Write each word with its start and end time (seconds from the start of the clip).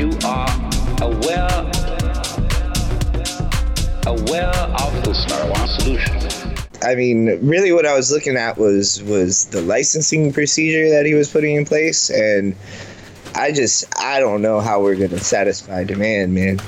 you 0.00 0.08
are 0.24 0.48
aware 1.02 1.46
aware 4.06 4.48
of 4.48 5.04
this 5.04 5.26
marijuana 5.26 5.68
solution. 5.78 6.16
I 6.82 6.94
mean, 6.94 7.38
really, 7.46 7.70
what 7.72 7.84
I 7.84 7.94
was 7.94 8.10
looking 8.10 8.38
at 8.38 8.56
was 8.56 9.02
was 9.02 9.44
the 9.46 9.60
licensing 9.60 10.32
procedure 10.32 10.88
that 10.88 11.04
he 11.04 11.12
was 11.12 11.30
putting 11.30 11.56
in 11.56 11.66
place, 11.66 12.08
and 12.08 12.56
I 13.34 13.52
just 13.52 13.84
I 13.98 14.20
don't 14.20 14.40
know 14.40 14.60
how 14.60 14.80
we're 14.80 14.96
gonna 14.96 15.18
satisfy 15.20 15.84
demand, 15.84 16.32
man. 16.32 16.62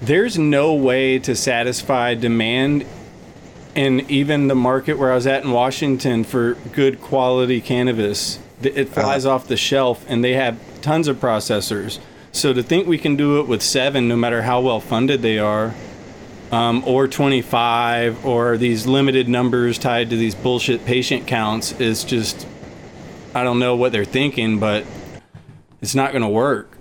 There's 0.00 0.38
no 0.38 0.72
way 0.72 1.18
to 1.18 1.36
satisfy 1.36 2.14
demand 2.14 2.86
in 3.74 4.08
even 4.08 4.48
the 4.48 4.54
market 4.54 4.94
where 4.94 5.12
I 5.12 5.16
was 5.16 5.26
at 5.26 5.44
in 5.44 5.50
Washington 5.50 6.24
for 6.24 6.54
good 6.72 6.98
quality 7.02 7.60
cannabis. 7.60 8.38
It 8.62 8.86
uh-huh. 8.86 9.02
flies 9.02 9.26
off 9.26 9.48
the 9.48 9.58
shelf, 9.58 10.02
and 10.08 10.24
they 10.24 10.32
have 10.32 10.58
tons 10.80 11.08
of 11.08 11.18
processors. 11.18 11.98
So 12.32 12.54
to 12.54 12.62
think 12.62 12.86
we 12.86 12.98
can 12.98 13.16
do 13.16 13.40
it 13.40 13.46
with 13.46 13.62
seven, 13.62 14.08
no 14.08 14.16
matter 14.16 14.42
how 14.42 14.62
well 14.62 14.80
funded 14.80 15.20
they 15.20 15.38
are, 15.38 15.74
um, 16.50 16.82
or 16.86 17.06
25, 17.06 18.24
or 18.24 18.56
these 18.56 18.86
limited 18.86 19.28
numbers 19.28 19.78
tied 19.78 20.10
to 20.10 20.16
these 20.16 20.34
bullshit 20.34 20.84
patient 20.86 21.26
counts, 21.26 21.72
is 21.80 22.04
just 22.04 22.46
I 23.34 23.44
don't 23.44 23.58
know 23.58 23.76
what 23.76 23.92
they're 23.92 24.04
thinking, 24.04 24.58
but 24.58 24.84
it's 25.80 25.94
not 25.94 26.12
going 26.12 26.22
to 26.22 26.28
work. 26.28 26.76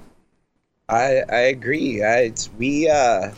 I 0.89 1.21
I 1.29 1.39
agree. 1.39 2.03
I 2.03 2.17
it's, 2.19 2.49
we 2.57 2.89
uh 2.89 3.31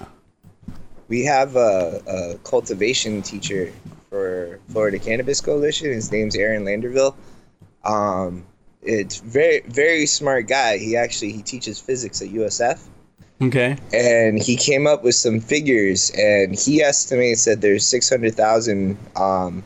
we 1.08 1.24
have 1.26 1.56
a, 1.56 2.02
a 2.08 2.38
cultivation 2.44 3.22
teacher 3.22 3.72
for 4.10 4.60
Florida 4.70 4.98
Cannabis 4.98 5.42
Coalition. 5.42 5.92
His 5.92 6.12
name's 6.12 6.36
Aaron 6.36 6.64
Landerville. 6.64 7.16
Um, 7.84 8.46
it's 8.86 9.20
very 9.20 9.62
very 9.68 10.06
smart 10.06 10.48
guy. 10.48 10.78
He 10.78 10.96
actually 10.96 11.32
he 11.32 11.42
teaches 11.42 11.80
physics 11.80 12.22
at 12.22 12.30
USF. 12.30 12.80
Okay. 13.42 13.78
and 13.92 14.42
he 14.42 14.56
came 14.56 14.88
up 14.88 15.04
with 15.04 15.16
some 15.16 15.42
figures 15.42 16.12
and 16.12 16.58
he 16.58 16.82
estimates 16.82 17.44
that 17.44 17.60
there's 17.60 17.86
600,000 17.86 18.98
um, 19.18 19.64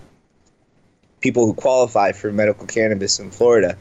people 1.21 1.45
who 1.45 1.53
qualify 1.53 2.11
for 2.11 2.31
medical 2.31 2.65
cannabis 2.65 3.19
in 3.19 3.29
Florida. 3.29 3.77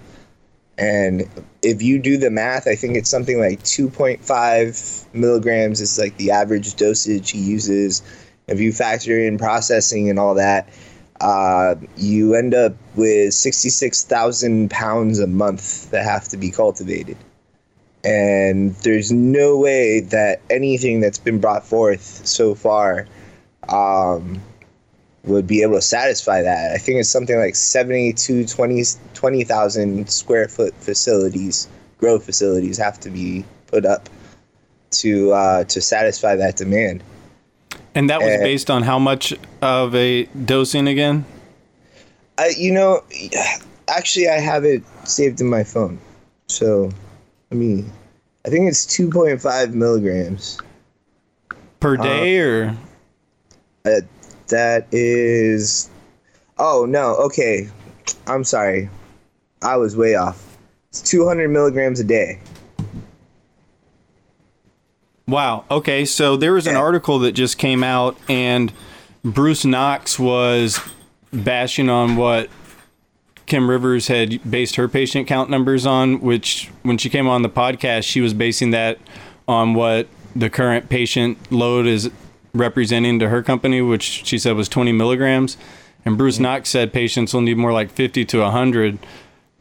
And 0.78 1.26
if 1.62 1.80
you 1.80 1.98
do 1.98 2.18
the 2.18 2.30
math, 2.30 2.68
I 2.68 2.74
think 2.74 2.96
it's 2.96 3.08
something 3.08 3.38
like 3.40 3.62
2.5 3.62 5.14
milligrams 5.14 5.80
is 5.80 5.98
like 5.98 6.16
the 6.18 6.30
average 6.30 6.74
dosage 6.74 7.30
he 7.30 7.38
uses. 7.38 8.02
If 8.48 8.60
you 8.60 8.72
factor 8.72 9.18
in 9.18 9.38
processing 9.38 10.10
and 10.10 10.18
all 10.18 10.34
that, 10.34 10.68
uh, 11.20 11.74
you 11.96 12.34
end 12.34 12.54
up 12.54 12.74
with 12.94 13.32
66,000 13.34 14.70
pounds 14.70 15.18
a 15.18 15.26
month 15.26 15.90
that 15.90 16.04
have 16.04 16.28
to 16.28 16.36
be 16.36 16.50
cultivated 16.50 17.16
and 18.06 18.72
there's 18.76 19.10
no 19.10 19.56
way 19.56 19.98
that 19.98 20.40
anything 20.48 21.00
that's 21.00 21.18
been 21.18 21.40
brought 21.40 21.66
forth 21.66 22.24
so 22.24 22.54
far 22.54 23.06
um, 23.68 24.40
would 25.24 25.46
be 25.46 25.62
able 25.62 25.74
to 25.74 25.82
satisfy 25.82 26.40
that. 26.42 26.72
I 26.72 26.78
think 26.78 27.00
it's 27.00 27.08
something 27.08 27.36
like 27.36 27.56
70 27.56 28.12
to 28.12 28.46
20 28.46 28.84
20,000 29.14 30.08
square 30.08 30.46
foot 30.46 30.72
facilities, 30.76 31.68
grow 31.98 32.20
facilities, 32.20 32.78
have 32.78 33.00
to 33.00 33.10
be 33.10 33.44
put 33.66 33.84
up 33.84 34.08
to 34.92 35.32
uh, 35.32 35.64
to 35.64 35.80
satisfy 35.80 36.36
that 36.36 36.56
demand. 36.56 37.02
And 37.96 38.10
that 38.10 38.20
was 38.20 38.34
Uh, 38.34 38.38
based 38.42 38.70
on 38.70 38.82
how 38.82 38.98
much 38.98 39.32
of 39.62 39.94
a 39.94 40.24
dosing 40.44 40.86
again? 40.86 41.24
I, 42.36 42.48
you 42.56 42.70
know, 42.70 43.02
actually, 43.88 44.28
I 44.28 44.38
have 44.38 44.66
it 44.66 44.82
saved 45.04 45.40
in 45.40 45.48
my 45.48 45.64
phone, 45.64 45.98
so 46.46 46.90
I 47.50 47.54
mean, 47.54 47.90
I 48.44 48.50
think 48.50 48.68
it's 48.68 48.84
2.5 48.84 49.72
milligrams. 49.72 50.58
Per 51.80 51.96
day 51.96 52.38
or 52.38 52.76
Uh, 53.86 54.00
that 54.48 54.86
is. 54.92 55.88
Oh 56.58 56.84
no. 56.86 57.14
Okay, 57.16 57.68
I'm 58.26 58.44
sorry. 58.44 58.90
I 59.62 59.76
was 59.76 59.96
way 59.96 60.16
off. 60.16 60.58
It's 60.90 61.00
200 61.00 61.48
milligrams 61.48 62.00
a 62.00 62.04
day. 62.04 62.40
Wow. 65.28 65.64
Okay. 65.70 66.04
So 66.04 66.36
there 66.36 66.52
was 66.52 66.66
an 66.66 66.74
Yeah. 66.74 66.80
article 66.80 67.18
that 67.20 67.32
just 67.32 67.58
came 67.58 67.82
out, 67.82 68.16
and 68.28 68.72
Bruce 69.24 69.64
Knox 69.64 70.18
was 70.18 70.80
bashing 71.32 71.90
on 71.90 72.16
what 72.16 72.48
Kim 73.46 73.68
Rivers 73.68 74.08
had 74.08 74.40
based 74.48 74.76
her 74.76 74.88
patient 74.88 75.26
count 75.26 75.50
numbers 75.50 75.86
on, 75.86 76.20
which 76.20 76.70
when 76.82 76.98
she 76.98 77.08
came 77.08 77.28
on 77.28 77.42
the 77.42 77.48
podcast, 77.48 78.04
she 78.04 78.20
was 78.20 78.34
basing 78.34 78.70
that 78.70 78.98
on 79.48 79.74
what 79.74 80.08
the 80.34 80.50
current 80.50 80.88
patient 80.88 81.38
load 81.50 81.86
is 81.86 82.10
representing 82.54 83.18
to 83.18 83.28
her 83.28 83.42
company, 83.42 83.80
which 83.80 84.22
she 84.24 84.38
said 84.38 84.56
was 84.56 84.68
20 84.68 84.92
milligrams. 84.92 85.56
And 86.04 86.16
Bruce 86.16 86.36
mm-hmm. 86.36 86.44
Knox 86.44 86.70
said 86.70 86.92
patients 86.92 87.34
will 87.34 87.40
need 87.40 87.56
more 87.56 87.72
like 87.72 87.90
50 87.90 88.24
to 88.26 88.40
100. 88.40 88.98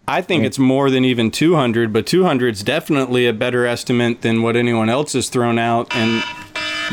I 0.08 0.22
think 0.22 0.44
it's 0.44 0.60
more 0.60 0.90
than 0.92 1.04
even 1.04 1.32
200, 1.32 1.92
but 1.92 2.06
200 2.06 2.54
is 2.54 2.64
definitely 2.64 3.26
a 3.26 3.34
better 3.34 3.66
estimate 3.66 4.22
than 4.22 4.44
what 4.44 4.56
anyone 4.56 4.90
else 4.90 5.14
has 5.14 5.30
thrown 5.30 5.58
out. 5.58 5.96
And 5.96 6.24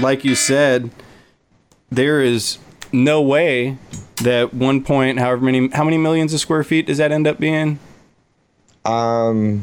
like 0.00 0.24
you 0.24 0.34
said, 0.34 0.90
there 1.90 2.22
is 2.22 2.58
no 2.90 3.20
way 3.20 3.76
that 4.22 4.54
one 4.54 4.82
point, 4.82 5.18
however 5.18 5.44
many, 5.44 5.68
how 5.68 5.84
many 5.84 5.98
millions 5.98 6.32
of 6.32 6.40
square 6.40 6.64
feet 6.64 6.86
does 6.86 6.98
that 6.98 7.12
end 7.12 7.26
up 7.26 7.38
being? 7.38 7.78
Um, 8.84 9.62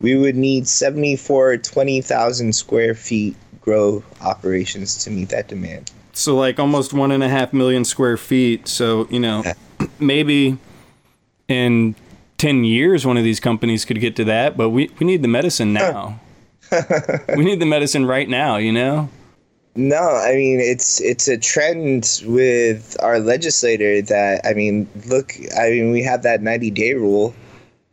we 0.00 0.14
would 0.14 0.36
need 0.36 0.68
74 0.68 1.58
20,000 1.58 2.52
square 2.54 2.94
feet 2.94 3.36
grow 3.60 4.04
operations 4.20 4.96
to 5.04 5.10
meet 5.10 5.30
that 5.30 5.48
demand. 5.48 5.90
So 6.12 6.36
like 6.36 6.58
almost 6.58 6.92
one 6.92 7.10
and 7.10 7.22
a 7.22 7.28
half 7.28 7.52
million 7.52 7.84
square 7.84 8.16
feet. 8.16 8.68
So 8.68 9.08
you 9.10 9.18
know, 9.18 9.42
maybe 9.98 10.58
in 11.48 11.94
ten 12.38 12.64
years 12.64 13.06
one 13.06 13.16
of 13.16 13.24
these 13.24 13.40
companies 13.40 13.84
could 13.84 14.00
get 14.00 14.16
to 14.16 14.24
that, 14.24 14.56
but 14.56 14.70
we 14.70 14.90
we 14.98 15.06
need 15.06 15.22
the 15.22 15.28
medicine 15.28 15.72
now. 15.72 16.20
we 17.36 17.44
need 17.44 17.60
the 17.60 17.66
medicine 17.66 18.06
right 18.06 18.28
now. 18.28 18.56
You 18.56 18.72
know. 18.72 19.08
No, 19.76 20.16
I 20.16 20.34
mean 20.34 20.58
it's 20.58 21.02
it's 21.02 21.28
a 21.28 21.36
trend 21.36 22.22
with 22.24 22.96
our 23.00 23.20
legislator 23.20 24.00
that 24.02 24.40
I 24.46 24.54
mean, 24.54 24.88
look, 25.06 25.34
I 25.56 25.68
mean 25.68 25.90
we 25.92 26.02
have 26.02 26.22
that 26.22 26.42
90 26.42 26.70
day 26.70 26.94
rule. 26.94 27.34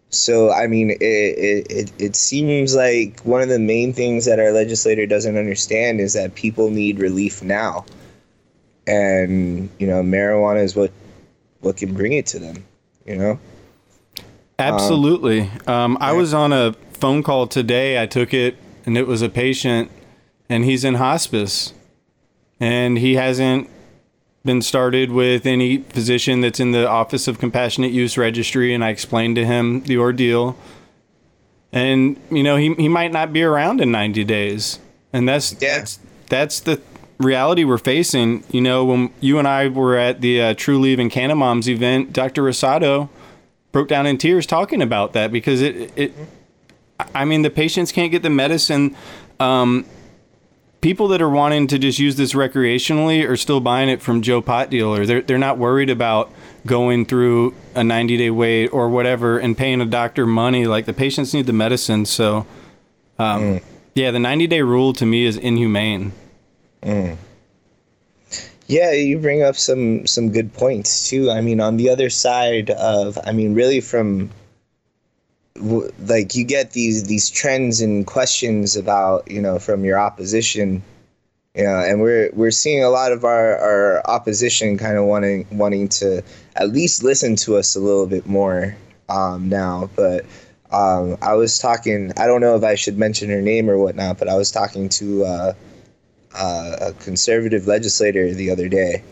So 0.10 0.52
I 0.52 0.68
mean 0.68 0.92
it, 0.92 1.02
it 1.02 1.68
it 1.70 1.92
it 2.00 2.16
seems 2.16 2.74
like 2.74 3.20
one 3.22 3.42
of 3.42 3.50
the 3.50 3.60
main 3.60 3.92
things 3.92 4.26
that 4.26 4.40
our 4.40 4.52
legislator 4.52 5.06
doesn't 5.06 5.38
understand 5.38 6.00
is 6.00 6.14
that 6.14 6.36
people 6.36 6.70
need 6.70 7.00
relief 7.00 7.44
now. 7.44 7.86
And, 8.88 9.70
you 9.80 9.88
know, 9.88 10.02
marijuana 10.04 10.64
is 10.64 10.76
what 10.76 10.92
what 11.60 11.76
can 11.78 11.94
bring 11.94 12.14
it 12.14 12.26
to 12.28 12.40
them, 12.40 12.64
you 13.06 13.16
know? 13.16 13.40
Absolutely. 14.60 15.50
Um, 15.68 15.98
I 16.00 16.14
was 16.14 16.34
on 16.34 16.54
a 16.54 16.74
phone 16.94 17.24
call 17.24 17.48
today. 17.48 18.02
I 18.02 18.06
took 18.06 18.34
it, 18.34 18.56
and 18.86 18.98
it 18.98 19.08
was 19.08 19.22
a 19.22 19.30
patient, 19.30 19.92
and 20.48 20.64
he's 20.64 20.84
in 20.84 20.96
hospice, 20.96 21.74
and 22.60 22.98
he 22.98 23.16
hasn't 23.16 23.70
been 24.46 24.62
started 24.62 25.12
with 25.12 25.46
any 25.46 25.78
physician 25.78 26.42
that's 26.42 26.60
in 26.60 26.72
the 26.72 26.88
Office 26.88 27.28
of 27.28 27.40
Compassionate 27.40 27.92
Use 27.92 28.18
Registry. 28.18 28.74
And 28.74 28.84
I 28.84 28.90
explained 28.90 29.36
to 29.38 29.46
him 29.46 29.82
the 29.84 29.98
ordeal, 29.98 30.58
and 31.72 32.20
you 32.30 32.44
know 32.44 32.58
he 32.58 32.74
he 32.76 32.88
might 32.88 33.12
not 33.12 33.34
be 33.34 33.42
around 33.42 33.82
in 33.82 33.92
ninety 33.92 34.24
days, 34.24 34.80
and 35.12 35.28
that's 35.28 35.54
Yeah. 35.62 35.80
that's 35.80 36.00
that's 36.30 36.60
the 36.60 36.82
reality 37.20 37.64
we're 37.64 37.78
facing. 37.78 38.44
You 38.52 38.62
know, 38.62 38.86
when 38.86 39.14
you 39.20 39.40
and 39.40 39.48
I 39.48 39.68
were 39.68 39.98
at 39.98 40.22
the 40.22 40.42
uh, 40.42 40.54
Trulieve 40.54 41.00
and 41.00 41.12
Canna 41.12 41.36
Moms 41.36 41.70
event, 41.70 42.14
Dr. 42.14 42.44
Rosado 42.44 43.10
broke 43.74 43.90
down 43.90 44.06
in 44.06 44.18
tears 44.18 44.46
talking 44.46 44.82
about 44.82 45.12
that 45.14 45.32
because 45.34 45.62
it 45.62 45.92
it 45.98 46.14
I 47.14 47.26
mean 47.26 47.42
the 47.42 47.50
patients 47.50 47.92
can't 47.92 48.12
get 48.12 48.22
the 48.22 48.30
medicine 48.30 48.96
um 49.42 49.86
people 50.80 51.08
that 51.10 51.22
are 51.22 51.30
wanting 51.30 51.66
to 51.68 51.80
just 51.80 51.98
use 51.98 52.16
this 52.16 52.34
recreationally 52.34 53.28
are 53.28 53.36
still 53.36 53.60
buying 53.60 53.90
it 53.90 54.02
from 54.02 54.22
Joe 54.22 54.42
Pot 54.42 54.70
dealer 54.70 55.06
they're 55.06 55.22
they're 55.22 55.40
not 55.40 55.58
worried 55.58 55.90
about 55.90 56.32
going 56.68 57.06
through 57.06 57.54
a 57.76 57.84
90 57.84 58.16
day 58.16 58.30
wait 58.30 58.68
or 58.68 58.88
whatever 58.90 59.40
and 59.40 59.58
paying 59.58 59.82
a 59.82 59.86
doctor 59.86 60.26
money 60.26 60.66
like 60.68 60.86
the 60.86 60.94
patients 60.94 61.34
need 61.34 61.48
the 61.48 61.54
medicine 61.54 62.06
so 62.06 62.46
um 63.18 63.60
yeah 63.96 64.12
the 64.12 64.20
90 64.20 64.46
day 64.48 64.62
rule 64.62 64.94
to 64.94 65.06
me 65.06 65.26
is 65.26 65.36
inhumane 65.36 66.14
Yeah, 68.68 68.92
you 68.92 69.20
bring 69.20 69.44
up 69.44 69.56
some 69.56 70.08
some 70.08 70.32
good 70.32 70.54
points 70.54 71.10
too. 71.10 71.30
I 71.30 71.42
mean, 71.42 71.60
on 71.60 71.78
the 71.78 71.90
other 71.90 72.10
side 72.10 72.70
of, 72.72 73.18
I 73.24 73.32
mean, 73.34 73.54
really 73.54 73.82
from 73.82 74.32
like 76.00 76.36
you 76.36 76.44
get 76.46 76.72
these 76.72 77.04
these 77.06 77.30
trends 77.30 77.82
and 77.82 78.08
questions 78.08 78.76
about 78.76 79.30
you 79.30 79.42
know 79.42 79.60
from 79.60 79.86
your 79.86 80.00
opposition, 80.00 80.82
you 81.56 81.64
know, 81.64 81.78
and 81.78 82.02
we're 82.02 82.30
we're 82.34 82.52
seeing 82.52 82.84
a 82.84 82.90
lot 82.90 83.12
of 83.12 83.24
our 83.26 83.58
our 83.58 84.02
opposition 84.08 84.78
kind 84.78 84.98
of 84.98 85.06
wanting 85.06 85.46
wanting 85.52 85.90
to 85.90 86.24
at 86.56 86.70
least 86.70 87.04
listen 87.04 87.36
to 87.38 87.58
us 87.58 87.76
a 87.76 87.80
little 87.80 88.08
bit 88.08 88.26
more 88.26 88.76
um, 89.10 89.50
now, 89.50 89.90
but. 89.96 90.26
um, 90.72 91.18
I 91.22 91.36
was 91.36 91.60
talking. 91.60 92.12
I 92.18 92.26
don't 92.26 92.42
know 92.42 92.56
if 92.56 92.64
I 92.64 92.76
should 92.76 92.98
mention 92.98 93.30
her 93.30 93.42
name 93.42 93.70
or 93.70 93.78
whatnot, 93.78 94.18
but 94.18 94.28
I 94.28 94.36
was 94.36 94.50
talking 94.52 94.90
to 94.90 95.24
uh, 95.26 95.54
uh, 96.36 96.78
a 96.82 96.94
conservative 96.94 97.68
legislator 97.68 98.34
the 98.34 98.50
other 98.50 98.68
day, 98.68 99.04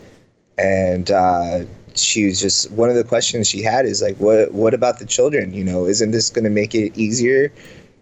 and 0.58 1.10
uh, 1.10 1.60
she 1.94 2.26
was 2.26 2.40
just 2.40 2.70
one 2.72 2.88
of 2.88 2.96
the 2.96 3.04
questions 3.04 3.48
she 3.48 3.62
had 3.62 3.86
is 3.86 4.02
like, 4.02 4.16
"What 4.16 4.52
what 4.52 4.74
about 4.74 4.98
the 4.98 5.06
children? 5.06 5.52
You 5.52 5.64
know, 5.64 5.86
isn't 5.86 6.10
this 6.10 6.30
going 6.30 6.44
to 6.44 6.50
make 6.50 6.74
it 6.74 6.96
easier 6.96 7.52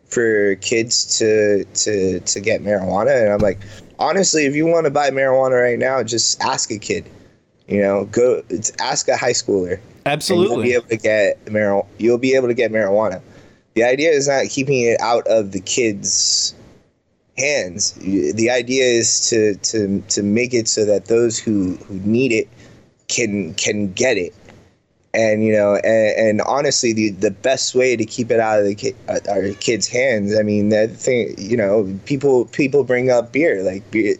for 0.06 0.56
kids 0.56 1.18
to 1.18 1.64
to 1.64 2.20
to 2.20 2.40
get 2.40 2.62
marijuana?" 2.62 3.22
And 3.22 3.32
I'm 3.32 3.40
like, 3.40 3.60
honestly, 3.98 4.46
if 4.46 4.54
you 4.54 4.66
want 4.66 4.84
to 4.84 4.90
buy 4.90 5.10
marijuana 5.10 5.62
right 5.62 5.78
now, 5.78 6.02
just 6.02 6.40
ask 6.42 6.70
a 6.70 6.78
kid. 6.78 7.08
You 7.68 7.80
know, 7.82 8.04
go 8.06 8.42
ask 8.80 9.08
a 9.08 9.16
high 9.16 9.32
schooler. 9.32 9.78
Absolutely. 10.06 10.54
You'll 10.54 10.62
be 10.62 10.74
able 10.74 10.88
to 10.88 10.96
get 10.96 11.44
marijuana. 11.44 11.86
You'll 11.98 12.18
be 12.18 12.34
able 12.34 12.48
to 12.48 12.54
get 12.54 12.72
marijuana. 12.72 13.22
The 13.74 13.84
idea 13.84 14.10
is 14.10 14.26
not 14.26 14.46
keeping 14.46 14.80
it 14.80 15.00
out 15.00 15.26
of 15.28 15.52
the 15.52 15.60
kids' 15.60 16.54
hands. 17.36 17.92
The 17.92 18.50
idea 18.50 18.84
is 18.84 19.28
to 19.30 19.54
to 19.56 20.00
to 20.08 20.22
make 20.22 20.54
it 20.54 20.68
so 20.68 20.84
that 20.84 21.06
those 21.06 21.38
who 21.38 21.76
who 21.76 21.94
need 22.00 22.32
it 22.32 22.48
can 23.08 23.54
can 23.54 23.92
get 23.92 24.16
it. 24.16 24.34
And 25.12 25.44
you 25.44 25.52
know, 25.52 25.74
and, 25.76 26.28
and 26.28 26.40
honestly, 26.42 26.92
the 26.92 27.10
the 27.10 27.30
best 27.30 27.74
way 27.74 27.96
to 27.96 28.04
keep 28.04 28.30
it 28.30 28.38
out 28.38 28.60
of 28.60 28.66
the 28.66 28.74
ki- 28.74 28.94
uh, 29.08 29.18
our 29.28 29.50
kids' 29.54 29.88
hands. 29.88 30.38
I 30.38 30.42
mean, 30.42 30.68
that 30.68 30.90
thing. 30.90 31.34
You 31.36 31.56
know, 31.56 31.98
people 32.04 32.44
people 32.46 32.84
bring 32.84 33.10
up 33.10 33.32
beer 33.32 33.62
like 33.62 33.88
beer 33.90 34.16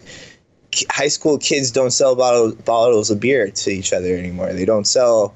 high 0.88 1.08
school 1.08 1.38
kids 1.38 1.70
don't 1.70 1.90
sell 1.90 2.14
bottles 2.14 2.54
bottles 2.54 3.10
of 3.10 3.20
beer 3.20 3.50
to 3.50 3.70
each 3.70 3.92
other 3.92 4.16
anymore. 4.16 4.52
They 4.52 4.64
don't 4.64 4.86
sell 4.86 5.34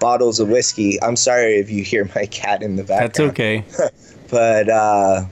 bottles 0.00 0.40
of 0.40 0.48
whiskey. 0.48 1.02
I'm 1.02 1.16
sorry 1.16 1.56
if 1.56 1.70
you 1.70 1.82
hear 1.82 2.08
my 2.14 2.26
cat 2.30 2.62
in 2.62 2.76
the 2.76 2.84
background. 2.84 3.12
That's 3.12 3.20
okay. 3.20 3.64
but 4.30 4.68
uh, 4.68 5.24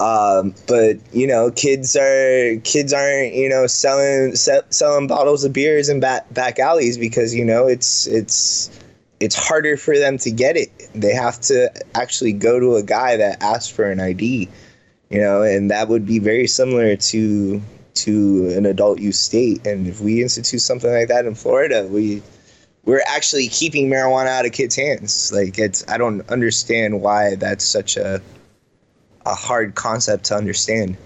um, 0.00 0.54
but 0.66 0.96
you 1.12 1.26
know, 1.26 1.50
kids 1.50 1.94
are 1.94 2.56
kids 2.64 2.92
aren't 2.92 3.34
you 3.34 3.50
know 3.50 3.66
selling 3.66 4.34
se- 4.34 4.62
selling 4.70 5.06
bottles 5.06 5.44
of 5.44 5.52
beers 5.52 5.90
in 5.90 6.00
back 6.00 6.32
back 6.32 6.58
alleys 6.58 6.96
because 6.96 7.34
you 7.34 7.44
know 7.44 7.66
it's 7.66 8.06
it's 8.06 8.70
it's 9.20 9.36
harder 9.36 9.76
for 9.76 9.98
them 9.98 10.16
to 10.18 10.30
get 10.30 10.56
it. 10.56 10.70
They 10.94 11.12
have 11.12 11.38
to 11.42 11.70
actually 11.94 12.32
go 12.32 12.58
to 12.58 12.76
a 12.76 12.82
guy 12.82 13.18
that 13.18 13.42
asks 13.42 13.68
for 13.68 13.90
an 13.90 14.00
ID, 14.00 14.48
you 15.10 15.20
know, 15.20 15.42
and 15.42 15.70
that 15.70 15.88
would 15.88 16.06
be 16.06 16.18
very 16.18 16.46
similar 16.46 16.96
to 16.96 17.60
to 17.92 18.54
an 18.56 18.64
adult 18.64 19.00
use 19.00 19.18
state. 19.18 19.66
And 19.66 19.86
if 19.86 20.00
we 20.00 20.22
institute 20.22 20.62
something 20.62 20.90
like 20.90 21.08
that 21.08 21.26
in 21.26 21.34
Florida, 21.34 21.86
we 21.86 22.22
we're 22.86 23.02
actually 23.06 23.48
keeping 23.48 23.90
marijuana 23.90 24.28
out 24.28 24.46
of 24.46 24.52
kids' 24.52 24.76
hands. 24.76 25.30
Like 25.30 25.58
it's 25.58 25.84
I 25.88 25.98
don't 25.98 26.26
understand 26.30 27.02
why 27.02 27.34
that's 27.34 27.66
such 27.66 27.98
a 27.98 28.22
a 29.26 29.34
hard 29.34 29.74
concept 29.74 30.24
to 30.24 30.34
understand. 30.34 30.96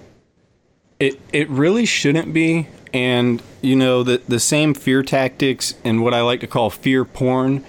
It 1.00 1.20
it 1.32 1.48
really 1.48 1.86
shouldn't 1.86 2.32
be. 2.32 2.68
And 2.92 3.42
you 3.60 3.74
know 3.74 4.02
the 4.02 4.22
the 4.28 4.40
same 4.40 4.74
fear 4.74 5.02
tactics 5.02 5.74
and 5.84 6.02
what 6.02 6.14
I 6.14 6.20
like 6.22 6.40
to 6.40 6.46
call 6.46 6.70
fear 6.70 7.04
porn 7.04 7.64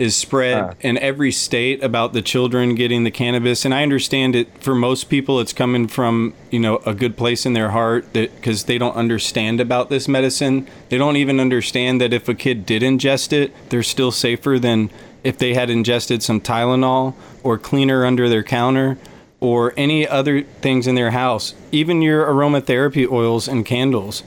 is 0.00 0.16
spread 0.16 0.74
in 0.80 0.96
every 0.96 1.30
state 1.30 1.84
about 1.84 2.14
the 2.14 2.22
children 2.22 2.74
getting 2.74 3.04
the 3.04 3.10
cannabis. 3.10 3.66
And 3.66 3.74
I 3.74 3.82
understand 3.82 4.34
it 4.34 4.48
for 4.58 4.74
most 4.74 5.10
people, 5.10 5.40
it's 5.40 5.52
coming 5.52 5.88
from 5.88 6.32
you 6.50 6.58
know 6.58 6.78
a 6.86 6.94
good 6.94 7.18
place 7.18 7.44
in 7.44 7.52
their 7.52 7.70
heart 7.70 8.10
that 8.14 8.34
because 8.36 8.64
they 8.64 8.78
don't 8.78 8.96
understand 8.96 9.60
about 9.60 9.90
this 9.90 10.08
medicine. 10.08 10.66
They 10.88 10.96
don't 10.96 11.16
even 11.16 11.38
understand 11.38 12.00
that 12.00 12.14
if 12.14 12.30
a 12.30 12.34
kid 12.34 12.64
did 12.64 12.80
ingest 12.80 13.34
it, 13.34 13.52
they're 13.68 13.82
still 13.82 14.10
safer 14.10 14.58
than 14.58 14.90
if 15.22 15.36
they 15.36 15.52
had 15.52 15.68
ingested 15.68 16.22
some 16.22 16.40
Tylenol 16.40 17.14
or 17.42 17.58
cleaner 17.58 18.06
under 18.06 18.26
their 18.26 18.42
counter 18.42 18.96
or 19.40 19.72
any 19.76 20.06
other 20.06 20.42
things 20.42 20.86
in 20.86 20.94
their 20.94 21.10
house, 21.10 21.54
even 21.72 22.02
your 22.02 22.26
aromatherapy 22.26 23.10
oils 23.10 23.48
and 23.48 23.64
candles. 23.64 24.22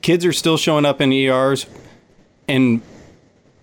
Kids 0.00 0.24
are 0.24 0.32
still 0.32 0.56
showing 0.56 0.86
up 0.86 1.00
in 1.00 1.12
ERs 1.12 1.66
in 2.46 2.80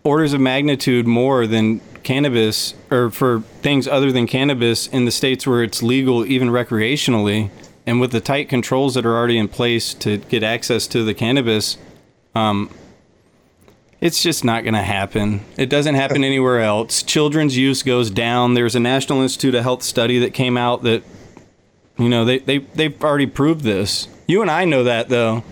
orders 0.03 0.33
of 0.33 0.41
magnitude 0.41 1.07
more 1.07 1.47
than 1.47 1.81
cannabis 2.03 2.75
or 2.91 3.09
for 3.09 3.39
things 3.61 3.87
other 3.87 4.11
than 4.11 4.27
cannabis 4.27 4.85
in 4.87 5.05
the 5.05 5.11
states 5.11 5.47
where 5.47 5.63
it's 5.63 5.81
legal 5.81 6.23
even 6.25 6.49
recreationally 6.49 7.49
and 7.87 7.99
with 7.99 8.11
the 8.11 8.21
tight 8.21 8.47
controls 8.47 8.93
that 8.93 9.05
are 9.05 9.15
already 9.15 9.39
in 9.39 9.47
place 9.47 9.93
to 9.93 10.17
get 10.17 10.43
access 10.43 10.85
to 10.85 11.03
the 11.03 11.15
cannabis 11.15 11.79
um, 12.35 12.69
it's 14.05 14.21
just 14.21 14.45
not 14.45 14.63
going 14.63 14.75
to 14.75 14.83
happen. 14.83 15.43
It 15.57 15.67
doesn't 15.67 15.95
happen 15.95 16.23
anywhere 16.23 16.61
else. 16.61 17.01
Children's 17.01 17.57
use 17.57 17.81
goes 17.81 18.11
down. 18.11 18.53
There's 18.53 18.75
a 18.75 18.79
National 18.79 19.23
Institute 19.23 19.55
of 19.55 19.63
Health 19.63 19.81
study 19.81 20.19
that 20.19 20.31
came 20.35 20.57
out 20.57 20.83
that, 20.83 21.01
you 21.97 22.07
know, 22.07 22.23
they, 22.23 22.37
they, 22.37 22.59
they've 22.59 23.03
already 23.03 23.25
proved 23.25 23.61
this. 23.61 24.07
You 24.27 24.43
and 24.43 24.51
I 24.51 24.65
know 24.65 24.83
that, 24.83 25.09
though. 25.09 25.43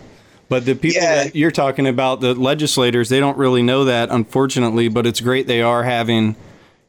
But 0.49 0.65
the 0.65 0.75
people 0.75 1.01
Yeah. 1.01 1.23
that 1.23 1.35
you're 1.35 1.49
talking 1.49 1.87
about, 1.87 2.21
the 2.21 2.35
legislators, 2.35 3.09
they 3.09 3.19
don't 3.19 3.39
really 3.39 3.63
know 3.63 3.85
that, 3.85 4.11
unfortunately. 4.11 4.87
But 4.87 5.07
it's 5.07 5.19
great 5.19 5.47
they 5.47 5.63
are 5.63 5.81
having, 5.81 6.35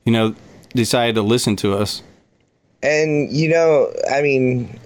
you 0.05 0.13
know, 0.13 0.35
decided 0.75 1.15
to 1.15 1.23
listen 1.23 1.57
to 1.57 1.73
us. 1.73 2.03
And 2.83 3.33
you 3.33 3.49
know, 3.49 3.91
I 4.13 4.21
mean, 4.21 4.79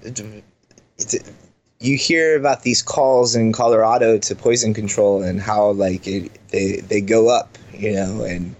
you 1.80 1.96
hear 1.96 2.36
about 2.36 2.62
these 2.62 2.82
calls 2.82 3.36
in 3.36 3.52
Colorado 3.52 4.18
to 4.18 4.34
poison 4.34 4.74
control 4.74 5.22
and 5.22 5.40
how 5.40 5.70
like 5.70 6.06
it, 6.06 6.30
they 6.48 6.76
they 6.76 7.00
go 7.00 7.28
up, 7.28 7.56
you 7.72 7.92
know, 7.92 8.22
and 8.22 8.56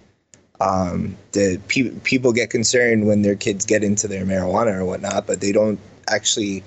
um, 0.60 1.16
the 1.32 1.60
pe- 1.68 1.90
people 2.04 2.32
get 2.32 2.50
concerned 2.50 3.06
when 3.06 3.22
their 3.22 3.34
kids 3.34 3.64
get 3.64 3.82
into 3.84 4.08
their 4.08 4.24
marijuana 4.24 4.74
or 4.74 4.84
whatnot, 4.84 5.26
but 5.26 5.40
they 5.40 5.52
don't 5.52 5.78
actually 6.08 6.62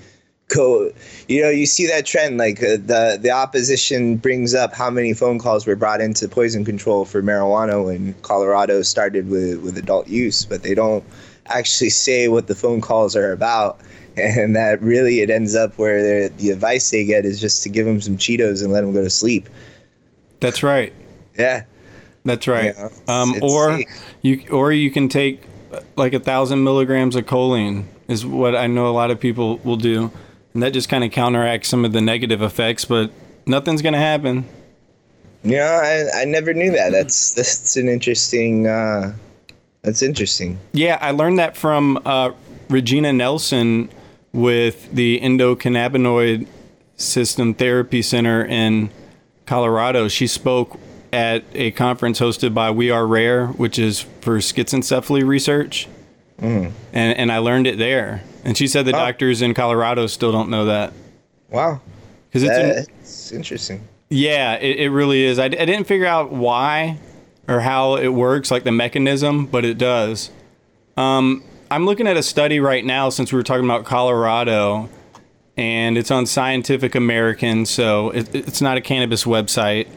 go. 0.48 0.90
You 1.26 1.42
know, 1.42 1.50
you 1.50 1.64
see 1.64 1.86
that 1.86 2.04
trend 2.04 2.36
like 2.36 2.62
uh, 2.62 2.76
the 2.76 3.18
the 3.20 3.30
opposition 3.30 4.16
brings 4.16 4.54
up 4.54 4.74
how 4.74 4.90
many 4.90 5.14
phone 5.14 5.38
calls 5.38 5.66
were 5.66 5.76
brought 5.76 6.02
into 6.02 6.28
poison 6.28 6.66
control 6.66 7.06
for 7.06 7.22
marijuana 7.22 7.82
when 7.84 8.14
Colorado 8.22 8.82
started 8.82 9.28
with 9.30 9.62
with 9.62 9.78
adult 9.78 10.06
use, 10.08 10.44
but 10.44 10.62
they 10.62 10.74
don't 10.74 11.04
actually 11.46 11.90
say 11.90 12.28
what 12.28 12.46
the 12.46 12.54
phone 12.54 12.80
calls 12.80 13.14
are 13.16 13.32
about. 13.32 13.80
And 14.14 14.54
that 14.56 14.82
really 14.82 15.20
it 15.20 15.30
ends 15.30 15.54
up 15.54 15.78
where 15.78 16.28
the 16.28 16.50
advice 16.50 16.90
they 16.90 17.02
get 17.02 17.24
is 17.24 17.40
just 17.40 17.62
to 17.62 17.70
give 17.70 17.86
them 17.86 17.98
some 18.00 18.18
Cheetos 18.18 18.62
and 18.62 18.70
let 18.70 18.82
them 18.82 18.92
go 18.92 19.02
to 19.02 19.08
sleep. 19.08 19.48
That's 20.40 20.62
right. 20.62 20.92
Yeah. 21.38 21.64
That's 22.24 22.46
right. 22.46 22.66
Yeah, 22.76 22.86
it's- 22.86 23.08
um, 23.08 23.34
or 23.42 23.78
safe. 23.78 23.86
you 24.20 24.44
or 24.50 24.70
you 24.70 24.90
can 24.90 25.08
take 25.08 25.40
like 25.96 26.12
a 26.12 26.20
thousand 26.20 26.62
milligrams 26.62 27.16
of 27.16 27.24
choline 27.24 27.84
is 28.06 28.26
what 28.26 28.54
I 28.54 28.66
know 28.66 28.86
a 28.86 28.92
lot 28.92 29.10
of 29.10 29.18
people 29.18 29.56
will 29.64 29.76
do, 29.78 30.10
and 30.52 30.62
that 30.62 30.72
just 30.74 30.90
kind 30.90 31.02
of 31.04 31.10
counteracts 31.10 31.68
some 31.68 31.84
of 31.84 31.92
the 31.92 32.02
negative 32.02 32.42
effects. 32.42 32.84
But 32.84 33.10
nothing's 33.46 33.80
gonna 33.80 33.96
happen. 33.98 34.44
You 35.42 35.56
know, 35.56 35.64
I, 35.64 36.20
I 36.20 36.24
never 36.26 36.52
knew 36.52 36.70
that. 36.72 36.90
That's 36.92 37.32
that's 37.32 37.76
an 37.76 37.88
interesting. 37.88 38.66
Uh, 38.66 39.14
that's 39.82 40.02
interesting. 40.02 40.58
Yeah, 40.72 40.98
I 41.00 41.10
learned 41.10 41.38
that 41.38 41.56
from 41.56 42.00
uh, 42.04 42.32
Regina 42.68 43.12
Nelson 43.12 43.88
with 44.32 44.92
the 44.92 45.20
endocannabinoid 45.20 46.46
system 46.96 47.54
therapy 47.54 48.02
center 48.02 48.44
in 48.44 48.90
Colorado. 49.46 50.08
She 50.08 50.26
spoke 50.26 50.78
at 51.12 51.44
a 51.52 51.70
conference 51.72 52.20
hosted 52.20 52.54
by 52.54 52.70
We 52.70 52.90
Are 52.90 53.06
Rare, 53.06 53.48
which 53.48 53.78
is 53.78 54.00
for 54.20 54.38
schizencephaly 54.38 55.26
research. 55.26 55.88
And, 56.38 56.72
and 56.92 57.30
I 57.30 57.38
learned 57.38 57.66
it 57.68 57.78
there. 57.78 58.22
And 58.44 58.56
she 58.56 58.66
said 58.66 58.84
the 58.86 58.92
Wow. 58.92 59.04
doctors 59.06 59.42
in 59.42 59.54
Colorado 59.54 60.06
still 60.08 60.32
don't 60.32 60.48
know 60.48 60.64
that. 60.64 60.92
Wow, 61.50 61.80
Because 62.28 62.42
it's, 62.42 62.88
an- 63.30 63.36
interesting. 63.36 63.86
yeah, 64.08 64.54
it, 64.54 64.78
it 64.80 64.90
really 64.90 65.22
is. 65.22 65.38
I, 65.38 65.44
I 65.44 65.48
didn't 65.48 65.84
figure 65.84 66.06
out 66.06 66.32
why 66.32 66.98
or 67.48 67.60
how 67.60 67.96
it 67.96 68.08
works, 68.08 68.50
like 68.50 68.64
the 68.64 68.72
mechanism, 68.72 69.46
but 69.46 69.64
it 69.64 69.78
does. 69.78 70.30
Um, 70.96 71.42
I'm 71.70 71.86
looking 71.86 72.06
at 72.06 72.16
a 72.16 72.22
study 72.22 72.60
right 72.60 72.84
now 72.84 73.08
since 73.08 73.32
we 73.32 73.36
were 73.36 73.42
talking 73.42 73.64
about 73.64 73.84
Colorado, 73.84 74.88
and 75.56 75.96
it's 75.96 76.10
on 76.10 76.26
Scientific 76.26 76.94
American, 76.94 77.66
so 77.66 78.10
it, 78.10 78.34
it's 78.34 78.60
not 78.60 78.76
a 78.76 78.80
cannabis 78.80 79.24
website. 79.24 79.88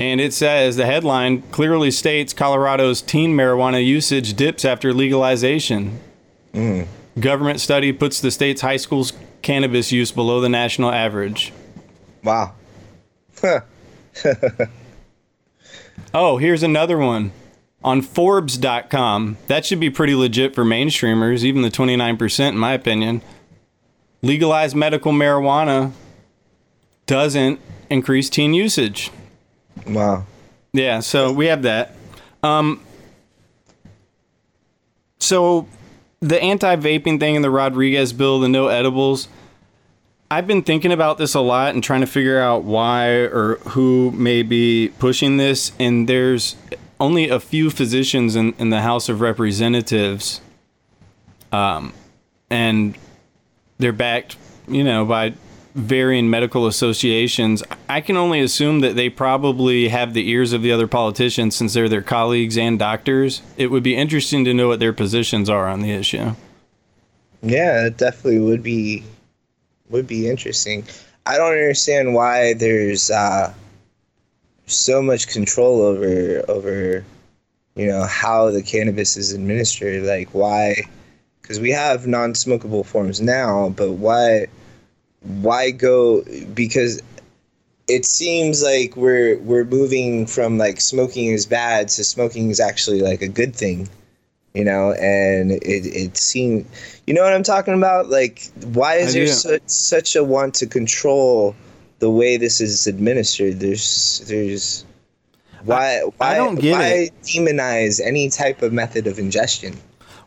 And 0.00 0.20
it 0.20 0.32
says 0.32 0.76
the 0.76 0.86
headline 0.86 1.42
clearly 1.50 1.90
states 1.90 2.32
Colorado's 2.32 3.02
teen 3.02 3.36
marijuana 3.36 3.84
usage 3.84 4.34
dips 4.34 4.64
after 4.64 4.92
legalization. 4.92 6.00
Government 7.20 7.60
study 7.60 7.92
puts 7.92 8.20
the 8.20 8.30
state's 8.30 8.62
high 8.62 8.78
school's 8.78 9.12
cannabis 9.42 9.92
use 9.92 10.10
below 10.10 10.40
the 10.40 10.48
national 10.48 10.90
average. 10.90 11.52
Wow. 12.24 12.54
Oh, 16.14 16.36
here's 16.36 16.62
another 16.62 16.98
one 16.98 17.32
on 17.82 18.02
Forbes.com. 18.02 19.38
That 19.46 19.64
should 19.64 19.80
be 19.80 19.90
pretty 19.90 20.14
legit 20.14 20.54
for 20.54 20.64
mainstreamers, 20.64 21.42
even 21.42 21.62
the 21.62 21.70
29%, 21.70 22.48
in 22.48 22.58
my 22.58 22.72
opinion. 22.72 23.22
Legalized 24.20 24.76
medical 24.76 25.12
marijuana 25.12 25.92
doesn't 27.06 27.60
increase 27.90 28.30
teen 28.30 28.54
usage. 28.54 29.10
Wow. 29.86 30.26
Yeah, 30.72 31.00
so 31.00 31.32
we 31.32 31.46
have 31.46 31.62
that. 31.62 31.94
Um, 32.42 32.80
so 35.18 35.66
the 36.20 36.40
anti-vaping 36.40 37.18
thing 37.20 37.34
in 37.34 37.42
the 37.42 37.50
Rodriguez 37.50 38.12
bill, 38.12 38.40
the 38.40 38.48
no 38.48 38.68
edibles. 38.68 39.28
I've 40.32 40.46
been 40.46 40.62
thinking 40.62 40.92
about 40.92 41.18
this 41.18 41.34
a 41.34 41.40
lot 41.40 41.74
and 41.74 41.84
trying 41.84 42.00
to 42.00 42.06
figure 42.06 42.40
out 42.40 42.64
why 42.64 43.10
or 43.10 43.56
who 43.68 44.10
may 44.12 44.42
be 44.42 44.90
pushing 44.98 45.36
this. 45.36 45.72
And 45.78 46.08
there's 46.08 46.56
only 46.98 47.28
a 47.28 47.38
few 47.38 47.68
physicians 47.68 48.34
in, 48.34 48.54
in 48.58 48.70
the 48.70 48.80
House 48.80 49.10
of 49.10 49.20
Representatives. 49.20 50.40
Um, 51.52 51.92
and 52.48 52.96
they're 53.76 53.92
backed, 53.92 54.38
you 54.66 54.82
know, 54.82 55.04
by 55.04 55.34
varying 55.74 56.30
medical 56.30 56.66
associations. 56.66 57.62
I 57.90 58.00
can 58.00 58.16
only 58.16 58.40
assume 58.40 58.80
that 58.80 58.96
they 58.96 59.10
probably 59.10 59.88
have 59.88 60.14
the 60.14 60.30
ears 60.30 60.54
of 60.54 60.62
the 60.62 60.72
other 60.72 60.86
politicians 60.86 61.56
since 61.56 61.74
they're 61.74 61.90
their 61.90 62.00
colleagues 62.00 62.56
and 62.56 62.78
doctors. 62.78 63.42
It 63.58 63.66
would 63.66 63.82
be 63.82 63.96
interesting 63.96 64.46
to 64.46 64.54
know 64.54 64.68
what 64.68 64.80
their 64.80 64.94
positions 64.94 65.50
are 65.50 65.68
on 65.68 65.82
the 65.82 65.92
issue. 65.92 66.36
Yeah, 67.42 67.84
it 67.84 67.98
definitely 67.98 68.40
would 68.40 68.62
be 68.62 69.04
would 69.92 70.06
be 70.06 70.28
interesting. 70.28 70.84
I 71.26 71.36
don't 71.36 71.52
understand 71.52 72.14
why 72.14 72.54
there's 72.54 73.10
uh, 73.10 73.54
so 74.66 75.02
much 75.02 75.28
control 75.28 75.82
over 75.82 76.44
over 76.48 77.04
you 77.74 77.86
know 77.86 78.02
how 78.04 78.50
the 78.50 78.62
cannabis 78.62 79.16
is 79.16 79.32
administered. 79.32 80.02
Like 80.02 80.30
why? 80.32 80.82
Because 81.40 81.60
we 81.60 81.70
have 81.70 82.06
non-smokable 82.06 82.86
forms 82.86 83.20
now, 83.20 83.70
but 83.70 83.92
why? 83.92 84.46
Why 85.20 85.70
go? 85.70 86.22
Because 86.54 87.00
it 87.88 88.04
seems 88.04 88.62
like 88.62 88.96
we're 88.96 89.38
we're 89.38 89.64
moving 89.64 90.26
from 90.26 90.58
like 90.58 90.80
smoking 90.80 91.26
is 91.26 91.46
bad 91.46 91.88
to 91.88 92.04
smoking 92.04 92.50
is 92.50 92.60
actually 92.60 93.00
like 93.00 93.22
a 93.22 93.28
good 93.28 93.54
thing 93.54 93.88
you 94.54 94.64
know 94.64 94.92
and 94.92 95.52
it 95.52 95.86
it 95.86 96.16
seemed 96.16 96.66
you 97.06 97.14
know 97.14 97.22
what 97.22 97.32
i'm 97.32 97.42
talking 97.42 97.74
about 97.74 98.08
like 98.08 98.50
why 98.72 98.96
is 98.96 99.14
I 99.14 99.20
there 99.20 99.26
such 99.28 99.62
such 99.66 100.16
a 100.16 100.24
want 100.24 100.54
to 100.56 100.66
control 100.66 101.54
the 101.98 102.10
way 102.10 102.36
this 102.36 102.60
is 102.60 102.86
administered 102.86 103.60
there's 103.60 104.22
there's 104.28 104.84
why 105.64 106.02
why 106.18 106.36
don't 106.36 106.56
get 106.56 106.72
why 106.72 106.88
it. 106.88 107.12
demonize 107.22 108.00
any 108.04 108.28
type 108.28 108.62
of 108.62 108.72
method 108.72 109.06
of 109.06 109.18
ingestion 109.18 109.74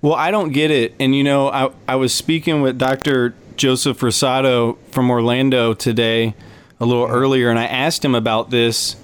Well, 0.01 0.13
I 0.13 0.29
don't 0.29 0.51
get 0.51 0.70
it. 0.70 0.94
And 1.00 1.15
you 1.15 1.24
know, 1.24 1.50
I, 1.50 1.72
I 1.88 1.96
was 1.96 2.13
speaking 2.13 2.62
with 2.62 2.77
Dr. 2.77 3.34
Joseph 3.55 4.00
Rosado 4.01 4.77
from 4.91 5.10
Orlando 5.10 5.74
today 5.74 6.36
a 6.79 6.86
little 6.86 7.05
mm-hmm. 7.05 7.15
earlier, 7.15 7.50
and 7.50 7.58
I 7.58 7.65
asked 7.65 8.05
him 8.05 8.13
about 8.13 8.51
this. 8.51 8.98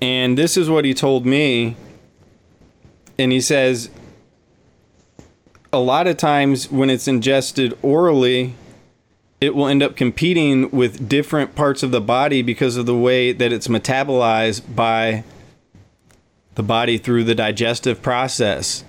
And 0.00 0.38
this 0.38 0.56
is 0.56 0.70
what 0.70 0.86
he 0.86 0.94
told 0.94 1.26
me. 1.26 1.76
And 3.18 3.32
he 3.32 3.40
says 3.42 3.90
a 5.74 5.78
lot 5.78 6.06
of 6.06 6.16
times 6.16 6.70
when 6.70 6.88
it's 6.88 7.06
ingested 7.06 7.76
orally, 7.82 8.54
it 9.40 9.54
will 9.54 9.66
end 9.66 9.82
up 9.82 9.96
competing 9.96 10.70
with 10.70 11.08
different 11.08 11.54
parts 11.54 11.82
of 11.82 11.90
the 11.90 12.00
body 12.00 12.40
because 12.40 12.76
of 12.76 12.86
the 12.86 12.96
way 12.96 13.32
that 13.32 13.52
it's 13.52 13.68
metabolized 13.68 14.74
by 14.74 15.24
the 16.54 16.62
body 16.62 16.96
through 16.96 17.24
the 17.24 17.34
digestive 17.34 18.00
process 18.00 18.84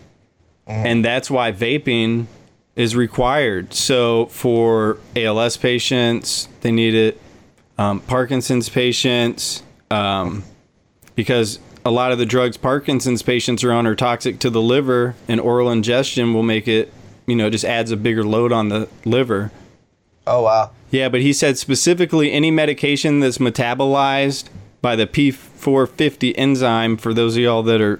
and 0.67 1.05
that's 1.05 1.29
why 1.29 1.51
vaping 1.51 2.25
is 2.75 2.95
required. 2.95 3.73
So 3.73 4.27
for 4.27 4.97
ALS 5.15 5.57
patients, 5.57 6.47
they 6.61 6.71
need 6.71 6.93
it. 6.93 7.21
Um, 7.77 7.99
Parkinson's 8.01 8.69
patients, 8.69 9.61
um, 9.91 10.43
because 11.15 11.59
a 11.85 11.91
lot 11.91 12.11
of 12.11 12.17
the 12.17 12.25
drugs 12.25 12.57
Parkinson's 12.57 13.21
patients 13.21 13.63
are 13.63 13.71
on 13.71 13.85
are 13.85 13.95
toxic 13.95 14.39
to 14.39 14.49
the 14.49 14.61
liver, 14.61 15.15
and 15.27 15.39
oral 15.39 15.69
ingestion 15.71 16.33
will 16.33 16.43
make 16.43 16.67
it, 16.67 16.91
you 17.27 17.35
know, 17.35 17.49
just 17.49 17.63
adds 17.63 17.91
a 17.91 17.97
bigger 17.97 18.23
load 18.23 18.51
on 18.51 18.69
the 18.69 18.89
liver. 19.05 19.51
oh 20.27 20.41
wow 20.41 20.71
Yeah, 20.91 21.07
but 21.09 21.21
he 21.21 21.31
said 21.31 21.57
specifically 21.57 22.31
any 22.31 22.49
medication 22.51 23.19
that's 23.19 23.37
metabolized 23.37 24.45
by 24.81 24.95
the 24.95 25.07
P450 25.07 26.33
enzyme, 26.37 26.97
for 26.97 27.13
those 27.13 27.35
of 27.37 27.43
y'all 27.43 27.63
that 27.63 27.81
are 27.81 27.99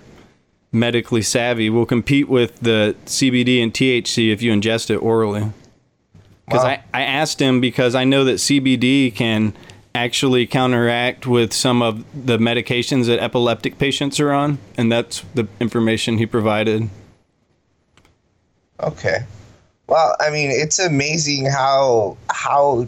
medically 0.72 1.22
savvy, 1.22 1.70
will 1.70 1.86
compete 1.86 2.27
with 2.27 2.60
the 2.60 2.96
CBD 3.06 3.62
and 3.63 3.74
THC 3.74 4.32
if 4.32 4.42
you 4.42 4.51
ingest 4.51 4.89
it 4.89 4.98
orally. 4.98 5.51
Because 6.46 6.63
Wow. 6.63 6.70
I, 6.70 6.84
I 6.94 7.01
asked 7.04 7.42
him 7.42 7.60
because 7.60 7.96
I 7.96 8.04
know 8.04 8.24
that 8.25 8.36
CBD 8.36 9.13
can 9.13 9.54
actually 9.95 10.45
counteract 10.45 11.25
with 11.25 11.53
some 11.53 11.81
of 11.81 12.03
the 12.25 12.37
medications 12.37 13.07
that 13.07 13.19
epileptic 13.19 13.77
patients 13.79 14.19
are 14.19 14.31
on, 14.31 14.59
and 14.77 14.91
that's 14.91 15.21
the 15.33 15.47
information 15.59 16.17
he 16.17 16.25
provided. 16.25 16.89
Okay. 18.79 19.25
Well, 19.87 20.15
I 20.19 20.29
mean, 20.29 20.51
it's 20.51 20.79
amazing 20.79 21.45
how 21.45 22.17
how 22.29 22.87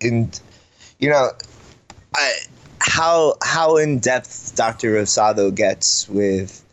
in 0.00 0.30
you 0.98 1.10
know, 1.10 1.30
I 2.14 2.32
how 2.80 3.34
how 3.42 3.76
in 3.76 3.98
depth 3.98 4.54
Dr. 4.56 4.94
Rosado 4.94 5.54
gets 5.54 6.08
with 6.08 6.64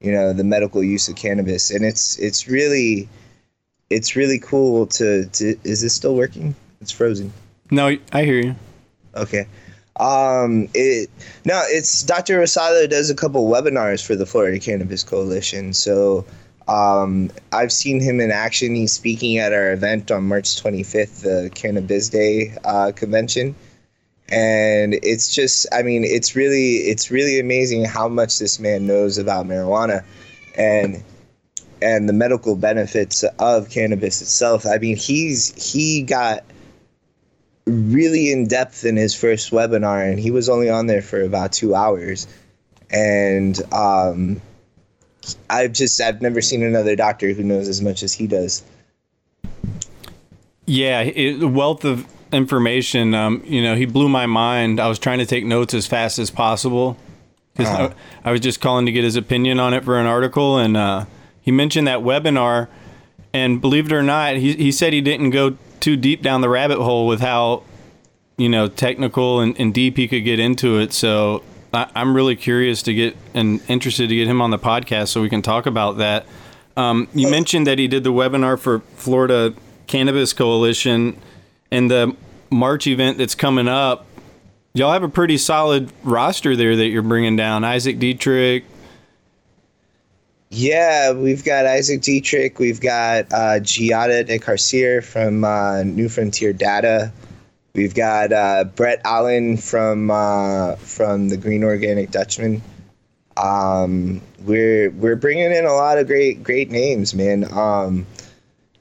you 0.00 0.12
know 0.12 0.32
the 0.32 0.44
medical 0.44 0.82
use 0.82 1.08
of 1.08 1.16
cannabis, 1.16 1.70
and 1.70 1.84
it's 1.84 2.18
it's 2.18 2.46
really 2.46 3.08
it's 3.90 4.14
really 4.14 4.38
cool 4.38 4.86
to 4.86 5.26
to. 5.26 5.56
Is 5.64 5.82
this 5.82 5.94
still 5.94 6.14
working? 6.14 6.54
It's 6.80 6.92
frozen. 6.92 7.32
No, 7.70 7.96
I 8.12 8.24
hear 8.24 8.38
you. 8.38 8.54
Okay. 9.16 9.46
Um, 9.98 10.68
it 10.74 11.08
no, 11.44 11.62
it's 11.66 12.02
Dr. 12.02 12.38
Rosado 12.38 12.88
does 12.88 13.08
a 13.08 13.14
couple 13.14 13.48
webinars 13.48 14.04
for 14.04 14.14
the 14.14 14.26
Florida 14.26 14.58
Cannabis 14.58 15.02
Coalition. 15.02 15.72
So, 15.72 16.26
um, 16.68 17.30
I've 17.52 17.72
seen 17.72 18.00
him 18.00 18.20
in 18.20 18.30
action. 18.30 18.74
He's 18.74 18.92
speaking 18.92 19.38
at 19.38 19.52
our 19.52 19.72
event 19.72 20.10
on 20.10 20.24
March 20.24 20.62
25th, 20.62 21.22
the 21.22 21.50
Cannabis 21.54 22.10
Day 22.10 22.54
uh, 22.64 22.92
convention, 22.94 23.54
and 24.28 24.94
it's 25.02 25.34
just, 25.34 25.66
I 25.72 25.82
mean, 25.82 26.04
it's 26.04 26.36
really, 26.36 26.76
it's 26.76 27.10
really 27.10 27.40
amazing 27.40 27.84
how 27.84 28.08
much 28.08 28.38
this 28.38 28.58
man 28.58 28.86
knows 28.86 29.16
about 29.16 29.46
marijuana, 29.46 30.04
and 30.58 31.02
and 31.80 32.08
the 32.08 32.12
medical 32.12 32.56
benefits 32.56 33.22
of 33.38 33.70
cannabis 33.70 34.20
itself. 34.20 34.66
I 34.66 34.78
mean, 34.78 34.96
he's 34.96 35.54
he 35.72 36.02
got 36.02 36.44
really 37.66 38.30
in 38.30 38.46
depth 38.46 38.84
in 38.84 38.96
his 38.96 39.14
first 39.14 39.50
webinar, 39.50 40.08
and 40.08 40.18
he 40.18 40.30
was 40.30 40.48
only 40.48 40.70
on 40.70 40.86
there 40.86 41.02
for 41.02 41.20
about 41.22 41.52
two 41.52 41.74
hours. 41.74 42.26
And 42.90 43.60
um, 43.72 44.40
I've 45.50 45.72
just 45.72 46.00
I've 46.00 46.22
never 46.22 46.40
seen 46.40 46.62
another 46.62 46.94
doctor 46.94 47.32
who 47.32 47.42
knows 47.42 47.68
as 47.68 47.82
much 47.82 48.02
as 48.02 48.12
he 48.12 48.26
does. 48.26 48.62
Yeah, 50.66 51.00
it, 51.02 51.44
wealth 51.44 51.84
of 51.84 52.06
information. 52.32 53.14
Um, 53.14 53.42
you 53.44 53.62
know, 53.62 53.74
he 53.74 53.86
blew 53.86 54.08
my 54.08 54.26
mind. 54.26 54.80
I 54.80 54.88
was 54.88 54.98
trying 54.98 55.18
to 55.18 55.26
take 55.26 55.44
notes 55.44 55.74
as 55.74 55.86
fast 55.86 56.18
as 56.18 56.30
possible 56.30 56.96
because 57.54 57.72
Uh-huh. 57.72 57.94
I, 58.24 58.28
I 58.28 58.32
was 58.32 58.40
just 58.40 58.60
calling 58.60 58.86
to 58.86 58.92
get 58.92 59.04
his 59.04 59.16
opinion 59.16 59.58
on 59.58 59.74
it 59.74 59.84
for 59.84 59.98
an 59.98 60.06
article, 60.06 60.58
and 60.58 60.76
uh, 60.76 61.06
he 61.40 61.50
mentioned 61.50 61.88
that 61.88 62.00
webinar. 62.00 62.68
And 63.32 63.60
believe 63.60 63.86
it 63.86 63.92
or 63.92 64.02
not, 64.02 64.36
he 64.36 64.54
he 64.54 64.72
said 64.72 64.92
he 64.92 65.00
didn't 65.00 65.30
go 65.30 65.58
too 65.86 65.96
deep 65.96 66.20
down 66.20 66.40
the 66.40 66.48
rabbit 66.48 66.78
hole 66.78 67.06
with 67.06 67.20
how 67.20 67.62
you 68.36 68.48
know 68.48 68.66
technical 68.66 69.38
and, 69.38 69.56
and 69.60 69.72
deep 69.72 69.96
he 69.96 70.08
could 70.08 70.24
get 70.24 70.40
into 70.40 70.80
it. 70.80 70.92
So 70.92 71.44
I, 71.72 71.88
I'm 71.94 72.12
really 72.12 72.34
curious 72.34 72.82
to 72.82 72.92
get 72.92 73.16
and 73.34 73.60
interested 73.68 74.08
to 74.08 74.16
get 74.16 74.26
him 74.26 74.42
on 74.42 74.50
the 74.50 74.58
podcast 74.58 75.10
so 75.10 75.22
we 75.22 75.28
can 75.28 75.42
talk 75.42 75.64
about 75.64 75.98
that. 75.98 76.26
Um, 76.76 77.06
you 77.14 77.30
mentioned 77.30 77.68
that 77.68 77.78
he 77.78 77.86
did 77.86 78.02
the 78.02 78.12
webinar 78.12 78.58
for 78.58 78.80
Florida 78.96 79.54
Cannabis 79.86 80.32
Coalition 80.32 81.16
and 81.70 81.88
the 81.88 82.16
March 82.50 82.88
event 82.88 83.18
that's 83.18 83.36
coming 83.36 83.68
up. 83.68 84.06
Y'all 84.74 84.92
have 84.92 85.04
a 85.04 85.08
pretty 85.08 85.38
solid 85.38 85.92
roster 86.02 86.56
there 86.56 86.74
that 86.74 86.88
you're 86.88 87.02
bringing 87.02 87.36
down. 87.36 87.62
Isaac 87.62 88.00
Dietrich. 88.00 88.64
Yeah, 90.50 91.12
we've 91.12 91.44
got 91.44 91.66
Isaac 91.66 92.02
Dietrich, 92.02 92.58
we've 92.58 92.80
got 92.80 93.26
uh, 93.32 93.58
Giadha 93.60 94.24
de 94.26 94.38
Carcer 94.38 95.02
from 95.02 95.44
uh, 95.44 95.82
New 95.82 96.08
Frontier 96.08 96.52
Data, 96.52 97.12
we've 97.74 97.94
got 97.94 98.32
uh, 98.32 98.64
Brett 98.64 99.00
Allen 99.04 99.56
from 99.56 100.10
uh, 100.10 100.76
from 100.76 101.28
the 101.28 101.36
Green 101.36 101.64
Organic 101.64 102.10
Dutchman. 102.10 102.62
Um, 103.36 104.22
we're 104.44 104.90
we're 104.90 105.16
bringing 105.16 105.52
in 105.52 105.66
a 105.66 105.72
lot 105.72 105.98
of 105.98 106.06
great 106.06 106.42
great 106.42 106.70
names, 106.70 107.14
man. 107.14 107.44
Um, 107.52 108.06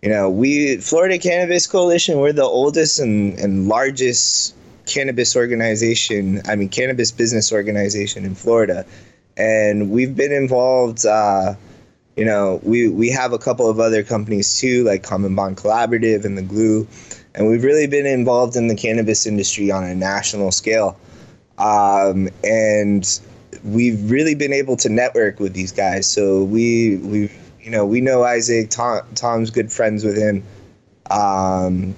you 0.01 0.10
know, 0.10 0.29
we 0.29 0.77
Florida 0.77 1.17
Cannabis 1.17 1.67
Coalition. 1.67 2.19
We're 2.19 2.31
the 2.31 2.43
oldest 2.43 3.00
and, 3.00 3.38
and 3.39 3.67
largest 3.67 4.55
cannabis 4.86 5.36
organization. 5.36 6.41
I 6.45 6.55
mean, 6.55 6.69
cannabis 6.69 7.12
business 7.12 7.51
organization 7.51 8.24
in 8.24 8.36
Florida, 8.36 8.86
and 9.38 9.89
we've 9.89 10.15
been 10.15 10.32
involved. 10.32 11.06
Uh, 11.06 11.56
you 12.15 12.25
know, 12.25 12.60
we 12.63 12.88
we 12.89 13.10
have 13.10 13.34
a 13.34 13.38
couple 13.38 13.70
of 13.70 13.80
other 13.80 14.04
companies 14.04 14.60
too, 14.60 14.84
like 14.84 15.04
Common 15.04 15.36
Bond 15.36 15.58
Collaborative 15.58 16.25
and 16.25 16.38
the 16.38 16.42
Glue, 16.42 16.88
and 17.34 17.48
we've 17.48 17.63
really 17.63 17.88
been 17.88 18.06
involved 18.06 18.56
in 18.56 18.68
the 18.68 18.75
cannabis 18.75 19.25
industry 19.25 19.72
on 19.72 19.84
a 19.84 19.96
national 19.96 20.51
scale. 20.51 20.98
Um, 21.58 22.30
and 22.44 23.20
we've 23.63 24.12
really 24.12 24.36
been 24.36 24.54
able 24.54 24.75
to 24.77 24.89
network 24.89 25.39
with 25.39 25.54
these 25.54 25.72
guys. 25.72 26.08
So 26.08 26.44
we 26.44 26.98
we 26.98 27.32
You 27.65 27.72
know, 27.72 27.86
we 27.88 28.00
know 28.00 28.24
Isaac. 28.24 28.70
Tom, 28.70 29.01
Tom's 29.15 29.50
good 29.50 29.72
friends 29.72 30.04
with 30.04 30.15
him. 30.15 30.44
Um, 31.10 31.96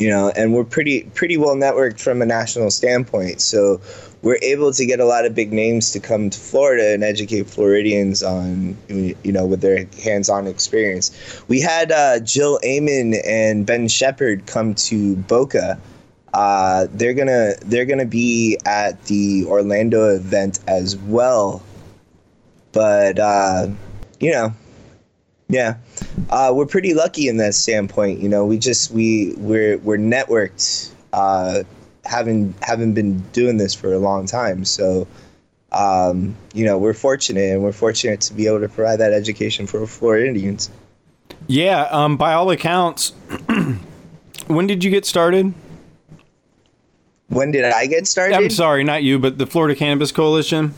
you 0.00 0.08
know, 0.08 0.32
and 0.34 0.54
we're 0.54 0.64
pretty 0.64 1.02
pretty 1.14 1.36
well 1.36 1.54
networked 1.54 2.00
from 2.00 2.22
a 2.22 2.26
national 2.26 2.70
standpoint. 2.70 3.40
So 3.42 3.80
we're 4.22 4.38
able 4.42 4.72
to 4.72 4.86
get 4.86 4.98
a 4.98 5.04
lot 5.04 5.26
of 5.26 5.34
big 5.34 5.52
names 5.52 5.92
to 5.92 6.00
come 6.00 6.30
to 6.30 6.38
Florida 6.38 6.94
and 6.94 7.04
educate 7.04 7.48
Floridians 7.48 8.22
on, 8.22 8.76
you 8.88 9.32
know, 9.32 9.46
with 9.46 9.60
their 9.60 9.86
hands-on 10.02 10.46
experience. 10.46 11.42
We 11.48 11.60
had 11.60 11.92
uh, 11.92 12.20
Jill 12.20 12.58
Amon 12.64 13.14
and 13.26 13.64
Ben 13.64 13.88
Shepard 13.88 14.46
come 14.46 14.74
to 14.74 15.16
Boca. 15.16 15.78
Uh, 16.32 16.86
they're 16.92 17.14
gonna 17.14 17.54
they're 17.66 17.86
gonna 17.86 18.06
be 18.06 18.58
at 18.64 19.04
the 19.04 19.44
Orlando 19.46 20.08
event 20.14 20.60
as 20.66 20.96
well, 20.96 21.62
but 22.72 23.18
uh, 23.18 23.68
you 24.20 24.30
know, 24.30 24.54
yeah, 25.50 25.76
uh, 26.30 26.52
we're 26.54 26.66
pretty 26.66 26.94
lucky 26.94 27.28
in 27.28 27.36
that 27.38 27.54
standpoint. 27.54 28.20
You 28.20 28.28
know, 28.28 28.46
we 28.46 28.56
just 28.56 28.92
we 28.92 29.34
we're 29.36 29.78
we're 29.78 29.98
networked, 29.98 30.90
uh, 31.12 31.64
having 32.04 32.54
having 32.62 32.94
been 32.94 33.18
doing 33.32 33.56
this 33.56 33.74
for 33.74 33.92
a 33.92 33.98
long 33.98 34.26
time. 34.26 34.64
So, 34.64 35.08
um, 35.72 36.36
you 36.54 36.64
know, 36.64 36.78
we're 36.78 36.94
fortunate, 36.94 37.52
and 37.52 37.62
we're 37.62 37.72
fortunate 37.72 38.20
to 38.22 38.34
be 38.34 38.46
able 38.46 38.60
to 38.60 38.68
provide 38.68 39.00
that 39.00 39.12
education 39.12 39.66
for 39.66 39.84
Florida 39.86 40.28
Indians. 40.28 40.70
Yeah, 41.48 41.82
um, 41.90 42.16
by 42.16 42.32
all 42.32 42.48
accounts, 42.50 43.10
when 44.46 44.68
did 44.68 44.84
you 44.84 44.90
get 44.90 45.04
started? 45.04 45.52
When 47.28 47.50
did 47.50 47.64
I 47.64 47.86
get 47.86 48.06
started? 48.06 48.36
I'm 48.36 48.50
sorry, 48.50 48.84
not 48.84 49.02
you, 49.02 49.18
but 49.18 49.38
the 49.38 49.46
Florida 49.46 49.74
Cannabis 49.74 50.12
Coalition. 50.12 50.74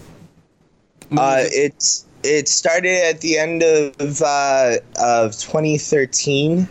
Uh, 1.14 1.44
it's 1.44 2.06
it 2.24 2.48
started 2.48 3.04
at 3.04 3.20
the 3.20 3.38
end 3.38 3.62
of 3.62 4.22
uh, 4.22 4.76
of 5.00 5.32
2013, 5.38 6.68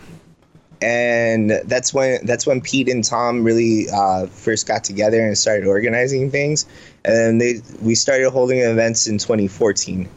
and 0.80 1.50
that's 1.64 1.92
when 1.94 2.24
that's 2.26 2.46
when 2.46 2.60
Pete 2.60 2.88
and 2.88 3.04
Tom 3.04 3.44
really 3.44 3.86
uh, 3.92 4.26
first 4.26 4.66
got 4.66 4.84
together 4.84 5.20
and 5.20 5.36
started 5.36 5.66
organizing 5.66 6.30
things. 6.30 6.66
And 7.04 7.14
then 7.14 7.38
they 7.38 7.60
we 7.80 7.94
started 7.94 8.30
holding 8.30 8.60
events 8.60 9.06
in 9.06 9.18
2014. 9.18 10.08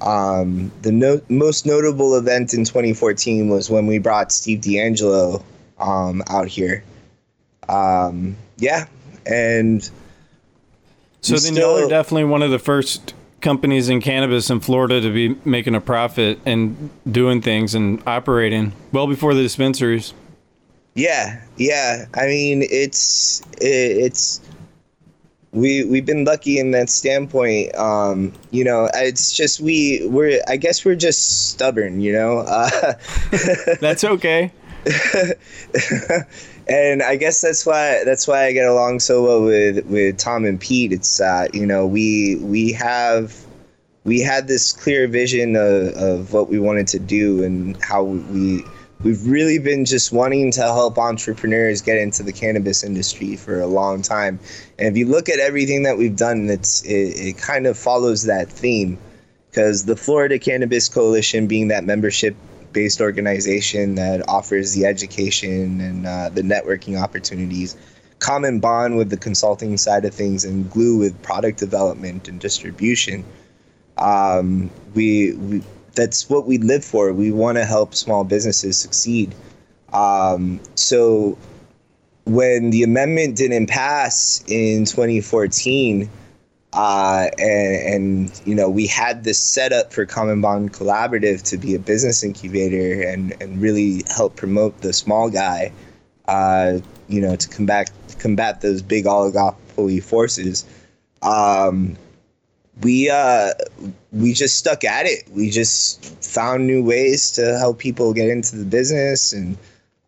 Um, 0.00 0.70
the 0.82 0.92
no- 0.92 1.20
most 1.28 1.66
notable 1.66 2.14
event 2.16 2.54
in 2.54 2.64
2014 2.64 3.48
was 3.48 3.68
when 3.68 3.86
we 3.86 3.98
brought 3.98 4.30
Steve 4.30 4.60
DeAngelo 4.60 5.42
um, 5.78 6.22
out 6.28 6.46
here. 6.46 6.84
Um, 7.68 8.36
yeah, 8.58 8.86
and 9.26 9.82
so 11.20 11.34
we 11.34 11.40
then 11.40 11.54
still- 11.54 11.76
y'all 11.78 11.86
are 11.86 11.88
definitely 11.88 12.24
one 12.24 12.42
of 12.42 12.50
the 12.50 12.58
first 12.58 13.14
companies 13.40 13.88
in 13.88 14.00
cannabis 14.00 14.50
in 14.50 14.60
Florida 14.60 15.00
to 15.00 15.12
be 15.12 15.36
making 15.44 15.74
a 15.74 15.80
profit 15.80 16.38
and 16.44 16.90
doing 17.10 17.40
things 17.40 17.74
and 17.74 18.02
operating 18.06 18.72
well 18.92 19.06
before 19.06 19.34
the 19.34 19.42
dispensaries. 19.42 20.14
Yeah, 20.94 21.40
yeah. 21.56 22.06
I 22.14 22.26
mean, 22.26 22.62
it's 22.68 23.42
it's 23.60 24.40
we 25.52 25.84
we've 25.84 26.06
been 26.06 26.24
lucky 26.24 26.58
in 26.58 26.72
that 26.72 26.90
standpoint. 26.90 27.74
Um, 27.76 28.32
you 28.50 28.64
know, 28.64 28.90
it's 28.94 29.32
just 29.32 29.60
we 29.60 30.06
we're 30.08 30.40
I 30.48 30.56
guess 30.56 30.84
we're 30.84 30.96
just 30.96 31.50
stubborn. 31.50 32.00
You 32.00 32.12
know, 32.12 32.38
uh, 32.38 32.94
That's 33.80 34.04
okay. 34.04 34.50
and 36.68 37.02
I 37.02 37.16
guess 37.16 37.40
that's 37.40 37.64
why 37.64 38.02
that's 38.04 38.28
why 38.28 38.44
I 38.44 38.52
get 38.52 38.66
along 38.66 39.00
so 39.00 39.22
well 39.22 39.42
with 39.42 39.86
with 39.86 40.18
Tom 40.18 40.44
and 40.44 40.60
Pete. 40.60 40.92
It's 40.92 41.20
uh, 41.20 41.48
you 41.52 41.66
know 41.66 41.86
we 41.86 42.36
we 42.36 42.72
have 42.72 43.34
we 44.04 44.20
had 44.20 44.48
this 44.48 44.72
clear 44.72 45.06
vision 45.08 45.56
of, 45.56 45.94
of 45.94 46.32
what 46.32 46.48
we 46.48 46.58
wanted 46.58 46.88
to 46.88 46.98
do 46.98 47.42
and 47.42 47.82
how 47.82 48.02
we 48.04 48.64
we've 49.02 49.26
really 49.26 49.58
been 49.58 49.84
just 49.84 50.12
wanting 50.12 50.50
to 50.52 50.62
help 50.62 50.98
entrepreneurs 50.98 51.82
get 51.82 51.98
into 51.98 52.22
the 52.22 52.32
cannabis 52.32 52.82
industry 52.82 53.36
for 53.36 53.60
a 53.60 53.66
long 53.66 54.02
time. 54.02 54.38
And 54.78 54.88
if 54.88 54.96
you 54.96 55.06
look 55.06 55.28
at 55.28 55.38
everything 55.38 55.84
that 55.84 55.96
we've 55.96 56.16
done, 56.16 56.50
it's 56.50 56.82
it, 56.82 57.28
it 57.28 57.38
kind 57.38 57.66
of 57.66 57.78
follows 57.78 58.24
that 58.24 58.50
theme 58.50 58.98
because 59.50 59.86
the 59.86 59.96
Florida 59.96 60.38
Cannabis 60.38 60.88
Coalition 60.88 61.46
being 61.46 61.68
that 61.68 61.84
membership 61.84 62.36
based 62.72 63.00
organization 63.00 63.94
that 63.96 64.28
offers 64.28 64.74
the 64.74 64.84
education 64.84 65.80
and 65.80 66.06
uh, 66.06 66.28
the 66.30 66.42
networking 66.42 67.00
opportunities. 67.00 67.76
Common 68.18 68.60
bond 68.60 68.96
with 68.96 69.10
the 69.10 69.16
consulting 69.16 69.76
side 69.76 70.04
of 70.04 70.12
things 70.12 70.44
and 70.44 70.70
glue 70.70 70.98
with 70.98 71.20
product 71.22 71.58
development 71.58 72.28
and 72.28 72.40
distribution. 72.40 73.24
Um, 73.96 74.70
we, 74.94 75.32
we 75.34 75.62
that's 75.94 76.30
what 76.30 76.46
we 76.46 76.58
live 76.58 76.84
for. 76.84 77.12
We 77.12 77.32
want 77.32 77.58
to 77.58 77.64
help 77.64 77.94
small 77.94 78.22
businesses 78.22 78.76
succeed. 78.76 79.34
Um, 79.92 80.60
so 80.76 81.36
when 82.24 82.70
the 82.70 82.82
amendment 82.82 83.36
didn't 83.36 83.66
pass 83.66 84.44
in 84.46 84.84
2014 84.84 86.08
uh, 86.78 87.28
and, 87.40 87.94
and 87.94 88.42
you 88.44 88.54
know 88.54 88.70
we 88.70 88.86
had 88.86 89.24
this 89.24 89.36
setup 89.36 89.92
for 89.92 90.06
Common 90.06 90.40
Bond 90.40 90.72
Collaborative 90.72 91.42
to 91.50 91.58
be 91.58 91.74
a 91.74 91.78
business 91.80 92.22
incubator 92.22 93.02
and, 93.02 93.34
and 93.42 93.60
really 93.60 94.04
help 94.14 94.36
promote 94.36 94.80
the 94.80 94.92
small 94.92 95.28
guy, 95.28 95.72
uh, 96.28 96.78
you 97.08 97.20
know, 97.20 97.34
to 97.34 97.48
combat 97.48 97.90
combat 98.20 98.60
those 98.60 98.80
big 98.80 99.06
oligopoly 99.06 100.00
forces. 100.00 100.64
Um, 101.20 101.96
we 102.80 103.10
uh, 103.10 103.54
we 104.12 104.32
just 104.32 104.56
stuck 104.56 104.84
at 104.84 105.04
it. 105.04 105.28
We 105.32 105.50
just 105.50 106.04
found 106.24 106.68
new 106.68 106.84
ways 106.84 107.32
to 107.32 107.58
help 107.58 107.80
people 107.80 108.14
get 108.14 108.28
into 108.28 108.54
the 108.54 108.64
business, 108.64 109.32
and 109.32 109.58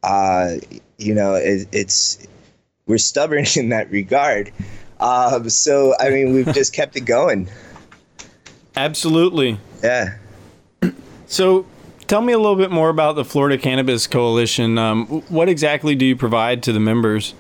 uh, 0.05 0.55
you 0.99 1.17
know, 1.17 1.35
it, 1.35 1.67
it's 1.73 2.25
we're 2.87 2.99
stubborn 2.99 3.45
in 3.57 3.71
that 3.71 3.91
regard. 3.91 4.53
Um, 5.01 5.49
so 5.49 5.95
I 5.99 6.11
mean, 6.11 6.33
we've 6.33 6.53
just 6.55 6.73
kept 6.73 6.97
it 6.97 7.03
going. 7.03 7.49
Absolutely. 8.77 9.59
Yeah. 9.83 10.17
So, 11.27 11.67
tell 12.07 12.23
me 12.23 12.33
a 12.33 12.39
little 12.39 12.57
bit 12.57 12.71
more 12.71 12.89
about 12.89 13.15
the 13.15 13.25
Florida 13.25 13.57
Cannabis 13.57 14.07
Coalition. 14.07 14.79
Um, 14.79 15.07
what 15.29 15.49
exactly 15.49 15.95
do 15.95 16.05
you 16.05 16.17
provide 16.17 16.63
to 16.65 16.73
the 16.73 16.81
members? 16.81 17.35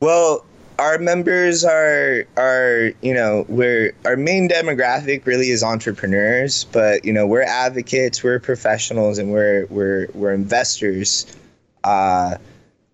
Well, 0.00 0.44
our 0.78 0.98
members 0.98 1.64
are 1.64 2.24
are 2.36 2.92
you 3.02 3.14
know 3.14 3.44
we're 3.48 3.92
our 4.04 4.16
main 4.16 4.48
demographic 4.48 5.26
really 5.26 5.50
is 5.50 5.62
entrepreneurs, 5.62 6.64
but 6.64 7.04
you 7.04 7.12
know 7.12 7.26
we're 7.26 7.42
advocates, 7.42 8.22
we're 8.24 8.40
professionals, 8.40 9.18
and 9.18 9.30
we're 9.30 9.66
we're 9.66 10.08
we're 10.14 10.32
investors, 10.32 11.26
uh, 11.84 12.36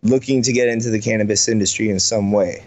looking 0.02 0.42
to 0.42 0.52
get 0.52 0.68
into 0.68 0.90
the 0.90 1.00
cannabis 1.00 1.48
industry 1.48 1.88
in 1.88 2.00
some 2.00 2.32
way. 2.32 2.64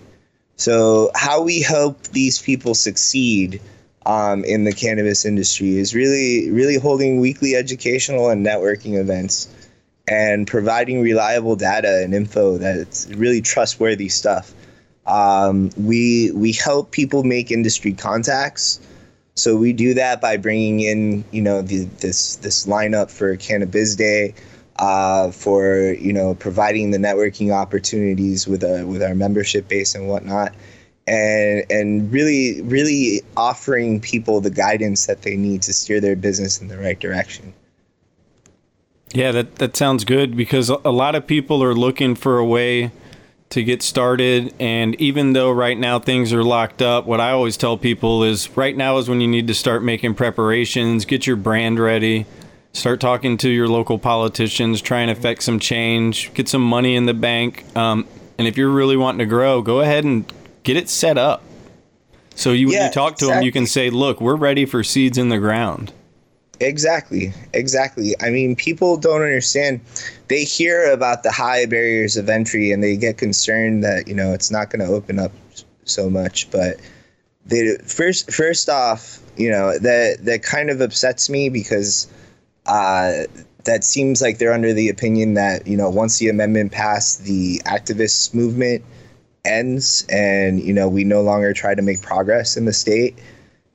So 0.62 1.10
how 1.16 1.42
we 1.42 1.60
help 1.60 2.04
these 2.10 2.40
people 2.40 2.76
succeed 2.76 3.60
um, 4.06 4.46
in 4.46 4.64
the 4.64 4.72
cannabis 4.72 5.26
industry 5.26 5.80
is 5.80 5.96
really 5.96 6.52
really 6.52 6.78
holding 6.78 7.20
weekly 7.20 7.56
educational 7.56 8.30
and 8.30 8.46
networking 8.46 9.00
events 9.00 9.50
and 10.08 10.46
providing 10.46 11.02
reliable 11.02 11.56
data 11.56 12.04
and 12.04 12.14
info 12.14 12.60
that's 12.60 13.08
really 13.08 13.42
trustworthy 13.42 14.08
stuff. 14.08 14.54
Um, 15.08 15.72
we 15.78 16.30
we 16.36 16.52
help 16.52 16.92
people 16.92 17.24
make 17.24 17.50
industry 17.50 17.94
contacts. 17.94 18.80
So 19.34 19.58
we 19.58 19.74
do 19.74 19.96
that 19.96 20.22
by 20.22 20.38
bringing 20.38 20.82
in, 20.82 21.24
you 21.32 21.42
know, 21.42 21.64
the, 21.64 21.86
this 22.02 22.36
this 22.36 22.68
lineup 22.68 23.10
for 23.10 23.36
Cannabis 23.36 23.96
Day, 23.96 24.36
uh, 24.82 25.32
for 25.32 25.94
you 25.94 26.12
know 26.12 26.34
providing 26.36 26.92
the 26.92 26.98
networking 26.98 27.54
opportunities 27.54 28.48
with 28.48 28.64
a 28.64 28.86
with 28.86 29.02
our 29.02 29.16
membership 29.16 29.68
base 29.68 29.96
and 29.96 30.10
whatnot, 30.10 30.54
and 31.08 31.64
and 31.70 32.12
really 32.12 32.62
really 32.64 33.22
offering 33.38 34.02
people 34.02 34.42
the 34.42 34.50
guidance 34.50 35.06
that 35.06 35.22
they 35.22 35.38
need 35.38 35.62
to 35.62 35.72
steer 35.72 36.02
their 36.02 36.16
business 36.16 36.60
in 36.60 36.68
the 36.68 36.78
right 36.78 37.00
direction. 37.00 37.54
Yeah, 39.14 39.32
that, 39.34 39.56
that 39.58 39.76
sounds 39.76 40.06
good 40.06 40.38
because 40.38 40.70
a 40.70 40.78
lot 40.90 41.16
of 41.16 41.28
people 41.28 41.62
are 41.62 41.76
looking 41.76 42.16
for 42.16 42.38
a 42.38 42.46
way 42.46 42.92
to 43.50 43.62
get 43.62 43.84
started. 43.84 44.54
And 44.58 44.96
even 45.02 45.34
though 45.34 45.52
right 45.52 45.78
now 45.78 46.00
things 46.00 46.32
are 46.32 46.46
locked 46.46 46.82
up, 46.82 47.06
what 47.06 47.20
I 47.20 47.32
always 47.32 47.58
tell 47.58 47.78
people 47.78 48.24
is 48.24 48.50
right 48.56 48.76
now 48.76 48.98
is 49.00 49.10
when 49.10 49.20
you 49.20 49.28
need 49.28 49.48
to 49.48 49.54
start 49.54 49.84
making 49.84 50.16
preparations, 50.16 51.04
get 51.04 51.28
your 51.28 51.36
brand 51.36 51.78
ready, 51.78 52.26
start 52.74 53.00
talking 53.00 53.38
to 53.38 53.50
your 53.50 53.68
local 53.68 54.00
politicians, 54.00 54.82
try 54.82 55.02
and 55.02 55.12
affect 55.12 55.44
some 55.44 55.60
change, 55.60 56.34
get 56.34 56.48
some 56.48 56.64
money 56.64 56.96
in 56.96 57.06
the 57.06 57.14
bank. 57.14 57.66
Um, 57.76 58.08
and 58.38 58.48
if 58.48 58.58
you're 58.58 58.70
really 58.70 58.98
wanting 58.98 59.20
to 59.20 59.26
grow, 59.26 59.62
go 59.62 59.82
ahead 59.82 60.04
and 60.04 60.32
get 60.64 60.78
it 60.78 60.90
set 60.90 61.18
up. 61.18 61.44
So 62.36 62.52
you, 62.54 62.70
when 62.70 62.84
you 62.86 62.92
talk 62.92 63.18
to 63.18 63.28
them, 63.28 63.44
you 63.44 63.52
can 63.52 63.68
say, 63.68 63.90
look, 63.90 64.22
we're 64.22 64.36
ready 64.36 64.66
for 64.66 64.84
seeds 64.84 65.18
in 65.18 65.30
the 65.30 65.38
ground. 65.38 65.94
Exactly, 66.62 67.34
exactly. 67.54 68.16
I 68.22 68.30
mean, 68.30 68.56
people 68.56 68.96
don't 68.96 69.22
understand. 69.22 69.82
They 70.28 70.44
hear 70.44 70.92
about 70.92 71.24
the 71.24 71.32
high 71.32 71.66
barriers 71.66 72.18
of 72.18 72.30
entry 72.30 72.72
and 72.72 72.84
they 72.84 72.96
get 72.96 73.18
concerned 73.18 73.84
that 73.84 74.08
you 74.08 74.14
know 74.14 74.32
it's 74.32 74.52
not 74.52 74.70
going 74.70 74.86
to 74.86 74.94
open 74.94 75.18
up 75.18 75.32
so 75.86 76.08
much. 76.08 76.50
But 76.52 76.78
they 77.48 77.78
first, 77.84 78.32
first 78.32 78.70
off, 78.70 79.20
you 79.38 79.50
know 79.50 79.78
that 79.80 80.20
that 80.22 80.44
kind 80.44 80.70
of 80.70 80.82
upsets 80.82 81.32
me 81.32 81.50
because 81.50 82.08
uh, 82.66 83.24
that 83.64 83.84
seems 83.84 84.22
like 84.22 84.38
they're 84.40 84.54
under 84.54 84.74
the 84.74 84.90
opinion 84.90 85.36
that 85.36 85.68
you 85.68 85.78
know 85.78 85.90
once 85.90 86.18
the 86.20 86.30
amendment 86.30 86.72
passed, 86.72 87.24
the 87.26 87.60
activist 87.66 88.34
movement 88.34 88.84
ends, 89.46 90.06
and 90.10 90.62
you 90.62 90.74
know 90.74 90.88
we 90.88 91.04
no 91.04 91.22
longer 91.22 91.54
try 91.54 91.76
to 91.76 91.82
make 91.82 92.02
progress 92.02 92.58
in 92.58 92.66
the 92.66 92.74
state. 92.74 93.18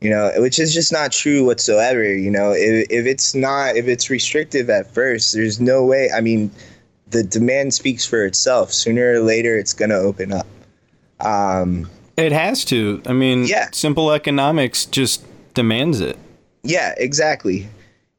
You 0.01 0.11
know, 0.11 0.31
which 0.37 0.59
is 0.59 0.75
just 0.75 0.92
not 0.92 1.11
true 1.11 1.44
whatsoever. 1.46 2.05
You 2.05 2.31
know, 2.31 2.53
if, 2.53 2.87
if 2.90 3.07
it's 3.07 3.35
not 3.35 3.77
if 3.77 3.87
it's 3.88 4.11
restrictive 4.11 4.68
at 4.68 4.92
first, 4.92 5.33
there's 5.33 5.59
no 5.59 5.85
way. 5.85 6.11
I 6.14 6.20
mean, 6.20 6.51
the 7.09 7.22
demand 7.22 7.72
speaks 7.72 8.05
for 8.05 8.25
itself. 8.27 8.72
Sooner 8.72 9.14
or 9.14 9.20
later, 9.20 9.57
it's 9.59 9.72
going 9.72 9.88
to 9.90 9.96
open 9.96 10.33
up. 10.33 10.46
Um, 11.20 11.88
It 12.18 12.33
has 12.33 12.64
to. 12.66 13.01
I 13.07 13.14
mean, 13.14 13.44
Yeah. 13.46 13.68
simple 13.72 14.12
economics 14.12 14.85
just 14.85 15.25
demands 15.55 16.01
it. 16.01 16.18
Yeah, 16.62 16.94
exactly. 16.99 17.66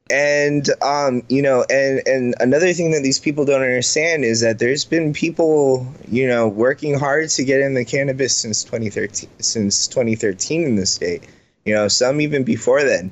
And 0.10 0.70
um, 0.82 1.24
you 1.28 1.42
know, 1.42 1.66
and 1.70 2.02
and 2.08 2.36
another 2.40 2.74
thing 2.74 2.92
that 2.92 3.04
these 3.04 3.20
people 3.20 3.46
don't 3.46 3.62
understand 3.62 4.24
is 4.24 4.42
that 4.42 4.60
there's 4.60 4.86
been 4.86 5.14
people, 5.14 5.88
you 6.08 6.28
know, 6.28 6.48
working 6.48 6.98
hard 6.98 7.30
to 7.32 7.44
get 7.44 7.62
in 7.62 7.74
the 7.74 7.84
cannabis 7.84 8.36
since 8.36 8.64
2013 8.64 9.30
since 9.40 9.88
2013 9.88 10.64
in 10.64 10.76
the 10.76 10.86
state. 10.86 11.24
You 11.66 11.74
know, 11.74 11.88
some 11.88 12.22
even 12.22 12.44
before 12.44 12.84
then. 12.84 13.12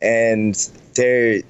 And 0.00 0.54
they're 0.94 1.42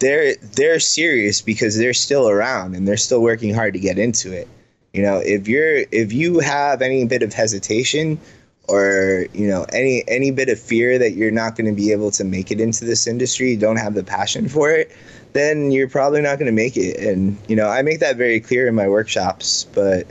they're 0.00 0.34
they're 0.36 0.80
serious 0.80 1.40
because 1.40 1.78
they're 1.78 1.94
still 1.94 2.28
around 2.28 2.74
and 2.74 2.86
they're 2.86 2.96
still 2.96 3.22
working 3.22 3.54
hard 3.54 3.74
to 3.74 3.80
get 3.80 3.98
into 3.98 4.32
it. 4.32 4.48
You 4.92 5.02
know, 5.02 5.18
if 5.18 5.48
you're 5.48 5.84
if 5.92 6.12
you 6.12 6.40
have 6.40 6.82
any 6.82 7.04
bit 7.06 7.22
of 7.22 7.32
hesitation 7.32 8.20
or 8.68 9.26
you 9.32 9.46
know 9.46 9.64
any 9.72 10.04
any 10.08 10.30
bit 10.30 10.48
of 10.48 10.58
fear 10.58 10.98
that 10.98 11.12
you're 11.12 11.30
not 11.30 11.56
going 11.56 11.66
to 11.66 11.72
be 11.72 11.92
able 11.92 12.10
to 12.12 12.24
make 12.24 12.50
it 12.50 12.60
into 12.60 12.84
this 12.84 13.06
industry, 13.06 13.50
you 13.50 13.56
don't 13.56 13.76
have 13.76 13.94
the 13.94 14.04
passion 14.04 14.48
for 14.48 14.70
it, 14.70 14.90
then 15.32 15.70
you're 15.70 15.88
probably 15.88 16.20
not 16.20 16.38
going 16.38 16.46
to 16.46 16.52
make 16.52 16.76
it. 16.76 16.98
And 16.98 17.36
you 17.48 17.56
know, 17.56 17.68
I 17.68 17.82
make 17.82 18.00
that 18.00 18.16
very 18.16 18.40
clear 18.40 18.66
in 18.66 18.74
my 18.74 18.88
workshops. 18.88 19.64
But 19.72 20.06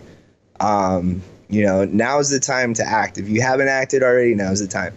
um, 0.59 1.21
you 1.49 1.63
know, 1.63 1.85
now 1.85 2.19
is 2.19 2.29
the 2.29 2.39
time 2.39 2.73
to 2.75 2.83
act. 2.83 3.17
If 3.17 3.27
you 3.29 3.41
haven't 3.41 3.67
acted 3.67 4.03
already, 4.03 4.35
now 4.35 4.51
is 4.51 4.59
the 4.59 4.67
time. 4.67 4.93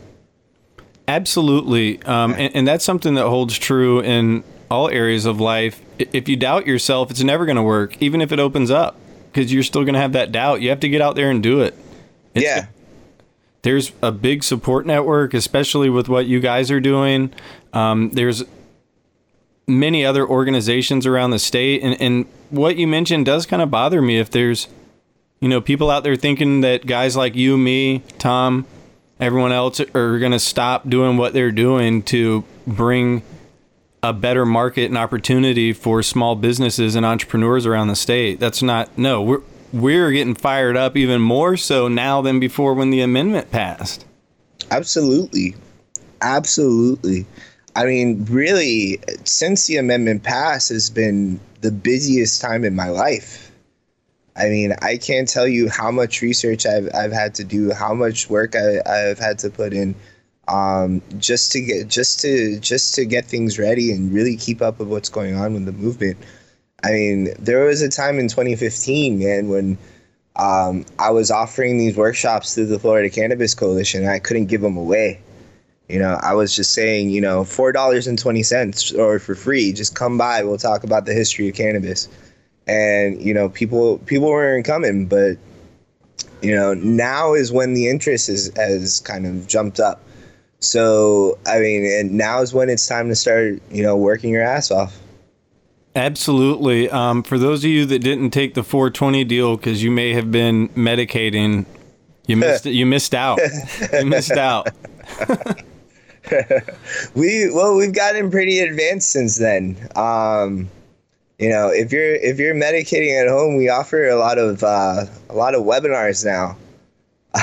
Absolutely. 1.06 2.02
Um, 2.02 2.34
and, 2.34 2.54
and 2.54 2.68
that's 2.68 2.84
something 2.84 3.14
that 3.14 3.26
holds 3.26 3.58
true 3.58 4.00
in 4.00 4.44
all 4.70 4.90
areas 4.90 5.24
of 5.24 5.40
life. 5.40 5.80
If 5.98 6.28
you 6.28 6.36
doubt 6.36 6.66
yourself, 6.66 7.10
it's 7.10 7.22
never 7.22 7.46
going 7.46 7.56
to 7.56 7.62
work, 7.62 7.96
even 8.00 8.20
if 8.20 8.30
it 8.30 8.38
opens 8.38 8.70
up, 8.70 8.96
because 9.32 9.52
you're 9.52 9.62
still 9.62 9.84
going 9.84 9.94
to 9.94 10.00
have 10.00 10.12
that 10.12 10.32
doubt. 10.32 10.60
You 10.60 10.68
have 10.68 10.80
to 10.80 10.88
get 10.88 11.00
out 11.00 11.16
there 11.16 11.30
and 11.30 11.42
do 11.42 11.62
it. 11.62 11.74
It's- 12.34 12.44
yeah. 12.44 12.66
There's 13.62 13.92
a 14.02 14.12
big 14.12 14.44
support 14.44 14.86
network, 14.86 15.34
especially 15.34 15.90
with 15.90 16.08
what 16.08 16.26
you 16.26 16.40
guys 16.40 16.70
are 16.70 16.80
doing. 16.80 17.32
Um, 17.72 18.10
there's 18.10 18.44
many 19.66 20.04
other 20.04 20.26
organizations 20.26 21.06
around 21.06 21.30
the 21.30 21.38
state. 21.38 21.82
And, 21.82 22.00
and 22.00 22.26
what 22.50 22.76
you 22.76 22.86
mentioned 22.86 23.26
does 23.26 23.46
kind 23.46 23.60
of 23.60 23.70
bother 23.70 24.00
me 24.00 24.18
if 24.18 24.30
there's, 24.30 24.68
you 25.40 25.48
know, 25.48 25.60
people 25.60 25.90
out 25.90 26.04
there 26.04 26.16
thinking 26.16 26.62
that 26.62 26.86
guys 26.86 27.16
like 27.16 27.34
you, 27.34 27.58
me, 27.58 28.02
Tom, 28.18 28.66
everyone 29.20 29.52
else 29.52 29.80
are 29.80 30.18
going 30.18 30.32
to 30.32 30.38
stop 30.38 30.88
doing 30.88 31.16
what 31.16 31.32
they're 31.32 31.52
doing 31.52 32.02
to 32.04 32.44
bring 32.66 33.22
a 34.02 34.12
better 34.12 34.46
market 34.46 34.84
and 34.84 34.96
opportunity 34.96 35.72
for 35.72 36.02
small 36.02 36.36
businesses 36.36 36.94
and 36.94 37.04
entrepreneurs 37.04 37.66
around 37.66 37.88
the 37.88 37.96
state. 37.96 38.38
That's 38.38 38.62
not 38.62 38.96
no, 38.96 39.22
we're 39.22 39.42
we're 39.72 40.10
getting 40.10 40.34
fired 40.34 40.76
up 40.76 40.96
even 40.96 41.20
more 41.20 41.56
so 41.56 41.88
now 41.88 42.20
than 42.20 42.40
before 42.40 42.74
when 42.74 42.90
the 42.90 43.00
amendment 43.00 43.50
passed. 43.50 44.04
Absolutely. 44.70 45.54
Absolutely. 46.20 47.26
I 47.76 47.84
mean, 47.84 48.24
really, 48.24 49.00
since 49.24 49.66
the 49.66 49.76
amendment 49.76 50.24
passed 50.24 50.70
has 50.70 50.90
been 50.90 51.38
the 51.60 51.70
busiest 51.70 52.40
time 52.40 52.64
in 52.64 52.74
my 52.74 52.88
life. 52.88 53.52
I 54.36 54.48
mean, 54.48 54.74
I 54.82 54.96
can't 54.96 55.28
tell 55.28 55.48
you 55.48 55.68
how 55.68 55.90
much 55.90 56.22
research 56.22 56.64
I've, 56.64 56.88
I've 56.94 57.12
had 57.12 57.34
to 57.36 57.44
do, 57.44 57.72
how 57.72 57.92
much 57.94 58.30
work 58.30 58.54
I, 58.54 58.80
I've 58.86 59.18
had 59.18 59.38
to 59.40 59.50
put 59.50 59.72
in, 59.72 59.94
um, 60.46 61.02
just 61.18 61.52
to 61.52 61.60
get 61.60 61.88
just 61.88 62.20
to 62.20 62.58
just 62.58 62.94
to 62.94 63.04
get 63.04 63.26
things 63.26 63.58
ready 63.58 63.92
and 63.92 64.12
really 64.12 64.36
keep 64.36 64.62
up 64.62 64.78
with 64.78 64.88
what's 64.88 65.08
going 65.08 65.36
on 65.36 65.54
with 65.54 65.66
the 65.66 65.72
movement. 65.72 66.18
I 66.84 66.90
mean, 66.92 67.34
there 67.38 67.64
was 67.64 67.82
a 67.82 67.88
time 67.88 68.18
in 68.18 68.28
2015, 68.28 69.18
man, 69.18 69.48
when 69.48 69.78
um, 70.36 70.86
I 70.98 71.10
was 71.10 71.30
offering 71.30 71.78
these 71.78 71.96
workshops 71.96 72.54
through 72.54 72.66
the 72.66 72.78
Florida 72.78 73.10
Cannabis 73.10 73.54
Coalition, 73.54 74.06
I 74.06 74.20
couldn't 74.20 74.46
give 74.46 74.60
them 74.60 74.76
away. 74.76 75.20
You 75.88 75.98
know, 75.98 76.18
I 76.22 76.34
was 76.34 76.54
just 76.54 76.72
saying, 76.72 77.10
you 77.10 77.20
know, 77.20 77.44
four 77.44 77.72
dollars 77.72 78.06
and 78.06 78.18
twenty 78.18 78.42
cents 78.42 78.92
or 78.92 79.18
for 79.18 79.34
free, 79.34 79.72
just 79.72 79.94
come 79.94 80.18
by. 80.18 80.42
We'll 80.44 80.58
talk 80.58 80.84
about 80.84 81.06
the 81.06 81.14
history 81.14 81.48
of 81.48 81.54
cannabis, 81.54 82.08
and 82.66 83.20
you 83.22 83.32
know, 83.32 83.48
people 83.48 83.98
people 84.00 84.28
weren't 84.28 84.66
coming, 84.66 85.06
but 85.06 85.38
you 86.42 86.54
know, 86.54 86.74
now 86.74 87.32
is 87.32 87.50
when 87.50 87.72
the 87.72 87.88
interest 87.88 88.28
is 88.28 88.52
has 88.56 89.00
kind 89.00 89.26
of 89.26 89.48
jumped 89.48 89.80
up. 89.80 90.02
So 90.60 91.38
I 91.46 91.58
mean, 91.58 91.84
and 91.86 92.12
now 92.12 92.42
is 92.42 92.52
when 92.52 92.68
it's 92.68 92.86
time 92.86 93.08
to 93.08 93.16
start, 93.16 93.62
you 93.70 93.82
know, 93.82 93.96
working 93.96 94.30
your 94.30 94.42
ass 94.42 94.70
off. 94.70 95.00
Absolutely. 95.98 96.88
Um, 96.88 97.24
for 97.24 97.38
those 97.38 97.64
of 97.64 97.70
you 97.70 97.84
that 97.86 97.98
didn't 97.98 98.30
take 98.30 98.54
the 98.54 98.62
420 98.62 99.24
deal 99.24 99.56
because 99.56 99.82
you 99.82 99.90
may 99.90 100.14
have 100.14 100.30
been 100.30 100.68
medicating, 100.70 101.66
you 102.26 102.36
missed 102.38 102.64
you 102.66 102.86
missed 102.86 103.14
out. 103.14 103.40
You 103.92 104.06
missed 104.06 104.30
out. 104.32 104.68
we 107.14 107.50
well 107.50 107.74
we've 107.76 107.94
gotten 107.94 108.30
pretty 108.30 108.58
advanced 108.60 109.10
since 109.10 109.38
then 109.38 109.74
um 109.96 110.68
you 111.38 111.48
know 111.48 111.68
if 111.68 111.90
you're 111.90 112.16
if 112.16 112.38
you're 112.38 112.54
medicating 112.54 113.18
at 113.18 113.26
home 113.28 113.56
we 113.56 113.70
offer 113.70 114.06
a 114.06 114.16
lot 114.16 114.36
of 114.36 114.62
uh 114.62 115.06
a 115.30 115.34
lot 115.34 115.54
of 115.54 115.62
webinars 115.62 116.24
now 116.26 116.54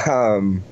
um 0.08 0.63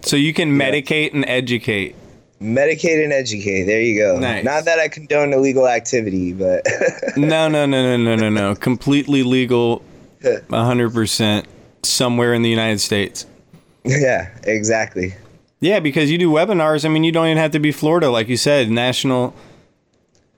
So 0.00 0.14
you 0.16 0.32
can 0.32 0.56
medicate 0.56 1.12
and 1.12 1.24
educate. 1.28 1.96
Medicate 2.40 3.02
and 3.02 3.12
educate 3.12 3.64
there 3.64 3.80
you 3.80 3.98
go 3.98 4.18
Nice. 4.18 4.44
not 4.44 4.64
that 4.66 4.78
i 4.78 4.88
condone 4.88 5.32
illegal 5.32 5.66
activity 5.66 6.32
but 6.34 6.66
No, 7.16 7.48
no, 7.48 7.64
no, 7.64 7.96
no, 7.96 7.96
no, 7.96 8.14
no, 8.16 8.28
no. 8.28 8.54
Completely 8.54 9.22
legal, 9.22 9.82
100% 10.22 11.46
somewhere 11.82 12.34
in 12.34 12.42
the 12.42 12.50
United 12.50 12.80
States. 12.80 13.24
yeah 13.84 14.28
exactly 14.44 15.14
Yeah, 15.60 15.80
because 15.80 16.10
you 16.10 16.18
do 16.18 16.30
webinars. 16.30 16.84
I 16.84 16.88
mean, 16.90 17.02
you 17.04 17.12
don't 17.12 17.26
even 17.28 17.38
have 17.38 17.52
to 17.52 17.58
be 17.58 17.72
Florida, 17.72 18.10
like 18.10 18.28
you 18.28 18.36
said, 18.36 18.68
national. 18.70 19.32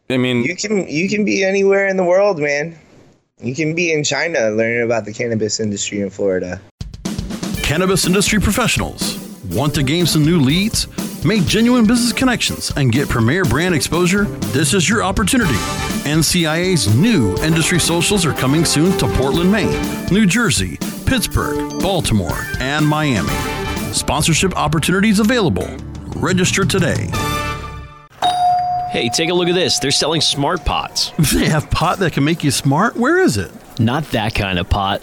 I 0.08 0.16
mean, 0.16 0.44
you 0.44 0.54
can 0.54 0.86
you 0.86 1.08
can 1.08 1.24
be 1.24 1.42
anywhere 1.42 1.88
in 1.88 1.96
the 1.96 2.04
world 2.04 2.38
man 2.38 2.78
you 3.40 3.54
can 3.54 3.74
be 3.74 3.92
in 3.92 4.02
china 4.04 4.50
learning 4.50 4.82
about 4.82 5.04
the 5.04 5.12
cannabis 5.12 5.58
industry 5.60 6.00
in 6.00 6.10
florida 6.10 6.60
Cannabis 7.62 8.06
industry 8.06 8.40
professionals. 8.40 9.18
Want 9.50 9.74
to 9.74 9.82
gain 9.82 10.06
some 10.06 10.24
new 10.24 10.40
leads? 10.40 10.86
Make 11.24 11.46
genuine 11.46 11.84
business 11.84 12.12
connections 12.12 12.72
and 12.76 12.92
get 12.92 13.08
premier 13.08 13.44
brand 13.44 13.74
exposure? 13.74 14.24
This 14.52 14.72
is 14.72 14.88
your 14.88 15.02
opportunity. 15.02 15.54
NCIA's 16.04 16.94
new 16.94 17.36
industry 17.38 17.80
socials 17.80 18.24
are 18.24 18.32
coming 18.32 18.64
soon 18.64 18.96
to 18.98 19.08
Portland, 19.16 19.50
Maine, 19.50 19.82
New 20.12 20.26
Jersey, 20.26 20.78
Pittsburgh, 21.06 21.80
Baltimore, 21.80 22.38
and 22.60 22.86
Miami. 22.86 23.32
Sponsorship 23.92 24.56
opportunities 24.56 25.18
available. 25.18 25.68
Register 26.16 26.64
today. 26.64 27.08
Hey, 28.90 29.10
take 29.12 29.28
a 29.28 29.34
look 29.34 29.48
at 29.48 29.54
this. 29.54 29.80
They're 29.80 29.90
selling 29.90 30.20
smart 30.20 30.64
pots. 30.64 31.12
They 31.34 31.46
have 31.48 31.68
pot 31.70 31.98
that 31.98 32.12
can 32.12 32.24
make 32.24 32.44
you 32.44 32.50
smart. 32.52 32.96
Where 32.96 33.18
is 33.20 33.36
it? 33.36 33.50
Not 33.80 34.04
that 34.12 34.34
kind 34.34 34.58
of 34.58 34.68
pot. 34.68 35.02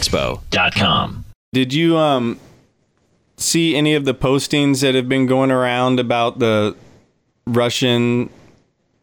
Did 1.53 1.73
you 1.73 1.97
um 1.97 2.39
see 3.37 3.75
any 3.75 3.95
of 3.95 4.05
the 4.05 4.13
postings 4.13 4.81
that 4.81 4.95
have 4.95 5.09
been 5.09 5.25
going 5.25 5.51
around 5.51 5.99
about 5.99 6.39
the 6.39 6.75
Russian 7.47 8.29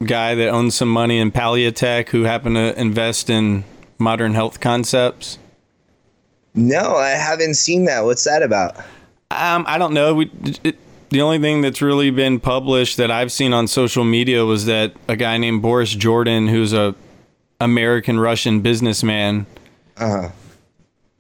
guy 0.05 0.35
that 0.37 0.49
owns 0.49 0.77
some 0.77 0.89
money 0.89 1.19
in 1.19 1.33
PalliaTech 1.33 2.09
who 2.11 2.23
happened 2.23 2.55
to 2.55 2.81
invest 2.81 3.29
in 3.29 3.65
modern 3.99 4.35
health 4.35 4.61
concepts? 4.61 5.39
No, 6.55 6.97
I 6.97 7.11
haven't 7.11 7.55
seen 7.55 7.85
that. 7.87 8.05
What's 8.05 8.25
that 8.25 8.43
about? 8.43 8.77
Um, 9.31 9.65
I 9.67 9.77
don't 9.79 9.93
know. 9.93 10.15
We, 10.15 10.31
it, 10.65 10.77
the 11.11 11.21
only 11.21 11.39
thing 11.39 11.61
that's 11.61 11.83
really 11.83 12.11
been 12.11 12.39
published 12.41 12.97
that 12.97 13.11
I've 13.11 13.33
seen 13.33 13.53
on 13.53 13.67
social 13.67 14.05
media 14.05 14.45
was 14.45 14.67
that 14.67 14.95
a 15.09 15.17
guy 15.17 15.37
named 15.37 15.63
Boris 15.63 15.91
Jordan, 15.93 16.49
who's 16.49 16.73
a 16.73 16.95
American 17.61 18.21
Russian 18.21 18.61
businessman, 18.61 19.47
Uh, 19.97 20.31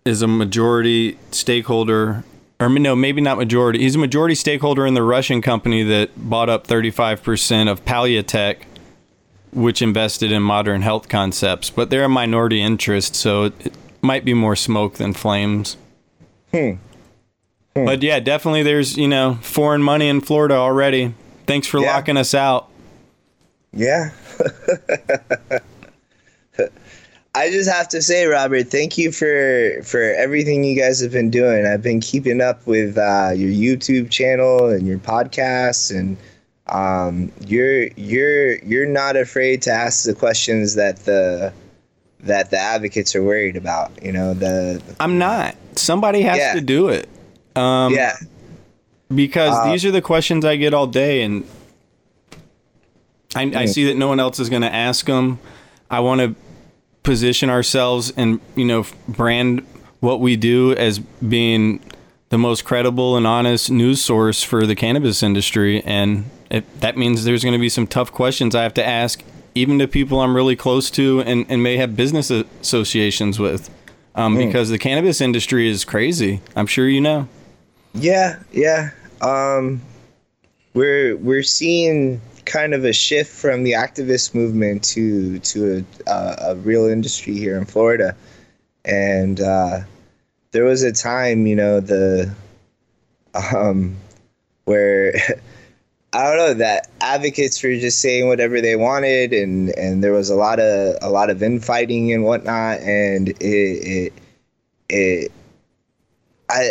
is 0.09 0.23
a 0.23 0.27
majority 0.27 1.18
stakeholder, 1.31 2.25
or 2.59 2.68
no, 2.68 2.97
maybe 2.97 3.21
not 3.21 3.37
majority. 3.38 3.81
He's 3.81 3.94
a 3.94 3.99
majority 3.99 4.35
stakeholder 4.35 4.87
in 4.87 4.94
the 4.94 5.03
Russian 5.03 5.40
company 5.42 5.83
that 5.85 6.11
bought 6.16 6.49
up 6.49 6.66
35% 6.66 7.71
of 7.71 7.85
PalliaTech, 7.85 8.57
which 9.53 9.81
invested 9.83 10.33
in 10.33 10.42
modern 10.42 10.83
health 10.83 11.09
concepts. 11.09 11.71
But 11.71 11.90
they're 11.90 12.05
a 12.05 12.09
minority 12.09 12.61
interest, 12.62 13.14
so 13.14 13.44
it, 13.44 13.75
might 14.01 14.25
be 14.25 14.33
more 14.33 14.55
smoke 14.57 14.94
than 14.94 15.12
flames. 15.12 15.77
Hmm. 16.53 16.73
But 17.75 18.03
yeah, 18.03 18.21
definitely 18.21 18.62
there's, 18.62 18.97
you 18.97 19.09
know, 19.09 19.38
foreign 19.42 19.83
money 19.83 20.09
in 20.09 20.21
Florida 20.21 20.55
already. 20.55 21.14
Thanks 21.47 21.66
for 21.66 21.81
Yeah. 21.81 21.94
locking 21.94 22.16
us 22.16 22.33
out. 22.35 22.68
yeah. 23.73 24.11
I 27.38 27.51
just 27.51 27.70
have 27.70 27.87
to 27.90 28.03
say, 28.03 28.27
Robert, 28.27 28.64
thank 28.64 28.98
you 28.98 29.12
for 29.12 29.81
for 29.85 30.01
everything 30.14 30.64
you 30.64 30.77
guys 30.77 31.01
have 31.01 31.12
been 31.12 31.31
doing. 31.31 31.66
I've 31.66 31.83
been 31.83 32.01
keeping 32.01 32.40
up 32.40 32.66
with 32.66 32.98
uh, 32.98 33.31
your 33.35 33.51
YouTube 33.51 34.11
channel 34.11 34.66
and 34.68 34.87
your 34.87 34.98
podcasts, 34.98 35.96
and 35.96 36.16
um, 36.66 37.31
you're 37.46 37.85
you're 37.96 38.57
you're 38.59 38.87
not 38.88 39.16
afraid 39.16 39.62
to 39.62 39.70
ask 39.70 40.05
the 40.05 40.14
questions 40.14 40.74
that 40.74 40.96
the 41.05 41.53
that 42.20 42.51
the 42.51 42.59
advocates 42.59 43.14
are 43.14 43.22
worried 43.22 43.57
about. 43.57 43.92
You 44.03 44.11
know 44.12 44.35
the 44.35 44.83
I'm 44.98 45.18
not. 45.18 45.55
Somebody 45.77 46.22
has 46.22 46.38
Yeah. 46.38 46.55
to 46.55 46.61
do 46.61 46.88
it. 46.88 47.09
Um, 47.55 47.94
yeah 47.94 48.16
because 49.14 49.55
Uh, 49.55 49.70
these 49.70 49.85
are 49.85 49.90
the 49.90 50.03
questions 50.03 50.44
I 50.44 50.57
get 50.57 50.74
all 50.74 50.87
day, 50.87 51.22
and 51.22 51.44
I, 53.35 53.51
I 53.55 53.64
see 53.66 53.85
that 53.87 53.96
no 53.96 54.09
one 54.09 54.20
else 54.20 54.38
is 54.38 54.48
going 54.51 54.62
to 54.62 54.74
ask 54.74 55.07
them. 55.07 55.38
I 55.90 56.01
want 56.01 56.20
to 56.20 56.35
position 57.02 57.50
ourselves 57.50 58.12
and 58.16 58.40
you 58.54 58.64
know 58.64 58.84
brand 59.06 59.66
what 60.00 60.20
we 60.20 60.37
do 60.37 60.72
as 60.74 60.98
being 60.98 61.80
the 62.28 62.38
most 62.38 62.64
credible 62.64 63.16
and 63.16 63.26
honest 63.26 63.70
news 63.70 64.00
source 64.02 64.42
for 64.42 64.66
the 64.66 64.74
cannabis 64.74 65.22
industry, 65.22 65.82
and 65.84 66.24
if 66.50 66.64
that 66.80 66.96
means 66.96 67.24
there's 67.24 67.42
going 67.42 67.54
to 67.54 67.58
be 67.58 67.68
some 67.68 67.87
tough 67.87 68.12
questions 68.12 68.54
I 68.54 68.62
have 68.62 68.74
to 68.74 68.87
ask, 68.87 69.22
even 69.54 69.78
to 69.78 69.88
people 69.88 70.20
I'm 70.20 70.37
really 70.37 70.56
close 70.56 70.90
to 70.92 71.20
and, 71.22 71.46
and 71.48 71.62
may 71.62 71.78
have 71.78 71.96
business 71.96 72.30
associations 72.30 73.38
with. 73.38 73.70
Um, 74.14 74.37
Because 74.37 74.68
the 74.68 74.78
cannabis 74.78 75.20
industry 75.20 75.68
is 75.68 75.84
crazy. 75.84 76.40
I'm 76.56 76.66
sure 76.66 76.88
you 76.88 77.00
know. 77.00 77.28
Yeah, 77.94 78.40
yeah. 78.52 78.90
Um, 79.20 79.80
we're 80.74 81.16
we're 81.16 81.42
seeing 81.42 82.20
kind 82.48 82.74
of 82.74 82.84
a 82.84 82.92
shift 82.92 83.30
from 83.30 83.62
the 83.62 83.72
activist 83.72 84.34
movement 84.34 84.82
to 84.82 85.38
to 85.40 85.84
a, 86.06 86.11
a, 86.11 86.37
a 86.50 86.54
real 86.56 86.87
industry 86.87 87.34
here 87.34 87.56
in 87.56 87.64
Florida, 87.64 88.16
and 88.84 89.40
uh, 89.40 89.80
there 90.50 90.64
was 90.64 90.82
a 90.82 90.92
time, 90.92 91.46
you 91.46 91.54
know, 91.54 91.80
the 91.80 92.34
um, 93.54 93.96
where 94.64 95.14
I 96.12 96.24
don't 96.24 96.38
know 96.38 96.54
that 96.54 96.88
advocates 97.00 97.62
were 97.62 97.76
just 97.76 98.00
saying 98.00 98.28
whatever 98.28 98.61
they 98.61 98.76
wanted, 98.76 99.32
and 99.32 99.70
and 99.76 100.02
there 100.02 100.12
was 100.12 100.30
a 100.30 100.34
lot 100.34 100.58
of 100.58 100.96
a 101.02 101.11
lot 101.11 101.30
of 101.30 101.42
infighting 101.42 102.12
and 102.12 102.24
whatnot, 102.24 102.80
and 102.80 103.28
it 103.28 103.34
it, 103.42 104.12
it 104.88 105.32
I. 106.48 106.70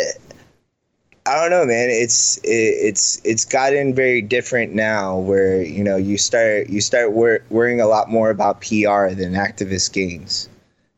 I 1.28 1.34
don't 1.34 1.50
know, 1.50 1.66
man. 1.66 1.90
It's 1.90 2.38
it, 2.38 2.48
it's 2.48 3.20
it's 3.22 3.44
gotten 3.44 3.94
very 3.94 4.22
different 4.22 4.72
now, 4.74 5.18
where 5.18 5.62
you 5.62 5.84
know 5.84 5.96
you 5.96 6.16
start 6.16 6.70
you 6.70 6.80
start 6.80 7.12
wor- 7.12 7.42
worrying 7.50 7.80
a 7.82 7.86
lot 7.86 8.08
more 8.08 8.30
about 8.30 8.62
PR 8.62 9.08
than 9.10 9.34
activist 9.34 9.92
gains, 9.92 10.48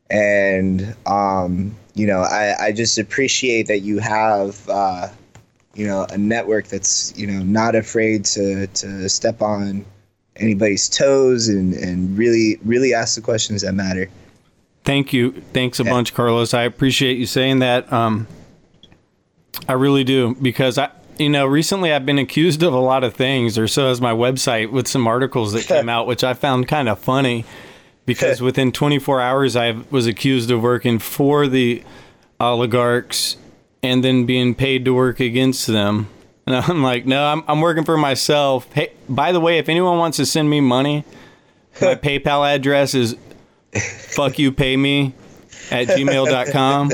and 0.09 0.95
um, 1.05 1.75
you 1.95 2.07
know 2.07 2.21
I, 2.21 2.67
I 2.67 2.71
just 2.71 2.97
appreciate 2.97 3.67
that 3.67 3.79
you 3.79 3.99
have 3.99 4.69
uh, 4.69 5.09
you 5.75 5.85
know 5.85 6.07
a 6.09 6.17
network 6.17 6.67
that's 6.67 7.13
you 7.17 7.27
know 7.27 7.43
not 7.43 7.75
afraid 7.75 8.23
to 8.25 8.67
to 8.67 9.09
step 9.09 9.41
on 9.41 9.85
anybody's 10.37 10.87
toes 10.87 11.49
and 11.49 11.73
and 11.73 12.17
really 12.17 12.57
really 12.63 12.93
ask 12.93 13.15
the 13.15 13.21
questions 13.21 13.63
that 13.63 13.73
matter. 13.73 14.09
Thank 14.85 15.11
you. 15.11 15.33
Thanks 15.53 15.79
a 15.79 15.83
Yeah. 15.83 15.91
bunch, 15.91 16.13
Carlos. 16.13 16.53
I 16.53 16.63
appreciate 16.63 17.17
you 17.17 17.25
saying 17.25 17.59
that. 17.59 17.91
Um, 17.91 18.27
I 19.67 19.73
really 19.73 20.03
do 20.03 20.35
because 20.41 20.77
I, 20.77 20.89
you 21.17 21.29
know, 21.29 21.45
recently 21.45 21.91
I've 21.93 22.05
been 22.05 22.19
accused 22.19 22.63
of 22.63 22.73
a 22.73 22.79
lot 22.79 23.03
of 23.03 23.13
things, 23.13 23.57
or 23.57 23.67
so 23.67 23.87
has 23.89 24.01
my 24.01 24.13
website 24.13 24.71
with 24.71 24.87
some 24.87 25.07
articles 25.07 25.53
that 25.53 25.65
came 25.65 25.89
out, 25.95 26.07
which 26.07 26.23
I 26.23 26.33
found 26.33 26.67
kind 26.67 26.89
of 26.89 26.99
funny 26.99 27.45
because 28.05 28.41
within 28.41 28.71
24 28.71 29.21
hours 29.21 29.55
I 29.55 29.71
was 29.89 30.07
accused 30.07 30.51
of 30.51 30.61
working 30.61 30.99
for 30.99 31.47
the 31.47 31.83
oligarchs 32.39 33.37
and 33.83 34.03
then 34.03 34.25
being 34.25 34.55
paid 34.55 34.85
to 34.85 34.93
work 34.93 35.19
against 35.19 35.67
them. 35.67 36.07
And 36.45 36.55
I'm 36.55 36.81
like, 36.81 37.05
no, 37.05 37.23
I'm, 37.23 37.43
I'm 37.47 37.61
working 37.61 37.83
for 37.83 37.97
myself. 37.97 38.71
Hey, 38.73 38.93
by 39.07 39.31
the 39.31 39.39
way, 39.39 39.59
if 39.59 39.69
anyone 39.69 39.97
wants 39.97 40.17
to 40.17 40.25
send 40.25 40.49
me 40.49 40.59
money, 40.59 41.05
my 41.79 41.95
PayPal 41.95 42.47
address 42.47 42.95
is 42.95 43.15
fuck 43.73 44.37
you 44.39 44.51
pay 44.51 44.75
me 44.75 45.13
at 45.71 45.87
gmail.com 45.87 46.91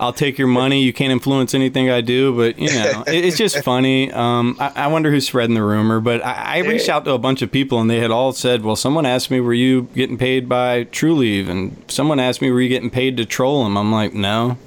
i'll 0.00 0.12
take 0.12 0.38
your 0.38 0.48
money 0.48 0.82
you 0.82 0.92
can't 0.92 1.12
influence 1.12 1.54
anything 1.54 1.90
i 1.90 2.00
do 2.00 2.34
but 2.36 2.58
you 2.58 2.68
know 2.68 3.04
it, 3.06 3.24
it's 3.24 3.36
just 3.36 3.62
funny 3.62 4.10
um, 4.12 4.56
I, 4.58 4.72
I 4.74 4.86
wonder 4.88 5.10
who's 5.10 5.26
spreading 5.26 5.54
the 5.54 5.62
rumor 5.62 6.00
but 6.00 6.24
I, 6.24 6.56
I 6.56 6.58
reached 6.58 6.88
out 6.88 7.04
to 7.04 7.12
a 7.12 7.18
bunch 7.18 7.42
of 7.42 7.50
people 7.50 7.80
and 7.80 7.88
they 7.88 8.00
had 8.00 8.10
all 8.10 8.32
said 8.32 8.62
well 8.62 8.76
someone 8.76 9.06
asked 9.06 9.30
me 9.30 9.40
were 9.40 9.54
you 9.54 9.82
getting 9.94 10.18
paid 10.18 10.48
by 10.48 10.84
Trulieve 10.84 11.48
and 11.48 11.76
someone 11.88 12.20
asked 12.20 12.42
me 12.42 12.50
were 12.50 12.60
you 12.60 12.68
getting 12.68 12.90
paid 12.90 13.16
to 13.16 13.24
troll 13.24 13.64
them 13.64 13.76
i'm 13.76 13.92
like 13.92 14.12
no 14.12 14.58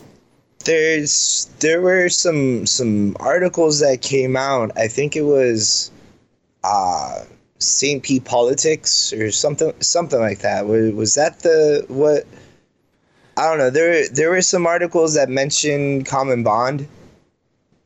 there's 0.66 1.50
there 1.60 1.82
were 1.82 2.10
some 2.10 2.66
some 2.66 3.16
articles 3.20 3.80
that 3.80 4.02
came 4.02 4.36
out. 4.36 4.72
I 4.76 4.88
think 4.88 5.16
it 5.16 5.22
was 5.22 5.92
uh 6.64 7.24
St. 7.60 8.04
P 8.04 8.20
Politics 8.20 9.14
or 9.14 9.32
something 9.32 9.74
something 9.82 10.20
like 10.20 10.40
that. 10.40 10.68
Was, 10.68 10.94
was 10.94 11.16
that 11.16 11.40
the 11.40 11.86
what 11.88 12.26
I 13.38 13.50
don't 13.50 13.58
know. 13.58 13.70
There 13.70 14.08
there 14.10 14.30
were 14.30 14.42
some 14.42 14.66
articles 14.66 15.14
that 15.16 15.30
mentioned 15.30 16.06
Common 16.06 16.44
Bond. 16.44 16.88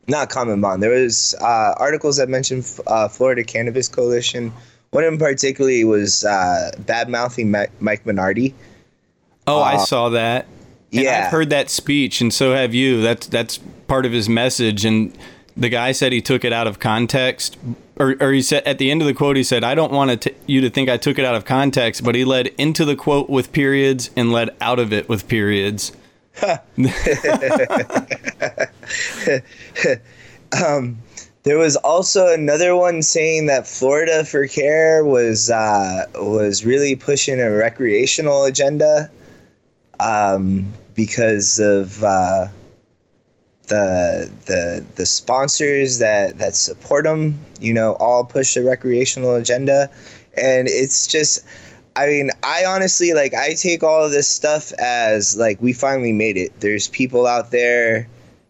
Not 0.07 0.29
Common 0.29 0.61
Bond. 0.61 0.81
There 0.81 0.91
was 0.91 1.35
uh, 1.41 1.73
articles 1.77 2.17
that 2.17 2.29
mentioned 2.29 2.69
uh, 2.87 3.07
Florida 3.07 3.43
Cannabis 3.43 3.87
Coalition. 3.87 4.51
One 4.91 5.03
in 5.03 5.17
particularly 5.17 5.83
was 5.83 6.25
uh, 6.25 6.71
bad 6.79 7.09
mouthing 7.09 7.51
Mike, 7.51 8.03
Minardi. 8.05 8.53
oh 9.45 9.61
i 9.61 9.77
saw 9.77 10.09
that 10.09 10.45
and 10.91 11.03
yeah. 11.03 11.25
i've 11.25 11.31
heard 11.31 11.49
that 11.49 11.69
speech 11.69 12.21
and 12.21 12.33
so 12.33 12.53
have 12.53 12.73
you 12.73 13.01
that's 13.01 13.27
that's 13.27 13.59
part 13.87 14.05
of 14.05 14.11
his 14.11 14.27
message 14.27 14.85
and 14.85 15.15
the 15.55 15.69
guy 15.69 15.91
said 15.91 16.11
he 16.11 16.21
took 16.21 16.43
it 16.43 16.53
out 16.53 16.67
of 16.67 16.79
context 16.79 17.57
or, 17.99 18.15
or 18.19 18.31
he 18.31 18.41
said 18.41 18.63
at 18.65 18.77
the 18.77 18.89
end 18.89 19.01
of 19.01 19.07
the 19.07 19.13
quote 19.13 19.35
he 19.35 19.43
said 19.43 19.63
i 19.63 19.75
don't 19.75 19.91
want 19.91 20.21
to 20.21 20.33
you 20.47 20.61
to 20.61 20.69
think 20.69 20.89
i 20.89 20.97
took 20.97 21.19
it 21.19 21.25
out 21.25 21.35
of 21.35 21.45
context 21.45 22.03
but 22.03 22.15
he 22.15 22.25
led 22.25 22.47
into 22.57 22.85
the 22.85 22.95
quote 22.95 23.29
with 23.29 23.51
periods 23.51 24.09
and 24.15 24.31
led 24.31 24.49
out 24.61 24.79
of 24.79 24.93
it 24.93 25.09
with 25.09 25.27
periods 25.27 25.91
There 31.43 31.57
was 31.57 31.77
also 31.77 32.27
another 32.33 32.75
one 32.75 33.01
saying 33.01 33.45
that 33.45 33.65
Florida 33.65 34.25
for 34.25 34.45
Care 34.45 35.05
was 35.05 35.49
uh, 35.49 36.05
was 36.15 36.65
really 36.65 36.95
pushing 36.95 37.39
a 37.39 37.49
recreational 37.49 38.43
agenda. 38.43 39.09
um, 39.99 40.71
because 40.95 41.59
of 41.59 42.03
uh, 42.03 42.47
the 43.69 44.29
the 44.45 44.85
the 44.95 45.05
sponsors 45.05 45.99
that 45.99 46.37
that 46.39 46.55
support 46.55 47.05
them. 47.05 47.39
You 47.61 47.73
know, 47.73 47.93
all 47.93 48.25
push 48.25 48.55
the 48.55 48.63
recreational 48.63 49.35
agenda, 49.35 49.89
and 50.35 50.67
it's 50.67 51.07
just. 51.07 51.45
I 51.95 52.05
mean, 52.05 52.29
I 52.43 52.63
honestly 52.65 53.13
like 53.13 53.33
I 53.33 53.55
take 53.55 53.83
all 53.83 54.05
of 54.05 54.11
this 54.11 54.27
stuff 54.27 54.71
as 54.73 55.35
like 55.35 55.61
we 55.61 55.73
finally 55.73 56.13
made 56.13 56.37
it. 56.37 56.57
There's 56.59 56.87
people 56.87 57.27
out 57.27 57.51
there 57.51 58.07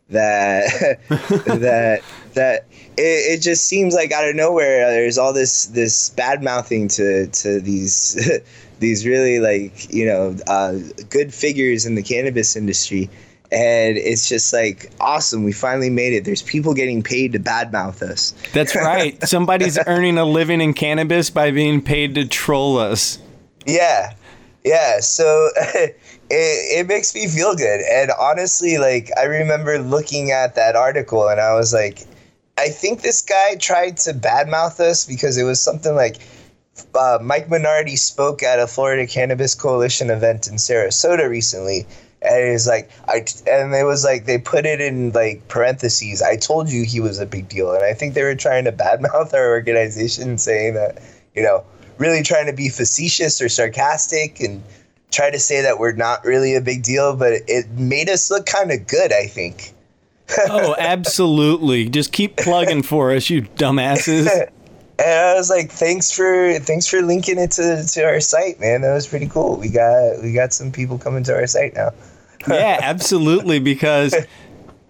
that 0.10 0.99
that 1.10 2.01
that 2.34 2.65
it, 2.97 3.01
it 3.38 3.41
just 3.41 3.65
seems 3.67 3.93
like 3.93 4.12
out 4.12 4.27
of 4.27 4.36
nowhere 4.36 4.89
there's 4.89 5.17
all 5.17 5.34
this 5.34 5.67
this 5.67 6.10
bad 6.12 6.43
mouthing 6.43 6.88
to 6.88 7.27
to 7.27 7.60
these 7.62 8.39
these 8.79 9.05
really 9.05 9.39
like 9.39 9.91
you 9.93 10.05
know 10.05 10.36
uh, 10.47 10.73
good 11.10 11.34
figures 11.34 11.86
in 11.86 11.95
the 11.95 12.03
cannabis 12.03 12.55
industry 12.55 13.10
and 13.52 13.98
it's 13.98 14.30
just 14.30 14.54
like 14.54 14.92
awesome 15.00 15.44
we 15.44 15.52
finally 15.52 15.90
made 15.90 16.14
it 16.14 16.24
there's 16.24 16.44
people 16.44 16.74
getting 16.74 17.02
paid 17.02 17.34
to 17.34 17.40
badmouth 17.40 18.02
us 18.02 18.34
That's 18.54 18.76
right. 18.76 19.22
Somebody's 19.28 19.78
earning 19.88 20.18
a 20.18 20.26
living 20.26 20.62
in 20.62 20.74
cannabis 20.74 21.30
by 21.30 21.52
being 21.52 21.82
paid 21.82 22.16
to 22.16 22.26
troll 22.28 22.78
us. 22.78 23.20
Yeah, 23.66 24.14
yeah. 24.64 25.00
So 25.00 25.50
it, 25.58 25.96
it 26.30 26.88
makes 26.88 27.14
me 27.14 27.28
feel 27.28 27.56
good. 27.56 27.82
And 27.82 28.12
honestly, 28.20 28.78
like 28.78 29.10
I 29.18 29.24
remember 29.24 29.80
looking 29.80 30.32
at 30.32 30.56
that 30.56 30.76
article 30.76 31.28
and 31.28 31.40
I 31.40 31.54
was 31.54 31.74
like, 31.74 32.06
I 32.58 32.70
think 32.70 33.02
this 33.02 33.22
guy 33.22 33.56
tried 33.56 33.98
to 33.98 34.14
badmouth 34.14 34.80
us 34.80 35.06
because 35.06 35.38
it 35.38 35.44
was 35.44 35.62
something 35.62 35.96
like 35.96 36.18
uh, 36.96 37.20
Mike 37.22 37.48
Minardi 37.48 37.98
spoke 37.98 38.44
at 38.44 38.60
a 38.60 38.68
Florida 38.68 39.06
Cannabis 39.06 39.56
Coalition 39.56 40.10
event 40.10 40.48
in 40.48 40.56
Sarasota 40.56 41.30
recently. 41.30 41.86
And 42.21 42.49
it 42.49 42.51
was 42.51 42.67
like 42.67 42.89
I 43.08 43.25
and 43.49 43.73
it 43.73 43.86
was 43.86 44.03
like 44.03 44.25
they 44.25 44.38
put 44.38 44.65
it 44.65 44.82
in 44.82 45.12
like 45.12 45.47
parentheses. 45.47 46.21
I 46.21 46.36
told 46.36 46.69
you 46.69 46.84
he 46.84 46.99
was 46.99 47.19
a 47.19 47.25
big 47.25 47.47
deal, 47.47 47.73
and 47.73 47.84
I 47.84 47.93
think 47.93 48.13
they 48.13 48.23
were 48.23 48.36
trying 48.36 48.65
to 48.65 48.71
badmouth 48.71 49.34
our 49.34 49.49
organization, 49.49 50.38
saying 50.38 50.73
that 50.73 51.01
you 51.36 51.43
know 51.43 51.63
really 51.97 52.23
trying 52.23 52.47
to 52.47 52.53
be 52.53 52.69
facetious 52.69 53.41
or 53.41 53.49
sarcastic 53.49 54.39
and 54.39 54.63
try 55.12 55.29
to 55.29 55.39
say 55.39 55.62
that 55.62 55.79
we're 55.79 55.93
not 55.93 56.23
really 56.23 56.55
a 56.55 56.62
big 56.62 56.84
deal, 56.84 57.15
but 57.15 57.34
it 57.47 57.69
made 57.71 58.10
us 58.10 58.32
look 58.32 58.45
kind 58.45 58.71
of 58.71 58.88
good, 58.88 59.13
I 59.13 59.27
think. 59.27 59.73
Oh, 60.47 60.75
absolutely. 60.77 61.89
Just 61.89 62.12
keep 62.12 62.38
plugging 62.38 62.84
for 62.84 63.12
us, 63.12 63.29
you 63.29 63.43
dumbasses. 63.43 64.29
And 64.99 65.08
I 65.08 65.34
was 65.36 65.49
like, 65.49 65.71
thanks 65.71 66.12
for 66.12 66.60
thanks 66.60 66.86
for 66.86 67.01
linking 67.01 67.39
it 67.39 67.51
to, 67.51 67.86
to 67.88 68.03
our 68.03 68.19
site, 68.19 68.60
man. 68.60 68.82
That 68.82 68.93
was 68.93 69.08
pretty 69.08 69.27
cool. 69.27 69.55
We 69.55 69.69
got 69.69 70.21
we 70.21 70.34
got 70.34 70.51
some 70.51 70.73
people 70.73 70.97
coming 70.97 71.23
to 71.23 71.34
our 71.34 71.47
site 71.47 71.73
now. 71.73 71.91
Yeah, 72.47 72.80
absolutely. 72.82 73.60
Because 73.60 74.15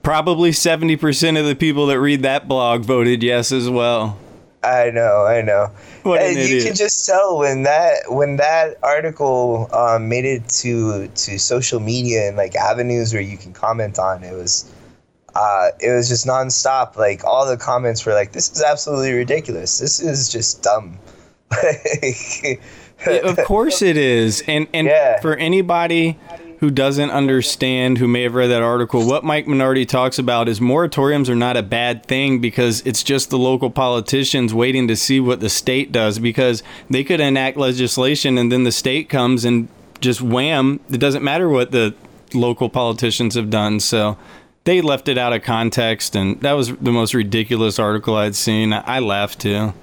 probably 0.03 0.51
70% 0.51 1.39
of 1.39 1.45
the 1.45 1.55
people 1.55 1.87
that 1.87 1.99
read 1.99 2.21
that 2.23 2.47
blog 2.47 2.81
voted 2.83 3.23
yes 3.23 3.51
as 3.51 3.69
well. 3.69 4.17
I 4.61 4.89
know, 4.91 5.25
I 5.25 5.41
know. 5.41 5.71
What 6.03 6.21
an 6.21 6.27
and 6.27 6.35
you 6.37 6.43
idiot. 6.43 6.65
can 6.65 6.75
just 6.75 7.05
tell 7.05 7.37
when 7.37 7.63
that 7.63 7.99
when 8.09 8.35
that 8.37 8.77
article 8.83 9.69
um, 9.73 10.09
made 10.09 10.25
it 10.25 10.49
to 10.49 11.07
to 11.07 11.39
social 11.39 11.79
media 11.79 12.27
and 12.27 12.35
like 12.35 12.55
avenues 12.55 13.13
where 13.13 13.21
you 13.21 13.37
can 13.37 13.53
comment 13.53 13.97
on. 13.99 14.21
It 14.23 14.33
was 14.33 14.69
uh, 15.33 15.69
it 15.79 15.91
was 15.91 16.09
just 16.09 16.25
nonstop. 16.27 16.97
Like 16.97 17.23
all 17.23 17.47
the 17.47 17.55
comments 17.55 18.05
were 18.05 18.13
like, 18.13 18.33
"This 18.33 18.51
is 18.51 18.61
absolutely 18.61 19.13
ridiculous. 19.13 19.79
This 19.79 20.01
is 20.01 20.27
just 20.27 20.61
dumb." 20.61 20.97
Yeah, 23.07 23.13
of 23.29 23.37
course 23.45 23.81
it 23.81 23.95
is. 23.95 24.43
And 24.45 24.67
and 24.73 24.87
Yeah. 24.91 25.21
for 25.21 25.35
anybody 25.37 26.17
who 26.59 26.69
doesn't 26.69 27.09
understand 27.09 27.97
who 27.97 28.07
may 28.07 28.23
have 28.23 28.35
read 28.35 28.47
that 28.47 28.61
article, 28.61 29.07
what 29.07 29.23
Mike 29.23 29.45
Minardi 29.45 29.87
talks 29.87 30.19
about 30.19 30.49
is 30.49 30.59
moratoriums 30.59 31.29
are 31.29 31.35
not 31.35 31.55
a 31.55 31.63
bad 31.63 32.05
thing 32.05 32.39
because 32.39 32.81
it's 32.81 33.01
just 33.01 33.29
the 33.29 33.37
local 33.37 33.69
politicians 33.69 34.53
waiting 34.53 34.87
to 34.89 34.95
see 34.95 35.21
what 35.21 35.39
the 35.39 35.49
state 35.49 35.91
does 35.93 36.19
because 36.19 36.61
they 36.89 37.03
could 37.03 37.21
enact 37.21 37.55
legislation 37.55 38.37
and 38.37 38.51
then 38.51 38.65
the 38.65 38.73
state 38.73 39.07
comes 39.07 39.45
and 39.45 39.69
just 40.01 40.21
wham, 40.21 40.81
it 40.89 40.97
doesn't 40.97 41.23
matter 41.23 41.47
what 41.47 41.71
the 41.71 41.95
local 42.33 42.69
politicians 42.69 43.35
have 43.35 43.49
done. 43.49 43.79
So 43.79 44.17
they 44.65 44.81
left 44.81 45.07
it 45.07 45.17
out 45.17 45.31
of 45.31 45.43
context 45.43 46.13
and 46.13 46.41
that 46.41 46.53
was 46.53 46.75
the 46.75 46.91
most 46.91 47.13
ridiculous 47.13 47.79
article 47.79 48.15
I'd 48.15 48.35
seen. 48.35 48.73
I 48.73 48.99
laughed 48.99 49.39
too. 49.39 49.73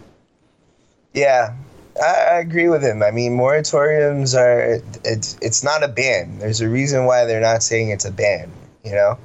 Yeah, 1.15 1.55
I, 2.03 2.39
agree 2.41 2.69
with 2.69 2.83
him. 2.83 3.03
I 3.03 3.11
mean, 3.11 3.37
moratoriums 3.37 4.39
are 4.39 4.83
it's 5.05 5.39
it's 5.41 5.65
not 5.65 5.83
a 5.83 5.89
ban. 5.89 6.39
There's 6.39 6.61
a 6.61 6.69
reason 6.69 7.05
why 7.05 7.25
they're 7.25 7.41
not 7.41 7.63
saying 7.63 7.91
it's 7.91 8.05
a 8.05 8.13
ban. 8.13 8.51
You 8.85 8.93
know, 8.93 9.19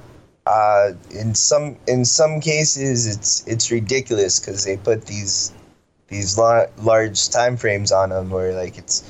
uh, 0.46 0.92
in 1.12 1.36
some 1.36 1.78
in 1.88 2.06
some 2.06 2.40
cases 2.42 3.08
it's 3.08 3.46
it's 3.48 3.72
ridiculous 3.72 4.40
because 4.40 4.64
they 4.66 4.78
put 4.78 5.06
these 5.06 5.54
these 6.08 6.38
la- 6.38 6.66
large 6.80 7.30
time 7.30 7.58
frames 7.58 7.92
on 7.92 8.10
them 8.10 8.30
where 8.30 8.54
like 8.54 8.78
it's 8.78 9.04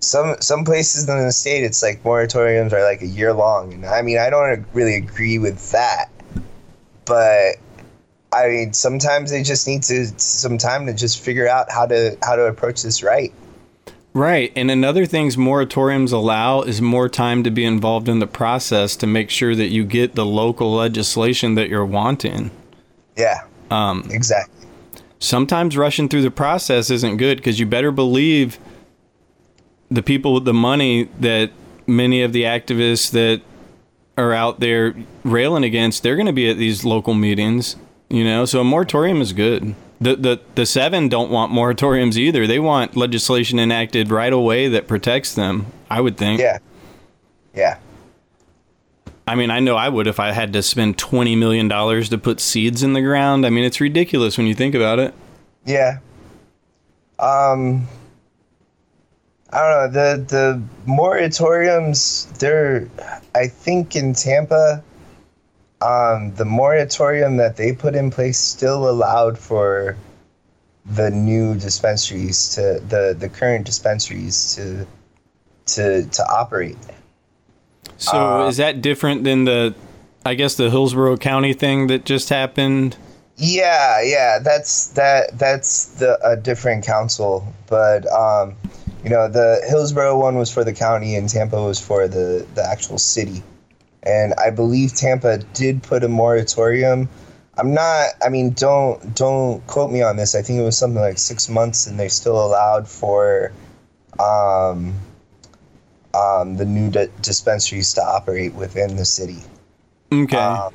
some 0.00 0.36
some 0.40 0.64
places 0.64 1.08
in 1.08 1.18
the 1.18 1.32
state 1.32 1.64
it's 1.64 1.82
like 1.82 2.02
moratoriums 2.02 2.72
are 2.72 2.84
like 2.84 3.00
a 3.00 3.06
year 3.06 3.32
long 3.32 3.72
and 3.72 3.86
i 3.86 4.02
mean 4.02 4.18
i 4.18 4.28
don't 4.28 4.66
really 4.74 4.94
agree 4.94 5.38
with 5.38 5.72
that 5.72 6.10
but 7.06 7.56
I 8.34 8.48
mean, 8.48 8.72
sometimes 8.72 9.30
they 9.30 9.42
just 9.42 9.66
need 9.66 9.82
to 9.84 10.06
some 10.18 10.58
time 10.58 10.86
to 10.86 10.92
just 10.94 11.20
figure 11.20 11.48
out 11.48 11.70
how 11.70 11.86
to 11.86 12.16
how 12.22 12.36
to 12.36 12.44
approach 12.46 12.82
this 12.82 13.02
right. 13.02 13.32
Right. 14.12 14.52
And 14.54 14.70
another 14.70 15.06
things 15.06 15.36
moratoriums 15.36 16.12
allow 16.12 16.62
is 16.62 16.80
more 16.80 17.08
time 17.08 17.42
to 17.44 17.50
be 17.50 17.64
involved 17.64 18.08
in 18.08 18.20
the 18.20 18.28
process 18.28 18.94
to 18.96 19.08
make 19.08 19.28
sure 19.28 19.56
that 19.56 19.68
you 19.68 19.84
get 19.84 20.14
the 20.14 20.24
local 20.24 20.72
legislation 20.72 21.56
that 21.56 21.68
you're 21.68 21.84
wanting. 21.84 22.52
Yeah, 23.16 23.40
Um, 23.70 24.06
exactly. 24.10 24.68
sometimes 25.18 25.76
rushing 25.76 26.08
through 26.08 26.22
the 26.22 26.30
process 26.30 26.90
isn't 26.90 27.16
good 27.16 27.38
because 27.38 27.58
you 27.58 27.66
better 27.66 27.90
believe 27.90 28.58
the 29.90 30.02
people 30.02 30.32
with 30.32 30.44
the 30.44 30.54
money 30.54 31.08
that 31.18 31.50
many 31.86 32.22
of 32.22 32.32
the 32.32 32.42
activists 32.44 33.10
that 33.10 33.42
are 34.16 34.32
out 34.32 34.60
there 34.60 34.94
railing 35.24 35.64
against, 35.64 36.02
they're 36.04 36.16
going 36.16 36.26
to 36.26 36.32
be 36.32 36.48
at 36.48 36.56
these 36.56 36.84
local 36.84 37.14
meetings, 37.14 37.74
you 38.14 38.24
know? 38.24 38.44
So 38.44 38.60
a 38.60 38.64
moratorium 38.64 39.20
is 39.20 39.32
good. 39.32 39.74
The, 40.00 40.16
the, 40.16 40.40
the 40.54 40.66
seven 40.66 41.08
don't 41.08 41.30
want 41.30 41.52
moratoriums 41.52 42.16
either. 42.16 42.46
They 42.46 42.58
want 42.58 42.96
legislation 42.96 43.58
enacted 43.58 44.10
right 44.10 44.32
away 44.32 44.68
that 44.68 44.86
protects 44.88 45.34
them, 45.34 45.66
I 45.90 46.00
would 46.00 46.16
think. 46.16 46.40
Yeah, 46.40 46.58
yeah, 47.54 47.78
I 49.26 49.34
mean, 49.36 49.50
I 49.50 49.60
know 49.60 49.76
I 49.76 49.88
would 49.88 50.06
if 50.06 50.20
I 50.20 50.32
had 50.32 50.52
to 50.52 50.62
spend 50.62 50.98
$20 50.98 51.38
million 51.38 51.68
to 51.68 52.18
put 52.18 52.40
seeds 52.40 52.82
in 52.82 52.92
the 52.92 53.00
ground. 53.00 53.46
I 53.46 53.50
mean, 53.50 53.64
it's 53.64 53.80
ridiculous 53.80 54.36
when 54.36 54.46
you 54.46 54.54
think 54.54 54.74
about 54.74 54.98
it. 54.98 55.14
yeah. 55.64 55.98
Um, 57.18 57.86
I 59.50 59.58
don't 59.60 59.70
know 59.70 59.88
the 59.88 60.24
the 60.24 60.62
moratoriums. 60.84 62.28
They're, 62.38 62.88
I 63.36 63.46
think 63.46 63.94
in 63.94 64.14
Tampa, 64.14 64.82
um, 65.84 66.34
the 66.34 66.44
moratorium 66.44 67.36
that 67.36 67.56
they 67.56 67.72
put 67.72 67.94
in 67.94 68.10
place 68.10 68.38
still 68.38 68.88
allowed 68.88 69.38
for 69.38 69.96
the 70.86 71.10
new 71.10 71.54
dispensaries 71.54 72.54
to 72.54 72.80
the 72.88 73.16
the 73.18 73.28
current 73.28 73.66
dispensaries 73.66 74.54
to 74.54 74.86
to 75.66 76.04
to 76.10 76.22
operate. 76.28 76.76
So 77.96 78.16
Uh, 78.16 78.48
is 78.48 78.56
that 78.56 78.82
different 78.82 79.24
than 79.24 79.44
the, 79.44 79.74
I 80.26 80.34
guess 80.34 80.54
the 80.54 80.70
Hillsborough 80.70 81.16
County 81.16 81.52
thing 81.52 81.86
that 81.86 82.04
just 82.04 82.28
happened? 82.28 82.96
Yeah, 83.36 84.00
yeah, 84.02 84.38
that's 84.38 84.88
that 84.88 85.38
that's 85.38 85.86
the 85.86 86.18
a 86.26 86.36
different 86.36 86.84
council, 86.84 87.46
but 87.66 88.10
um, 88.12 88.56
you 89.02 89.10
know, 89.10 89.28
the 89.28 89.62
Hillsborough 89.68 90.18
one 90.18 90.36
was 90.36 90.50
for 90.50 90.64
the 90.64 90.72
county 90.72 91.16
and 91.16 91.28
Tampa 91.28 91.60
was 91.62 91.80
for 91.80 92.08
the 92.08 92.46
the 92.54 92.64
actual 92.64 92.98
city. 92.98 93.42
And 94.06 94.34
I 94.34 94.50
believe 94.50 94.94
Tampa 94.94 95.38
did 95.54 95.82
put 95.82 96.04
a 96.04 96.08
moratorium. 96.08 97.08
I'm 97.56 97.72
not 97.72 98.10
I 98.24 98.28
mean, 98.28 98.50
don't 98.50 99.14
don't 99.14 99.66
quote 99.66 99.90
me 99.90 100.02
on 100.02 100.16
this. 100.16 100.34
I 100.34 100.42
think 100.42 100.58
it 100.58 100.64
was 100.64 100.76
something 100.76 101.00
like 101.00 101.18
6 101.18 101.48
months 101.48 101.86
and 101.86 101.98
they 101.98 102.08
still 102.08 102.44
allowed 102.44 102.88
for 102.88 103.52
um 104.18 104.94
um, 106.14 106.56
the 106.56 106.64
new 106.64 106.90
di- 106.90 107.08
dispensaries 107.22 107.94
to 107.94 108.00
operate 108.00 108.54
within 108.54 108.94
the 108.94 109.04
city 109.04 109.42
Okay. 110.22 110.36
Um, 110.36 110.72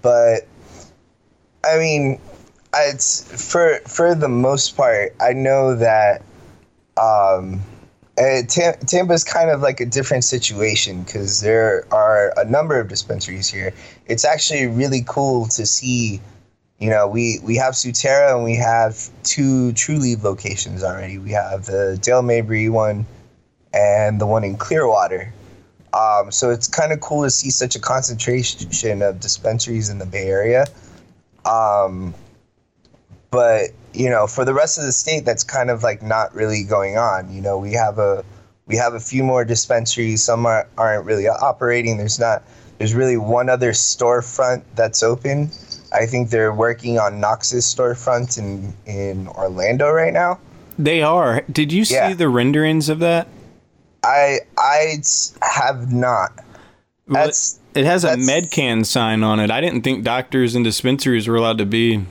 but 0.00 0.46
I 1.64 1.78
mean, 1.78 2.20
it's 2.74 3.50
for 3.50 3.78
for 3.86 4.14
the 4.14 4.28
most 4.28 4.76
part. 4.76 5.14
I 5.20 5.32
know 5.32 5.76
that 5.76 6.22
um, 6.96 7.60
uh, 8.18 8.42
Tam- 8.46 8.78
Tampa's 8.86 9.24
kind 9.24 9.50
of 9.50 9.60
like 9.60 9.80
a 9.80 9.86
different 9.86 10.24
situation 10.24 11.02
because 11.02 11.40
there 11.40 11.86
are 11.92 12.32
a 12.36 12.44
number 12.44 12.78
of 12.78 12.88
dispensaries 12.88 13.48
here. 13.48 13.72
It's 14.06 14.24
actually 14.24 14.66
really 14.66 15.02
cool 15.06 15.46
to 15.48 15.66
see. 15.66 16.20
You 16.78 16.90
know, 16.90 17.06
we 17.06 17.38
we 17.44 17.56
have 17.56 17.74
Surterra 17.74 18.34
and 18.34 18.44
we 18.44 18.56
have 18.56 19.08
two 19.22 19.72
Trulieve 19.72 20.24
locations 20.24 20.82
already. 20.82 21.16
We 21.18 21.30
have 21.30 21.66
the 21.66 21.98
Dale 22.02 22.22
Mabry 22.22 22.68
one 22.68 23.06
and 23.72 24.20
the 24.20 24.26
one 24.26 24.44
in 24.44 24.56
Clearwater. 24.56 25.32
Um, 25.94 26.32
so 26.32 26.50
it's 26.50 26.66
kind 26.66 26.92
of 26.92 27.00
cool 27.00 27.22
to 27.22 27.30
see 27.30 27.50
such 27.50 27.76
a 27.76 27.78
concentration 27.78 29.02
of 29.02 29.20
dispensaries 29.20 29.90
in 29.90 29.98
the 29.98 30.06
Bay 30.06 30.26
Area. 30.26 30.66
Um, 31.44 32.14
but 33.30 33.70
you 33.94 34.08
know, 34.10 34.26
for 34.26 34.44
the 34.44 34.54
rest 34.54 34.78
of 34.78 34.84
the 34.84 34.92
state, 34.92 35.24
that's 35.24 35.44
kind 35.44 35.70
of 35.70 35.82
like 35.82 36.02
not 36.02 36.34
really 36.34 36.64
going 36.64 36.96
on. 36.96 37.32
You 37.32 37.40
know, 37.40 37.58
we 37.58 37.72
have 37.72 37.98
a 37.98 38.24
we 38.66 38.76
have 38.76 38.94
a 38.94 39.00
few 39.00 39.22
more 39.24 39.44
dispensaries. 39.44 40.22
Some 40.22 40.46
are, 40.46 40.68
aren't 40.78 41.04
really 41.04 41.28
operating. 41.28 41.98
There's 41.98 42.18
not. 42.18 42.42
There's 42.78 42.94
really 42.94 43.16
one 43.16 43.48
other 43.48 43.72
storefront 43.72 44.62
that's 44.74 45.02
open. 45.02 45.50
I 45.92 46.06
think 46.06 46.30
they're 46.30 46.54
working 46.54 46.98
on 46.98 47.20
Knox's 47.20 47.64
storefront 47.64 48.38
in 48.38 48.72
in 48.86 49.28
Orlando 49.28 49.90
right 49.90 50.12
now. 50.12 50.38
They 50.78 51.02
are. 51.02 51.42
Did 51.52 51.70
you 51.72 51.84
see 51.84 51.94
Yeah. 51.94 52.14
the 52.14 52.28
renderings 52.28 52.88
of 52.88 52.98
that? 53.00 53.28
I 54.02 54.40
I 54.58 55.02
have 55.42 55.92
not. 55.92 56.32
Well, 57.06 57.24
That's 57.26 57.58
it 57.74 57.84
has 57.84 58.04
a 58.04 58.16
MedCan 58.16 58.84
sign 58.84 59.22
on 59.22 59.38
it. 59.38 59.50
I 59.50 59.60
didn't 59.60 59.82
think 59.82 60.02
doctors 60.04 60.54
and 60.54 60.64
dispensaries 60.64 61.28
were 61.28 61.36
allowed 61.36 61.58
to 61.58 61.66
be. 61.66 62.04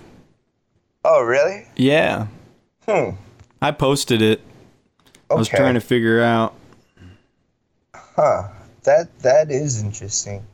Oh 1.03 1.21
really? 1.23 1.65
Yeah. 1.75 2.27
Hmm. 2.87 3.11
I 3.61 3.71
posted 3.71 4.21
it. 4.21 4.39
Okay. 4.39 5.15
I 5.29 5.35
was 5.35 5.47
trying 5.47 5.75
to 5.75 5.81
figure 5.81 6.21
out. 6.21 6.53
Huh. 7.95 8.47
That 8.83 9.19
that 9.19 9.51
is 9.51 9.81
interesting. 9.81 10.45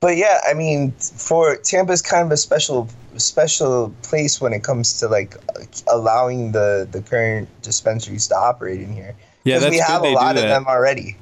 But 0.00 0.16
yeah, 0.16 0.40
I 0.48 0.52
mean, 0.54 0.92
for 0.92 1.56
Tampa's 1.56 2.02
kind 2.02 2.26
of 2.26 2.32
a 2.32 2.36
special 2.36 2.88
special 3.16 3.94
place 4.02 4.40
when 4.40 4.52
it 4.52 4.62
comes 4.62 4.98
to 5.00 5.08
like 5.08 5.36
allowing 5.90 6.52
the 6.52 6.86
the 6.90 7.00
current 7.00 7.48
dispensaries 7.62 8.28
to 8.28 8.36
operate 8.36 8.80
in 8.80 8.92
here. 8.92 9.14
Yeah, 9.44 9.58
that's 9.58 9.70
we 9.70 9.78
good 9.78 9.86
have 9.86 10.02
they 10.02 10.12
a 10.12 10.16
lot 10.16 10.34
do 10.34 10.40
of 10.42 10.48
that. 10.48 10.48
them 10.48 10.66
already. 10.66 11.16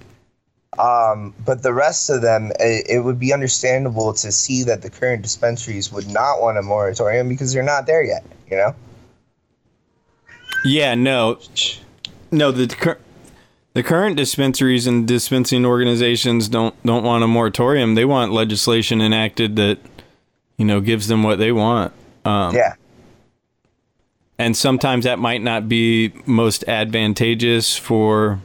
Um, 0.79 1.35
but 1.45 1.63
the 1.63 1.73
rest 1.73 2.11
of 2.11 2.23
them, 2.23 2.53
it, 2.61 2.87
it 2.89 2.99
would 3.01 3.19
be 3.19 3.33
understandable 3.33 4.13
to 4.15 4.33
see 4.33 4.63
that 4.65 4.83
the 4.83 4.91
current 4.91 5.23
dispensaries 5.23 5.93
would 5.93 6.09
not 6.09 6.41
want 6.41 6.59
a 6.59 6.63
moratorium 6.63 7.29
because 7.29 7.53
they're 7.53 7.63
not 7.63 7.87
there 7.87 8.03
yet. 8.03 8.25
You 8.51 8.57
know. 8.57 8.75
Yeah, 10.65 10.95
no, 10.95 11.39
no. 12.31 12.51
The 12.51 12.67
cur- 12.69 12.99
the 13.75 13.83
current 13.83 14.17
dispensaries 14.17 14.87
and 14.87 15.07
dispensing 15.07 15.67
organizations 15.67 16.49
don't 16.49 16.75
don't 16.85 17.05
want 17.05 17.25
a 17.25 17.27
moratorium. 17.27 17.95
They 17.95 18.05
want 18.05 18.33
legislation 18.33 19.01
enacted 19.01 19.57
that 19.57 19.79
you 20.57 20.65
know 20.65 20.81
gives 20.81 21.09
them 21.09 21.23
what 21.23 21.39
they 21.39 21.53
want. 21.53 21.93
Um, 22.25 22.55
Yeah. 22.55 22.75
and 24.39 24.57
sometimes 24.57 25.05
that 25.05 25.19
might 25.19 25.43
not 25.43 25.69
be 25.69 26.13
most 26.25 26.65
advantageous 26.67 27.77
for 27.77 28.41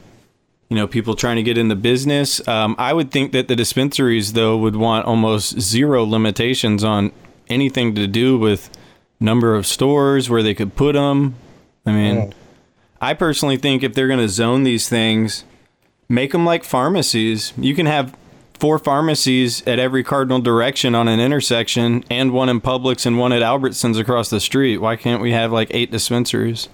you 0.69 0.75
know 0.75 0.87
people 0.87 1.15
trying 1.15 1.35
to 1.35 1.43
get 1.43 1.57
in 1.57 1.67
the 1.67 1.75
business 1.75 2.47
um, 2.47 2.75
i 2.77 2.93
would 2.93 3.11
think 3.11 3.31
that 3.31 3.47
the 3.47 3.55
dispensaries 3.55 4.33
though 4.33 4.57
would 4.57 4.75
want 4.75 5.05
almost 5.05 5.59
zero 5.59 6.03
limitations 6.03 6.83
on 6.83 7.11
anything 7.49 7.95
to 7.95 8.07
do 8.07 8.37
with 8.37 8.69
number 9.19 9.55
of 9.55 9.67
stores 9.67 10.29
where 10.29 10.43
they 10.43 10.53
could 10.53 10.75
put 10.75 10.93
them 10.93 11.35
i 11.85 11.91
mean 11.91 12.33
i 13.01 13.13
personally 13.13 13.57
think 13.57 13.83
if 13.83 13.93
they're 13.93 14.07
going 14.07 14.19
to 14.19 14.29
zone 14.29 14.63
these 14.63 14.87
things 14.87 15.43
make 16.07 16.31
them 16.31 16.45
like 16.45 16.63
pharmacies 16.63 17.51
you 17.57 17.75
can 17.75 17.85
have 17.85 18.15
four 18.59 18.77
pharmacies 18.77 19.65
at 19.65 19.79
every 19.79 20.03
cardinal 20.03 20.39
direction 20.39 20.93
on 20.93 21.07
an 21.07 21.19
intersection 21.19 22.03
and 22.09 22.31
one 22.31 22.49
in 22.49 22.59
Publix 22.59 23.05
and 23.05 23.17
one 23.17 23.31
at 23.31 23.41
Albertsons 23.41 23.97
across 23.97 24.29
the 24.29 24.39
street. 24.39 24.79
Why 24.79 24.97
can't 24.97 25.21
we 25.21 25.31
have 25.31 25.51
like 25.51 25.69
eight 25.71 25.91
dispensaries? 25.91 26.67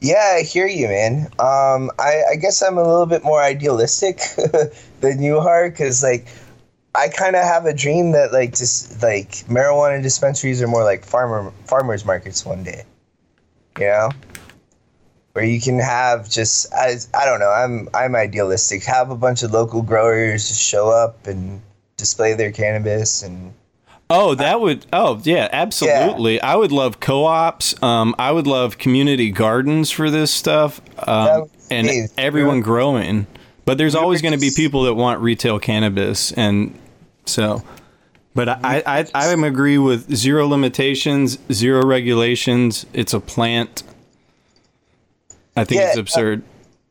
Yeah, 0.00 0.36
I 0.38 0.42
hear 0.42 0.66
you, 0.66 0.88
man. 0.88 1.26
Um, 1.38 1.90
I, 1.98 2.22
I 2.32 2.36
guess 2.36 2.62
I'm 2.62 2.78
a 2.78 2.82
little 2.82 3.06
bit 3.06 3.22
more 3.22 3.42
idealistic 3.42 4.20
than 5.00 5.22
you 5.22 5.38
are, 5.38 5.68
because 5.68 6.02
like, 6.02 6.26
I 6.94 7.08
kind 7.08 7.36
of 7.36 7.44
have 7.44 7.66
a 7.66 7.74
dream 7.74 8.12
that 8.12 8.32
like 8.32 8.56
just 8.56 9.02
like 9.02 9.30
marijuana 9.46 10.02
dispensaries 10.02 10.60
are 10.62 10.66
more 10.66 10.84
like 10.84 11.04
farmer 11.04 11.52
farmers 11.66 12.04
markets 12.04 12.44
one 12.44 12.64
day. 12.64 12.84
You 13.78 13.86
know, 13.86 14.10
where 15.34 15.44
you 15.44 15.60
can 15.60 15.78
have 15.78 16.28
just 16.28 16.72
as 16.72 17.08
I 17.14 17.26
don't 17.26 17.38
know. 17.38 17.50
I'm 17.50 17.88
I'm 17.94 18.16
idealistic. 18.16 18.82
Have 18.84 19.10
a 19.10 19.16
bunch 19.16 19.42
of 19.42 19.52
local 19.52 19.82
growers 19.82 20.58
show 20.58 20.90
up 20.90 21.26
and 21.26 21.62
display 21.96 22.34
their 22.34 22.50
cannabis 22.50 23.22
and 23.22 23.52
Oh, 24.12 24.34
that 24.34 24.60
would. 24.60 24.86
Oh, 24.92 25.20
yeah, 25.22 25.48
absolutely. 25.52 26.40
I 26.40 26.56
would 26.56 26.72
love 26.72 26.98
co-ops. 26.98 27.80
Um, 27.80 28.14
I 28.18 28.32
would 28.32 28.46
love 28.46 28.76
community 28.76 29.30
gardens 29.30 29.90
for 29.92 30.10
this 30.10 30.32
stuff, 30.34 30.80
um, 31.06 31.48
and 31.70 32.10
everyone 32.18 32.60
growing. 32.60 33.28
But 33.64 33.78
there's 33.78 33.94
always 33.94 34.20
going 34.20 34.34
to 34.34 34.40
be 34.40 34.50
people 34.50 34.82
that 34.82 34.94
want 34.94 35.20
retail 35.20 35.60
cannabis, 35.60 36.32
and 36.32 36.76
so. 37.24 37.62
But 38.34 38.48
I, 38.48 38.82
I, 38.86 39.06
I 39.14 39.28
am 39.28 39.44
agree 39.44 39.78
with 39.78 40.14
zero 40.14 40.46
limitations, 40.46 41.38
zero 41.52 41.82
regulations. 41.82 42.86
It's 42.92 43.12
a 43.12 43.20
plant. 43.20 43.82
I 45.56 45.64
think 45.64 45.80
Yeah, 45.80 45.88
it's 45.88 45.98
uh, 45.98 46.00
absurd. 46.00 46.42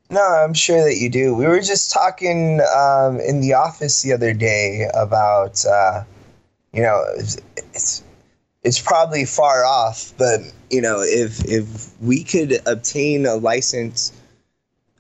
No, 0.10 0.22
I'm 0.22 0.54
sure 0.54 0.84
that 0.84 0.98
you 0.98 1.10
do. 1.10 1.36
We 1.36 1.46
were 1.46 1.62
just 1.62 1.92
talking 1.92 2.60
um, 2.76 3.20
in 3.20 3.42
the 3.42 3.54
office 3.54 4.02
the 4.02 4.12
other 4.12 4.34
day 4.34 4.90
about, 4.94 5.66
uh, 5.66 6.04
you 6.74 6.82
know, 6.82 7.04
it's, 7.18 7.38
it's 7.58 8.04
it's 8.64 8.80
probably 8.82 9.26
far 9.26 9.64
off, 9.64 10.14
but 10.18 10.42
you 10.70 10.82
know, 10.82 11.02
if 11.02 11.44
if 11.46 12.00
we 12.02 12.24
could 12.24 12.60
obtain 12.68 13.26
a 13.26 13.36
license 13.36 14.12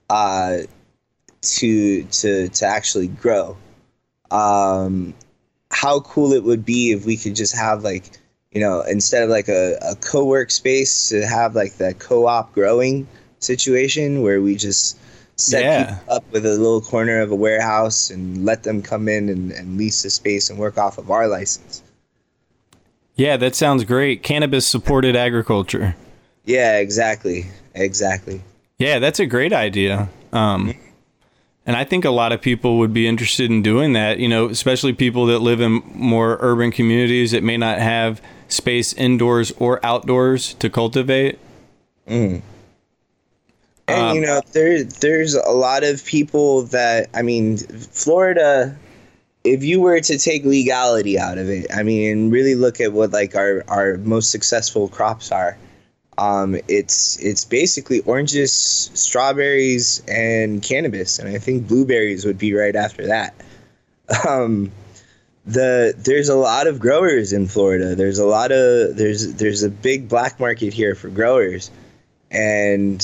uh, 0.10 0.60
to 1.42 2.04
to 2.04 2.48
to 2.50 2.66
actually 2.66 3.08
grow, 3.08 3.58
um, 4.32 5.14
how 5.72 6.00
cool 6.02 6.34
it 6.34 6.44
would 6.44 6.66
be 6.66 6.92
if 6.92 7.06
we 7.06 7.18
could 7.18 7.36
just 7.36 7.56
have 7.56 7.84
like, 7.84 8.10
you 8.52 8.62
know, 8.62 8.82
instead 8.82 9.24
of 9.24 9.30
like 9.30 9.50
a, 9.50 9.78
a 9.82 9.96
co-work 9.96 10.52
space 10.52 11.10
to 11.10 11.26
have 11.26 11.56
like 11.56 11.78
that 11.78 12.00
co-op 12.00 12.54
growing 12.54 13.08
situation 13.40 14.22
where 14.22 14.42
we 14.42 14.56
just 14.56 14.98
set 15.40 15.64
Yeah. 15.64 15.96
people 15.96 16.14
up 16.14 16.24
with 16.32 16.46
a 16.46 16.50
little 16.52 16.82
corner 16.82 17.20
of 17.22 17.32
a 17.32 17.36
warehouse 17.36 18.10
and 18.10 18.46
let 18.46 18.64
them 18.64 18.82
come 18.82 19.08
in 19.08 19.30
and, 19.30 19.52
and 19.52 19.78
lease 19.78 20.04
the 20.04 20.10
space 20.10 20.50
and 20.50 20.60
work 20.60 20.78
off 20.78 20.98
of 20.98 21.10
our 21.12 21.28
license. 21.28 21.82
Yeah, 23.16 23.36
that 23.38 23.56
sounds 23.56 23.84
great. 23.84 24.24
Cannabis 24.24 24.66
supported 24.66 25.16
agriculture. 25.16 25.96
Yeah, 26.46 26.78
exactly. 26.78 27.48
Exactly. 27.76 28.42
Yeah, 28.78 29.00
that's 29.00 29.20
a 29.20 29.26
great 29.26 29.52
idea. 29.54 30.10
Um, 30.32 30.74
and 31.66 31.76
I 31.76 31.84
think 31.84 32.06
a 32.06 32.10
lot 32.10 32.32
of 32.32 32.42
people 32.42 32.78
would 32.80 32.94
be 32.94 33.08
interested 33.08 33.52
in 33.52 33.62
doing 33.62 33.94
that, 33.94 34.20
you 34.20 34.28
know, 34.28 34.48
especially 34.48 34.94
people 34.94 35.26
that 35.28 35.40
live 35.40 35.60
in 35.62 35.84
more 35.94 36.38
urban 36.40 36.72
communities 36.72 37.32
that 37.32 37.44
may 37.44 37.58
not 37.58 37.80
have 37.80 38.22
space 38.48 38.94
indoors 38.94 39.52
or 39.58 39.86
outdoors 39.86 40.54
to 40.56 40.70
cultivate. 40.70 41.38
And 43.90 44.02
Um, 44.02 44.16
you 44.16 44.22
know, 44.22 44.42
there 44.54 44.84
there's 44.84 45.36
a 45.36 45.52
lot 45.52 45.84
of 45.84 46.06
people 46.06 46.64
that 46.64 47.10
I 47.14 47.22
mean, 47.22 47.58
Florida. 47.58 48.78
If 49.46 49.64
you 49.64 49.80
were 49.80 50.02
to 50.02 50.18
take 50.18 50.44
legality 50.44 51.18
out 51.18 51.38
of 51.38 51.50
it, 51.50 51.68
I 51.74 51.82
mean, 51.82 52.12
and 52.12 52.32
really 52.32 52.56
look 52.56 52.82
at 52.82 52.92
what 52.92 53.12
like 53.12 53.36
our 53.36 53.64
our 53.68 53.98
most 53.98 54.32
successful 54.32 54.90
crops 54.90 55.32
are, 55.32 55.58
um, 56.18 56.58
it's 56.68 57.18
it's 57.20 57.46
basically 57.46 58.02
oranges, 58.02 58.52
strawberries, 58.94 60.04
and 60.08 60.62
cannabis, 60.62 61.18
and 61.20 61.30
I 61.30 61.38
think 61.40 61.68
blueberries 61.68 62.26
would 62.26 62.38
be 62.38 62.54
right 62.54 62.76
after 62.76 63.08
that. 63.08 63.34
Um, 64.28 64.72
the 65.46 65.94
there's 65.98 66.30
a 66.30 66.36
lot 66.36 66.68
of 66.68 66.80
growers 66.80 67.32
in 67.32 67.48
Florida. 67.48 67.96
There's 67.96 68.20
a 68.20 68.26
lot 68.26 68.52
of 68.52 68.98
there's 68.98 69.36
there's 69.36 69.64
a 69.64 69.70
big 69.70 70.10
black 70.10 70.40
market 70.40 70.74
here 70.74 70.96
for 70.96 71.08
growers, 71.10 71.72
and 72.30 73.02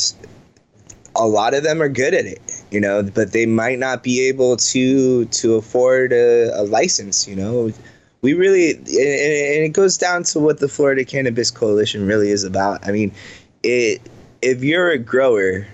a 1.15 1.27
lot 1.27 1.53
of 1.53 1.63
them 1.63 1.81
are 1.81 1.89
good 1.89 2.13
at 2.13 2.25
it, 2.25 2.41
you 2.71 2.79
know, 2.79 3.03
but 3.03 3.31
they 3.31 3.45
might 3.45 3.79
not 3.79 4.03
be 4.03 4.27
able 4.27 4.57
to 4.57 5.25
to 5.25 5.55
afford 5.55 6.13
a, 6.13 6.51
a 6.59 6.63
license, 6.63 7.27
you 7.27 7.35
know. 7.35 7.71
We 8.21 8.33
really, 8.33 8.71
and 8.71 8.85
it 8.87 9.73
goes 9.73 9.97
down 9.97 10.23
to 10.23 10.39
what 10.39 10.59
the 10.59 10.67
Florida 10.67 11.05
Cannabis 11.05 11.51
Coalition 11.51 12.07
really 12.07 12.31
is 12.31 12.43
about. 12.43 12.87
I 12.87 12.91
mean, 12.91 13.11
it 13.63 14.01
if 14.41 14.63
you're 14.63 14.89
a 14.91 14.97
grower, 14.97 15.67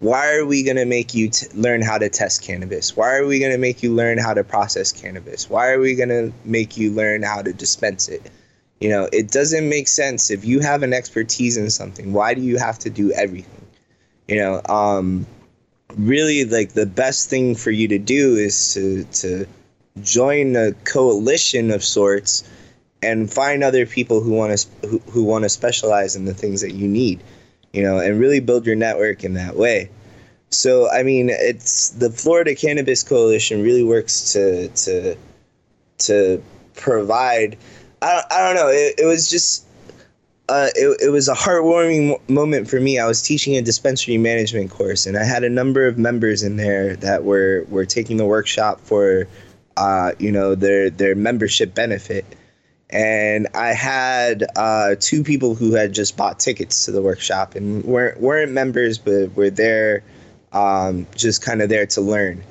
why 0.00 0.34
are 0.34 0.44
we 0.44 0.62
going 0.62 0.76
to 0.76 0.84
make 0.84 1.14
you 1.14 1.30
t- 1.30 1.46
learn 1.54 1.82
how 1.82 1.98
to 1.98 2.08
test 2.08 2.42
cannabis? 2.42 2.96
Why 2.96 3.16
are 3.16 3.26
we 3.26 3.38
going 3.38 3.52
to 3.52 3.58
make 3.58 3.82
you 3.82 3.94
learn 3.94 4.18
how 4.18 4.34
to 4.34 4.44
process 4.44 4.92
cannabis? 4.92 5.48
Why 5.48 5.70
are 5.70 5.80
we 5.80 5.94
going 5.94 6.08
to 6.10 6.32
make 6.44 6.76
you 6.76 6.92
learn 6.92 7.22
how 7.22 7.42
to 7.42 7.52
dispense 7.52 8.08
it? 8.08 8.22
You 8.80 8.88
know, 8.88 9.08
it 9.12 9.30
doesn't 9.30 9.68
make 9.68 9.88
sense 9.88 10.30
if 10.30 10.44
you 10.44 10.60
have 10.60 10.82
an 10.82 10.92
expertise 10.92 11.56
in 11.56 11.70
something. 11.70 12.12
Why 12.12 12.34
do 12.34 12.42
you 12.42 12.58
have 12.58 12.78
to 12.80 12.90
do 12.90 13.12
everything? 13.12 13.53
You 14.28 14.36
know 14.36 14.60
um 14.68 15.26
really 15.96 16.44
like 16.44 16.72
the 16.72 16.86
best 16.86 17.30
thing 17.30 17.54
for 17.54 17.70
you 17.70 17.88
to 17.88 17.98
do 17.98 18.36
is 18.36 18.74
to 18.74 19.04
to 19.04 19.46
join 20.02 20.56
a 20.56 20.72
coalition 20.84 21.70
of 21.70 21.84
sorts 21.84 22.48
and 23.02 23.32
find 23.32 23.62
other 23.62 23.86
people 23.86 24.20
who 24.20 24.32
want 24.32 24.58
to 24.58 24.88
who, 24.88 24.98
who 25.10 25.24
want 25.24 25.44
to 25.44 25.48
specialize 25.48 26.16
in 26.16 26.24
the 26.24 26.34
things 26.34 26.60
that 26.60 26.72
you 26.72 26.88
need 26.88 27.22
you 27.72 27.82
know 27.82 27.98
and 27.98 28.18
really 28.18 28.40
build 28.40 28.66
your 28.66 28.76
network 28.76 29.24
in 29.24 29.34
that 29.34 29.56
way 29.56 29.88
so 30.54 30.90
I 30.90 31.02
mean, 31.02 31.28
it's 31.30 31.90
the 31.90 32.10
Florida 32.10 32.54
Cannabis 32.54 33.02
Coalition 33.02 33.62
really 33.62 33.82
works 33.82 34.32
to 34.32 34.68
to 34.68 35.16
to 35.98 36.42
provide. 36.74 37.58
I 38.00 38.14
don't, 38.14 38.32
I 38.32 38.46
don't 38.46 38.54
know. 38.54 38.68
It, 38.68 38.94
it 38.98 39.06
was 39.06 39.28
just 39.28 39.66
uh, 40.48 40.68
it, 40.74 41.00
it 41.00 41.08
was 41.08 41.28
a 41.28 41.34
heartwarming 41.34 42.18
moment 42.28 42.68
for 42.68 42.78
me. 42.78 42.98
I 42.98 43.06
was 43.06 43.22
teaching 43.22 43.56
a 43.56 43.62
dispensary 43.62 44.18
management 44.18 44.70
course, 44.70 45.06
and 45.06 45.16
I 45.16 45.24
had 45.24 45.42
a 45.42 45.48
number 45.48 45.86
of 45.86 45.96
members 45.96 46.42
in 46.42 46.56
there 46.56 46.96
that 46.96 47.24
were 47.24 47.64
were 47.70 47.86
taking 47.86 48.18
the 48.18 48.26
workshop 48.26 48.80
for, 48.80 49.26
uh, 49.76 50.12
you 50.18 50.30
know, 50.30 50.54
their 50.54 50.90
their 50.90 51.14
membership 51.14 51.74
benefit. 51.74 52.26
And 52.90 53.48
I 53.54 53.68
had 53.68 54.44
uh, 54.54 54.96
two 55.00 55.24
people 55.24 55.54
who 55.54 55.72
had 55.72 55.94
just 55.94 56.16
bought 56.16 56.38
tickets 56.38 56.84
to 56.84 56.92
the 56.92 57.00
workshop 57.00 57.54
and 57.54 57.82
weren't 57.82 58.20
weren't 58.20 58.52
members, 58.52 58.98
but 58.98 59.34
were 59.34 59.50
there, 59.50 60.02
um, 60.52 61.06
just 61.16 61.40
kind 61.40 61.62
of 61.62 61.70
there 61.70 61.86
to 61.86 62.02
learn. 62.02 62.44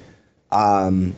Um, 0.51 1.15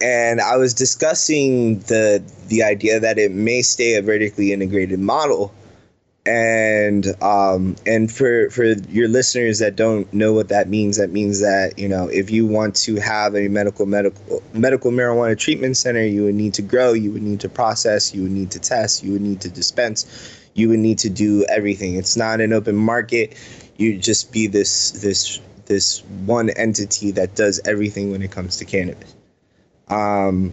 and 0.00 0.40
I 0.40 0.56
was 0.56 0.74
discussing 0.74 1.78
the 1.80 2.20
the 2.48 2.64
idea 2.64 2.98
that 2.98 3.16
it 3.16 3.30
may 3.30 3.62
stay 3.62 3.94
a 3.94 4.02
vertically 4.02 4.52
integrated 4.52 4.98
model 4.98 5.54
and 6.26 7.06
um, 7.22 7.76
and 7.86 8.10
for 8.10 8.50
for 8.50 8.64
your 8.64 9.08
listeners 9.08 9.60
that 9.60 9.76
don't 9.76 10.12
know 10.12 10.32
what 10.32 10.48
that 10.48 10.68
means, 10.68 10.96
that 10.96 11.10
means 11.10 11.40
that 11.40 11.78
you 11.78 11.88
know 11.88 12.08
if 12.08 12.30
you 12.30 12.46
want 12.46 12.74
to 12.76 12.96
have 12.96 13.36
a 13.36 13.48
medical 13.48 13.86
medical 13.86 14.42
medical 14.52 14.90
marijuana 14.90 15.38
treatment 15.38 15.76
center, 15.76 16.04
you 16.04 16.24
would 16.24 16.34
need 16.34 16.54
to 16.54 16.62
grow, 16.62 16.92
you 16.92 17.12
would 17.12 17.22
need 17.22 17.40
to 17.40 17.48
process, 17.48 18.12
you 18.14 18.22
would 18.22 18.32
need 18.32 18.50
to 18.50 18.58
test, 18.58 19.04
you 19.04 19.12
would 19.12 19.22
need 19.22 19.40
to 19.40 19.48
dispense, 19.48 20.40
you 20.54 20.68
would 20.68 20.80
need 20.80 20.98
to 20.98 21.08
do 21.08 21.44
everything. 21.48 21.94
It's 21.94 22.16
not 22.16 22.40
an 22.40 22.52
open 22.52 22.74
market. 22.74 23.36
You 23.76 23.96
just 23.96 24.32
be 24.32 24.48
this 24.48 24.90
this 24.90 25.40
this 25.66 26.02
one 26.24 26.50
entity 26.50 27.12
that 27.12 27.36
does 27.36 27.60
everything 27.64 28.10
when 28.10 28.22
it 28.22 28.32
comes 28.32 28.56
to 28.56 28.64
cannabis. 28.64 29.14
Um, 29.88 30.52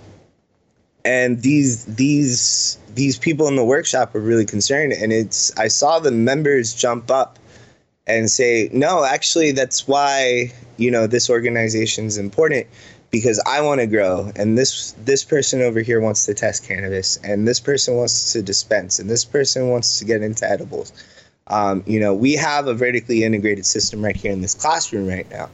and 1.06 1.42
these 1.42 1.86
these 1.86 2.78
these 2.96 3.18
people 3.18 3.48
in 3.48 3.56
the 3.56 3.66
workshop 3.66 4.14
were 4.14 4.22
really 4.22 4.46
concerned. 4.46 4.94
And 4.94 5.12
it's 5.12 5.58
i 5.58 5.68
saw 5.68 6.00
the 6.00 6.12
members 6.12 6.74
jump 6.74 7.12
up 7.12 7.40
and 8.06 8.30
say 8.30 8.70
no 8.74 9.06
actually 9.06 9.52
that's 9.52 9.88
why 9.88 10.52
you 10.78 10.92
know 10.92 11.08
this 11.08 11.30
organization 11.30 12.06
is 12.06 12.18
important 12.18 12.68
because 13.12 13.42
i 13.46 13.62
want 13.62 13.82
to 13.82 13.88
grow. 13.88 14.32
And 14.36 14.58
this 14.58 14.94
this 15.04 15.24
person 15.24 15.62
over 15.62 15.82
here 15.82 16.00
wants 16.00 16.26
to 16.26 16.34
test 16.34 16.66
cannabis 16.66 17.18
and 17.18 17.48
this 17.48 17.60
person 17.60 17.96
wants 17.96 18.34
to 18.34 18.42
dispense 18.42 19.00
and 19.00 19.10
this 19.10 19.26
person 19.26 19.70
wants 19.70 20.00
to 20.00 20.06
get 20.06 20.22
into 20.22 20.50
edibles. 20.50 20.94
Um, 21.48 21.84
you 21.86 22.00
know 22.00 22.14
we 22.14 22.34
have 22.34 22.68
a 22.68 22.74
vertically 22.74 23.24
integrated 23.24 23.66
system 23.66 24.04
right 24.04 24.16
here 24.16 24.32
in 24.32 24.42
this 24.42 24.54
classroom 24.54 25.08
right 25.08 25.30
now. 25.30 25.50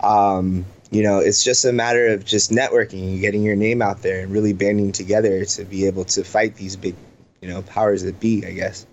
Um, 0.00 0.64
you 0.90 1.02
know, 1.02 1.18
it's 1.18 1.44
just 1.44 1.64
a 1.64 1.72
matter 1.72 2.06
of 2.08 2.24
just 2.24 2.50
networking 2.50 3.12
and 3.12 3.20
getting 3.20 3.42
your 3.42 3.56
name 3.56 3.82
out 3.82 4.02
there 4.02 4.22
and 4.22 4.32
really 4.32 4.52
banding 4.52 4.92
together 4.92 5.44
to 5.44 5.64
be 5.64 5.86
able 5.86 6.04
to 6.06 6.24
fight 6.24 6.56
these 6.56 6.76
big, 6.76 6.94
you 7.42 7.48
know, 7.48 7.62
powers 7.62 8.02
that 8.02 8.18
be, 8.20 8.44
I 8.46 8.52
guess. 8.52 8.86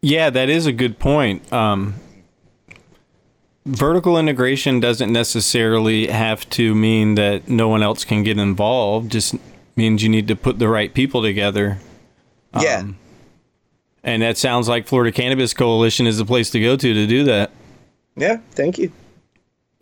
Yeah, 0.00 0.30
that 0.30 0.48
is 0.48 0.66
a 0.66 0.72
good 0.72 0.98
point. 0.98 1.52
Um, 1.52 1.94
vertical 3.64 4.18
integration 4.18 4.80
doesn't 4.80 5.12
necessarily 5.12 6.08
have 6.08 6.48
to 6.50 6.74
mean 6.74 7.14
that 7.14 7.48
no 7.48 7.68
one 7.68 7.84
else 7.84 8.04
can 8.04 8.24
get 8.24 8.38
involved. 8.38 9.12
Just 9.12 9.36
means 9.76 10.02
you 10.02 10.08
need 10.08 10.26
to 10.26 10.34
put 10.34 10.58
the 10.58 10.68
right 10.68 10.92
people 10.92 11.22
together. 11.22 11.78
Yeah. 12.60 12.78
Um, 12.78 12.98
and 14.02 14.22
that 14.22 14.36
sounds 14.36 14.68
like 14.68 14.88
Florida 14.88 15.12
Cannabis 15.12 15.54
Coalition 15.54 16.08
is 16.08 16.18
the 16.18 16.24
place 16.24 16.50
to 16.50 16.60
go 16.60 16.76
to 16.76 16.94
to 16.94 17.06
do 17.06 17.22
that. 17.24 17.52
Yeah. 18.16 18.38
Thank 18.50 18.78
you. 18.78 18.90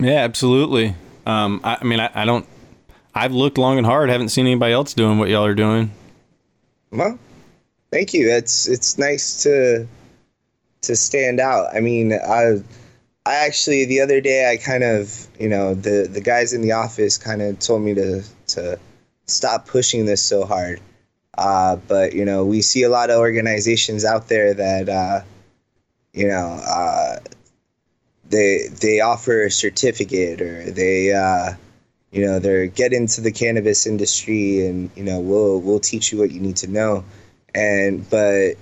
Yeah, 0.01 0.23
absolutely. 0.23 0.95
Um, 1.27 1.61
I, 1.63 1.77
I 1.79 1.83
mean, 1.83 1.99
I, 1.99 2.09
I 2.13 2.25
don't. 2.25 2.47
I've 3.13 3.33
looked 3.33 3.59
long 3.59 3.77
and 3.77 3.85
hard. 3.85 4.09
Haven't 4.09 4.29
seen 4.29 4.47
anybody 4.47 4.73
else 4.73 4.95
doing 4.95 5.19
what 5.19 5.29
y'all 5.29 5.45
are 5.45 5.53
doing. 5.53 5.91
Well, 6.91 7.19
thank 7.91 8.13
you. 8.13 8.29
It's 8.29 8.67
it's 8.67 8.97
nice 8.97 9.43
to 9.43 9.87
to 10.81 10.95
stand 10.95 11.39
out. 11.39 11.67
I 11.75 11.81
mean, 11.81 12.13
I 12.13 12.63
I 13.27 13.35
actually 13.35 13.85
the 13.85 14.01
other 14.01 14.21
day 14.21 14.51
I 14.51 14.57
kind 14.57 14.83
of 14.83 15.27
you 15.39 15.47
know 15.47 15.75
the 15.75 16.09
the 16.11 16.21
guys 16.21 16.51
in 16.51 16.61
the 16.61 16.71
office 16.71 17.19
kind 17.19 17.43
of 17.43 17.59
told 17.59 17.83
me 17.83 17.93
to 17.93 18.23
to 18.47 18.79
stop 19.27 19.67
pushing 19.67 20.05
this 20.07 20.21
so 20.21 20.45
hard. 20.45 20.81
Uh, 21.37 21.75
but 21.75 22.13
you 22.13 22.25
know 22.25 22.43
we 22.43 22.63
see 22.63 22.81
a 22.81 22.89
lot 22.89 23.11
of 23.11 23.19
organizations 23.19 24.03
out 24.03 24.29
there 24.29 24.55
that 24.55 24.89
uh, 24.89 25.21
you 26.13 26.27
know 26.27 26.59
uh, 26.67 27.17
they 28.31 28.67
they 28.67 29.01
offer 29.01 29.43
a 29.43 29.51
certificate 29.51 30.41
or 30.41 30.71
they 30.71 31.13
uh, 31.13 31.53
you 32.11 32.25
know 32.25 32.39
they're 32.39 32.67
get 32.67 32.93
into 32.93 33.21
the 33.21 33.31
cannabis 33.31 33.85
industry 33.85 34.65
and 34.65 34.89
you 34.95 35.03
know 35.03 35.19
we'll 35.19 35.59
we'll 35.61 35.79
teach 35.79 36.11
you 36.11 36.19
what 36.19 36.31
you 36.31 36.39
need 36.39 36.57
to 36.57 36.67
know. 36.67 37.03
And 37.53 38.09
but 38.09 38.53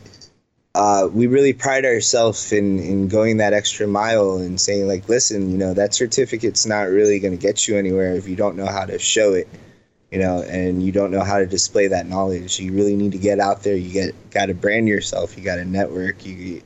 uh, 0.75 1.07
we 1.11 1.27
really 1.27 1.53
pride 1.53 1.85
ourselves 1.85 2.51
in 2.51 2.79
in 2.79 3.07
going 3.07 3.37
that 3.37 3.53
extra 3.53 3.87
mile 3.87 4.37
and 4.37 4.59
saying 4.59 4.87
like 4.87 5.07
listen 5.07 5.49
you 5.51 5.57
know 5.57 5.73
that 5.73 5.93
certificate's 5.93 6.65
not 6.65 6.83
really 6.83 7.19
going 7.19 7.35
to 7.35 7.41
get 7.41 7.67
you 7.67 7.77
anywhere 7.77 8.15
if 8.15 8.27
you 8.27 8.35
don't 8.35 8.55
know 8.55 8.67
how 8.67 8.85
to 8.85 8.99
show 8.99 9.33
it 9.33 9.47
you 10.11 10.19
know 10.19 10.41
and 10.41 10.83
you 10.83 10.91
don't 10.91 11.11
know 11.11 11.23
how 11.23 11.39
to 11.39 11.45
display 11.45 11.87
that 11.87 12.07
knowledge. 12.07 12.59
You 12.59 12.73
really 12.73 12.95
need 12.95 13.11
to 13.11 13.17
get 13.17 13.39
out 13.39 13.63
there. 13.63 13.75
You 13.75 13.91
get 13.91 14.31
got 14.31 14.47
to 14.47 14.53
brand 14.53 14.87
yourself. 14.87 15.37
You 15.37 15.43
got 15.43 15.55
to 15.55 15.65
network. 15.65 16.25
You 16.25 16.61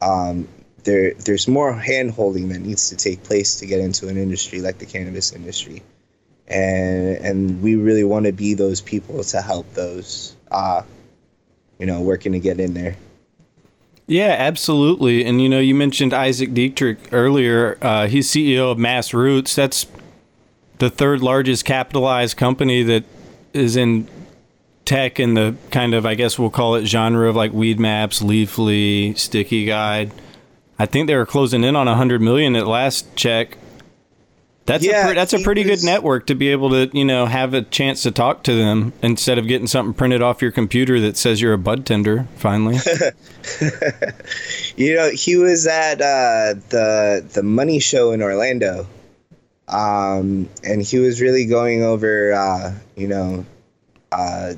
um, 0.00 0.48
there 0.84 1.14
there's 1.14 1.46
more 1.48 1.72
hand 1.72 2.10
holding 2.10 2.48
that 2.48 2.60
needs 2.60 2.88
to 2.90 2.96
take 2.96 3.22
place 3.22 3.56
to 3.56 3.66
get 3.66 3.80
into 3.80 4.08
an 4.08 4.16
industry 4.16 4.60
like 4.60 4.78
the 4.78 4.86
cannabis 4.86 5.32
industry 5.32 5.82
and 6.48 7.16
and 7.18 7.62
we 7.62 7.76
really 7.76 8.04
want 8.04 8.26
to 8.26 8.32
be 8.32 8.54
those 8.54 8.80
people 8.80 9.22
to 9.22 9.40
help 9.40 9.72
those 9.74 10.36
uh 10.50 10.82
you 11.78 11.86
know 11.86 12.00
working 12.00 12.32
to 12.32 12.40
get 12.40 12.60
in 12.60 12.74
there 12.74 12.96
Yeah, 14.06 14.34
absolutely. 14.38 15.24
And 15.24 15.40
you 15.40 15.48
know, 15.48 15.60
you 15.60 15.74
mentioned 15.74 16.12
Isaac 16.12 16.52
Dietrich 16.52 16.98
earlier. 17.12 17.78
Uh, 17.80 18.08
he's 18.08 18.28
CEO 18.28 18.72
of 18.72 18.76
MassRoots. 18.76 19.54
That's 19.54 19.86
the 20.78 20.90
third 20.90 21.22
largest 21.22 21.64
capitalized 21.64 22.36
company 22.36 22.82
that 22.82 23.04
is 23.52 23.76
in 23.76 24.08
tech 24.84 25.20
in 25.20 25.34
the 25.34 25.54
kind 25.70 25.94
of, 25.94 26.04
I 26.04 26.14
guess 26.14 26.38
we'll 26.38 26.50
call 26.50 26.74
it 26.74 26.86
genre 26.86 27.28
of 27.28 27.36
like 27.36 27.52
Weedmaps, 27.52 28.22
Leafly, 28.22 29.16
Sticky 29.16 29.64
Guide. 29.64 30.10
I 30.82 30.86
think 30.86 31.06
they 31.06 31.14
were 31.14 31.26
closing 31.26 31.62
in 31.62 31.76
on 31.76 31.86
a 31.86 31.94
hundred 31.94 32.20
million 32.22 32.56
at 32.56 32.66
last 32.66 33.06
check. 33.14 33.56
That's 34.66 34.84
Yeah, 34.84 35.02
a 35.02 35.06
pre- 35.06 35.14
that's 35.14 35.32
a 35.32 35.38
pretty 35.38 35.64
was- 35.68 35.80
good 35.80 35.86
network 35.86 36.26
to 36.26 36.34
be 36.34 36.48
able 36.48 36.70
to 36.70 36.90
you 36.92 37.04
know 37.04 37.26
have 37.26 37.54
a 37.54 37.62
chance 37.62 38.02
to 38.02 38.10
talk 38.10 38.42
to 38.44 38.54
them 38.56 38.92
instead 39.00 39.38
of 39.38 39.46
getting 39.46 39.68
something 39.68 39.94
printed 39.94 40.22
off 40.22 40.42
your 40.42 40.50
computer 40.50 40.98
that 41.00 41.16
says 41.16 41.40
you're 41.40 41.52
a 41.52 41.58
bud 41.58 41.86
tender. 41.86 42.26
Finally, 42.36 42.78
you 44.76 44.94
know 44.96 45.10
he 45.10 45.36
was 45.36 45.68
at 45.68 46.00
uh 46.00 46.54
the 46.70 47.24
the 47.32 47.42
money 47.44 47.78
show 47.78 48.10
in 48.12 48.20
orlando 48.22 48.84
um 49.68 50.48
and 50.64 50.82
he 50.82 50.98
was 50.98 51.20
really 51.20 51.46
going 51.46 51.82
over 51.84 52.32
uh 52.32 52.72
you 52.96 53.06
know 53.06 53.44
uh 54.10 54.52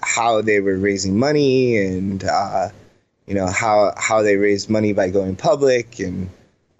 how 0.00 0.40
they 0.40 0.60
were 0.60 0.78
raising 0.78 1.18
money 1.18 1.76
and 1.76 2.24
uh 2.24 2.68
you 3.28 3.34
know 3.34 3.46
how 3.46 3.92
how 3.96 4.22
they 4.22 4.36
raised 4.36 4.70
money 4.70 4.94
by 4.94 5.10
going 5.10 5.36
public 5.36 6.00
and 6.00 6.30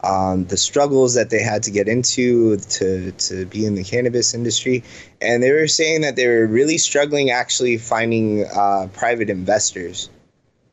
um, 0.01 0.47
the 0.47 0.57
struggles 0.57 1.15
that 1.15 1.29
they 1.29 1.43
had 1.43 1.65
to 1.65 1.71
get 1.71 1.89
into 1.89 2.57
to 2.57 3.13
to 3.13 3.47
be 3.47 3.67
in 3.67 3.75
the 3.75 3.85
cannabis 3.85 4.33
industry, 4.33 4.83
and 5.21 5.43
they 5.43 5.53
were 5.53 5.67
saying 5.67 6.03
that 6.03 6.17
they 6.17 6.27
were 6.27 6.47
really 6.47 6.79
struggling 6.79 7.31
actually 7.31 7.77
finding 7.79 8.47
uh, 8.47 8.89
private 8.93 9.29
investors. 9.29 10.09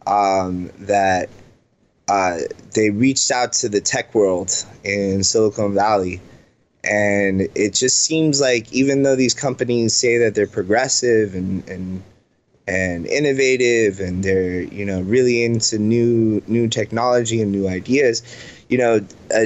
Um, 0.08 0.72
that 0.82 1.30
uh, 2.08 2.38
they 2.76 2.92
reached 2.92 3.32
out 3.32 3.54
to 3.54 3.70
the 3.70 3.82
tech 3.82 4.14
world 4.14 4.52
in 4.84 5.24
Silicon 5.24 5.74
Valley, 5.74 6.22
and 6.84 7.42
it 7.56 7.74
just 7.74 8.06
seems 8.06 8.40
like 8.40 8.72
even 8.72 9.02
though 9.02 9.16
these 9.16 9.34
companies 9.34 9.96
say 9.96 10.20
that 10.20 10.36
they're 10.36 10.46
progressive 10.48 11.34
and 11.34 11.68
and 11.68 12.04
and 12.68 13.06
innovative 13.06 14.00
and 14.00 14.24
they're 14.24 14.62
you 14.62 14.86
know 14.86 15.02
really 15.02 15.44
into 15.44 15.78
new 15.78 16.42
new 16.48 16.68
technology 16.68 17.42
and 17.42 17.52
new 17.52 17.68
ideas 17.68 18.24
you 18.70 18.78
know 18.78 19.00
uh, 19.36 19.46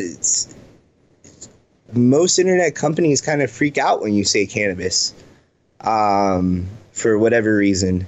most 1.94 2.40
internet 2.40 2.76
companies 2.76 3.22
kind 3.22 3.42
of 3.42 3.52
freak 3.52 3.78
out 3.78 4.02
when 4.02 4.14
you 4.14 4.24
say 4.24 4.46
cannabis 4.46 5.14
um, 5.82 6.68
for 6.92 7.18
whatever 7.18 7.56
reason. 7.56 8.06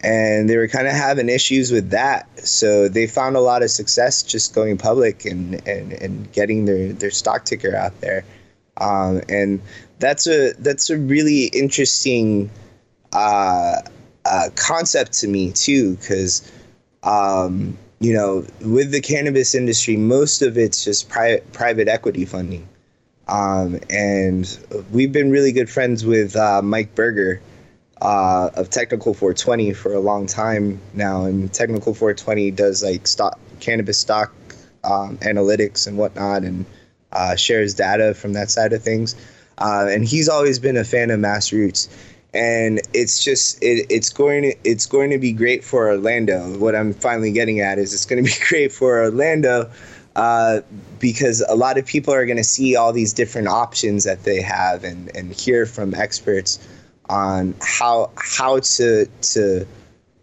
And 0.00 0.48
they 0.48 0.56
were 0.56 0.68
kind 0.68 0.86
of 0.86 0.92
having 0.92 1.28
issues 1.28 1.72
with 1.72 1.90
that. 1.90 2.28
So 2.46 2.88
they 2.88 3.06
found 3.06 3.36
a 3.36 3.40
lot 3.40 3.62
of 3.62 3.70
success 3.70 4.22
just 4.22 4.54
going 4.54 4.78
public 4.78 5.24
and 5.24 5.66
and, 5.66 5.92
and 5.92 6.32
getting 6.32 6.66
their 6.66 6.92
their 6.92 7.10
stock 7.10 7.44
ticker 7.44 7.74
out 7.74 7.98
there. 8.00 8.24
Um, 8.76 9.22
and 9.28 9.60
that's 9.98 10.26
a 10.26 10.52
that's 10.58 10.90
a 10.90 10.98
really 10.98 11.46
interesting 11.46 12.50
uh, 13.12 13.80
uh, 14.26 14.50
concept 14.56 15.12
to 15.14 15.28
me 15.28 15.52
too, 15.52 15.96
because 15.96 16.50
um, 17.02 17.76
you 18.00 18.12
know, 18.12 18.44
with 18.60 18.90
the 18.90 19.00
cannabis 19.00 19.54
industry, 19.54 19.96
most 19.96 20.42
of 20.42 20.58
it's 20.58 20.84
just 20.84 21.08
pri- 21.08 21.40
private 21.52 21.88
equity 21.88 22.24
funding. 22.24 22.68
Um, 23.28 23.80
and 23.90 24.58
we've 24.92 25.12
been 25.12 25.30
really 25.30 25.52
good 25.52 25.70
friends 25.70 26.04
with 26.04 26.36
uh, 26.36 26.62
Mike 26.62 26.94
Berger 26.94 27.40
uh, 28.02 28.50
of 28.54 28.70
Technical420 28.70 29.74
for 29.74 29.94
a 29.94 30.00
long 30.00 30.26
time 30.26 30.80
now. 30.94 31.24
And 31.24 31.50
Technical420 31.50 32.54
does 32.54 32.82
like 32.82 33.06
stock 33.06 33.38
cannabis 33.60 33.98
stock 33.98 34.32
um, 34.84 35.16
analytics 35.18 35.86
and 35.86 35.96
whatnot, 35.96 36.42
and 36.42 36.66
uh, 37.12 37.34
shares 37.34 37.74
data 37.74 38.14
from 38.14 38.34
that 38.34 38.50
side 38.50 38.72
of 38.72 38.82
things. 38.82 39.16
Uh, 39.58 39.86
and 39.88 40.04
he's 40.04 40.28
always 40.28 40.58
been 40.58 40.76
a 40.76 40.84
fan 40.84 41.10
of 41.10 41.18
MassRoots 41.18 41.88
and 42.36 42.80
it's 42.92 43.24
just 43.24 43.62
it, 43.62 43.86
it's 43.88 44.10
going 44.10 44.42
to 44.42 44.54
it's 44.62 44.84
going 44.84 45.10
to 45.10 45.18
be 45.18 45.32
great 45.32 45.64
for 45.64 45.88
Orlando. 45.88 46.58
What 46.58 46.76
I'm 46.76 46.92
finally 46.92 47.32
getting 47.32 47.60
at 47.60 47.78
is 47.78 47.94
it's 47.94 48.04
going 48.04 48.22
to 48.22 48.30
be 48.30 48.36
great 48.48 48.70
for 48.72 49.00
Orlando 49.00 49.70
uh, 50.14 50.60
because 50.98 51.42
a 51.48 51.54
lot 51.54 51.78
of 51.78 51.86
people 51.86 52.12
are 52.12 52.26
going 52.26 52.36
to 52.36 52.44
see 52.44 52.76
all 52.76 52.92
these 52.92 53.14
different 53.14 53.48
options 53.48 54.04
that 54.04 54.24
they 54.24 54.42
have 54.42 54.84
and 54.84 55.14
and 55.16 55.32
hear 55.32 55.64
from 55.64 55.94
experts 55.94 56.58
on 57.08 57.54
how 57.62 58.10
how 58.16 58.60
to 58.60 59.06
to 59.22 59.66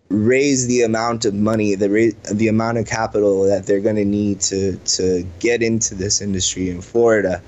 raise 0.09 0.68
the 0.68 0.84
amount 0.84 1.26
of 1.26 1.34
money 1.34 1.74
the 1.74 2.16
the 2.32 2.47
amount 2.47 2.78
of 2.78 2.86
capital 2.86 3.43
that 3.43 3.66
they're 3.66 3.82
going 3.82 3.95
to 3.95 4.05
need 4.05 4.39
to 4.39 4.78
to 4.86 5.26
get 5.39 5.64
into 5.64 5.95
this 5.95 6.22
industry 6.22 6.70
in 6.70 6.80
Florida. 6.80 7.41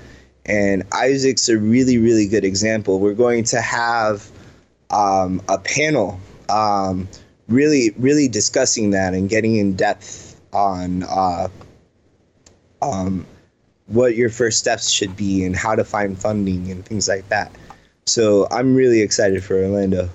And 0.48 0.84
Isaac's 0.92 1.48
a 1.48 1.58
really, 1.58 1.98
really 1.98 2.28
good 2.28 2.44
example. 2.44 3.00
We're 3.00 3.14
going 3.14 3.42
to 3.44 3.60
have 3.60 4.30
um, 4.90 5.42
a 5.48 5.58
panel 5.58 6.20
um, 6.48 7.08
really 7.48 7.90
really 7.98 8.28
discussing 8.28 8.90
that 8.90 9.14
and 9.14 9.28
getting 9.28 9.56
in 9.56 9.74
depth 9.74 10.40
on 10.52 11.02
uh, 11.04 11.48
um, 12.82 13.26
what 13.86 14.16
your 14.16 14.30
first 14.30 14.58
steps 14.58 14.90
should 14.90 15.16
be 15.16 15.44
and 15.44 15.56
how 15.56 15.74
to 15.74 15.84
find 15.84 16.18
funding 16.18 16.70
and 16.70 16.84
things 16.84 17.08
like 17.08 17.28
that. 17.28 17.52
So 18.06 18.46
I'm 18.50 18.74
really 18.74 19.00
excited 19.00 19.42
for 19.44 19.56
Orlando. 19.56 20.08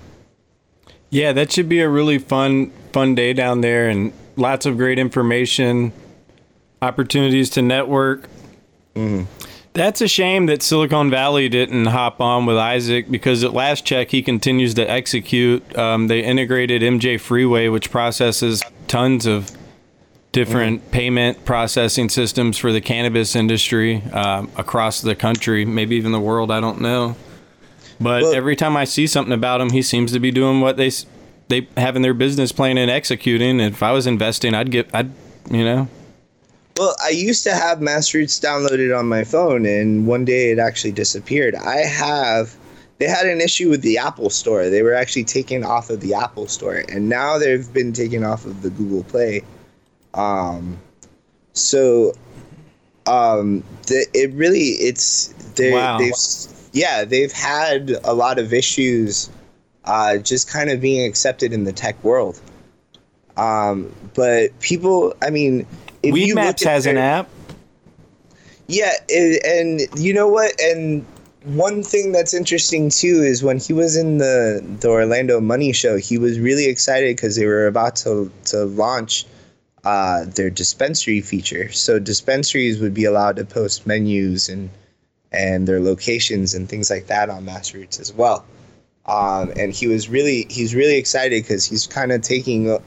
Yeah, 1.10 1.32
that 1.32 1.52
should 1.52 1.68
be 1.68 1.80
a 1.80 1.88
really 1.88 2.18
fun 2.18 2.70
fun 2.92 3.14
day 3.14 3.32
down 3.32 3.60
there 3.60 3.88
and 3.88 4.12
lots 4.36 4.66
of 4.66 4.76
great 4.76 4.98
information, 4.98 5.92
opportunities 6.80 7.50
to 7.50 7.62
network. 7.62 8.28
Mm-hmm. 8.94 9.24
That's 9.74 10.02
a 10.02 10.08
shame 10.08 10.46
that 10.46 10.62
Silicon 10.62 11.10
Valley 11.10 11.48
didn't 11.48 11.86
hop 11.86 12.20
on 12.20 12.44
with 12.44 12.58
Isaac 12.58 13.10
because 13.10 13.42
at 13.42 13.54
last 13.54 13.86
check 13.86 14.10
he 14.10 14.22
continues 14.22 14.74
to 14.74 14.88
execute. 14.88 15.76
Um, 15.78 16.08
they 16.08 16.22
integrated 16.22 16.82
MJ 16.82 17.18
Freeway, 17.18 17.68
which 17.68 17.90
processes 17.90 18.62
tons 18.86 19.24
of 19.24 19.50
different 20.32 20.82
mm. 20.82 20.90
payment 20.90 21.44
processing 21.46 22.10
systems 22.10 22.58
for 22.58 22.70
the 22.70 22.80
cannabis 22.80 23.34
industry 23.34 24.02
um, 24.12 24.50
across 24.56 25.00
the 25.00 25.14
country, 25.14 25.64
maybe 25.64 25.96
even 25.96 26.12
the 26.12 26.20
world. 26.20 26.50
I 26.50 26.60
don't 26.60 26.80
know. 26.80 27.16
But 27.98 28.22
well, 28.22 28.34
every 28.34 28.56
time 28.56 28.76
I 28.76 28.84
see 28.84 29.06
something 29.06 29.32
about 29.32 29.60
him, 29.60 29.70
he 29.70 29.80
seems 29.80 30.12
to 30.12 30.20
be 30.20 30.30
doing 30.30 30.60
what 30.60 30.76
they 30.76 30.90
they 31.48 31.68
have 31.76 31.96
in 31.96 32.02
their 32.02 32.14
business 32.14 32.52
plan 32.52 32.78
and 32.78 32.90
executing. 32.90 33.60
If 33.60 33.82
I 33.82 33.92
was 33.92 34.06
investing, 34.06 34.54
I'd 34.54 34.70
get, 34.70 34.88
I'd, 34.94 35.12
you 35.50 35.64
know, 35.64 35.88
well, 36.76 36.94
I 37.04 37.10
used 37.10 37.44
to 37.44 37.52
have 37.52 37.78
MassRoots 37.78 38.40
downloaded 38.40 38.96
on 38.96 39.06
my 39.06 39.24
phone, 39.24 39.66
and 39.66 40.06
one 40.06 40.24
day 40.24 40.50
it 40.50 40.58
actually 40.58 40.92
disappeared. 40.92 41.54
I 41.54 41.78
have. 41.78 42.56
They 42.98 43.08
had 43.08 43.26
an 43.26 43.40
issue 43.40 43.68
with 43.68 43.82
the 43.82 43.98
Apple 43.98 44.30
Store. 44.30 44.70
They 44.70 44.82
were 44.82 44.94
actually 44.94 45.24
taken 45.24 45.64
off 45.64 45.90
of 45.90 46.00
the 46.00 46.14
Apple 46.14 46.46
Store, 46.46 46.84
and 46.88 47.08
now 47.08 47.36
they've 47.36 47.70
been 47.72 47.92
taken 47.92 48.24
off 48.24 48.46
of 48.46 48.62
the 48.62 48.70
Google 48.70 49.02
Play. 49.04 49.42
Um, 50.14 50.78
so, 51.52 52.12
um, 53.06 53.64
the, 53.86 54.06
it 54.14 54.32
really 54.32 54.60
it's 54.60 55.28
they 55.56 55.72
wow. 55.72 55.98
they've 55.98 56.14
yeah 56.72 57.04
they've 57.04 57.32
had 57.32 57.90
a 58.04 58.14
lot 58.14 58.38
of 58.38 58.52
issues, 58.52 59.30
uh, 59.84 60.18
just 60.18 60.48
kind 60.48 60.70
of 60.70 60.80
being 60.80 61.06
accepted 61.06 61.52
in 61.52 61.64
the 61.64 61.72
tech 61.72 62.02
world. 62.04 62.40
Um, 63.36 63.92
but 64.14 64.58
people, 64.60 65.14
I 65.22 65.30
mean, 65.30 65.66
Weedmaps 66.02 66.64
has 66.64 66.84
their, 66.84 66.94
an 66.94 66.98
app. 66.98 67.28
Yeah, 68.66 68.92
and 69.08 69.80
you 69.96 70.12
know 70.14 70.28
what? 70.28 70.58
And 70.60 71.04
one 71.44 71.82
thing 71.82 72.12
that's 72.12 72.34
interesting 72.34 72.90
too 72.90 73.22
is 73.22 73.42
when 73.42 73.58
he 73.58 73.72
was 73.72 73.96
in 73.96 74.18
the 74.18 74.64
the 74.80 74.88
Orlando 74.88 75.40
Money 75.40 75.72
Show, 75.72 75.96
he 75.96 76.18
was 76.18 76.38
really 76.38 76.66
excited 76.66 77.16
because 77.16 77.36
they 77.36 77.46
were 77.46 77.66
about 77.66 77.96
to 77.96 78.30
to 78.46 78.64
launch 78.64 79.26
uh, 79.84 80.24
their 80.24 80.50
dispensary 80.50 81.20
feature. 81.20 81.72
So 81.72 81.98
dispensaries 81.98 82.80
would 82.80 82.94
be 82.94 83.04
allowed 83.04 83.36
to 83.36 83.44
post 83.44 83.86
menus 83.86 84.48
and 84.48 84.70
and 85.32 85.66
their 85.66 85.80
locations 85.80 86.54
and 86.54 86.68
things 86.68 86.90
like 86.90 87.06
that 87.06 87.30
on 87.30 87.46
MassRoots 87.46 88.00
as 88.00 88.12
well. 88.12 88.44
Um, 89.06 89.52
and 89.56 89.72
he 89.72 89.88
was 89.88 90.08
really 90.08 90.46
he's 90.48 90.74
really 90.74 90.96
excited 90.96 91.42
because 91.42 91.64
he's 91.64 91.86
kind 91.86 92.12
of 92.12 92.22
taking 92.22 92.78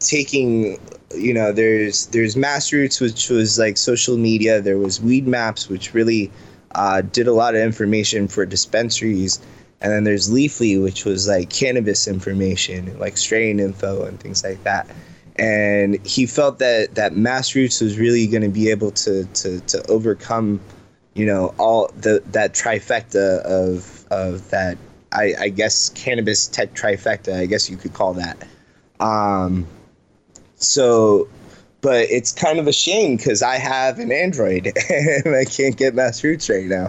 taking 0.00 0.78
you 1.14 1.32
know 1.32 1.52
there's 1.52 2.06
there's 2.06 2.34
MassRoots 2.34 3.00
which 3.00 3.28
was 3.28 3.58
like 3.58 3.76
social 3.76 4.16
media. 4.16 4.60
There 4.60 4.78
was 4.78 4.98
Weedmaps 4.98 5.68
which 5.68 5.94
really 5.94 6.30
uh, 6.76 7.00
did 7.00 7.26
a 7.26 7.32
lot 7.32 7.54
of 7.54 7.60
information 7.62 8.28
for 8.28 8.44
dispensaries. 8.46 9.40
And 9.80 9.92
then 9.92 10.04
there's 10.04 10.30
leafly 10.30 10.82
which 10.82 11.04
was 11.04 11.28
like 11.28 11.50
cannabis 11.50 12.08
information 12.08 12.98
like 12.98 13.16
strain 13.16 13.60
info 13.60 14.04
and 14.04 14.18
things 14.18 14.42
like 14.44 14.62
that. 14.64 14.88
And 15.36 16.04
he 16.06 16.26
felt 16.26 16.58
that 16.60 16.94
that 16.94 17.12
MassRoots 17.12 17.82
was 17.82 17.98
really 17.98 18.26
going 18.26 18.42
to 18.42 18.48
be 18.48 18.70
able 18.70 18.90
to 18.92 19.24
to 19.24 19.60
to 19.60 19.90
overcome 19.90 20.60
you 21.14 21.26
know 21.26 21.54
all 21.58 21.90
the 21.96 22.22
that 22.32 22.54
trifecta 22.54 23.40
of 23.42 24.06
of 24.10 24.50
that 24.50 24.78
I, 25.12 25.34
I 25.38 25.48
guess 25.50 25.90
cannabis 25.90 26.46
tech 26.46 26.74
trifecta 26.74 27.34
I 27.38 27.46
guess 27.46 27.70
you 27.70 27.76
could 27.76 27.92
call 27.92 28.14
that. 28.14 28.36
Um, 28.98 29.66
so, 30.56 31.28
but 31.80 32.08
it's 32.10 32.32
kind 32.32 32.58
of 32.58 32.66
a 32.66 32.72
shame 32.72 33.16
because 33.16 33.42
I 33.42 33.56
have 33.56 33.98
an 33.98 34.10
Android 34.10 34.66
and 34.90 35.34
I 35.34 35.44
can't 35.44 35.76
get 35.76 35.94
MassRoots 35.94 36.50
right 36.50 36.66
now. 36.66 36.88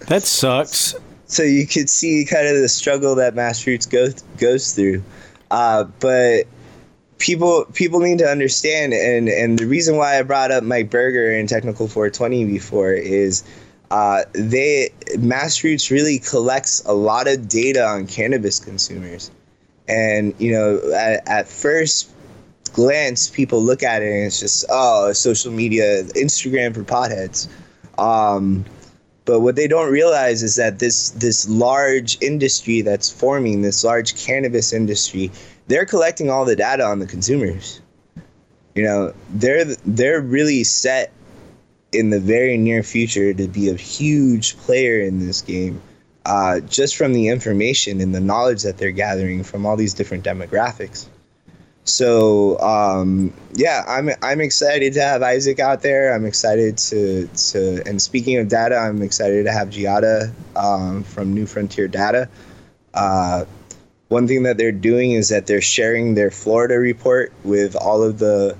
that 0.06 0.22
sucks. 0.22 0.94
So 1.26 1.42
you 1.42 1.66
could 1.66 1.88
see 1.88 2.24
kind 2.24 2.46
of 2.46 2.56
the 2.60 2.68
struggle 2.68 3.14
that 3.16 3.34
MassRoots 3.34 3.88
goes 3.88 4.22
goes 4.38 4.74
through. 4.74 5.02
Uh, 5.50 5.84
but 6.00 6.44
people 7.18 7.66
people 7.72 8.00
need 8.00 8.18
to 8.18 8.26
understand, 8.26 8.92
and 8.92 9.28
and 9.28 9.58
the 9.58 9.66
reason 9.66 9.96
why 9.96 10.18
I 10.18 10.22
brought 10.22 10.50
up 10.50 10.64
Mike 10.64 10.90
Berger 10.90 11.32
and 11.32 11.48
Technical420 11.48 12.46
before 12.46 12.92
is. 12.92 13.44
Uh, 13.92 14.22
they 14.34 14.88
MassRoots 15.14 15.90
really 15.90 16.20
collects 16.20 16.80
a 16.86 16.92
lot 16.92 17.26
of 17.26 17.48
data 17.48 17.84
on 17.84 18.06
cannabis 18.06 18.60
consumers, 18.60 19.32
and 19.88 20.32
you 20.38 20.52
know 20.52 20.80
at, 20.92 21.26
at 21.26 21.48
first 21.48 22.08
glance, 22.72 23.28
people 23.28 23.62
look 23.62 23.82
at 23.82 24.02
it 24.02 24.12
and 24.12 24.26
it's 24.26 24.40
just 24.40 24.64
oh, 24.70 25.12
social 25.12 25.52
media, 25.52 26.04
Instagram 26.04 26.74
for 26.74 26.82
potheads. 26.82 27.48
Um, 27.98 28.64
but 29.24 29.40
what 29.40 29.54
they 29.54 29.68
don't 29.68 29.92
realize 29.92 30.42
is 30.42 30.56
that 30.56 30.78
this 30.78 31.10
this 31.10 31.48
large 31.48 32.18
industry 32.20 32.80
that's 32.80 33.10
forming, 33.10 33.62
this 33.62 33.84
large 33.84 34.16
cannabis 34.16 34.72
industry, 34.72 35.30
they're 35.68 35.86
collecting 35.86 36.30
all 36.30 36.44
the 36.44 36.56
data 36.56 36.84
on 36.84 36.98
the 36.98 37.06
consumers. 37.06 37.80
You 38.74 38.82
know, 38.82 39.14
they're 39.30 39.64
they're 39.84 40.20
really 40.20 40.64
set 40.64 41.12
in 41.92 42.10
the 42.10 42.20
very 42.20 42.56
near 42.56 42.82
future 42.82 43.32
to 43.34 43.48
be 43.48 43.68
a 43.68 43.74
huge 43.74 44.56
player 44.58 45.00
in 45.00 45.24
this 45.24 45.42
game, 45.42 45.80
uh, 46.24 46.60
just 46.60 46.96
from 46.96 47.12
the 47.12 47.28
information 47.28 48.00
and 48.00 48.14
the 48.14 48.20
knowledge 48.20 48.62
that 48.62 48.78
they're 48.78 48.90
gathering 48.90 49.44
from 49.44 49.66
all 49.66 49.76
these 49.76 49.94
different 49.94 50.24
demographics. 50.24 51.06
So 51.84 52.58
um, 52.60 53.32
yeah, 53.54 53.84
I'm 53.86 54.10
I'm 54.22 54.40
excited 54.40 54.94
to 54.94 55.02
have 55.02 55.22
Isaac 55.22 55.58
out 55.58 55.82
there. 55.82 56.14
I'm 56.14 56.24
excited 56.24 56.78
to 56.78 57.26
to 57.26 57.82
and 57.86 58.00
speaking 58.00 58.38
of 58.38 58.48
data, 58.48 58.76
I'm 58.76 59.02
excited 59.02 59.44
to 59.44 59.52
have 59.52 59.70
Giadha 59.70 60.32
um, 60.56 61.02
from 61.04 61.34
New 61.34 61.46
Frontier 61.46 61.88
Data. 61.88 62.28
Uh, 62.94 63.44
one 64.08 64.26
thing 64.26 64.42
that 64.42 64.58
they're 64.58 64.72
doing 64.72 65.12
is 65.12 65.28
that 65.28 65.46
they're 65.46 65.60
sharing 65.60 66.14
their 66.14 66.30
Florida 66.30 66.78
report 66.78 67.32
with 67.44 67.76
all 67.76 68.02
of 68.02 68.18
the 68.18 68.56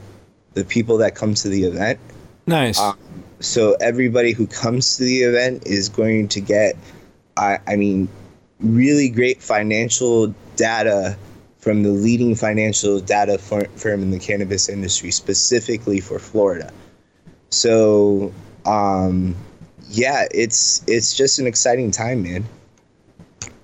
the 0.55 0.65
people 0.65 0.99
that 0.99 1.15
come 1.15 1.35
to 1.35 1.49
the 1.49 1.65
event. 1.65 1.99
Nice. 2.47 2.81
Um, 2.81 2.99
so 3.41 3.77
everybody 3.81 4.33
who 4.33 4.47
comes 4.47 4.97
to 4.97 5.05
the 5.05 5.23
event 5.23 5.67
is 5.67 5.89
going 5.89 6.29
to 6.29 6.41
get, 6.41 6.77
I, 7.37 7.59
I 7.67 7.77
mean, 7.77 8.09
really 8.61 9.09
great 9.09 9.43
financial 9.43 10.35
data 10.57 11.17
from 11.61 11.83
the 11.83 11.91
leading 11.91 12.35
financial 12.35 13.01
data 13.01 13.39
firm 13.39 14.03
in 14.03 14.11
the 14.11 14.19
cannabis 14.19 14.69
industry, 14.69 15.11
specifically 15.11 16.01
for 16.01 16.19
Florida. 16.19 16.73
So, 17.51 18.33
um, 18.65 19.37
yeah, 19.89 20.27
it's 20.33 20.83
it's 20.87 21.15
just 21.15 21.39
an 21.39 21.47
exciting 21.47 21.91
time, 21.91 22.23
man. 22.23 22.45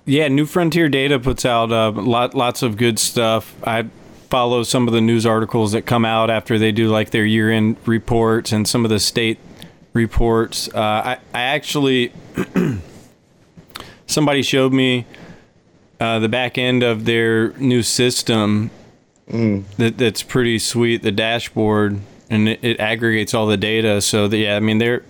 Yeah, 0.05 0.27
New 0.29 0.45
Frontier 0.45 0.87
Data 0.87 1.19
puts 1.19 1.45
out 1.45 1.71
uh, 1.71 1.91
lot, 1.91 2.33
lots 2.33 2.61
of 2.63 2.77
good 2.77 2.99
stuff. 2.99 3.53
I 3.63 3.89
follow 4.29 4.63
some 4.63 4.87
of 4.87 4.93
the 4.93 5.01
news 5.01 5.25
articles 5.25 5.71
that 5.71 5.85
come 5.85 6.05
out 6.05 6.29
after 6.29 6.57
they 6.59 6.71
do 6.71 6.89
like 6.89 7.09
their 7.11 7.25
year 7.25 7.51
end 7.51 7.77
reports 7.85 8.51
and 8.51 8.67
some 8.67 8.85
of 8.85 8.89
the 8.89 8.99
state 8.99 9.39
reports. 9.93 10.69
Uh, 10.73 10.79
I, 10.79 11.17
I 11.33 11.41
actually, 11.41 12.13
somebody 14.05 14.43
showed 14.43 14.73
me 14.73 15.05
uh, 15.99 16.19
the 16.19 16.29
back 16.29 16.57
end 16.57 16.83
of 16.83 17.05
their 17.05 17.53
new 17.53 17.83
system 17.83 18.69
that, 19.77 19.97
that's 19.97 20.23
pretty 20.23 20.59
sweet, 20.59 21.01
the 21.03 21.11
dashboard, 21.11 21.99
and 22.29 22.49
it, 22.49 22.59
it 22.63 22.79
aggregates 22.79 23.33
all 23.33 23.47
the 23.47 23.57
data. 23.57 24.01
So, 24.01 24.27
that, 24.27 24.37
yeah, 24.37 24.55
I 24.55 24.59
mean, 24.59 24.77
they're. 24.77 25.03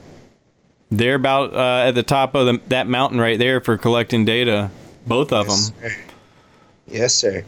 They're 0.89 1.15
about 1.15 1.53
uh, 1.53 1.89
at 1.89 1.95
the 1.95 2.03
top 2.03 2.33
of 2.33 2.45
the, 2.45 2.61
that 2.69 2.87
mountain 2.87 3.19
right 3.19 3.37
there 3.37 3.59
for 3.59 3.77
collecting 3.77 4.23
data, 4.23 4.71
both 5.05 5.33
of 5.33 5.47
them. 5.47 5.57
Yes, 6.87 7.13
sir. 7.13 7.43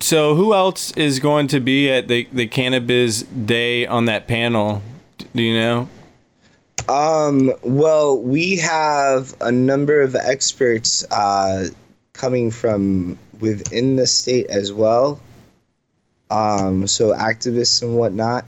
So 0.00 0.34
who 0.34 0.54
else 0.54 0.90
is 0.96 1.20
going 1.20 1.46
to 1.48 1.60
be 1.60 1.88
at 1.88 2.08
the 2.08 2.26
the 2.32 2.48
cannabis 2.48 3.22
day 3.22 3.86
on 3.86 4.06
that 4.06 4.26
panel? 4.26 4.82
Do 5.36 5.40
you 5.40 5.54
know? 5.54 5.88
Um, 6.88 7.52
well, 7.62 8.18
we 8.18 8.56
have 8.56 9.34
a 9.40 9.52
number 9.52 10.00
of 10.00 10.16
experts 10.16 11.04
uh, 11.10 11.68
coming 12.14 12.50
from 12.50 13.18
within 13.40 13.96
the 13.96 14.06
state 14.06 14.46
as 14.46 14.72
well. 14.72 15.20
Um, 16.30 16.86
so 16.86 17.12
activists 17.14 17.82
and 17.82 17.96
whatnot. 17.96 18.44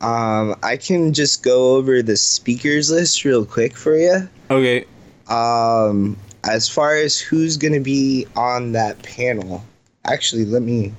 Um, 0.00 0.56
I 0.62 0.76
can 0.76 1.12
just 1.12 1.42
go 1.42 1.76
over 1.76 2.02
the 2.02 2.16
speakers 2.16 2.90
list 2.90 3.24
real 3.24 3.46
quick 3.46 3.76
for 3.76 3.96
you. 3.96 4.28
Okay. 4.50 4.84
Um, 5.28 6.16
as 6.42 6.68
far 6.68 6.96
as 6.96 7.18
who's 7.18 7.56
going 7.56 7.72
to 7.72 7.80
be 7.80 8.26
on 8.36 8.72
that 8.72 9.02
panel, 9.02 9.64
actually, 10.04 10.44
let 10.44 10.62
me 10.62 10.92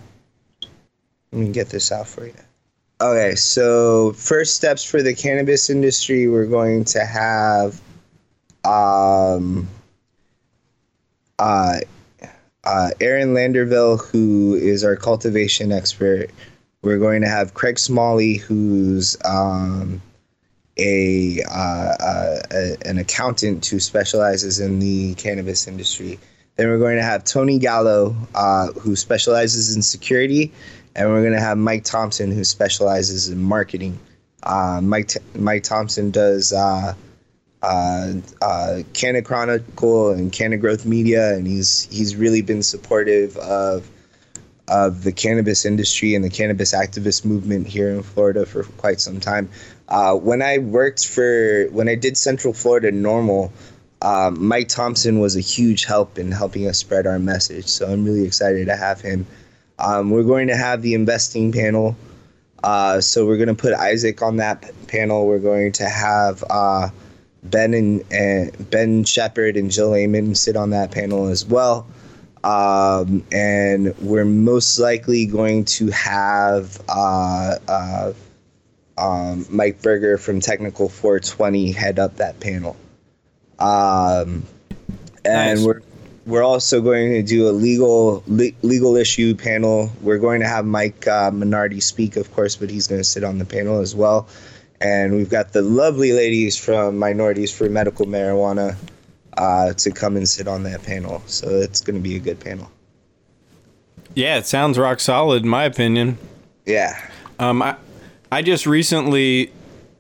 let 1.32 1.42
me 1.42 1.52
get 1.52 1.70
this 1.70 1.92
out 1.92 2.08
for 2.08 2.26
you. 2.26 2.34
Okay, 3.02 3.36
so 3.36 4.14
first 4.14 4.56
steps 4.56 4.84
for 4.84 5.02
the 5.02 5.14
cannabis 5.14 5.70
industry, 5.70 6.30
we're 6.30 6.46
going 6.46 6.86
to 6.86 7.04
have 7.04 7.82
um, 8.64 9.68
uh, 11.38 11.80
uh, 12.64 12.92
Aaron 13.02 13.34
Landerville, 13.34 14.00
who 14.00 14.56
is 14.56 14.86
our 14.86 14.96
cultivation 14.96 15.74
expert. 15.74 16.30
We're 16.84 16.98
going 16.98 17.22
to 17.22 17.28
have 17.28 17.54
Craig 17.54 17.78
Smalley, 17.80 18.36
who's 18.36 19.18
um, 19.26 20.02
a, 20.78 21.42
uh, 21.52 21.96
uh, 22.00 22.40
a 22.52 22.78
an 22.86 22.98
accountant 22.98 23.66
who 23.66 23.82
specializes 23.82 24.62
in 24.62 24.80
the 24.80 25.16
cannabis 25.16 25.68
industry. 25.68 26.18
Then 26.56 26.70
we're 26.70 26.80
going 26.80 26.96
to 26.96 27.04
have 27.04 27.26
Tony 27.26 27.60
Gallo, 27.60 28.16
uh, 28.36 28.68
who 28.68 28.96
specializes 28.96 29.76
in 29.76 29.82
security, 29.82 30.54
and 30.96 31.10
we're 31.10 31.30
to 31.34 31.40
have 31.40 31.58
Mike 31.58 31.84
Thompson, 31.84 32.32
who 32.32 32.44
specializes 32.44 33.30
in 33.30 33.42
marketing. 33.42 34.00
Uh, 34.44 34.80
Mike 34.82 35.10
T- 35.10 35.20
Mike 35.36 35.64
Thompson 35.64 36.12
does 36.12 36.54
uh, 36.54 36.94
uh, 37.62 38.14
uh, 38.42 38.84
Canna 38.94 39.22
Chronicle 39.22 40.12
and 40.12 40.32
Canna 40.32 40.58
Growth 40.58 40.86
Media, 40.86 41.34
and 41.36 41.48
he's 41.48 41.88
he's 41.92 42.16
really 42.16 42.42
been 42.42 42.64
supportive 42.64 43.36
of 43.38 43.90
of 44.68 45.04
the 45.04 45.12
cannabis 45.12 45.66
industry 45.66 46.16
and 46.16 46.24
the 46.24 46.30
cannabis 46.30 46.74
activist 46.74 47.24
movement 47.26 47.68
here 47.68 47.90
in 47.90 48.02
Florida 48.02 48.46
for 48.46 48.64
quite 48.64 49.00
some 49.00 49.20
time. 49.20 49.50
Uh, 49.88 50.16
when 50.16 50.42
I 50.42 50.60
worked 50.60 51.08
for 51.08 51.68
when 51.72 51.90
I 51.90 51.96
did 51.96 52.18
Central 52.18 52.54
Florida 52.54 52.92
NORML, 52.92 53.52
um, 54.02 54.48
Mike 54.48 54.68
Thompson 54.68 55.20
was 55.20 55.36
a 55.36 55.42
huge 55.42 55.86
help 55.86 56.18
in 56.18 56.32
helping 56.32 56.68
us 56.68 56.78
spread 56.78 57.06
our 57.08 57.20
message. 57.20 57.68
So 57.68 57.88
I'm 57.88 58.06
really 58.06 58.26
excited 58.26 58.68
to 58.68 58.76
have 58.76 59.02
him. 59.02 59.26
Um, 59.80 60.10
we're 60.10 60.24
going 60.24 60.48
to 60.48 60.56
have 60.56 60.82
the 60.82 60.94
investing 60.94 61.52
panel. 61.52 61.96
Uh, 62.64 63.00
so 63.02 63.26
we're 63.26 63.38
going 63.38 63.48
to 63.48 63.56
put 63.56 63.74
Isaac 63.74 64.22
on 64.22 64.38
that 64.38 64.72
panel. 64.88 65.28
We're 65.28 65.40
going 65.40 65.72
to 65.74 65.88
have 65.88 66.44
uh, 66.50 66.90
Ben 67.44 67.74
and, 67.74 68.04
and 68.12 68.70
Ben 68.70 69.04
Shepard 69.04 69.58
and 69.58 69.70
Jill 69.70 69.94
Amon 69.94 70.34
sit 70.36 70.56
on 70.56 70.72
that 70.72 70.92
panel 70.92 71.28
as 71.28 71.46
well. 71.46 71.88
Um, 72.44 73.26
and 73.32 73.98
we're 74.00 74.26
most 74.26 74.80
likely 74.80 75.26
going 75.26 75.66
to 75.66 75.90
have 75.90 76.80
uh, 76.90 77.58
uh, 77.68 78.14
um, 78.98 79.46
Mike 79.50 79.82
Berger 79.82 80.18
from 80.18 80.40
Technical420 80.40 81.74
head 81.74 82.00
up 82.00 82.18
that 82.18 82.40
panel. 82.40 82.76
Um, 83.60 84.46
and 85.24 85.60
Nice. 85.60 85.66
we're 85.66 85.82
we're 86.26 86.44
also 86.44 86.82
going 86.82 87.12
to 87.12 87.24
do 87.24 87.48
a 87.48 87.52
legal 87.52 88.24
le- 88.28 88.52
legal 88.62 88.96
issue 88.96 89.36
panel. 89.36 89.92
We're 90.02 90.18
going 90.18 90.42
to 90.42 90.48
have 90.48 90.66
Mike 90.66 91.08
uh, 91.08 91.32
Minardi 91.32 91.82
speak, 91.82 92.16
of 92.16 92.34
course, 92.34 92.56
but 92.56 92.70
he's 92.70 92.88
going 92.88 93.00
to 93.00 93.06
sit 93.06 93.24
on 93.24 93.38
the 93.38 93.46
panel 93.46 93.80
as 93.80 93.96
well. 93.96 94.28
And 94.82 95.16
we've 95.16 95.30
got 95.30 95.54
the 95.54 95.62
lovely 95.62 96.12
ladies 96.12 96.58
from 96.58 96.98
Minorities 96.98 97.56
for 97.56 97.70
Medical 97.70 98.06
Marijuana 98.06 98.76
uh, 99.38 99.74
to 99.74 99.92
come 99.92 100.18
and 100.18 100.28
sit 100.28 100.48
on 100.48 100.64
that 100.64 100.84
panel. 100.84 101.22
So 101.28 101.48
it's 101.48 101.82
going 101.82 101.96
to 101.96 102.02
be 102.02 102.16
a 102.16 102.20
good 102.20 102.40
panel. 102.40 102.72
Yeah, 104.16 104.38
it 104.38 104.46
sounds 104.46 104.78
rock 104.78 105.00
solid 105.00 105.44
in 105.44 105.50
my 105.50 105.66
opinion. 105.66 106.18
Yeah. 106.66 107.00
Um, 107.38 107.62
I 107.62 107.76
I 108.32 108.42
just 108.42 108.66
recently 108.66 109.52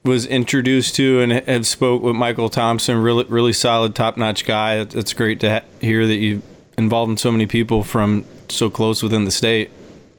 was 0.05 0.25
introduced 0.25 0.95
to 0.95 1.19
and 1.21 1.31
have 1.31 1.65
spoke 1.67 2.01
with 2.01 2.15
Michael 2.15 2.49
Thompson. 2.49 2.97
Really, 3.01 3.25
really 3.25 3.53
solid, 3.53 3.95
top 3.95 4.17
notch 4.17 4.45
guy. 4.45 4.75
It- 4.77 4.95
It's 4.95 5.13
great 5.13 5.39
to 5.41 5.49
ha- 5.49 5.61
hear 5.81 6.05
that 6.07 6.15
you 6.15 6.41
involved 6.77 7.09
in 7.11 7.17
so 7.17 7.31
many 7.31 7.45
people 7.47 7.83
from 7.83 8.23
so 8.49 8.69
close 8.69 9.01
within 9.01 9.25
the 9.25 9.31
state. 9.31 9.69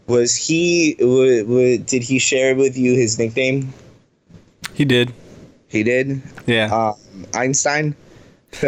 Was 0.08 0.34
he? 0.36 0.94
W- 1.00 1.42
w- 1.44 1.78
did 1.78 2.02
he 2.02 2.18
share 2.18 2.54
with 2.54 2.76
you 2.76 2.94
his 2.94 3.18
nickname? 3.18 3.72
He 4.74 4.84
did. 4.84 5.12
He 5.68 5.82
did. 5.82 6.20
Yeah. 6.46 6.66
Um, 7.14 7.24
Einstein. 7.34 7.94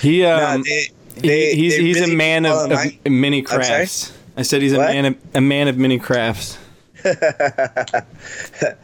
he 0.00 0.22
Nah, 0.22 0.54
um. 0.54 0.62
they- 0.62 0.88
he- 1.22 1.54
he's 1.54 1.76
he's 1.76 2.00
really 2.00 2.12
a 2.12 2.16
man 2.16 2.44
of, 2.44 2.72
of 2.72 2.80
many 3.06 3.40
crafts. 3.42 4.12
I 4.36 4.42
said 4.42 4.62
he's 4.62 4.72
a 4.72 4.78
What? 4.78 4.90
man 4.90 5.04
of 5.04 5.16
a 5.34 5.40
man 5.40 5.68
of 5.68 5.76
many 5.78 5.98
crafts. 5.98 6.58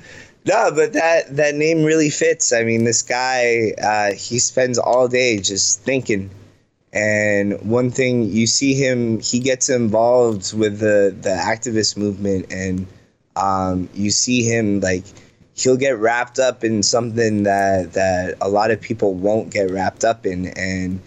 No, 0.47 0.73
but 0.75 0.95
that 0.95 1.37
that 1.37 1.55
name 1.55 1.85
really 1.85 2.11
fits. 2.11 2.53
I 2.53 2.65
mean, 2.65 2.85
this 2.85 3.03
guy, 3.03 3.73
uh, 3.83 4.13
he 4.15 4.39
spends 4.39 4.79
all 4.79 5.07
day 5.07 5.39
just 5.39 5.83
thinking. 5.83 6.31
And 6.93 7.61
one 7.63 7.91
thing 7.91 8.25
you 8.25 8.47
see 8.47 8.75
him, 8.75 9.21
he 9.21 9.39
gets 9.39 9.69
involved 9.69 10.55
with 10.55 10.79
the 10.81 11.15
the 11.21 11.31
activist 11.31 11.97
movement, 11.97 12.47
and 12.51 12.87
um, 13.37 13.89
you 13.95 14.11
see 14.11 14.43
him 14.43 14.81
like 14.81 15.05
he'll 15.55 15.77
get 15.77 15.99
wrapped 15.99 16.39
up 16.39 16.65
in 16.65 16.83
something 16.83 17.43
that 17.43 17.93
that 17.93 18.37
a 18.41 18.49
lot 18.49 18.71
of 18.71 18.81
people 18.81 19.15
won't 19.15 19.51
get 19.51 19.71
wrapped 19.71 20.05
up 20.05 20.25
in, 20.25 20.47
and 20.59 21.01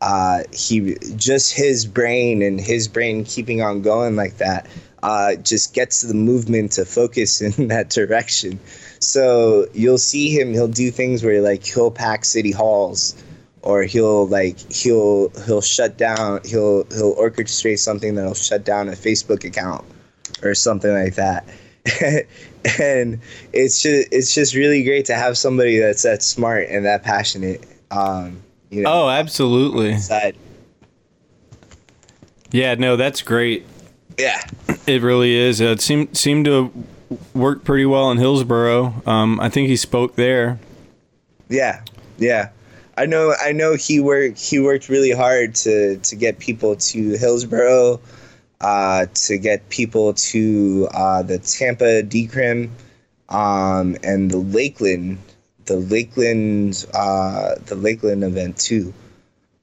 uh, 0.00 0.42
he 0.52 0.96
just 1.16 1.52
his 1.52 1.86
brain 1.86 2.42
and 2.42 2.60
his 2.60 2.88
brain 2.88 3.24
keeping 3.24 3.62
on 3.62 3.80
going 3.80 4.16
like 4.16 4.38
that 4.38 4.66
uh, 5.02 5.36
just 5.36 5.74
gets 5.74 6.02
the 6.02 6.14
movement 6.14 6.72
to 6.72 6.84
focus 6.84 7.40
in 7.58 7.68
that 7.68 7.90
direction. 7.90 8.58
So 9.00 9.66
you'll 9.74 9.98
see 9.98 10.30
him. 10.38 10.52
He'll 10.52 10.68
do 10.68 10.90
things 10.90 11.22
where 11.24 11.40
like 11.40 11.64
he'll 11.64 11.90
pack 11.90 12.24
city 12.24 12.52
halls, 12.52 13.20
or 13.62 13.82
he'll 13.82 14.28
like 14.28 14.58
he'll 14.72 15.30
he'll 15.44 15.60
shut 15.60 15.96
down. 15.96 16.40
He'll 16.44 16.84
he'll 16.90 17.16
orchestrate 17.16 17.78
something 17.78 18.14
that'll 18.14 18.34
shut 18.34 18.64
down 18.64 18.88
a 18.88 18.92
Facebook 18.92 19.44
account 19.44 19.84
or 20.42 20.54
something 20.54 20.92
like 20.92 21.14
that. 21.16 21.46
and 22.80 23.18
it's 23.52 23.82
just 23.82 24.08
it's 24.12 24.34
just 24.34 24.54
really 24.54 24.84
great 24.84 25.04
to 25.06 25.14
have 25.14 25.36
somebody 25.36 25.78
that's 25.78 26.02
that 26.02 26.22
smart 26.22 26.68
and 26.68 26.84
that 26.84 27.02
passionate. 27.02 27.64
Um, 27.90 28.40
you 28.70 28.82
know, 28.82 29.04
Oh, 29.04 29.08
absolutely. 29.08 29.98
Yeah, 32.52 32.74
no, 32.74 32.96
that's 32.96 33.22
great. 33.22 33.66
Yeah. 34.18 34.42
It 34.86 35.02
really 35.02 35.34
is. 35.34 35.60
Uh, 35.60 35.66
It 35.66 35.80
seemed 35.80 36.16
seemed 36.16 36.44
to 36.46 36.72
work 37.34 37.64
pretty 37.64 37.86
well 37.86 38.10
in 38.10 38.18
Hillsborough. 38.18 38.94
Um, 39.06 39.40
I 39.40 39.48
think 39.48 39.68
he 39.68 39.76
spoke 39.76 40.16
there. 40.16 40.58
Yeah, 41.48 41.82
yeah. 42.18 42.48
I 42.96 43.06
know. 43.06 43.34
I 43.40 43.52
know 43.52 43.74
he 43.74 44.00
worked. 44.00 44.38
He 44.40 44.58
worked 44.60 44.88
really 44.88 45.12
hard 45.12 45.54
to 45.56 45.96
to 45.96 46.16
get 46.16 46.38
people 46.38 46.76
to 46.76 47.12
Hillsborough, 47.16 48.00
uh, 48.60 49.06
to 49.14 49.38
get 49.38 49.68
people 49.70 50.12
to 50.14 50.88
uh, 50.92 51.22
the 51.22 51.38
Tampa 51.38 52.02
Decrim, 52.02 52.70
um, 53.28 53.96
and 54.02 54.30
the 54.30 54.38
Lakeland, 54.38 55.18
the 55.64 55.76
Lakeland, 55.76 56.84
uh, 56.94 57.54
the 57.66 57.76
Lakeland 57.76 58.24
event 58.24 58.58
too. 58.58 58.92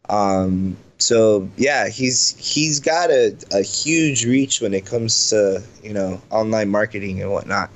Um, 0.09 0.75
so 0.99 1.49
yeah, 1.57 1.89
he's 1.89 2.35
he's 2.37 2.79
got 2.79 3.09
a, 3.09 3.35
a 3.51 3.61
huge 3.61 4.25
reach 4.25 4.61
when 4.61 4.73
it 4.73 4.85
comes 4.85 5.29
to 5.29 5.63
you 5.81 5.93
know 5.93 6.21
online 6.29 6.69
marketing 6.69 7.21
and 7.21 7.31
whatnot. 7.31 7.69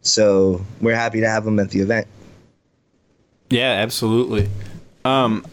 So 0.00 0.64
we're 0.80 0.94
happy 0.94 1.20
to 1.20 1.28
have 1.28 1.46
him 1.46 1.58
at 1.58 1.70
the 1.70 1.80
event. 1.80 2.06
Yeah, 3.50 3.72
absolutely. 3.72 4.48
Um, 5.04 5.44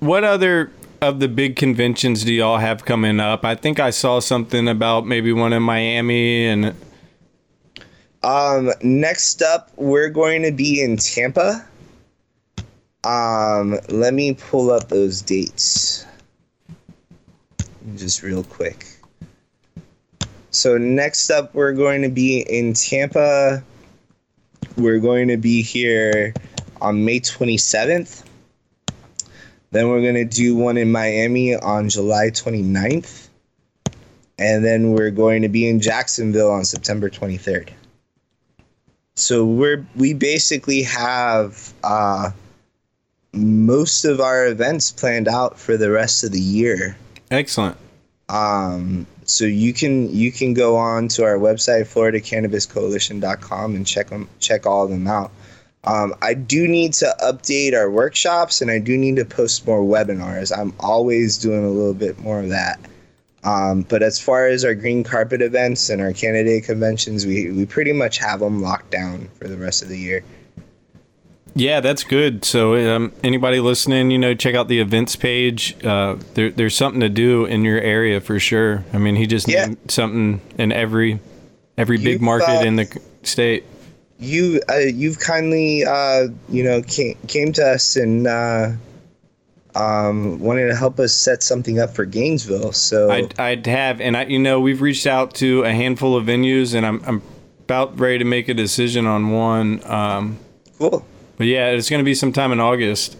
what 0.00 0.24
other 0.24 0.72
of 1.00 1.20
the 1.20 1.28
big 1.28 1.56
conventions 1.56 2.24
do 2.24 2.32
y'all 2.32 2.58
have 2.58 2.84
coming 2.84 3.20
up? 3.20 3.44
I 3.44 3.54
think 3.54 3.78
I 3.78 3.90
saw 3.90 4.20
something 4.20 4.68
about 4.68 5.06
maybe 5.06 5.32
one 5.32 5.52
in 5.52 5.62
Miami 5.62 6.46
and 6.46 6.74
Um, 8.22 8.72
next 8.82 9.42
up, 9.42 9.70
we're 9.76 10.08
going 10.08 10.42
to 10.42 10.50
be 10.50 10.82
in 10.82 10.96
Tampa. 10.96 11.64
Um, 13.04 13.78
let 13.88 14.12
me 14.12 14.34
pull 14.34 14.70
up 14.70 14.88
those 14.88 15.22
dates. 15.22 16.04
Just 17.96 18.22
real 18.22 18.44
quick. 18.44 18.86
So 20.50 20.76
next 20.76 21.30
up, 21.30 21.54
we're 21.54 21.72
going 21.72 22.02
to 22.02 22.08
be 22.08 22.40
in 22.40 22.72
Tampa. 22.72 23.62
We're 24.76 24.98
going 24.98 25.28
to 25.28 25.36
be 25.36 25.62
here 25.62 26.34
on 26.80 27.04
May 27.04 27.20
27th. 27.20 28.24
Then 29.70 29.88
we're 29.88 30.00
going 30.00 30.14
to 30.14 30.24
do 30.24 30.56
one 30.56 30.76
in 30.76 30.90
Miami 30.90 31.54
on 31.54 31.88
July 31.88 32.30
29th. 32.30 33.28
And 34.38 34.64
then 34.64 34.92
we're 34.92 35.10
going 35.10 35.42
to 35.42 35.48
be 35.48 35.68
in 35.68 35.80
Jacksonville 35.80 36.50
on 36.50 36.64
September 36.64 37.10
23rd. 37.10 37.70
So 39.16 39.44
we're 39.44 39.84
we 39.96 40.14
basically 40.14 40.82
have 40.84 41.74
uh, 41.82 42.30
most 43.32 44.04
of 44.04 44.20
our 44.20 44.46
events 44.46 44.90
planned 44.90 45.28
out 45.28 45.58
for 45.58 45.76
the 45.76 45.90
rest 45.90 46.24
of 46.24 46.32
the 46.32 46.40
year. 46.40 46.96
excellent. 47.30 47.76
Um, 48.28 49.06
so 49.24 49.44
you 49.44 49.72
can 49.72 50.10
you 50.14 50.32
can 50.32 50.54
go 50.54 50.76
on 50.76 51.08
to 51.08 51.24
our 51.24 51.38
website 51.38 51.82
floridacannabiscoalition.com 51.82 53.74
and 53.74 53.86
check 53.86 54.08
them 54.08 54.28
check 54.38 54.66
all 54.66 54.84
of 54.84 54.90
them 54.90 55.06
out. 55.06 55.30
Um, 55.84 56.14
I 56.20 56.34
do 56.34 56.66
need 56.66 56.92
to 56.94 57.14
update 57.22 57.74
our 57.74 57.90
workshops 57.90 58.60
and 58.60 58.70
I 58.70 58.78
do 58.78 58.96
need 58.96 59.16
to 59.16 59.24
post 59.24 59.66
more 59.66 59.80
webinars. 59.80 60.56
I'm 60.56 60.74
always 60.80 61.38
doing 61.38 61.64
a 61.64 61.70
little 61.70 61.94
bit 61.94 62.18
more 62.18 62.40
of 62.40 62.48
that. 62.50 62.80
Um, 63.44 63.82
but 63.82 64.02
as 64.02 64.20
far 64.20 64.46
as 64.48 64.64
our 64.64 64.74
green 64.74 65.04
carpet 65.04 65.40
events 65.40 65.88
and 65.88 66.02
our 66.02 66.12
candidate 66.12 66.64
conventions, 66.64 67.24
we, 67.24 67.50
we 67.52 67.64
pretty 67.64 67.92
much 67.92 68.18
have 68.18 68.40
them 68.40 68.60
locked 68.60 68.90
down 68.90 69.28
for 69.38 69.46
the 69.46 69.56
rest 69.56 69.82
of 69.82 69.88
the 69.88 69.98
year. 69.98 70.24
Yeah, 71.58 71.80
that's 71.80 72.04
good. 72.04 72.44
So, 72.44 72.76
um, 72.94 73.12
anybody 73.24 73.58
listening, 73.58 74.12
you 74.12 74.18
know, 74.18 74.32
check 74.32 74.54
out 74.54 74.68
the 74.68 74.78
events 74.78 75.16
page. 75.16 75.76
Uh, 75.84 76.16
there, 76.34 76.50
there's 76.50 76.76
something 76.76 77.00
to 77.00 77.08
do 77.08 77.46
in 77.46 77.64
your 77.64 77.80
area 77.80 78.20
for 78.20 78.38
sure. 78.38 78.84
I 78.92 78.98
mean, 78.98 79.16
he 79.16 79.26
just 79.26 79.48
Yeah. 79.48 79.66
named 79.66 79.78
something 79.88 80.40
in 80.56 80.70
every 80.70 81.18
every 81.76 81.96
big 81.96 82.06
You've, 82.06 82.20
market 82.22 82.60
uh, 82.60 82.64
in 82.64 82.76
the 82.76 83.00
state. 83.24 83.64
You 84.20 84.60
uh, 84.70 84.76
you've 84.76 85.18
kindly 85.18 85.84
uh, 85.84 86.28
you 86.48 86.62
know 86.62 86.80
came, 86.82 87.16
came 87.26 87.52
to 87.54 87.66
us 87.66 87.96
and 87.96 88.28
uh, 88.28 88.70
um, 89.74 90.38
wanted 90.38 90.68
to 90.68 90.76
help 90.76 91.00
us 91.00 91.12
set 91.12 91.42
something 91.42 91.80
up 91.80 91.92
for 91.94 92.04
Gainesville. 92.04 92.70
So 92.72 93.10
I'd, 93.10 93.38
I'd 93.38 93.66
have, 93.66 94.00
and 94.00 94.16
I, 94.16 94.24
you 94.26 94.38
know, 94.38 94.60
we've 94.60 94.80
reached 94.80 95.08
out 95.08 95.34
to 95.34 95.64
a 95.64 95.72
handful 95.72 96.16
of 96.16 96.26
venues, 96.26 96.74
and 96.74 96.86
I'm, 96.86 97.02
I'm 97.04 97.22
about 97.64 97.98
ready 97.98 98.18
to 98.18 98.24
make 98.24 98.48
a 98.48 98.54
decision 98.54 99.06
on 99.06 99.30
one. 99.32 99.84
Um, 99.84 100.38
cool, 100.78 101.04
but 101.38 101.46
yeah, 101.46 101.68
it's 101.70 101.88
going 101.88 102.00
to 102.00 102.04
be 102.04 102.14
sometime 102.14 102.52
in 102.52 102.60
August. 102.60 103.16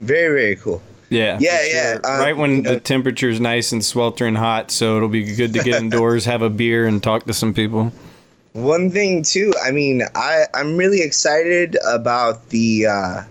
very 0.00 0.28
very 0.40 0.56
cool. 0.56 0.80
Yeah. 1.10 1.38
Yeah, 1.40 1.58
for 1.58 1.66
yeah, 1.66 1.98
um, 2.04 2.20
right 2.20 2.36
when 2.36 2.50
you 2.56 2.62
know- 2.62 2.74
the 2.74 2.80
temperature's 2.80 3.40
nice 3.40 3.72
and 3.72 3.84
sweltering 3.84 4.34
hot, 4.34 4.70
so 4.70 4.96
it'll 4.96 5.08
be 5.08 5.34
good 5.34 5.54
to 5.54 5.62
get 5.64 5.82
indoors, 5.82 6.26
have 6.26 6.42
a 6.42 6.50
beer, 6.50 6.86
and 6.86 7.02
talk 7.02 7.24
to 7.24 7.32
some 7.32 7.54
people. 7.54 7.92
One 8.52 8.90
thing 8.90 9.22
too, 9.22 9.52
I 9.64 9.70
mean, 9.70 10.02
I 10.14 10.44
I'm 10.54 10.76
really 10.76 11.00
excited 11.02 11.76
about 11.86 12.48
the 12.50 12.86
uh, 12.86 13.22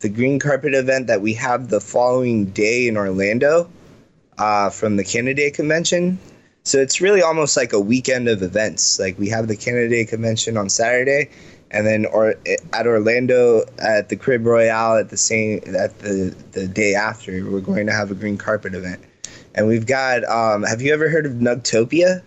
the 0.00 0.08
green 0.08 0.38
carpet 0.38 0.74
event 0.74 1.06
that 1.08 1.20
we 1.20 1.34
have 1.34 1.68
the 1.68 1.80
following 1.80 2.46
day 2.46 2.86
in 2.86 2.96
Orlando 2.96 3.68
uh, 4.38 4.70
from 4.70 4.96
the 4.96 5.04
candidate 5.04 5.54
convention. 5.54 6.18
So 6.64 6.78
it's 6.78 7.00
really 7.00 7.22
almost 7.22 7.56
like 7.56 7.72
a 7.72 7.80
weekend 7.80 8.28
of 8.28 8.42
events. 8.42 9.00
Like 9.00 9.18
we 9.18 9.28
have 9.30 9.48
the 9.48 9.56
candidate 9.56 10.08
convention 10.08 10.56
on 10.56 10.68
Saturday, 10.68 11.30
and 11.70 11.86
then 11.86 12.06
or 12.06 12.34
at 12.72 12.86
Orlando 12.86 13.62
at 13.78 14.08
the 14.08 14.16
Caribe 14.16 14.46
Royale 14.46 14.96
at 14.96 15.10
the 15.10 15.16
same 15.16 15.60
at 15.76 15.98
the 16.00 16.34
the 16.52 16.66
day 16.66 16.94
after, 16.94 17.44
we're 17.50 17.60
going 17.60 17.86
to 17.86 17.92
have 17.92 18.10
a 18.10 18.14
green 18.14 18.38
carpet 18.38 18.74
event. 18.74 19.02
And 19.54 19.66
we've 19.66 19.86
got. 19.86 20.24
Um, 20.24 20.62
have 20.62 20.80
you 20.80 20.92
ever 20.92 21.08
heard 21.08 21.26
of 21.26 21.32
Nugtopia? 21.32 22.22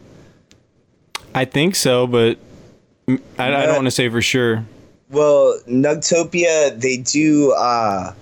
I 1.33 1.45
think 1.45 1.75
so, 1.75 2.07
but 2.07 2.37
I, 3.07 3.19
I 3.37 3.65
don't 3.65 3.75
want 3.75 3.85
to 3.87 3.91
say 3.91 4.09
for 4.09 4.21
sure. 4.21 4.65
Well, 5.09 5.59
Nugtopia, 5.67 6.79
they 6.79 6.97
do. 6.97 7.53
Uh, 7.53 8.13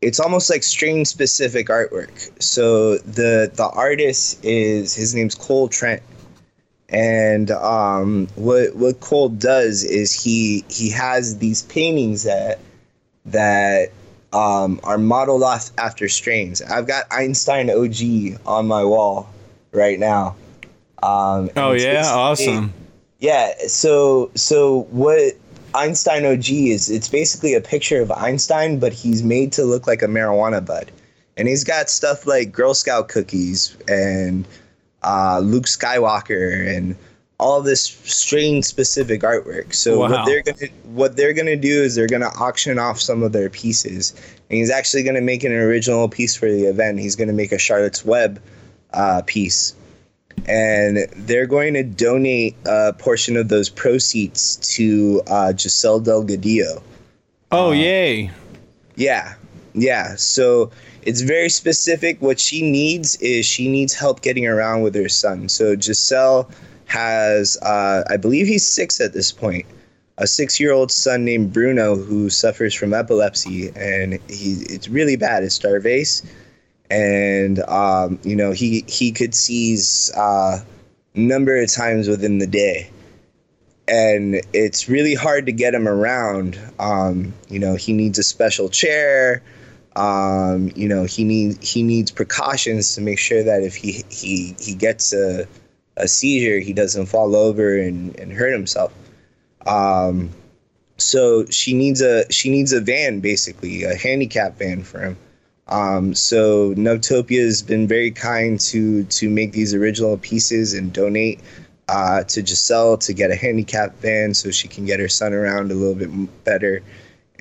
it's 0.00 0.20
almost 0.20 0.50
like 0.50 0.62
strain 0.62 1.04
specific 1.04 1.68
artwork. 1.68 2.42
So 2.42 2.98
the 2.98 3.50
the 3.52 3.68
artist 3.74 4.44
is 4.44 4.94
his 4.94 5.14
name's 5.14 5.34
Cole 5.34 5.68
Trent, 5.68 6.02
and 6.94 7.50
um, 7.50 8.28
what 8.36 8.76
what 8.76 9.00
Cole 9.00 9.28
does 9.28 9.82
is 9.82 10.12
he 10.12 10.64
he 10.70 10.90
has 10.90 11.38
these 11.38 11.62
paintings 11.62 12.22
that 12.22 12.60
that 13.26 13.90
um, 14.32 14.78
are 14.84 14.96
modeled 14.96 15.42
off 15.42 15.72
after 15.76 16.08
strains. 16.08 16.62
I've 16.62 16.86
got 16.86 17.06
Einstein 17.10 17.68
OG 17.68 18.40
on 18.46 18.68
my 18.68 18.84
wall 18.84 19.28
right 19.72 19.98
now. 19.98 20.36
Um, 21.02 21.50
Oh 21.56 21.72
yeah, 21.72 22.04
awesome. 22.06 22.72
yeah, 23.18 23.52
so 23.66 24.30
so 24.36 24.82
what 24.92 25.34
Einstein 25.74 26.24
OG 26.24 26.48
is, 26.48 26.88
it's 26.88 27.08
basically 27.08 27.54
a 27.54 27.60
picture 27.60 28.00
of 28.00 28.12
Einstein, 28.12 28.78
but 28.78 28.92
he's 28.92 29.24
made 29.24 29.50
to 29.54 29.64
look 29.64 29.88
like 29.88 30.02
a 30.02 30.06
marijuana 30.06 30.64
bud. 30.64 30.92
And 31.36 31.48
he's 31.48 31.64
got 31.64 31.90
stuff 31.90 32.28
like 32.28 32.52
Girl 32.52 32.74
Scout 32.74 33.08
cookies 33.08 33.76
and 33.88 34.46
uh, 35.04 35.40
Luke 35.42 35.66
Skywalker 35.66 36.76
and 36.76 36.96
all 37.38 37.60
this 37.62 37.82
strange 37.82 38.64
specific 38.64 39.22
artwork. 39.22 39.74
So 39.74 39.98
Wow. 40.00 40.10
what 40.10 40.26
they're 40.26 40.42
gonna 40.42 40.72
what 40.94 41.16
they're 41.16 41.32
gonna 41.32 41.56
do 41.56 41.82
is 41.82 41.94
they're 41.94 42.06
gonna 42.06 42.30
auction 42.38 42.78
off 42.78 43.00
some 43.00 43.22
of 43.22 43.32
their 43.32 43.50
pieces. 43.50 44.14
And 44.50 44.58
he's 44.58 44.70
actually 44.70 45.02
gonna 45.02 45.20
make 45.20 45.44
an 45.44 45.52
original 45.52 46.08
piece 46.08 46.34
for 46.34 46.50
the 46.50 46.64
event. 46.64 47.00
He's 47.00 47.16
gonna 47.16 47.32
make 47.32 47.52
a 47.52 47.58
Charlotte's 47.58 48.04
Web 48.04 48.40
uh, 48.92 49.22
piece 49.26 49.74
and 50.46 50.98
they're 51.16 51.46
going 51.46 51.74
to 51.74 51.82
donate 51.82 52.56
a 52.66 52.92
portion 52.92 53.36
of 53.36 53.48
those 53.48 53.68
proceeds 53.68 54.56
to 54.74 55.22
uh, 55.26 55.52
Giselle 55.56 56.00
Delgadillo. 56.00 56.82
Oh 57.52 57.72
yay! 57.72 58.30
Yeah, 58.96 59.34
yeah. 59.74 60.14
So 60.16 60.70
it's 61.02 61.20
very 61.20 61.48
specific. 61.48 62.20
What 62.22 62.40
she 62.40 62.62
needs 62.62 63.16
is 63.16 63.44
she 63.44 63.68
needs 63.68 63.92
help 63.92 64.22
getting 64.22 64.46
around 64.46 64.82
with 64.82 64.94
her 64.94 65.08
son. 65.08 65.48
So 65.48 65.78
Giselle 65.78 66.48
has, 66.86 67.58
uh, 67.62 68.04
I 68.08 68.16
believe 68.16 68.46
he's 68.46 68.66
six 68.66 69.00
at 69.00 69.12
this 69.12 69.32
point, 69.32 69.66
a 70.18 70.26
six-year-old 70.26 70.92
son 70.92 71.24
named 71.24 71.52
Bruno 71.52 71.96
who 71.96 72.30
suffers 72.30 72.72
from 72.72 72.94
epilepsy, 72.94 73.70
and 73.74 74.14
he 74.28 74.62
it's 74.68 74.88
really 74.88 75.16
bad. 75.16 75.42
It's 75.42 75.58
Dravet's, 75.58 76.22
and 76.88 77.58
um, 77.68 78.20
you 78.22 78.36
know 78.36 78.52
he 78.52 78.84
he 78.86 79.10
could 79.10 79.34
seize 79.34 80.12
uh, 80.16 80.60
number 81.14 81.60
of 81.60 81.68
times 81.72 82.06
within 82.06 82.38
the 82.38 82.46
day 82.46 82.90
and 83.86 84.40
it's 84.52 84.88
really 84.88 85.14
hard 85.14 85.46
to 85.46 85.52
get 85.52 85.74
him 85.74 85.86
around. 85.86 86.58
Um, 86.78 87.34
you 87.48 87.58
know, 87.58 87.74
he 87.74 87.92
needs 87.92 88.18
a 88.18 88.22
special 88.22 88.68
chair. 88.68 89.42
Um, 89.96 90.72
you 90.74 90.88
know, 90.88 91.04
he 91.04 91.24
needs 91.24 91.68
he 91.68 91.82
needs 91.82 92.10
precautions 92.10 92.94
to 92.94 93.00
make 93.00 93.18
sure 93.18 93.42
that 93.42 93.62
if 93.62 93.76
he 93.76 94.04
he 94.10 94.56
he 94.58 94.74
gets 94.74 95.12
a 95.12 95.46
a 95.96 96.08
seizure, 96.08 96.58
he 96.58 96.72
doesn't 96.72 97.06
fall 97.06 97.36
over 97.36 97.78
and, 97.78 98.18
and 98.18 98.32
hurt 98.32 98.52
himself. 98.52 98.92
Um, 99.66 100.30
so 100.96 101.46
she 101.46 101.74
needs 101.74 102.00
a 102.00 102.30
she 102.32 102.50
needs 102.50 102.72
a 102.72 102.80
van 102.80 103.20
basically 103.20 103.84
a 103.84 103.94
handicap 103.94 104.58
van 104.58 104.82
for 104.82 105.00
him. 105.00 105.16
Um, 105.66 106.14
so 106.14 106.74
Nugtopia 106.74 107.42
has 107.44 107.62
been 107.62 107.88
very 107.88 108.10
kind 108.10 108.60
to 108.60 109.04
to 109.04 109.30
make 109.30 109.52
these 109.52 109.74
original 109.74 110.18
pieces 110.18 110.74
and 110.74 110.92
donate 110.92 111.40
uh, 111.88 112.24
to 112.24 112.44
Giselle 112.44 112.98
to 112.98 113.12
get 113.12 113.30
a 113.30 113.36
handicap 113.36 113.94
van 114.00 114.34
so 114.34 114.50
she 114.50 114.68
can 114.68 114.84
get 114.84 115.00
her 115.00 115.08
son 115.08 115.32
around 115.32 115.70
a 115.70 115.74
little 115.74 115.94
bit 115.94 116.44
better. 116.44 116.82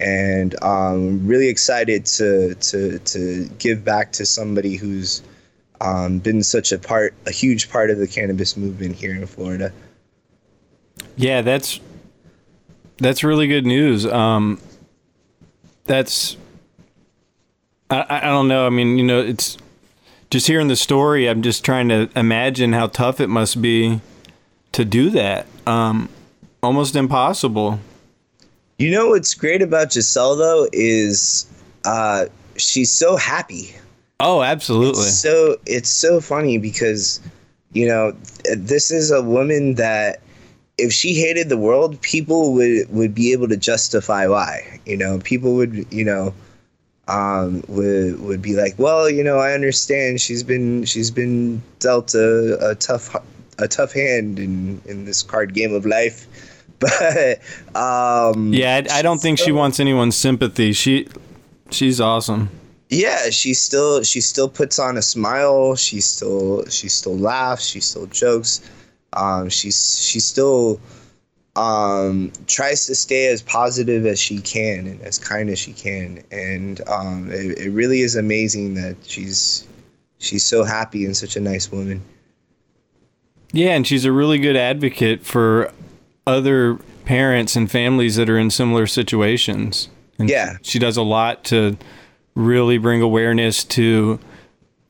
And 0.04 0.62
um, 0.62 1.26
really 1.26 1.48
excited 1.48 2.06
to 2.06 2.56
to 2.56 3.00
to 3.00 3.50
give 3.58 3.86
back 3.86 4.12
to 4.14 4.26
somebody 4.26 4.76
who's 4.76 5.22
um, 5.80 6.20
been 6.20 6.44
such 6.44 6.72
a 6.72 6.78
part, 6.78 7.14
a 7.26 7.32
huge 7.32 7.70
part 7.70 7.90
of 7.90 7.98
the 7.98 8.08
cannabis 8.08 8.58
movement 8.58 8.96
here 8.96 9.16
in 9.16 9.26
Florida. 9.26 9.72
Yeah, 11.16 11.42
that's 11.42 11.80
that's 12.98 13.24
really 13.24 13.48
good 13.48 13.66
news. 13.66 14.06
Um, 14.06 14.60
that's 15.86 16.36
I, 17.90 18.06
I 18.10 18.30
don't 18.30 18.48
know. 18.48 18.66
I 18.66 18.70
mean, 18.70 18.98
you 18.98 19.04
know, 19.04 19.20
it's 19.20 19.58
just 20.30 20.48
hearing 20.48 20.68
the 20.68 20.76
story. 20.76 21.30
I'm 21.30 21.42
just 21.42 21.64
trying 21.64 21.90
to 21.90 22.10
imagine 22.16 22.74
how 22.74 22.88
tough 22.88 23.20
it 23.20 23.28
must 23.28 23.62
be 23.62 24.02
to 24.72 24.84
do 24.84 25.10
that. 25.12 25.46
Um, 25.68 26.10
almost 26.62 26.96
impossible. 26.96 27.80
You 28.84 28.92
know 28.92 29.08
what's 29.08 29.34
great 29.34 29.62
about 29.62 29.94
Giselle 29.94 30.36
though 30.36 30.68
is 30.74 31.46
uh, 31.86 32.26
she's 32.58 32.92
so 32.92 33.16
happy. 33.16 33.74
Oh, 34.20 34.42
absolutely. 34.42 35.04
so 35.04 35.56
it's 35.66 35.88
so 35.88 36.20
funny 36.20 36.58
because 36.58 37.22
you 37.72 37.88
know 37.88 38.12
this 38.58 38.92
is 38.92 39.10
a 39.10 39.22
woman 39.22 39.76
that 39.76 40.20
if 40.78 40.92
she 40.92 41.14
hated 41.14 41.48
the 41.48 41.58
world 41.58 42.02
people 42.02 42.52
would 42.56 42.90
would 42.90 43.16
be 43.16 43.32
able 43.32 43.48
to 43.48 43.56
justify 43.56 44.28
why 44.28 44.82
you 44.86 44.98
know 44.98 45.18
people 45.20 45.56
would 45.56 45.86
you 45.90 46.04
know 46.04 46.34
um 47.08 47.64
would 47.70 48.20
would 48.20 48.42
be 48.42 48.54
like 48.54 48.74
well 48.78 49.10
you 49.10 49.24
know 49.24 49.38
i 49.38 49.54
understand 49.54 50.20
she's 50.20 50.44
been 50.44 50.84
she's 50.84 51.10
been 51.10 51.62
dealt 51.80 52.14
a, 52.16 52.72
a 52.72 52.76
tough 52.76 53.16
a 53.60 53.68
tough 53.68 53.94
hand 53.94 54.40
in 54.40 54.82
in 54.86 55.06
this 55.06 55.24
card 55.24 55.54
game 55.54 55.74
of 55.74 55.86
life 55.86 56.28
but 56.84 57.40
um 57.76 58.54
Yeah, 58.54 58.82
I, 58.90 59.00
I 59.00 59.02
don't 59.02 59.20
think 59.22 59.40
she 59.40 59.52
wants 59.52 59.80
anyone's 59.80 60.16
sympathy. 60.16 60.74
She, 60.74 61.08
she's 61.72 62.00
awesome. 62.02 62.50
yeah 62.90 63.30
she 63.30 63.54
still 63.54 64.04
she 64.04 64.22
still 64.22 64.50
puts 64.50 64.78
on 64.80 64.98
a 64.98 65.02
smile. 65.02 65.76
She 65.76 66.02
still 66.02 66.66
she 66.68 66.90
still 66.90 67.18
laughs. 67.18 67.66
She 67.66 67.80
still 67.80 68.06
jokes. 68.08 68.62
Um 69.14 69.50
she's 69.50 70.00
she 70.00 70.20
still 70.20 70.80
um 71.56 72.32
tries 72.48 72.86
to 72.88 72.96
stay 72.96 73.28
as 73.28 73.42
positive 73.44 74.06
as 74.08 74.20
she 74.20 74.40
can 74.40 74.88
and 74.88 75.00
as 75.02 75.20
kind 75.20 75.50
as 75.50 75.60
she 75.60 75.74
can. 75.74 76.24
And 76.32 76.82
um 76.88 77.30
it, 77.32 77.58
it 77.60 77.70
really 77.72 78.02
is 78.02 78.16
amazing 78.16 78.74
that 78.76 78.96
she's 79.06 79.68
she's 80.20 80.44
so 80.44 80.64
happy 80.64 81.06
and 81.06 81.16
such 81.16 81.36
a 81.36 81.40
nice 81.40 81.72
woman. 81.72 82.02
Yeah, 83.52 83.76
and 83.76 83.86
she's 83.86 84.04
a 84.04 84.12
really 84.12 84.40
good 84.40 84.56
advocate 84.56 85.24
for 85.24 85.72
other 86.26 86.76
parents 87.06 87.56
and 87.56 87.70
families 87.70 88.16
that 88.16 88.30
are 88.30 88.38
in 88.38 88.50
similar 88.50 88.88
situations. 88.88 89.90
And 90.20 90.30
Yeah. 90.30 90.58
she 90.62 90.80
does 90.80 90.98
a 90.98 91.02
lot 91.02 91.44
to 91.46 91.78
really 92.36 92.78
bring 92.78 93.02
awareness 93.02 93.64
to 93.64 94.20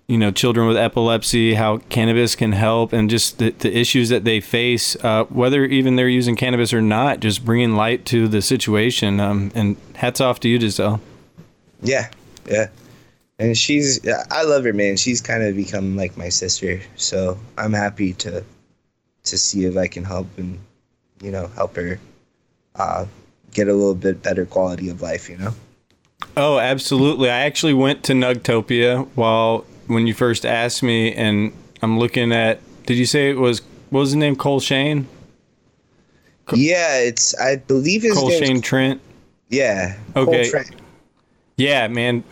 you 0.07 0.17
know 0.17 0.31
children 0.31 0.67
with 0.67 0.75
epilepsy, 0.77 1.53
how 1.53 1.77
cannabis 1.89 2.35
can 2.35 2.51
help, 2.51 2.91
and 2.93 3.09
just 3.09 3.37
the, 3.39 3.51
the 3.51 3.75
issues 3.75 4.09
that 4.09 4.25
they 4.25 4.41
face, 4.41 4.95
uh, 5.03 5.23
whether 5.25 5.63
even 5.65 5.95
they're 5.95 6.09
using 6.09 6.35
cannabis 6.35 6.73
or 6.73 6.81
not. 6.81 7.21
Just 7.21 7.45
bringing 7.45 7.75
light 7.75 8.05
to 8.07 8.27
the 8.27 8.41
situation. 8.41 9.19
Um, 9.21 9.51
and 9.55 9.77
hats 9.95 10.19
off 10.21 10.39
to 10.41 10.49
you, 10.49 10.59
Giselle. 10.59 10.99
yeah 11.81 12.09
yeah 12.49 12.67
and 13.39 13.57
she's 13.57 14.01
i 14.31 14.43
love 14.43 14.65
her 14.65 14.73
man 14.73 14.97
she's 14.97 15.21
kind 15.21 15.41
of 15.43 15.55
become 15.55 15.95
like 15.95 16.15
my 16.17 16.27
sister 16.29 16.81
so 16.97 17.37
i'm 17.57 17.71
happy 17.73 18.11
to 18.13 18.43
to 19.23 19.37
see 19.37 19.63
if 19.65 19.77
i 19.77 19.87
can 19.87 20.03
help 20.03 20.27
and 20.37 20.59
you 21.23 21.31
know 21.31 21.47
help 21.55 21.75
her 21.75 21.99
uh 22.75 23.05
get 23.51 23.67
a 23.67 23.73
little 23.73 23.95
bit 23.95 24.21
better 24.21 24.45
quality 24.45 24.89
of 24.89 25.01
life 25.01 25.29
you 25.29 25.37
know 25.37 25.53
Oh, 26.37 26.57
absolutely. 26.57 27.29
I 27.29 27.41
actually 27.41 27.73
went 27.73 28.03
to 28.05 28.13
Nugtopia 28.13 29.05
while 29.13 29.65
when 29.87 30.07
you 30.07 30.13
first 30.13 30.45
asked 30.45 30.81
me, 30.81 31.13
and 31.13 31.51
I'm 31.81 31.99
looking 31.99 32.31
at. 32.31 32.59
Did 32.85 32.97
you 32.97 33.05
say 33.05 33.29
it 33.29 33.37
was 33.37 33.61
what 33.89 33.99
was 33.99 34.11
the 34.11 34.17
name? 34.17 34.35
Cole 34.37 34.61
Shane. 34.61 35.07
yeah 36.53 36.97
it's 36.97 37.37
i 37.39 37.57
believe 37.57 38.01
his 38.03 38.13
Cole 38.13 38.29
Shane 38.31 38.61
Trent. 38.61 39.01
yeah 39.49 39.97
Okay. 40.15 40.49
Trent. 40.49 40.71
Yeah, 41.57 41.87
man. 41.89 42.23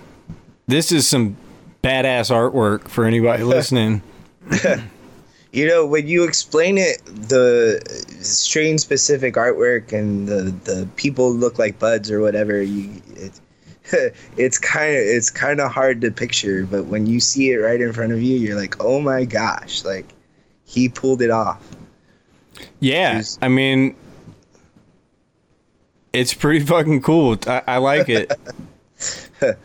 This 0.68 0.92
is 0.92 1.06
some 1.08 1.36
badass 1.84 2.32
artwork 2.32 2.88
for 2.88 3.04
anybody 3.06 3.44
listening. 3.56 4.02
you 5.52 5.68
know 5.68 5.86
when 5.86 6.08
you 6.08 6.24
explain 6.24 6.78
it 6.78 7.02
the 7.06 7.82
strain 8.22 8.78
specific 8.78 9.36
artwork 9.36 9.92
and 9.94 10.28
the 10.28 10.44
the 10.64 10.88
people 10.96 11.32
look 11.34 11.60
like 11.60 11.78
buds 11.80 12.10
or 12.10 12.22
whatever 12.22 12.62
you 12.62 12.90
it, 13.16 13.40
it's 14.38 14.58
kind 14.58 14.94
of 14.96 15.02
it's 15.02 15.30
kind 15.30 15.60
of 15.60 15.72
hard 15.72 16.00
to 16.02 16.10
picture 16.12 16.66
but 16.66 16.86
when 16.86 17.06
you 17.06 17.20
see 17.20 17.52
it 17.52 17.58
right 17.58 17.82
in 17.82 17.92
front 17.92 18.12
of 18.14 18.22
you 18.22 18.38
you're 18.38 18.56
like 18.58 18.76
oh 18.82 19.02
my 19.02 19.26
gosh 19.26 19.84
like 19.84 20.06
he 20.64 20.88
pulled 20.88 21.22
it 21.22 21.32
off 21.32 21.62
Yeah, 22.80 23.16
He's- 23.16 23.38
I 23.42 23.48
mean, 23.50 23.96
it's 26.14 26.34
pretty 26.34 26.64
fucking 26.66 27.02
cool. 27.02 27.38
I, 27.48 27.62
I 27.68 27.78
like 27.78 28.08
it. 28.10 28.32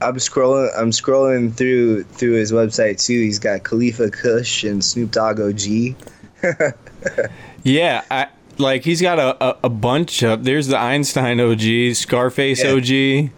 i'm 0.00 0.16
scrolling 0.16 0.70
i'm 0.76 0.90
scrolling 0.90 1.52
through 1.54 2.02
through 2.04 2.32
his 2.32 2.52
website 2.52 3.04
too 3.04 3.20
he's 3.20 3.38
got 3.38 3.62
khalifa 3.64 4.10
kush 4.10 4.64
and 4.64 4.84
snoop 4.84 5.10
dogg 5.10 5.40
og 5.40 5.58
Yeah, 7.62 8.02
I 8.10 8.28
like 8.58 8.84
he's 8.84 9.00
got 9.00 9.18
a, 9.18 9.42
a, 9.44 9.56
a 9.64 9.68
bunch 9.70 10.22
of. 10.22 10.44
There's 10.44 10.66
the 10.66 10.78
Einstein 10.78 11.40
OG, 11.40 11.94
Scarface 11.94 12.62
Yeah. 12.62 12.72
OG. 12.72 12.80
The- 12.86 13.30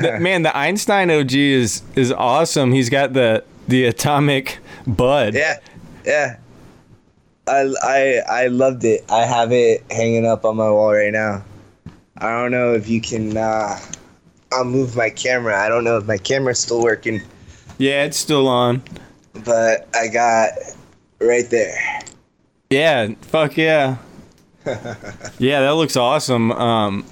the- 0.00 0.18
man, 0.20 0.42
the 0.42 0.56
Einstein 0.56 1.10
OG 1.10 1.32
is 1.34 1.82
is 1.96 2.12
awesome. 2.12 2.72
He's 2.72 2.88
got 2.90 3.12
the 3.12 3.42
the 3.66 3.84
atomic 3.86 4.58
bud. 4.86 5.34
Yeah, 5.34 5.58
yeah. 6.06 6.36
I 7.48 7.72
I 7.82 8.22
I 8.28 8.46
loved 8.46 8.84
it. 8.84 9.04
I 9.10 9.24
have 9.26 9.50
it 9.52 9.82
hanging 9.90 10.26
up 10.26 10.44
on 10.44 10.56
my 10.56 10.70
wall 10.70 10.92
right 10.92 11.12
now. 11.12 11.42
I 12.18 12.30
don't 12.30 12.50
know 12.52 12.74
if 12.74 12.88
you 12.88 13.00
can. 13.00 13.36
Uh, 13.36 13.78
I'll 14.52 14.64
move 14.64 14.96
my 14.96 15.10
camera. 15.10 15.60
I 15.62 15.68
don't 15.68 15.84
know 15.84 15.98
if 15.98 16.06
my 16.06 16.16
camera's 16.18 16.58
still 16.58 16.82
working, 16.82 17.20
Yeah, 17.78 18.04
it's 18.04 18.16
still 18.16 18.48
on. 18.48 18.82
but 19.44 19.88
I 19.94 20.08
got 20.08 20.50
right 21.20 21.48
there. 21.50 22.00
Yeah, 22.70 23.08
fuck 23.22 23.56
yeah. 23.56 23.96
yeah, 25.38 25.60
that 25.60 25.74
looks 25.76 25.96
awesome. 25.96 26.52
Um, 26.52 27.04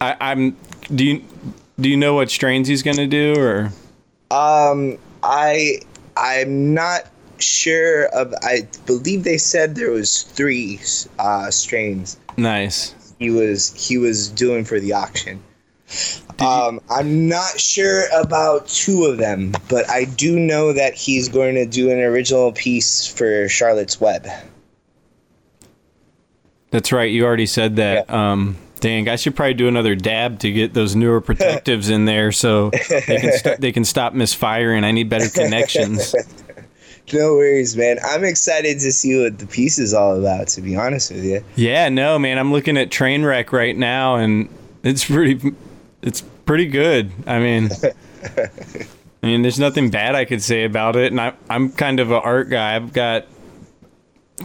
I, 0.00 0.16
I'm. 0.20 0.56
Do 0.94 1.04
you 1.04 1.24
do 1.80 1.88
you 1.88 1.96
know 1.96 2.14
what 2.14 2.30
strains 2.30 2.68
he's 2.68 2.82
gonna 2.82 3.06
do 3.06 3.34
or? 3.38 3.72
Um, 4.30 4.96
I 5.22 5.80
I'm 6.16 6.72
not 6.72 7.02
sure 7.38 8.06
of. 8.06 8.32
I 8.42 8.66
believe 8.86 9.24
they 9.24 9.38
said 9.38 9.74
there 9.74 9.90
was 9.90 10.22
three 10.22 10.80
uh, 11.18 11.50
strains. 11.50 12.18
Nice. 12.36 12.94
He 13.18 13.30
was 13.30 13.72
he 13.74 13.98
was 13.98 14.28
doing 14.28 14.64
for 14.64 14.78
the 14.78 14.92
auction. 14.92 15.42
Um, 16.38 16.80
I'm 16.90 17.28
not 17.28 17.58
sure 17.58 18.04
about 18.20 18.68
two 18.68 19.06
of 19.06 19.18
them, 19.18 19.52
but 19.68 19.88
I 19.90 20.04
do 20.04 20.38
know 20.38 20.72
that 20.72 20.94
he's 20.94 21.28
going 21.28 21.56
to 21.56 21.66
do 21.66 21.90
an 21.90 21.98
original 21.98 22.52
piece 22.52 23.06
for 23.06 23.48
Charlotte's 23.48 24.00
Web. 24.00 24.28
That's 26.70 26.92
right. 26.92 27.10
You 27.10 27.24
already 27.24 27.46
said 27.46 27.76
that. 27.76 28.08
Um, 28.10 28.56
dang, 28.80 29.08
I 29.08 29.16
should 29.16 29.34
probably 29.34 29.54
do 29.54 29.66
another 29.66 29.96
dab 29.96 30.38
to 30.40 30.52
get 30.52 30.74
those 30.74 30.94
neuroprotectives 30.94 31.90
in 31.90 32.04
there 32.04 32.30
so 32.30 32.70
they 32.70 33.18
can 33.18 33.32
st- 33.38 33.60
they 33.60 33.72
can 33.72 33.84
stop 33.84 34.12
misfiring. 34.12 34.84
I 34.84 34.92
need 34.92 35.08
better 35.08 35.28
connections. 35.28 36.14
No 37.12 37.34
worries, 37.34 37.76
man. 37.76 37.98
I'm 38.04 38.24
excited 38.24 38.80
to 38.80 38.92
see 38.92 39.22
what 39.22 39.38
the 39.38 39.46
piece 39.46 39.78
is 39.78 39.94
all 39.94 40.18
about. 40.18 40.48
To 40.48 40.60
be 40.60 40.76
honest 40.76 41.12
with 41.12 41.24
you, 41.24 41.44
Yeah, 41.56 41.88
no, 41.88 42.18
man. 42.18 42.38
I'm 42.38 42.52
looking 42.52 42.76
at 42.76 42.90
Trainwreck 42.90 43.52
right 43.52 43.76
now, 43.76 44.16
and 44.16 44.48
it's 44.82 45.04
pretty, 45.04 45.54
it's 46.02 46.22
pretty 46.46 46.66
good. 46.66 47.10
I 47.26 47.38
mean, 47.38 47.70
I 49.22 49.26
mean, 49.26 49.42
there's 49.42 49.58
nothing 49.58 49.90
bad 49.90 50.14
I 50.14 50.24
could 50.24 50.42
say 50.42 50.64
about 50.64 50.96
it, 50.96 51.12
and 51.12 51.20
I, 51.20 51.32
I'm 51.50 51.70
kind 51.72 52.00
of 52.00 52.10
an 52.10 52.20
art 52.22 52.50
guy. 52.50 52.76
I've 52.76 52.92
got 52.92 53.26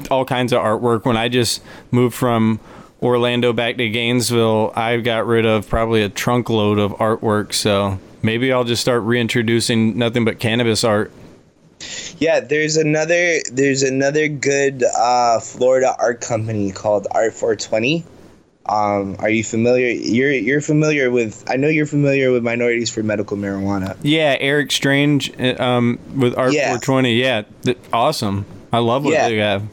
all 0.10 0.26
kinds 0.26 0.54
of 0.54 0.60
artwork. 0.62 1.06
When 1.06 1.18
I 1.18 1.30
just 1.30 1.62
moved 1.92 2.16
from 2.16 2.60
Orlando 3.02 3.54
back 3.54 3.78
to 3.78 3.90
Gainesville, 3.90 4.72
I 4.76 4.98
got 4.98 5.28
rid 5.28 5.46
of 5.46 5.68
probably 5.70 6.02
a 6.02 6.10
trunk 6.10 6.50
load 6.50 6.80
of 6.80 6.92
artwork. 6.94 7.54
So 7.54 8.00
maybe 8.22 8.52
I'll 8.52 8.64
just 8.64 8.82
start 8.82 9.04
reintroducing 9.04 9.98
nothing 9.98 10.26
but 10.26 10.40
cannabis 10.40 10.84
art. 10.84 11.12
Yeah. 12.20 12.40
There's 12.40 12.78
another 12.78 13.40
there's 13.52 13.84
another 13.84 14.28
good 14.28 14.84
uh, 14.98 15.40
Florida 15.40 15.96
art 16.00 16.22
company 16.22 16.72
called 16.72 17.08
Art 17.12 17.34
420. 17.34 18.04
Um, 18.68 19.18
are 19.20 19.30
you 19.30 19.44
familiar? 19.44 19.90
You're 19.90 20.32
you're 20.32 20.62
familiar 20.62 21.12
with? 21.12 21.44
I 21.50 21.58
know 21.58 21.68
you're 21.68 21.86
familiar 21.86 22.32
with 22.32 22.44
Minorities 22.44 22.90
for 22.90 23.04
Medical 23.04 23.36
Marijuana. 23.36 23.98
Yeah, 24.04 24.38
Eric 24.40 24.72
Strange 24.72 25.32
uh, 25.40 25.62
um, 25.62 26.00
with 26.16 26.38
Art 26.38 26.54
Yeah. 26.54 26.68
420. 26.78 27.14
Yeah, 27.16 27.44
awesome. 27.92 28.46
I 28.72 28.80
love 28.80 29.04
what 29.04 29.14
Yeah. 29.14 29.30
they 29.30 29.38
have. 29.38 29.64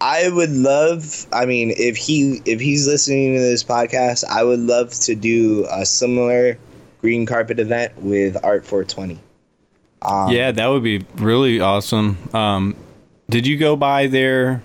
I 0.00 0.28
would 0.30 0.50
love. 0.50 1.26
I 1.32 1.44
mean, 1.46 1.72
if 1.76 1.96
he 1.96 2.40
if 2.46 2.58
he's 2.60 2.86
listening 2.86 3.34
to 3.34 3.40
this 3.40 3.62
podcast, 3.62 4.24
I 4.24 4.42
would 4.42 4.60
love 4.60 4.90
to 5.00 5.14
do 5.14 5.66
a 5.70 5.84
similar 5.86 6.58
green 7.00 7.26
carpet 7.26 7.60
event 7.60 7.96
with 8.02 8.36
Art 8.42 8.64
420. 8.64 9.20
Um, 10.02 10.30
yeah, 10.32 10.50
that 10.52 10.66
would 10.66 10.82
be 10.82 11.04
really 11.16 11.60
awesome. 11.60 12.16
Um, 12.34 12.76
did 13.28 13.46
you 13.46 13.56
go 13.56 13.76
by 13.76 14.06
their 14.06 14.62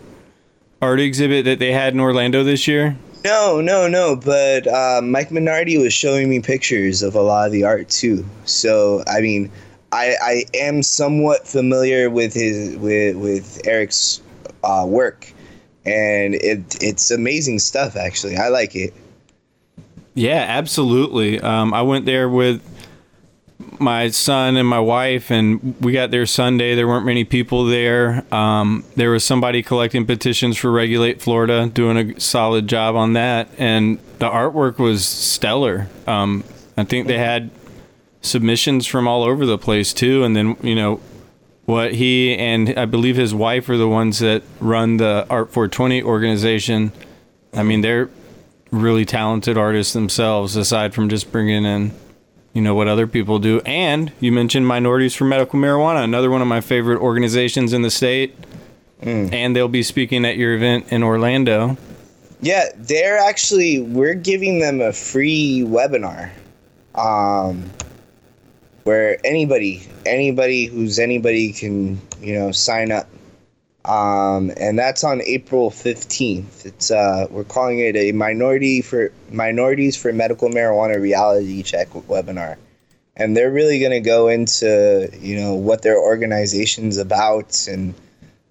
art 0.81 0.99
exhibit 0.99 1.45
that 1.45 1.59
they 1.59 1.71
had 1.71 1.93
in 1.93 1.99
Orlando 1.99 2.43
this 2.43 2.67
year? 2.67 2.97
No, 3.23 3.59
no, 3.59 3.87
no. 3.87 4.15
But 4.15 4.67
uh, 4.67 5.01
Mike 5.03 5.29
Minardi 5.29 5.81
was 5.81 5.93
showing 5.93 6.29
me 6.29 6.39
pictures 6.39 7.01
of 7.01 7.15
a 7.15 7.21
lot 7.21 7.47
of 7.47 7.51
the 7.51 7.63
art 7.63 7.89
too. 7.89 8.25
So 8.45 9.03
I 9.07 9.19
mean, 9.19 9.51
I 9.91 10.15
I 10.21 10.43
am 10.53 10.83
somewhat 10.83 11.47
familiar 11.47 12.09
with 12.09 12.33
his 12.33 12.77
with 12.77 13.15
with 13.15 13.61
Eric's 13.65 14.21
uh, 14.63 14.85
work, 14.87 15.31
and 15.85 16.35
it 16.35 16.81
it's 16.81 17.11
amazing 17.11 17.59
stuff. 17.59 17.95
Actually, 17.95 18.37
I 18.37 18.49
like 18.49 18.75
it. 18.75 18.93
Yeah, 20.13 20.45
absolutely. 20.47 21.41
Um, 21.41 21.73
I 21.73 21.81
went 21.81 22.05
there 22.05 22.29
with 22.29 22.61
my 23.79 24.09
son 24.09 24.57
and 24.57 24.67
my 24.67 24.79
wife, 24.79 25.31
and 25.31 25.75
we 25.81 25.91
got 25.91 26.11
there 26.11 26.25
Sunday. 26.25 26.75
There 26.75 26.87
weren't 26.87 27.05
many 27.05 27.23
people 27.23 27.65
there. 27.65 28.23
Um, 28.33 28.83
there 28.95 29.11
was 29.11 29.23
somebody 29.23 29.63
collecting 29.63 30.05
petitions 30.05 30.57
for 30.57 30.71
Regulate 30.71 31.21
Florida, 31.21 31.67
doing 31.67 31.97
a 31.97 32.19
solid 32.19 32.67
job 32.67 32.95
on 32.95 33.13
that, 33.13 33.49
and 33.57 33.99
the 34.19 34.29
artwork 34.29 34.77
was 34.77 35.07
stellar. 35.07 35.87
Um, 36.07 36.43
I 36.77 36.83
think 36.83 37.07
they 37.07 37.17
had 37.17 37.51
submissions 38.21 38.87
from 38.87 39.07
all 39.07 39.23
over 39.23 39.45
the 39.45 39.57
place 39.57 39.93
too, 39.93 40.23
and 40.23 40.35
then 40.35 40.57
you 40.61 40.75
know 40.75 40.99
what 41.65 41.93
he 41.93 42.35
and 42.35 42.77
I 42.77 42.85
believe 42.85 43.15
his 43.15 43.33
wife 43.33 43.69
are 43.69 43.77
the 43.77 43.87
ones 43.87 44.19
that 44.19 44.43
run 44.59 44.97
the 44.97 45.25
Art 45.29 45.51
420 45.51 46.03
organization. 46.03 46.91
I 47.53 47.63
mean, 47.63 47.81
they're 47.81 48.09
really 48.71 49.05
talented 49.05 49.57
artists 49.57 49.93
themselves, 49.93 50.55
aside 50.55 50.93
from 50.93 51.09
just 51.09 51.31
bringing 51.31 51.65
in, 51.65 51.91
you 52.55 52.61
know, 52.61 52.73
what 52.73 52.87
other 52.87 53.05
people 53.05 53.37
do. 53.37 53.59
And 53.65 54.11
you 54.19 54.31
mentioned 54.31 54.65
Minorities 54.65 55.13
for 55.13 55.25
Medical 55.25 55.59
Marijuana, 55.59 56.03
another 56.03 56.31
one 56.31 56.41
of 56.41 56.47
my 56.47 56.61
favorite 56.61 56.99
organizations 56.99 57.73
in 57.73 57.83
the 57.83 57.91
state. 57.91 58.33
And 59.01 59.55
they'll 59.55 59.67
be 59.67 59.83
speaking 59.83 60.25
at 60.25 60.37
your 60.37 60.55
event 60.55 60.91
in 60.91 61.03
Orlando. 61.03 61.77
Yeah, 62.41 62.69
they're 62.75 63.19
actually 63.19 63.81
we're 63.81 64.15
giving 64.15 64.59
them 64.59 64.81
a 64.81 64.93
free 64.93 65.63
webinar, 65.65 66.31
um, 66.95 67.69
where 68.83 69.19
anybody 69.23 69.85
anybody 70.05 70.65
who's 70.65 70.97
anybody 70.97 71.53
can 71.53 72.01
you 72.19 72.33
know 72.33 72.51
sign 72.51 72.91
up, 72.91 73.07
um, 73.87 74.51
and 74.57 74.77
that's 74.77 75.03
on 75.03 75.21
April 75.21 75.69
fifteenth. 75.69 76.65
It's 76.65 76.91
uh, 76.91 77.27
we're 77.29 77.43
calling 77.43 77.79
it 77.79 77.95
a 77.95 78.11
minority 78.11 78.81
for 78.81 79.11
minorities 79.31 79.95
for 79.95 80.11
medical 80.11 80.49
marijuana 80.49 80.99
reality 80.99 81.63
check 81.63 81.89
webinar, 81.89 82.57
and 83.15 83.37
they're 83.37 83.51
really 83.51 83.79
going 83.79 83.91
to 83.91 83.99
go 83.99 84.27
into 84.27 85.09
you 85.19 85.39
know 85.39 85.53
what 85.53 85.81
their 85.81 85.97
organization's 85.97 86.97
about 86.97 87.67
and 87.67 87.93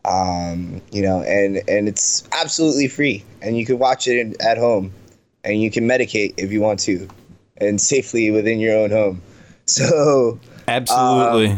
um, 0.05 0.83
you 0.93 1.03
know, 1.03 1.23
and 1.23 1.63
and 1.69 1.89
it's 1.89 2.29
absolutely 2.33 2.89
free, 2.89 3.25
and 3.41 3.57
you 3.57 3.65
can 3.65 3.79
watch 3.79 4.07
it 4.07 4.19
in, 4.19 4.37
at 4.41 4.59
home, 4.59 4.93
and 5.43 5.61
you 5.61 5.71
can 5.71 5.89
medicate 5.89 6.35
if 6.37 6.53
you 6.53 6.61
want 6.61 6.81
to, 6.81 7.09
and 7.57 7.81
safely 7.81 8.31
within 8.31 8.59
your 8.59 8.77
own 8.77 8.91
home. 8.91 9.23
So 9.67 10.39
Absolutely. 10.69 11.57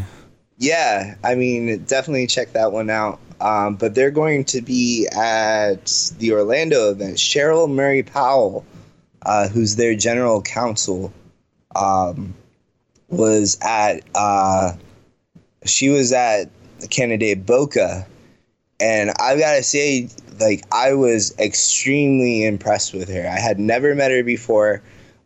yeah, 0.57 1.15
I 1.25 1.35
mean, 1.35 1.83
definitely 1.83 2.25
check 2.27 2.53
that 2.53 2.71
one 2.71 2.89
out. 2.89 3.19
Um, 3.39 3.75
but 3.75 3.93
they're 3.93 4.11
going 4.11 4.45
to 4.45 4.61
be 4.61 5.07
at 5.15 6.11
the 6.17 6.31
Orlando 6.33 6.91
event. 6.91 7.17
Cheryl 7.17 7.69
Murray 7.69 8.03
Powell, 8.03 8.65
uh, 9.21 9.47
who's 9.47 9.75
their 9.75 9.95
general 9.95 10.41
counsel, 10.41 11.13
um, 11.75 12.33
was 13.09 13.57
at. 13.61 14.01
Uh, 14.15 14.73
she 15.65 15.89
was 15.89 16.13
at 16.13 16.49
candidate 16.89 17.45
Boca, 17.45 18.07
and 18.79 19.11
I've 19.19 19.39
got 19.39 19.55
to 19.55 19.63
say, 19.63 20.09
like, 20.39 20.63
I 20.71 20.93
was 20.93 21.37
extremely 21.39 22.45
impressed 22.45 22.93
with 22.93 23.09
her. 23.09 23.27
I 23.27 23.39
had 23.39 23.59
never 23.59 23.95
met 23.95 24.11
her 24.11 24.23
before, 24.23 24.81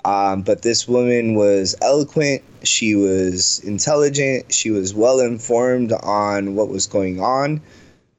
um, 0.05 0.41
but 0.41 0.61
this 0.61 0.87
woman 0.87 1.35
was 1.35 1.75
eloquent. 1.81 2.41
She 2.63 2.95
was 2.95 3.59
intelligent. 3.63 4.51
She 4.53 4.71
was 4.71 4.93
well 4.93 5.19
informed 5.19 5.91
on 5.91 6.55
what 6.55 6.69
was 6.69 6.87
going 6.87 7.19
on, 7.19 7.61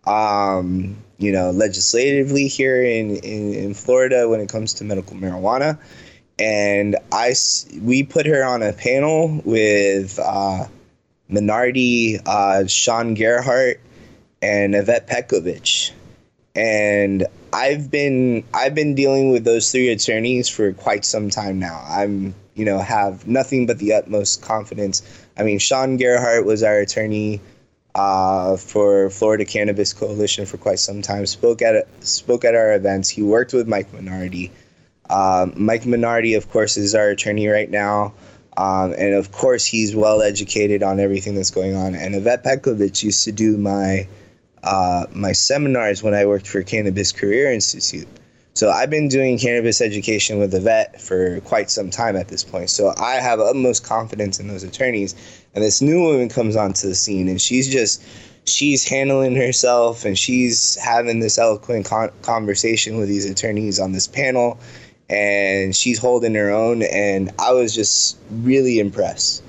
um, 0.07 0.97
you 1.19 1.33
know, 1.33 1.51
legislatively 1.51 2.49
here 2.49 2.83
in, 2.83 3.17
in, 3.17 3.55
in 3.55 3.75
Florida 3.75 4.29
when 4.29 4.41
it 4.41 4.49
comes 4.49 4.75
to 4.75 4.85
medical 4.85 5.17
marijuana. 5.17 5.79
And 6.39 6.97
I, 7.13 7.35
we 7.81 8.03
put 8.03 8.27
her 8.27 8.43
on 8.43 8.63
a 8.63 8.73
panel 8.73 9.41
with 9.45 10.19
uh, 10.19 10.67
Minardi, 11.31 12.21
uh, 12.27 12.67
Sean 12.67 13.15
Gerhardt, 13.15 13.81
and 14.41 14.75
Yvette 14.75 15.07
Pekovic. 15.07 15.93
And 16.55 17.27
I've 17.53 17.91
been 17.91 18.45
I've 18.53 18.75
been 18.75 18.95
dealing 18.95 19.31
with 19.31 19.45
those 19.45 19.71
three 19.71 19.89
attorneys 19.89 20.49
for 20.49 20.73
quite 20.73 21.05
some 21.05 21.31
time 21.31 21.59
now. 21.59 21.83
I'm 21.89 22.35
you 22.55 22.65
know 22.67 22.79
have 22.79 23.27
nothing 23.27 23.67
but 23.67 23.79
the 23.79 23.95
utmost 23.95 24.43
confidence. 24.43 25.03
I 25.39 25.45
mean, 25.45 25.59
Sean 25.59 25.97
Gerhardt 25.97 26.45
was 26.45 26.63
our 26.63 26.79
attorney 26.79 27.41
uh, 27.95 28.57
for 28.57 29.11
Florida 29.11 29.45
Cannabis 29.45 29.93
Coalition 29.93 30.47
for 30.47 30.57
quite 30.57 30.79
some 30.79 31.03
time. 31.03 31.27
Spoke 31.27 31.63
at 31.63 31.87
spoke 32.05 32.45
at 32.45 32.55
our 32.55 32.75
events. 32.75 33.09
He 33.09 33.23
worked 33.23 33.53
with 33.53 33.69
Mike 33.69 33.93
Minardi. 33.93 34.51
Um, 35.11 35.53
Mike 35.57 35.83
Minardi, 35.83 36.37
of 36.37 36.51
course, 36.51 36.77
is 36.77 36.95
our 36.95 37.11
attorney 37.11 37.49
right 37.49 37.71
now. 37.71 38.15
Um, 38.57 38.95
and 38.97 39.15
of 39.15 39.33
course, 39.33 39.65
he's 39.65 39.97
well 39.97 40.23
educated 40.23 40.83
on 40.83 41.01
everything 41.01 41.35
that's 41.35 41.51
going 41.51 41.75
on. 41.75 41.95
And 41.95 42.15
Yvette 42.15 42.45
Pekovic 42.45 43.03
used 43.03 43.25
to 43.25 43.33
do 43.33 43.57
my 43.57 44.07
uh, 44.63 45.07
my 45.13 45.33
seminars 45.33 46.03
when 46.03 46.15
I 46.15 46.27
worked 46.27 46.47
for 46.47 46.63
Cannabis 46.63 47.13
Career 47.13 47.53
Institute. 47.53 48.09
So 48.55 48.71
I've 48.71 48.91
been 48.91 49.09
doing 49.09 49.39
cannabis 49.39 49.81
education 49.81 50.39
with 50.39 50.55
Yvette 50.55 51.01
for 51.01 51.41
quite 51.41 51.71
some 51.71 51.89
time 51.89 52.17
at 52.17 52.29
this 52.29 52.45
point. 52.45 52.69
So 52.69 52.93
I 52.99 53.15
have 53.15 53.41
utmost 53.41 53.85
confidence 53.85 54.39
in 54.39 54.49
those 54.49 54.63
attorneys. 54.63 55.15
And 55.55 55.65
this 55.65 55.81
new 55.81 56.03
woman 56.03 56.29
comes 56.29 56.55
onto 56.55 56.89
the 56.89 56.95
scene, 56.95 57.29
and 57.29 57.41
she's 57.41 57.71
just 57.71 58.03
she's 58.45 58.87
handling 58.87 59.37
herself, 59.37 60.05
and 60.05 60.19
she's 60.19 60.77
having 60.77 61.21
this 61.21 61.39
eloquent 61.39 61.87
con- 61.87 62.13
conversation 62.23 62.99
with 62.99 63.09
these 63.09 63.29
attorneys 63.29 63.79
on 63.81 63.93
this 63.93 64.07
panel 64.07 64.59
and 65.13 65.77
she's 65.77 65.99
holding 65.99 66.35
her 66.35 66.51
own 66.51 66.83
and 66.83 67.31
i 67.39 67.53
was 67.53 67.75
just 67.75 68.19
really 68.31 68.79
impressed 68.79 69.43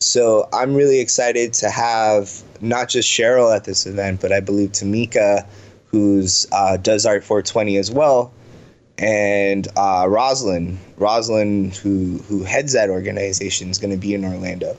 so 0.00 0.48
i'm 0.52 0.74
really 0.74 1.00
excited 1.00 1.52
to 1.52 1.68
have 1.68 2.42
not 2.60 2.88
just 2.88 3.08
cheryl 3.08 3.54
at 3.54 3.64
this 3.64 3.84
event 3.86 4.20
but 4.20 4.32
i 4.32 4.38
believe 4.38 4.70
tamika 4.70 5.44
who's 5.86 6.46
uh, 6.52 6.76
does 6.76 7.04
art 7.04 7.24
420 7.24 7.76
as 7.78 7.90
well 7.90 8.32
and 8.98 9.68
uh, 9.76 10.04
roslyn 10.08 10.78
roslyn 10.96 11.70
who 11.70 12.18
who 12.28 12.42
heads 12.42 12.72
that 12.72 12.90
organization 12.90 13.70
is 13.70 13.78
going 13.78 13.92
to 13.92 13.96
be 13.96 14.14
in 14.14 14.24
orlando. 14.24 14.76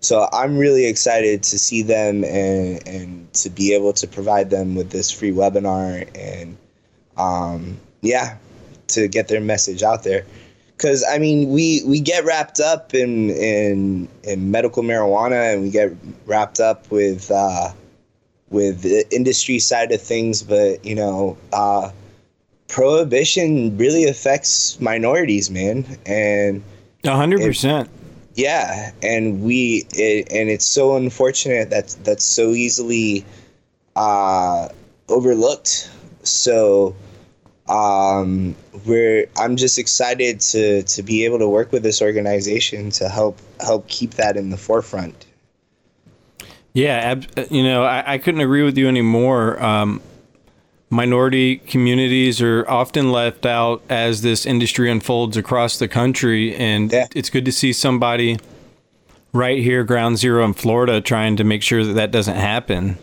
So 0.00 0.28
i'm 0.32 0.58
really 0.58 0.86
excited 0.86 1.42
to 1.44 1.58
see 1.58 1.82
them 1.82 2.24
and 2.24 2.86
and 2.86 3.32
to 3.34 3.50
be 3.50 3.74
able 3.74 3.94
to 3.94 4.06
provide 4.06 4.50
them 4.50 4.74
with 4.74 4.90
this 4.90 5.10
free 5.10 5.32
webinar 5.32 6.06
and 6.14 6.56
um, 7.16 7.78
yeah 8.02 8.36
to 8.88 9.08
get 9.08 9.28
their 9.28 9.40
message 9.40 9.82
out 9.82 10.02
there. 10.04 10.26
Because 10.76 11.04
i 11.08 11.18
mean 11.18 11.50
we 11.50 11.82
we 11.86 12.00
get 12.00 12.24
wrapped 12.24 12.60
up 12.60 12.92
in 12.92 13.30
in 13.30 14.08
in 14.24 14.50
medical 14.50 14.82
marijuana 14.82 15.54
and 15.54 15.62
we 15.62 15.70
get 15.70 15.92
wrapped 16.26 16.60
up 16.60 16.90
with 16.90 17.30
uh 17.30 17.72
with 18.50 18.82
the 18.82 19.06
industry 19.14 19.58
side 19.58 19.90
of 19.90 20.02
things 20.02 20.42
but 20.42 20.84
you 20.84 20.94
know 20.94 21.38
uh 21.52 21.90
prohibition 22.68 23.76
really 23.76 24.04
affects 24.04 24.80
minorities 24.80 25.50
man 25.50 25.84
and 26.06 26.62
A 27.04 27.14
hundred 27.14 27.40
percent. 27.40 27.88
yeah 28.34 28.90
and 29.02 29.42
we 29.42 29.84
it, 29.92 30.30
and 30.32 30.48
it's 30.48 30.64
so 30.64 30.96
unfortunate 30.96 31.70
that 31.70 31.94
that's 32.04 32.24
so 32.24 32.50
easily 32.50 33.24
uh 33.96 34.68
overlooked 35.08 35.90
so 36.22 36.94
um 37.68 38.54
we're 38.86 39.26
i'm 39.38 39.56
just 39.56 39.78
excited 39.78 40.40
to 40.40 40.82
to 40.84 41.02
be 41.02 41.24
able 41.24 41.38
to 41.38 41.48
work 41.48 41.70
with 41.72 41.82
this 41.82 42.02
organization 42.02 42.90
to 42.90 43.08
help 43.08 43.38
help 43.60 43.86
keep 43.88 44.12
that 44.12 44.36
in 44.36 44.50
the 44.50 44.56
forefront 44.56 45.26
Yeah, 46.74 46.96
ab- 47.14 47.52
you 47.52 47.62
know, 47.62 47.84
I, 47.84 48.14
I 48.14 48.18
couldn't 48.18 48.40
agree 48.40 48.64
with 48.64 48.76
you 48.76 48.88
anymore. 48.88 49.62
Um, 49.62 50.00
minority 50.94 51.56
communities 51.56 52.40
are 52.40 52.64
often 52.68 53.10
left 53.10 53.44
out 53.44 53.82
as 53.90 54.22
this 54.22 54.46
industry 54.46 54.88
unfolds 54.88 55.36
across 55.36 55.76
the 55.76 55.88
country, 55.88 56.54
and 56.54 56.92
Yeah. 56.92 57.06
it's 57.16 57.30
good 57.30 57.44
to 57.46 57.52
see 57.52 57.72
somebody 57.72 58.38
right 59.32 59.60
here, 59.60 59.82
ground 59.82 60.18
zero 60.18 60.44
in 60.44 60.54
Florida, 60.54 61.00
trying 61.00 61.34
to 61.36 61.42
make 61.42 61.62
sure 61.62 61.84
that 61.84 61.94
that 61.94 62.12
doesn't 62.12 62.36
happen. 62.36 62.96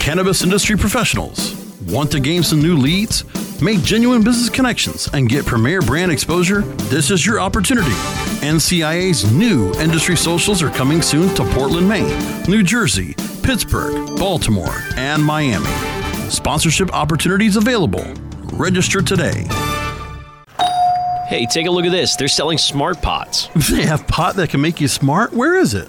Cannabis 0.00 0.42
industry 0.42 0.76
professionals. 0.76 1.54
Want 1.88 2.10
to 2.12 2.20
gain 2.20 2.42
some 2.42 2.60
new 2.60 2.76
leads? 2.76 3.24
Make 3.62 3.82
genuine 3.82 4.22
business 4.22 4.50
connections 4.50 5.08
and 5.14 5.28
get 5.30 5.46
premier 5.46 5.80
brand 5.80 6.12
exposure? 6.12 6.60
This 6.90 7.10
is 7.10 7.24
your 7.24 7.40
opportunity. 7.40 7.94
NCIA's 8.42 9.30
new 9.32 9.72
industry 9.80 10.16
socials 10.16 10.62
are 10.62 10.70
coming 10.70 11.00
soon 11.00 11.34
to 11.36 11.44
Portland, 11.54 11.88
Maine, 11.88 12.18
New 12.48 12.62
Jersey, 12.62 13.14
Pittsburgh, 13.42 14.18
Baltimore, 14.18 14.82
and 14.96 15.24
Miami. 15.24 16.01
Sponsorship 16.32 16.92
opportunities 16.94 17.56
available. 17.56 18.02
Register 18.54 19.02
today. 19.02 19.46
Hey, 21.26 21.46
take 21.46 21.66
a 21.66 21.70
look 21.70 21.84
at 21.84 21.92
this. 21.92 22.16
They're 22.16 22.26
selling 22.26 22.56
smart 22.56 23.02
pots. 23.02 23.48
They 23.70 23.82
have 23.84 24.06
pot 24.06 24.36
that 24.36 24.48
can 24.48 24.62
make 24.62 24.80
you 24.80 24.88
smart? 24.88 25.34
Where 25.34 25.56
is 25.58 25.74
it? 25.74 25.88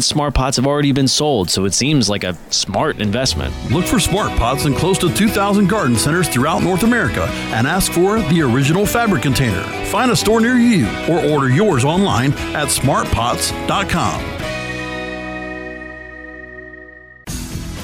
smart 0.00 0.34
pots 0.34 0.56
have 0.56 0.66
already 0.66 0.92
been 0.92 1.08
sold, 1.08 1.50
so 1.50 1.64
it 1.64 1.74
seems 1.74 2.08
like 2.08 2.24
a 2.24 2.36
smart 2.50 3.00
investment. 3.00 3.54
Look 3.70 3.84
for 3.84 4.00
smart 4.00 4.36
pots 4.38 4.64
in 4.64 4.74
close 4.74 4.98
to 4.98 5.12
2,000 5.12 5.68
garden 5.68 5.96
centers 5.96 6.28
throughout 6.28 6.62
North 6.62 6.84
America 6.84 7.26
and 7.52 7.66
ask 7.66 7.92
for 7.92 8.20
the 8.20 8.40
original 8.42 8.86
fabric 8.86 9.22
container. 9.22 9.62
Find 9.86 10.10
a 10.10 10.16
store 10.16 10.40
near 10.40 10.56
you 10.56 10.86
or 11.08 11.24
order 11.24 11.48
yours 11.48 11.84
online 11.84 12.32
at 12.54 12.68
smartpots.com. 12.68 14.51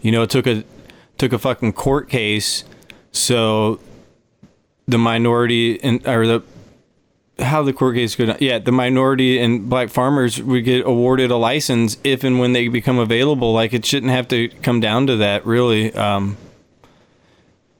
You 0.00 0.12
know, 0.12 0.22
it 0.22 0.30
took 0.30 0.46
a 0.46 0.64
took 1.18 1.32
a 1.32 1.38
fucking 1.38 1.72
court 1.72 2.08
case 2.08 2.64
so 3.16 3.80
the 4.86 4.98
minority 4.98 5.82
and 5.82 6.06
or 6.06 6.26
the 6.26 6.42
how 7.38 7.62
the 7.62 7.72
court 7.72 7.94
case 7.94 8.14
could 8.14 8.36
yeah 8.40 8.58
the 8.58 8.72
minority 8.72 9.38
and 9.38 9.68
black 9.68 9.90
farmers 9.90 10.42
would 10.42 10.64
get 10.64 10.86
awarded 10.86 11.30
a 11.30 11.36
license 11.36 11.98
if 12.04 12.24
and 12.24 12.38
when 12.38 12.52
they 12.52 12.68
become 12.68 12.98
available. 12.98 13.52
Like 13.52 13.72
it 13.72 13.84
shouldn't 13.84 14.12
have 14.12 14.28
to 14.28 14.48
come 14.48 14.80
down 14.80 15.06
to 15.08 15.16
that 15.16 15.44
really. 15.44 15.92
Um, 15.94 16.36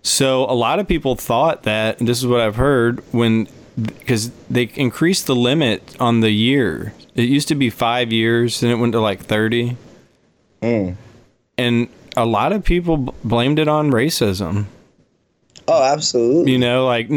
so 0.02 0.44
a 0.44 0.54
lot 0.54 0.78
of 0.78 0.88
people 0.88 1.16
thought 1.16 1.64
that 1.64 1.98
and 1.98 2.08
this 2.08 2.18
is 2.18 2.26
what 2.26 2.40
i've 2.40 2.56
heard 2.56 3.00
when 3.12 3.48
because 3.76 4.30
they 4.48 4.70
increased 4.74 5.26
the 5.26 5.36
limit 5.36 5.96
on 6.00 6.20
the 6.20 6.30
year. 6.30 6.94
It 7.14 7.24
used 7.24 7.48
to 7.48 7.54
be 7.54 7.70
five 7.70 8.12
years 8.12 8.60
then 8.60 8.70
it 8.70 8.76
went 8.76 8.92
to 8.92 9.00
like 9.00 9.20
30 9.20 9.76
and 11.58 11.88
a 12.16 12.24
lot 12.26 12.52
of 12.52 12.64
people 12.64 12.96
b- 12.96 13.12
blamed 13.24 13.58
it 13.58 13.68
on 13.68 13.90
racism. 13.90 14.66
Oh, 15.68 15.82
absolutely. 15.82 16.52
you 16.52 16.58
know 16.58 16.86
like 16.86 17.08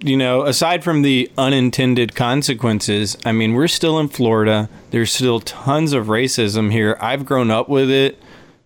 you 0.00 0.16
know 0.16 0.42
aside 0.42 0.84
from 0.84 1.02
the 1.02 1.28
unintended 1.36 2.14
consequences 2.14 3.18
i 3.26 3.32
mean 3.32 3.54
we're 3.54 3.66
still 3.68 3.98
in 3.98 4.08
florida. 4.08 4.68
There's 4.90 5.12
still 5.12 5.40
tons 5.40 5.92
of 5.92 6.06
racism 6.06 6.70
here. 6.70 6.96
I've 7.00 7.26
grown 7.26 7.50
up 7.50 7.68
with 7.68 7.90
it. 7.90 8.18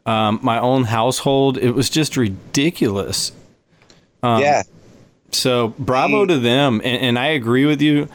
Um, 0.05 0.39
my 0.43 0.59
own 0.61 0.85
household 0.85 1.57
it 1.59 1.71
was 1.73 1.89
just 1.89 2.17
ridiculous. 2.17 3.33
Yeah. 4.23 4.63
so 5.31 5.69
bravo 5.79 6.27
to 6.27 6.39
them 6.39 6.81
and, 6.85 7.03
and 7.03 7.19
i 7.19 7.27
agree 7.29 7.65
with 7.65 7.81
you. 7.81 8.09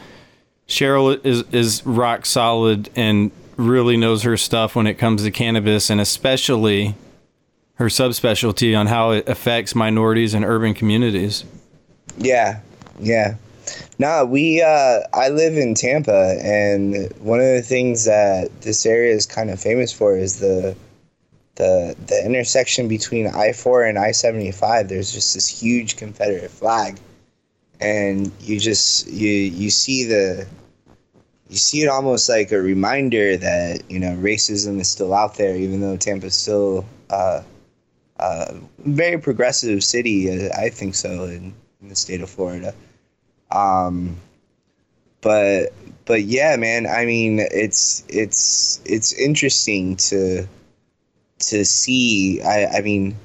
Cheryl 0.68 1.18
is 1.24 1.42
is 1.50 1.84
rock 1.84 2.26
solid 2.26 2.90
and 2.94 3.30
really 3.58 3.96
knows 3.96 4.22
her 4.22 4.36
stuff 4.36 4.74
when 4.74 4.86
it 4.86 4.94
comes 4.94 5.22
to 5.24 5.30
cannabis 5.30 5.90
and 5.90 6.00
especially 6.00 6.94
her 7.74 7.86
subspecialty 7.86 8.78
on 8.78 8.86
how 8.86 9.10
it 9.10 9.28
affects 9.28 9.74
minorities 9.74 10.32
and 10.32 10.44
urban 10.44 10.72
communities 10.72 11.44
Yeah, 12.16 12.60
yeah. 13.00 13.34
No, 13.98 14.24
we. 14.24 14.62
Uh, 14.62 15.00
I 15.12 15.28
live 15.28 15.56
in 15.56 15.74
Tampa, 15.74 16.38
and 16.42 17.12
one 17.18 17.40
of 17.40 17.46
the 17.46 17.62
things 17.62 18.04
that 18.06 18.62
this 18.62 18.86
area 18.86 19.14
is 19.14 19.26
kind 19.26 19.50
of 19.50 19.60
famous 19.60 19.92
for 19.92 20.16
is 20.16 20.40
the 20.40 20.74
the 21.56 21.94
the 22.06 22.24
intersection 22.24 22.88
between 22.88 23.26
I 23.26 23.52
four 23.52 23.84
and 23.84 23.98
I 23.98 24.12
seventy 24.12 24.52
five. 24.52 24.88
There's 24.88 25.12
just 25.12 25.34
this 25.34 25.46
huge 25.46 25.96
Confederate 25.96 26.50
flag, 26.50 26.98
and 27.80 28.32
you 28.40 28.58
just 28.58 29.06
you 29.08 29.30
you 29.30 29.70
see 29.70 30.04
the 30.04 30.46
you 31.48 31.56
see 31.56 31.82
it 31.82 31.88
almost 31.88 32.28
like 32.28 32.52
a 32.52 32.60
reminder 32.60 33.36
that 33.36 33.90
you 33.90 33.98
know 33.98 34.14
racism 34.16 34.80
is 34.80 34.88
still 34.88 35.14
out 35.14 35.36
there, 35.36 35.56
even 35.56 35.80
though 35.80 35.96
Tampa's 35.96 36.34
still 36.34 36.84
uh, 37.10 37.42
a 38.18 38.54
very 38.78 39.18
progressive 39.18 39.82
city. 39.82 40.30
uh, 40.30 40.50
I 40.58 40.68
think 40.68 40.94
so 40.94 41.24
in, 41.24 41.54
in 41.80 41.88
the 41.88 41.96
state 41.96 42.20
of 42.20 42.28
Florida. 42.28 42.74
Um, 43.50 44.16
but 45.20 45.72
but 46.04 46.22
yeah, 46.22 46.56
man. 46.56 46.86
I 46.86 47.06
mean, 47.06 47.40
it's 47.40 48.04
it's 48.08 48.80
it's 48.84 49.12
interesting 49.12 49.96
to 49.96 50.46
to 51.40 51.64
see. 51.64 52.42
I 52.42 52.66
I 52.78 52.80
mean. 52.82 53.16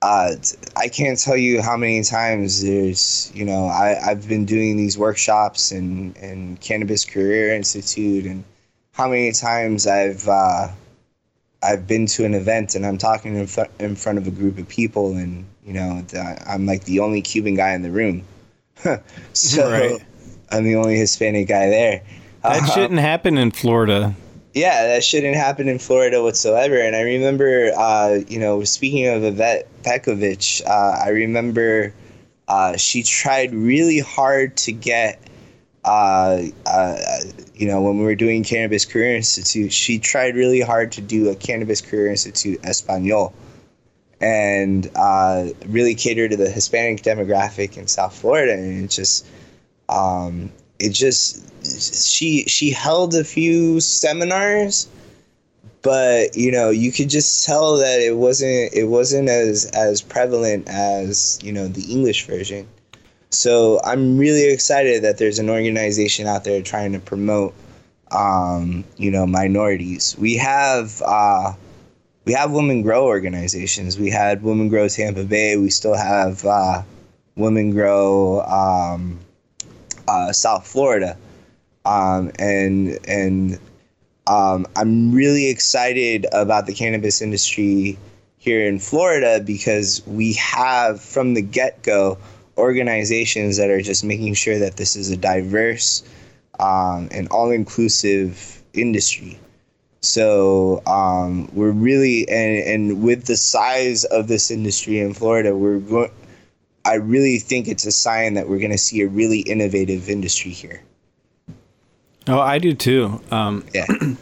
Uh, 0.00 0.36
I 0.76 0.88
can't 0.88 1.18
tell 1.18 1.36
you 1.36 1.60
how 1.60 1.76
many 1.76 2.02
times 2.04 2.62
there's, 2.62 3.32
you 3.34 3.44
know, 3.44 3.66
I, 3.66 3.98
I've 4.10 4.28
been 4.28 4.44
doing 4.44 4.76
these 4.76 4.96
workshops 4.96 5.72
and, 5.72 6.16
and 6.18 6.60
Cannabis 6.60 7.04
Career 7.04 7.52
Institute, 7.54 8.24
and 8.24 8.44
how 8.92 9.08
many 9.08 9.32
times 9.32 9.86
I've 9.88 10.28
uh, 10.28 10.68
I've 11.64 11.86
been 11.88 12.06
to 12.06 12.24
an 12.24 12.34
event 12.34 12.76
and 12.76 12.86
I'm 12.86 12.96
talking 12.98 13.34
in, 13.36 13.46
fr- 13.48 13.62
in 13.80 13.96
front 13.96 14.18
of 14.18 14.26
a 14.28 14.30
group 14.30 14.58
of 14.58 14.68
people, 14.68 15.16
and 15.16 15.44
you 15.66 15.72
know, 15.72 16.02
the, 16.08 16.42
I'm 16.48 16.64
like 16.64 16.84
the 16.84 17.00
only 17.00 17.20
Cuban 17.20 17.54
guy 17.56 17.72
in 17.74 17.82
the 17.82 17.90
room. 17.90 18.22
so 19.32 19.68
Right. 19.70 20.00
I'm 20.52 20.62
the 20.64 20.76
only 20.76 20.96
Hispanic 20.96 21.48
guy 21.48 21.68
there. 21.68 22.02
that 22.44 22.62
Uh, 22.62 22.66
shouldn't 22.66 23.00
happen 23.00 23.36
in 23.36 23.50
florida 23.50 24.14
yeah, 24.58 24.88
that 24.88 25.04
shouldn't 25.04 25.36
happen 25.36 25.68
in 25.68 25.78
Florida 25.78 26.22
whatsoever. 26.22 26.76
And 26.76 26.96
I 26.96 27.02
remember, 27.02 27.70
uh, 27.76 28.18
you 28.26 28.38
know, 28.38 28.64
speaking 28.64 29.06
of 29.06 29.22
Yvette 29.22 29.68
Pekovic, 29.82 30.66
uh, 30.66 31.04
I 31.04 31.10
remember 31.10 31.94
uh, 32.48 32.76
she 32.76 33.02
tried 33.02 33.54
really 33.54 34.00
hard 34.00 34.56
to 34.58 34.72
get, 34.72 35.20
uh, 35.84 36.42
uh, 36.66 37.20
you 37.54 37.68
know, 37.68 37.82
when 37.82 37.98
we 37.98 38.04
were 38.04 38.14
doing 38.14 38.42
Cannabis 38.42 38.84
Career 38.84 39.14
Institute, 39.14 39.72
she 39.72 39.98
tried 39.98 40.34
really 40.34 40.60
hard 40.60 40.92
to 40.92 41.00
do 41.00 41.28
a 41.28 41.36
Cannabis 41.36 41.80
Career 41.80 42.08
Institute 42.08 42.58
Espanol 42.64 43.32
and 44.20 44.90
uh, 44.96 45.46
really 45.66 45.94
cater 45.94 46.28
to 46.28 46.36
the 46.36 46.50
Hispanic 46.50 47.02
demographic 47.02 47.76
in 47.76 47.86
South 47.86 48.16
Florida. 48.16 48.54
And 48.54 48.84
it 48.84 48.90
just, 48.90 49.24
um, 49.88 50.50
it 50.78 50.90
just, 50.90 51.44
she 52.06 52.44
she 52.44 52.70
held 52.70 53.14
a 53.14 53.24
few 53.24 53.80
seminars, 53.80 54.88
but 55.82 56.36
you 56.36 56.52
know 56.52 56.70
you 56.70 56.92
could 56.92 57.08
just 57.08 57.44
tell 57.44 57.76
that 57.78 58.00
it 58.00 58.16
wasn't 58.16 58.72
it 58.72 58.84
wasn't 58.84 59.28
as 59.28 59.66
as 59.74 60.00
prevalent 60.02 60.68
as 60.68 61.38
you 61.42 61.52
know 61.52 61.68
the 61.68 61.92
English 61.92 62.26
version. 62.26 62.66
So 63.30 63.80
I'm 63.84 64.16
really 64.16 64.50
excited 64.50 65.02
that 65.02 65.18
there's 65.18 65.38
an 65.38 65.50
organization 65.50 66.26
out 66.26 66.44
there 66.44 66.62
trying 66.62 66.92
to 66.92 66.98
promote, 66.98 67.54
um, 68.10 68.84
you 68.96 69.10
know, 69.10 69.26
minorities. 69.26 70.16
We 70.18 70.36
have 70.36 71.02
uh, 71.04 71.52
we 72.24 72.32
have 72.32 72.52
women 72.52 72.82
grow 72.82 73.04
organizations. 73.04 73.98
We 73.98 74.10
had 74.10 74.42
Women 74.42 74.68
Grow 74.68 74.88
Tampa 74.88 75.24
Bay. 75.24 75.56
We 75.56 75.70
still 75.70 75.96
have 75.96 76.44
uh, 76.44 76.82
Women 77.36 77.72
Grow 77.72 78.40
um, 78.42 79.18
uh, 80.08 80.32
South 80.32 80.66
Florida, 80.66 81.16
um, 81.84 82.32
and 82.38 82.98
and 83.06 83.58
um, 84.26 84.66
I'm 84.74 85.12
really 85.12 85.48
excited 85.48 86.26
about 86.32 86.66
the 86.66 86.74
cannabis 86.74 87.22
industry 87.22 87.98
here 88.38 88.66
in 88.66 88.78
Florida 88.78 89.40
because 89.44 90.02
we 90.06 90.32
have 90.34 91.00
from 91.00 91.34
the 91.34 91.42
get 91.42 91.82
go 91.82 92.18
organizations 92.56 93.56
that 93.58 93.70
are 93.70 93.80
just 93.80 94.02
making 94.04 94.34
sure 94.34 94.58
that 94.58 94.76
this 94.76 94.96
is 94.96 95.10
a 95.10 95.16
diverse 95.16 96.02
um, 96.58 97.08
and 97.12 97.28
all 97.28 97.50
inclusive 97.50 98.62
industry. 98.72 99.38
So 100.00 100.82
um, 100.86 101.48
we're 101.54 101.70
really 101.70 102.28
and 102.28 102.58
and 102.66 103.02
with 103.02 103.26
the 103.26 103.36
size 103.36 104.04
of 104.04 104.28
this 104.28 104.50
industry 104.50 105.00
in 105.00 105.12
Florida, 105.12 105.56
we're 105.56 105.78
going. 105.78 106.10
I 106.88 106.94
really 106.94 107.38
think 107.38 107.68
it's 107.68 107.84
a 107.84 107.92
sign 107.92 108.34
that 108.34 108.48
we're 108.48 108.58
going 108.58 108.72
to 108.72 108.78
see 108.78 109.02
a 109.02 109.06
really 109.06 109.40
innovative 109.40 110.08
industry 110.08 110.50
here. 110.50 110.82
Oh, 112.26 112.40
I 112.40 112.58
do 112.58 112.72
too. 112.72 113.20
Um, 113.30 113.64
Yeah. 113.74 113.86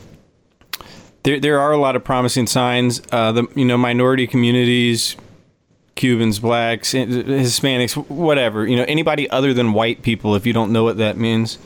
there 1.22 1.40
there 1.40 1.60
are 1.60 1.72
a 1.72 1.78
lot 1.78 1.96
of 1.96 2.04
promising 2.04 2.46
signs. 2.46 3.02
Uh, 3.12 3.32
the 3.32 3.46
you 3.54 3.64
know 3.64 3.76
minority 3.78 4.26
communities, 4.26 5.16
Cubans, 5.94 6.38
blacks, 6.38 6.94
eh, 6.94 7.04
Hispanics, 7.06 7.94
whatever. 8.08 8.66
You 8.66 8.76
know 8.76 8.84
anybody 8.86 9.28
other 9.30 9.54
than 9.54 9.72
white 9.72 10.02
people. 10.02 10.34
If 10.34 10.46
you 10.46 10.52
don't 10.52 10.72
know 10.72 10.84
what 10.84 10.98
that 10.98 11.16
means, 11.16 11.58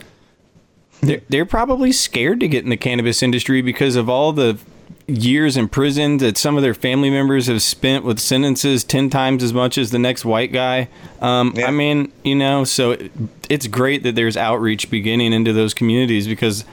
they're 1.02 1.22
they're 1.28 1.46
probably 1.46 1.92
scared 1.92 2.40
to 2.40 2.48
get 2.48 2.64
in 2.64 2.70
the 2.70 2.76
cannabis 2.76 3.22
industry 3.22 3.60
because 3.62 3.96
of 3.96 4.08
all 4.08 4.32
the 4.32 4.58
years 5.10 5.56
in 5.56 5.68
prison 5.68 6.18
that 6.18 6.36
some 6.36 6.56
of 6.56 6.62
their 6.62 6.74
family 6.74 7.10
members 7.10 7.46
have 7.46 7.62
spent 7.62 8.04
with 8.04 8.18
sentences 8.18 8.84
10 8.84 9.10
times 9.10 9.42
as 9.42 9.52
much 9.52 9.78
as 9.78 9.90
the 9.90 9.98
next 9.98 10.24
white 10.24 10.52
guy. 10.52 10.88
Um, 11.20 11.52
Yeah. 11.56 11.66
I 11.66 11.70
mean, 11.70 12.12
you 12.24 12.34
know, 12.34 12.64
so 12.64 12.92
it, 12.92 13.12
it's 13.48 13.66
great 13.66 14.02
that 14.02 14.14
there's 14.14 14.36
outreach 14.36 14.90
beginning 14.90 15.32
into 15.32 15.52
those 15.52 15.74
communities 15.74 16.26
because 16.26 16.64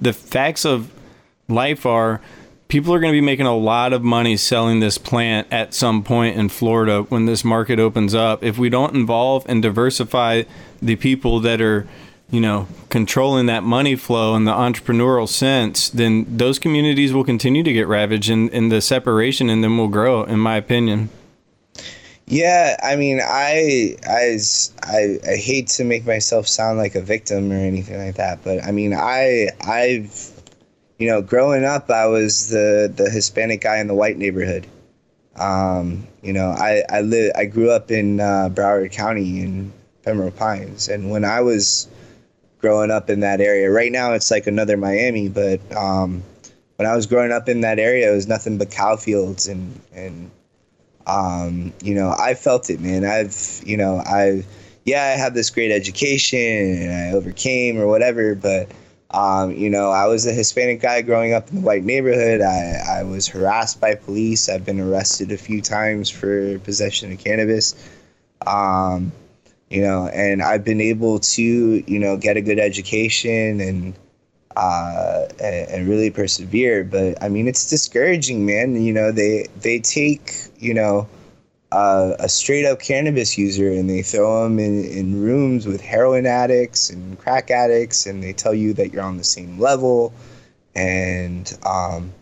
the 0.00 0.12
facts 0.12 0.64
of 0.64 0.90
life 1.48 1.86
are 1.86 2.20
people 2.68 2.92
are 2.92 2.98
going 2.98 3.12
to 3.12 3.16
be 3.16 3.24
making 3.24 3.46
a 3.46 3.56
lot 3.56 3.92
of 3.92 4.02
money 4.02 4.36
selling 4.36 4.80
this 4.80 4.98
plant 4.98 5.46
at 5.52 5.72
some 5.72 6.02
point 6.02 6.36
in 6.36 6.48
Florida 6.48 7.02
when 7.02 7.26
this 7.26 7.44
market 7.44 7.78
opens 7.78 8.14
up. 8.14 8.42
If 8.42 8.58
we 8.58 8.68
don't 8.68 8.94
involve 8.94 9.46
and 9.48 9.62
diversify 9.62 10.42
the 10.82 10.96
people 10.96 11.40
that 11.40 11.60
are, 11.60 11.86
you 12.30 12.40
know, 12.40 12.66
controlling 12.88 13.46
that 13.46 13.62
money 13.62 13.94
flow 13.94 14.34
in 14.34 14.44
the 14.44 14.52
entrepreneurial 14.52 15.28
sense, 15.28 15.88
then 15.88 16.26
those 16.36 16.58
communities 16.58 17.12
will 17.12 17.24
continue 17.24 17.62
to 17.62 17.72
get 17.72 17.86
ravaged 17.86 18.30
and, 18.30 18.50
and 18.50 18.72
the 18.72 18.80
separation 18.80 19.48
and 19.48 19.62
then 19.62 19.76
will 19.78 19.88
grow, 19.88 20.24
in 20.24 20.38
my 20.38 20.56
opinion. 20.56 21.08
Yeah, 22.28 22.76
I 22.82 22.96
mean, 22.96 23.20
I, 23.22 23.96
I 24.04 24.38
i 24.82 25.18
i 25.28 25.36
hate 25.36 25.68
to 25.68 25.84
make 25.84 26.04
myself 26.04 26.48
sound 26.48 26.76
like 26.76 26.96
a 26.96 27.00
victim 27.00 27.52
or 27.52 27.56
anything 27.56 28.04
like 28.04 28.16
that, 28.16 28.42
but 28.42 28.64
I 28.64 28.72
mean, 28.72 28.92
I, 28.94 29.50
I've, 29.64 30.32
you 30.98 31.06
know, 31.06 31.22
growing 31.22 31.64
up, 31.64 31.88
I 31.88 32.06
was 32.06 32.48
the 32.48 32.92
the 32.94 33.08
Hispanic 33.08 33.60
guy 33.60 33.78
in 33.78 33.86
the 33.86 33.94
white 33.94 34.16
neighborhood. 34.18 34.66
Um, 35.36 36.08
you 36.22 36.32
know, 36.32 36.48
I, 36.48 36.82
I 36.90 37.02
live, 37.02 37.30
I 37.36 37.44
grew 37.44 37.70
up 37.70 37.92
in 37.92 38.18
uh, 38.18 38.48
Broward 38.52 38.90
County 38.90 39.40
in 39.42 39.72
Pembroke 40.02 40.36
Pines, 40.36 40.88
and 40.88 41.10
when 41.10 41.24
I 41.24 41.42
was 41.42 41.86
growing 42.58 42.90
up 42.90 43.10
in 43.10 43.20
that 43.20 43.40
area, 43.40 43.70
right 43.70 43.92
now 43.92 44.12
it's 44.12 44.30
like 44.30 44.46
another 44.46 44.76
Miami, 44.76 45.28
but 45.28 45.60
um, 45.76 46.22
when 46.76 46.88
I 46.88 46.94
was 46.94 47.06
growing 47.06 47.32
up 47.32 47.48
in 47.48 47.60
that 47.62 47.78
area, 47.78 48.10
it 48.10 48.14
was 48.14 48.26
nothing 48.26 48.58
but 48.58 48.70
cow 48.70 48.96
fields 48.96 49.48
and 49.48 49.80
and 49.92 50.30
um, 51.06 51.72
you 51.82 51.94
know, 51.94 52.14
I 52.18 52.34
felt 52.34 52.68
it, 52.68 52.80
man. 52.80 53.04
I've, 53.04 53.62
you 53.64 53.76
know, 53.76 54.02
I, 54.04 54.44
yeah, 54.84 55.04
I 55.04 55.18
had 55.18 55.34
this 55.34 55.50
great 55.50 55.70
education 55.70 56.38
and 56.38 56.92
I 56.92 57.16
overcame 57.16 57.78
or 57.78 57.86
whatever, 57.86 58.34
but, 58.34 58.70
um, 59.12 59.52
you 59.52 59.70
know, 59.70 59.90
I 59.90 60.06
was 60.06 60.26
a 60.26 60.32
Hispanic 60.32 60.80
guy 60.80 61.02
growing 61.02 61.32
up 61.32 61.48
in 61.48 61.56
the 61.56 61.60
white 61.60 61.84
neighborhood. 61.84 62.40
I, 62.40 63.00
I 63.00 63.02
was 63.04 63.28
harassed 63.28 63.80
by 63.80 63.94
police. 63.94 64.48
I've 64.48 64.64
been 64.64 64.80
arrested 64.80 65.30
a 65.30 65.36
few 65.36 65.62
times 65.62 66.10
for 66.10 66.58
possession 66.60 67.12
of 67.12 67.18
cannabis. 67.18 67.74
Um, 68.46 69.12
you 69.70 69.80
know, 69.80 70.06
and 70.08 70.42
I've 70.42 70.64
been 70.64 70.80
able 70.80 71.18
to, 71.18 71.42
you 71.42 71.98
know, 71.98 72.16
get 72.16 72.36
a 72.36 72.40
good 72.40 72.58
education 72.58 73.60
and, 73.60 73.94
uh, 74.56 75.26
and, 75.40 75.88
really 75.88 76.10
persevere. 76.10 76.84
But 76.84 77.22
I 77.22 77.28
mean, 77.28 77.46
it's 77.46 77.68
discouraging, 77.68 78.46
man. 78.46 78.80
You 78.82 78.92
know, 78.92 79.12
they 79.12 79.48
they 79.60 79.80
take 79.80 80.32
you 80.58 80.72
know 80.72 81.08
uh, 81.72 82.14
a 82.18 82.28
straight 82.28 82.64
up 82.64 82.80
cannabis 82.80 83.36
user 83.36 83.70
and 83.70 83.90
they 83.90 84.02
throw 84.02 84.44
them 84.44 84.58
in, 84.58 84.84
in 84.84 85.20
rooms 85.20 85.66
with 85.66 85.82
heroin 85.82 86.26
addicts 86.26 86.88
and 86.88 87.18
crack 87.18 87.50
addicts, 87.50 88.06
and 88.06 88.22
they 88.22 88.32
tell 88.32 88.54
you 88.54 88.72
that 88.74 88.92
you're 88.92 89.02
on 89.02 89.18
the 89.18 89.24
same 89.24 89.58
level, 89.58 90.14
and 90.74 91.58
um, 91.66 92.12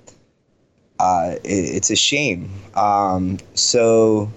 uh, 0.99 1.37
it, 1.45 1.77
it's 1.77 1.91
a 1.91 1.97
shame. 1.97 2.51
Um, 2.75 3.39
so. 3.55 4.31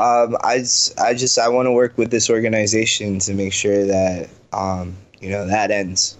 Um, 0.00 0.36
I, 0.42 0.56
s- 0.58 0.94
I 0.96 1.12
just 1.12 1.38
I 1.38 1.48
want 1.48 1.66
to 1.66 1.72
work 1.72 1.98
with 1.98 2.10
this 2.10 2.30
organization 2.30 3.18
to 3.20 3.34
make 3.34 3.52
sure 3.52 3.84
that 3.86 4.30
um, 4.52 4.96
you 5.20 5.30
know 5.30 5.46
that 5.46 5.70
ends. 5.70 6.16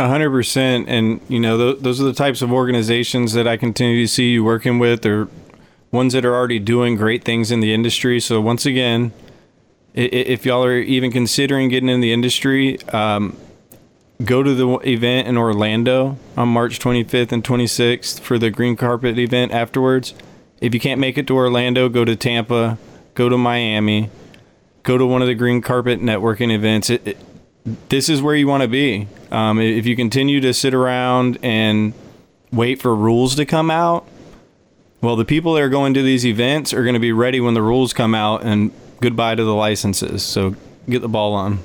A 0.00 0.08
hundred 0.08 0.30
percent, 0.30 0.88
and 0.88 1.20
you 1.28 1.38
know 1.38 1.56
th- 1.72 1.82
those 1.82 2.00
are 2.00 2.04
the 2.04 2.12
types 2.12 2.42
of 2.42 2.52
organizations 2.52 3.32
that 3.34 3.46
I 3.46 3.56
continue 3.56 4.04
to 4.04 4.08
see 4.08 4.30
you 4.32 4.42
working 4.44 4.78
with, 4.80 5.06
or 5.06 5.28
ones 5.92 6.12
that 6.14 6.24
are 6.24 6.34
already 6.34 6.58
doing 6.58 6.96
great 6.96 7.22
things 7.24 7.50
in 7.52 7.60
the 7.60 7.72
industry. 7.72 8.18
So 8.20 8.40
once 8.40 8.66
again, 8.66 9.12
if 9.94 10.44
y'all 10.44 10.64
are 10.64 10.76
even 10.78 11.10
considering 11.12 11.68
getting 11.68 11.88
in 11.88 12.00
the 12.00 12.12
industry, 12.12 12.80
um, 12.88 13.36
go 14.24 14.42
to 14.42 14.54
the 14.54 14.78
event 14.86 15.28
in 15.28 15.36
Orlando 15.36 16.16
on 16.36 16.48
March 16.48 16.78
25th 16.80 17.30
and 17.32 17.42
26th 17.44 18.18
for 18.20 18.36
the 18.38 18.50
green 18.50 18.74
carpet 18.76 19.16
event 19.18 19.52
afterwards. 19.52 20.12
If 20.60 20.74
you 20.74 20.80
can't 20.80 21.00
make 21.00 21.18
it 21.18 21.26
to 21.28 21.36
Orlando, 21.36 21.88
go 21.88 22.04
to 22.04 22.16
Tampa, 22.16 22.78
go 23.14 23.28
to 23.28 23.38
Miami, 23.38 24.10
go 24.82 24.98
to 24.98 25.06
one 25.06 25.22
of 25.22 25.28
the 25.28 25.34
green 25.34 25.60
carpet 25.60 26.00
networking 26.00 26.52
events. 26.52 26.90
It, 26.90 27.06
it, 27.06 27.18
this 27.88 28.08
is 28.08 28.22
where 28.22 28.34
you 28.34 28.48
want 28.48 28.62
to 28.62 28.68
be. 28.68 29.06
Um, 29.30 29.60
if 29.60 29.86
you 29.86 29.94
continue 29.94 30.40
to 30.40 30.54
sit 30.54 30.74
around 30.74 31.38
and 31.42 31.92
wait 32.50 32.80
for 32.80 32.94
rules 32.94 33.36
to 33.36 33.46
come 33.46 33.70
out, 33.70 34.06
well, 35.00 35.14
the 35.14 35.24
people 35.24 35.54
that 35.54 35.62
are 35.62 35.68
going 35.68 35.94
to 35.94 36.02
these 36.02 36.26
events 36.26 36.72
are 36.72 36.82
going 36.82 36.94
to 36.94 37.00
be 37.00 37.12
ready 37.12 37.40
when 37.40 37.54
the 37.54 37.62
rules 37.62 37.92
come 37.92 38.14
out, 38.14 38.42
and 38.42 38.72
goodbye 39.00 39.34
to 39.34 39.44
the 39.44 39.54
licenses. 39.54 40.24
So 40.24 40.56
get 40.88 41.02
the 41.02 41.08
ball 41.08 41.34
on. 41.34 41.60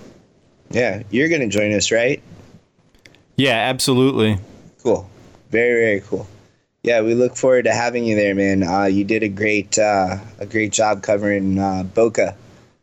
Yeah, 0.69 1.03
you're 1.11 1.29
gonna 1.29 1.47
join 1.47 1.71
us, 1.73 1.91
right? 1.91 2.21
Yeah, 3.35 3.55
absolutely. 3.55 4.39
Cool. 4.81 5.09
Very 5.51 5.81
very 5.81 6.01
cool. 6.01 6.27
Yeah, 6.83 6.99
we 7.01 7.15
look 7.15 7.37
forward 7.37 7.63
to 7.63 7.71
having 7.73 8.03
you 8.03 8.15
there, 8.17 8.35
man. 8.35 8.61
Uh, 8.63 8.83
you 8.83 9.05
did 9.05 9.23
a 9.23 9.29
great 9.29 9.79
uh, 9.79 10.17
a 10.39 10.45
great 10.45 10.73
job 10.73 11.01
covering 11.01 11.57
uh, 11.57 11.83
Boca. 11.83 12.35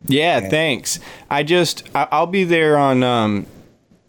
Yeah, 0.07 0.41
thanks. 0.49 0.99
I 1.29 1.43
just 1.43 1.89
I'll 1.95 2.27
be 2.27 2.45
there 2.45 2.79
on 2.79 3.03
um, 3.03 3.47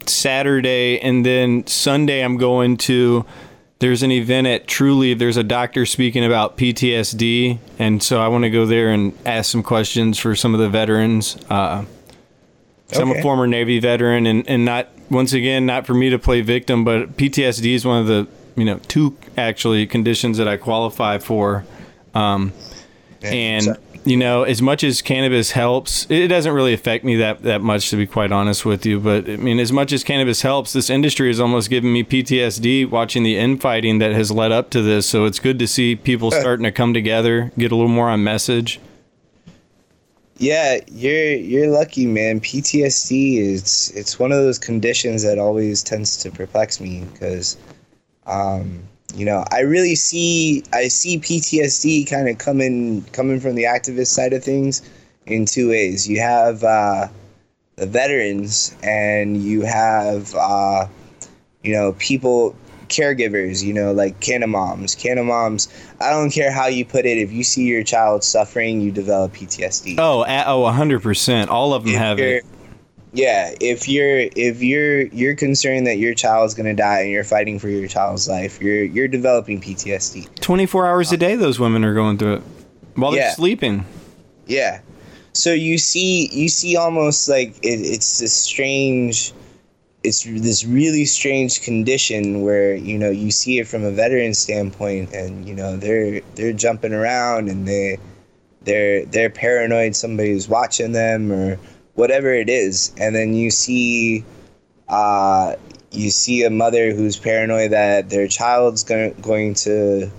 Saturday, 0.06 0.98
and 1.02 1.26
then 1.26 1.68
Sunday 1.68 2.22
I'm 2.24 2.38
going 2.38 2.78
to. 2.78 3.26
There's 3.80 4.04
an 4.04 4.12
event 4.12 4.48
at 4.48 4.68
Truly. 4.68 5.14
There's 5.16 5.38
a 5.38 5.44
doctor 5.44 5.86
speaking 5.86 6.24
about 6.24 6.56
PTSD, 6.56 7.58
and 7.80 8.02
so 8.02 8.22
I 8.22 8.28
want 8.30 8.44
to 8.46 8.50
go 8.50 8.66
there 8.66 8.90
and 8.92 9.12
ask 9.26 9.52
some 9.52 9.64
questions 9.64 10.18
for 10.20 10.36
some 10.36 10.54
of 10.54 10.60
the 10.62 10.70
veterans. 10.70 11.36
Uh, 11.50 11.84
'cause 12.90 13.00
I'm 13.00 13.12
a 13.12 13.22
former 13.22 13.48
Navy 13.48 13.80
veteran, 13.80 14.26
and, 14.28 14.48
and 14.48 14.64
not 14.64 14.90
once 15.10 15.34
again 15.34 15.66
not 15.66 15.86
for 15.88 15.94
me 15.94 16.10
to 16.12 16.20
play 16.20 16.42
victim, 16.42 16.84
but 16.86 17.18
PTSD 17.18 17.74
is 17.74 17.84
one 17.86 18.00
of 18.00 18.08
the 18.08 18.28
you 18.56 18.64
know 18.66 18.80
two 18.88 19.18
actually 19.42 19.86
conditions 19.88 20.38
that 20.38 20.48
I 20.48 20.58
qualify 20.58 21.18
for. 21.18 21.66
Um, 22.14 22.54
and 23.24 23.64
So- 23.64 23.76
you 24.04 24.18
know 24.18 24.42
as 24.42 24.64
much 24.64 24.84
as 24.84 25.00
cannabis 25.00 25.52
helps 25.52 26.08
it 26.10 26.28
doesn't 26.28 26.54
really 26.54 26.74
affect 26.74 27.04
me 27.06 27.18
that 27.18 27.44
that 27.44 27.62
much 27.62 27.92
to 27.92 27.96
be 27.96 28.08
quite 28.08 28.32
honest 28.32 28.66
with 28.66 28.84
you 28.84 29.00
but 29.00 29.30
i 29.30 29.36
mean 29.36 29.60
as 29.60 29.72
much 29.72 29.94
as 29.94 30.04
cannabis 30.04 30.42
helps 30.42 30.74
this 30.74 30.90
industry 30.90 31.28
has 31.28 31.40
almost 31.40 31.70
given 31.70 31.94
me 31.94 32.04
ptsd 32.04 32.90
watching 32.90 33.22
the 33.22 33.38
infighting 33.38 34.00
that 34.00 34.12
has 34.12 34.32
led 34.32 34.52
up 34.52 34.72
to 34.72 34.82
this 34.82 35.06
so 35.06 35.26
it's 35.26 35.38
good 35.38 35.60
to 35.60 35.68
see 35.68 35.96
people 35.96 36.32
starting 36.32 36.64
to 36.64 36.72
come 36.72 36.96
together 36.96 37.52
get 37.60 37.72
a 37.72 37.76
little 37.76 37.92
more 37.92 38.10
on 38.10 38.24
message 38.24 38.80
Yeah, 40.40 40.80
you're 40.92 41.36
you're 41.36 41.68
lucky, 41.70 42.08
man. 42.08 42.40
PTSD 42.40 43.38
is 43.38 43.94
it's 43.96 44.18
one 44.18 44.32
of 44.32 44.40
those 44.40 44.58
conditions 44.58 45.22
that 45.22 45.38
always 45.38 45.84
tends 45.84 46.18
to 46.18 46.32
perplex 46.32 46.82
me 46.82 47.04
because, 47.14 47.58
um, 48.26 48.82
you 49.16 49.26
know, 49.26 49.44
I 49.52 49.62
really 49.62 49.96
see 49.96 50.64
I 50.74 50.88
see 50.88 51.20
PTSD 51.20 52.10
kind 52.10 52.30
of 52.30 52.38
coming 52.38 53.04
coming 53.12 53.40
from 53.40 53.56
the 53.56 53.64
activist 53.64 54.08
side 54.08 54.34
of 54.34 54.44
things 54.44 54.82
in 55.26 55.46
two 55.46 55.70
ways. 55.70 56.08
You 56.08 56.20
have 56.20 56.64
uh, 56.64 57.08
the 57.76 57.86
veterans, 57.86 58.76
and 58.84 59.42
you 59.42 59.62
have 59.62 60.34
uh, 60.36 60.88
you 61.64 61.74
know 61.74 61.94
people 61.94 62.56
caregivers. 62.88 63.64
You 63.64 63.74
know, 63.74 63.92
like 63.92 64.20
canna 64.20 64.48
moms. 64.48 64.96
Canna 64.96 65.24
moms. 65.24 65.68
I 66.00 66.10
don't 66.10 66.32
care 66.32 66.52
how 66.52 66.68
you 66.68 66.86
put 66.86 67.06
it. 67.06 67.18
If 67.18 67.32
you 67.32 67.44
see 67.44 67.66
your 67.66 67.84
child 67.84 68.24
suffering, 68.24 68.82
you 68.82 68.92
develop 68.92 69.34
PTSD. 69.34 69.96
oh 69.98 70.24
a- 70.24 70.46
oh 70.48 70.64
100% 70.64 71.48
all 71.50 71.74
of 71.74 71.84
them 71.84 71.94
If 71.94 72.00
have 72.00 72.20
it 72.20 72.46
Yeah, 73.14 73.54
if 73.60 73.90
you're 73.90 74.20
if 74.36 74.64
you're 74.64 75.08
you're 75.08 75.36
concerned 75.36 75.86
that 75.88 75.98
your 75.98 76.14
child 76.14 76.48
is 76.48 76.54
gonna 76.54 76.74
die 76.74 77.02
and 77.02 77.12
you're 77.12 77.26
fighting 77.26 77.60
for 77.60 77.68
your 77.68 77.88
child's 77.88 78.30
life, 78.30 78.62
you're 78.62 78.84
you're 78.84 79.10
developing 79.10 79.60
PTSD. 79.60 80.40
24 80.40 80.88
hours 80.88 81.12
a 81.12 81.18
day 81.18 81.36
those 81.36 81.60
women 81.60 81.84
are 81.84 81.94
going 81.94 82.18
through 82.18 82.36
it 82.36 82.44
while 82.96 83.12
they're 83.12 83.32
sleeping 83.32 83.86
Yeah. 84.48 84.82
So 85.34 85.54
you 85.54 85.78
see 85.78 86.30
you 86.32 86.50
see 86.50 86.78
almost 86.78 87.28
like 87.28 87.50
it, 87.64 87.80
it's 87.82 88.20
this 88.20 88.34
strange 88.34 89.34
it's 90.04 90.24
this 90.24 90.66
really 90.66 91.06
strange 91.06 91.62
condition 91.62 92.42
where 92.42 92.76
you 92.76 92.98
know 92.98 93.10
you 93.10 93.32
see 93.32 93.60
it 93.60 93.68
from 93.68 93.84
a 93.84 93.92
veteran 93.92 94.34
standpoint 94.34 95.14
and 95.14 95.48
you 95.48 95.54
know 95.54 95.78
they're 95.78 96.22
they're 96.36 96.54
jumping 96.54 96.94
around 96.94 97.50
and 97.50 97.68
they 97.68 97.98
they're 98.64 99.06
they're 99.06 99.30
paranoid 99.30 99.96
somebody's 99.96 100.48
watching 100.48 100.92
them 100.92 101.32
or 101.32 101.60
whatever 101.96 102.34
it 102.34 102.50
is 102.50 102.94
and 102.98 103.16
then 103.16 103.34
you 103.34 103.52
see 103.52 104.24
Uh, 104.88 105.56
you 105.92 106.12
see 106.12 106.44
a 106.44 106.50
mother 106.50 106.94
who's 106.94 107.18
paranoid 107.18 107.72
that 107.72 108.10
their 108.10 108.28
child's 108.28 108.84
going 108.84 109.14
going 109.22 109.54
to 109.56 110.10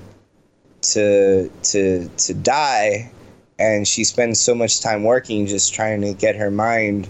to 0.83 1.51
to 1.63 2.09
to 2.09 2.35
die, 2.35 3.11
and 3.59 3.87
she 3.87 4.05
spends 4.05 4.41
so 4.41 4.55
much 4.55 4.81
time 4.81 5.05
working 5.05 5.47
just 5.47 5.75
trying 5.75 6.01
to 6.03 6.15
get 6.15 6.37
her 6.37 6.51
mind 6.51 7.09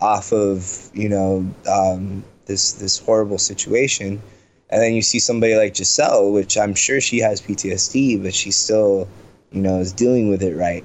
off 0.00 0.32
of 0.32 0.90
you 0.94 1.08
know 1.08 1.46
um, 1.68 2.24
this 2.46 2.72
this 2.74 2.98
horrible 2.98 3.38
situation. 3.38 4.22
And 4.70 4.82
then 4.82 4.94
you 4.94 5.02
see 5.02 5.20
somebody 5.20 5.56
like 5.56 5.76
Giselle, 5.76 6.32
which 6.32 6.58
I'm 6.58 6.74
sure 6.74 7.00
she 7.00 7.20
has 7.20 7.40
PTSD, 7.42 8.22
but 8.22 8.34
she 8.34 8.50
still, 8.50 9.08
you 9.52 9.60
know, 9.62 9.80
is 9.80 9.92
dealing 9.92 10.30
with 10.30 10.42
it 10.42 10.56
right. 10.56 10.84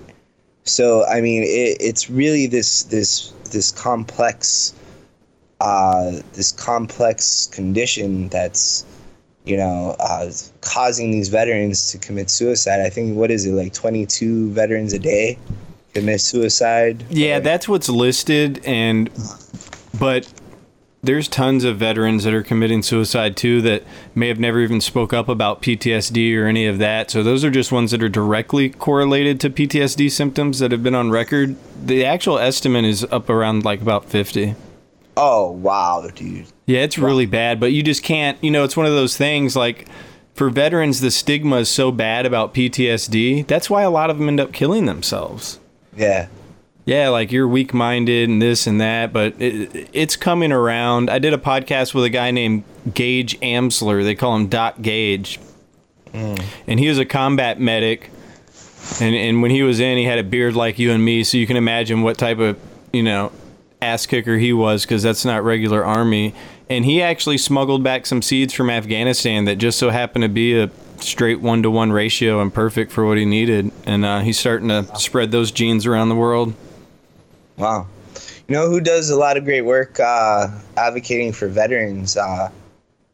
So 0.69 1.05
I 1.05 1.21
mean, 1.21 1.43
it, 1.43 1.77
it's 1.79 2.09
really 2.09 2.47
this 2.47 2.83
this 2.83 3.33
this 3.51 3.71
complex 3.71 4.73
uh, 5.59 6.21
this 6.33 6.51
complex 6.51 7.47
condition 7.47 8.29
that's 8.29 8.85
you 9.45 9.57
know 9.57 9.95
uh, 9.99 10.31
causing 10.61 11.11
these 11.11 11.29
veterans 11.29 11.91
to 11.91 11.97
commit 11.97 12.29
suicide. 12.29 12.81
I 12.81 12.89
think 12.89 13.17
what 13.17 13.31
is 13.31 13.45
it 13.45 13.51
like 13.51 13.73
22 13.73 14.51
veterans 14.51 14.93
a 14.93 14.99
day 14.99 15.37
commit 15.93 16.21
suicide? 16.21 17.03
Yeah, 17.09 17.39
that's 17.39 17.67
what's 17.67 17.89
listed, 17.89 18.61
and 18.65 19.09
but 19.99 20.31
there's 21.01 21.27
tons 21.27 21.63
of 21.63 21.77
veterans 21.77 22.25
that 22.25 22.33
are 22.33 22.43
committing 22.43 22.83
suicide 22.83 23.37
too 23.37 23.61
that 23.61 23.83
may 24.13 24.27
have 24.27 24.39
never 24.39 24.59
even 24.59 24.81
spoke 24.81 25.13
up 25.13 25.29
about 25.29 25.61
PTSD 25.61 26.37
or 26.37 26.45
any 26.45 26.65
of 26.65 26.77
that. 26.79 27.09
So 27.09 27.23
those 27.23 27.45
are 27.45 27.51
just 27.51 27.71
ones 27.71 27.91
that 27.91 28.03
are 28.03 28.09
directly 28.09 28.69
correlated 28.69 29.39
to 29.41 29.49
PTSD 29.49 30.11
symptoms 30.11 30.59
that 30.59 30.71
have 30.71 30.83
been 30.83 30.95
on 30.95 31.09
record. 31.09 31.55
The 31.81 32.05
actual 32.05 32.37
estimate 32.37 32.85
is 32.85 33.05
up 33.05 33.29
around 33.29 33.63
like 33.63 33.81
about 33.81 34.05
50. 34.05 34.55
Oh 35.15 35.51
wow, 35.51 36.05
dude. 36.13 36.47
Yeah, 36.65 36.81
it's 36.81 36.97
really 36.97 37.25
bad, 37.25 37.59
but 37.59 37.71
you 37.71 37.81
just 37.81 38.03
can't, 38.03 38.41
you 38.43 38.51
know, 38.51 38.63
it's 38.63 38.77
one 38.77 38.85
of 38.85 38.93
those 38.93 39.17
things 39.17 39.55
like 39.55 39.87
for 40.33 40.49
veterans 40.49 41.01
the 41.01 41.11
stigma 41.11 41.57
is 41.57 41.69
so 41.69 41.91
bad 41.91 42.25
about 42.25 42.53
PTSD. 42.53 43.47
That's 43.47 43.69
why 43.69 43.83
a 43.83 43.89
lot 43.89 44.09
of 44.09 44.17
them 44.17 44.27
end 44.27 44.39
up 44.39 44.53
killing 44.53 44.85
themselves. 44.85 45.59
Yeah. 45.95 46.27
Yeah, 46.89 47.09
like 47.09 47.31
you're 47.31 47.47
weak 47.47 47.71
minded 47.71 48.29
and 48.29 48.41
this 48.41 48.65
and 48.65 48.81
that, 48.81 49.13
but 49.13 49.39
it, 49.39 49.89
it's 49.93 50.15
coming 50.15 50.51
around. 50.51 51.11
I 51.11 51.19
did 51.19 51.35
a 51.35 51.37
podcast 51.37 51.93
with 51.93 52.03
a 52.03 52.09
guy 52.09 52.31
named 52.31 52.63
Gage 52.91 53.39
Amsler. 53.41 54.03
They 54.03 54.15
call 54.15 54.35
him 54.35 54.47
Doc 54.47 54.81
Gage. 54.81 55.39
And 56.65 56.79
he 56.79 56.89
was 56.89 56.97
a 56.97 57.05
combat 57.05 57.59
medic. 57.59 58.09
And, 58.99 59.15
and 59.15 59.43
when 59.43 59.51
he 59.51 59.61
was 59.61 59.79
in, 59.79 59.99
he 59.99 60.05
had 60.05 60.17
a 60.17 60.23
beard 60.23 60.55
like 60.55 60.79
you 60.79 60.91
and 60.91 61.05
me. 61.05 61.23
So 61.23 61.37
you 61.37 61.45
can 61.45 61.57
imagine 61.57 62.01
what 62.01 62.17
type 62.17 62.39
of, 62.39 62.59
you 62.91 63.03
know, 63.03 63.31
ass 63.83 64.07
kicker 64.07 64.37
he 64.37 64.51
was 64.51 64.81
because 64.81 65.03
that's 65.03 65.23
not 65.23 65.43
regular 65.43 65.85
army. 65.85 66.33
And 66.71 66.85
he 66.85 67.03
actually 67.03 67.37
smuggled 67.37 67.83
back 67.83 68.07
some 68.07 68.23
seeds 68.23 68.51
from 68.51 68.71
Afghanistan 68.71 69.45
that 69.45 69.57
just 69.57 69.77
so 69.77 69.91
happened 69.91 70.23
to 70.23 70.29
be 70.29 70.59
a 70.59 70.71
straight 70.97 71.39
one 71.39 71.61
to 71.61 71.69
one 71.69 71.91
ratio 71.91 72.41
and 72.41 72.51
perfect 72.51 72.91
for 72.91 73.05
what 73.05 73.19
he 73.19 73.25
needed. 73.25 73.71
And 73.85 74.03
uh, 74.03 74.21
he's 74.21 74.39
starting 74.39 74.69
to 74.69 74.87
spread 74.97 75.29
those 75.29 75.51
genes 75.51 75.85
around 75.85 76.09
the 76.09 76.15
world. 76.15 76.55
Wow. 77.59 77.87
You 78.47 78.55
know 78.55 78.67
who 78.69 78.81
does 78.81 79.09
a 79.09 79.15
lot 79.15 79.37
of 79.37 79.43
great 79.45 79.61
work 79.61 79.99
uh, 79.99 80.47
advocating 80.77 81.31
for 81.33 81.47
veterans? 81.47 82.17
Uh, 82.17 82.49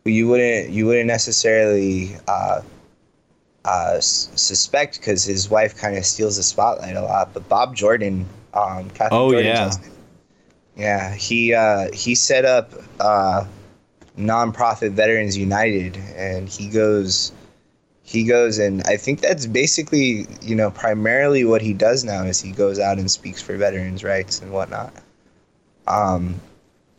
who 0.03 0.11
you 0.11 0.27
wouldn't 0.27 0.69
you 0.69 0.85
wouldn't 0.85 1.07
necessarily 1.07 2.15
uh, 2.27 2.61
uh, 3.65 3.93
s- 3.97 4.29
suspect 4.35 4.99
because 4.99 5.23
his 5.25 5.49
wife 5.49 5.75
kind 5.75 5.97
of 5.97 6.05
steals 6.05 6.37
the 6.37 6.43
spotlight 6.43 6.95
a 6.95 7.01
lot. 7.01 7.33
But 7.33 7.49
Bob 7.49 7.75
Jordan, 7.75 8.25
um, 8.53 8.89
Oh, 9.11 9.31
Jordan's 9.31 9.45
yeah. 9.45 9.63
husband. 9.63 9.91
yeah, 10.77 11.13
he 11.15 11.53
uh, 11.53 11.91
he 11.91 12.13
set 12.15 12.45
up 12.45 12.71
uh, 12.99 13.45
nonprofit 14.17 14.91
Veterans 14.91 15.35
United, 15.37 15.97
and 16.15 16.47
he 16.47 16.69
goes 16.69 17.31
he 18.05 18.23
goes 18.23 18.59
and 18.59 18.83
I 18.83 18.97
think 18.97 19.19
that's 19.19 19.47
basically 19.47 20.27
you 20.41 20.55
know 20.55 20.69
primarily 20.69 21.43
what 21.43 21.61
he 21.61 21.73
does 21.73 22.03
now 22.03 22.23
is 22.23 22.39
he 22.39 22.51
goes 22.51 22.79
out 22.79 22.99
and 22.99 23.09
speaks 23.09 23.41
for 23.41 23.57
veterans' 23.57 24.03
rights 24.03 24.41
and 24.41 24.51
whatnot. 24.51 24.93
Um, 25.87 26.39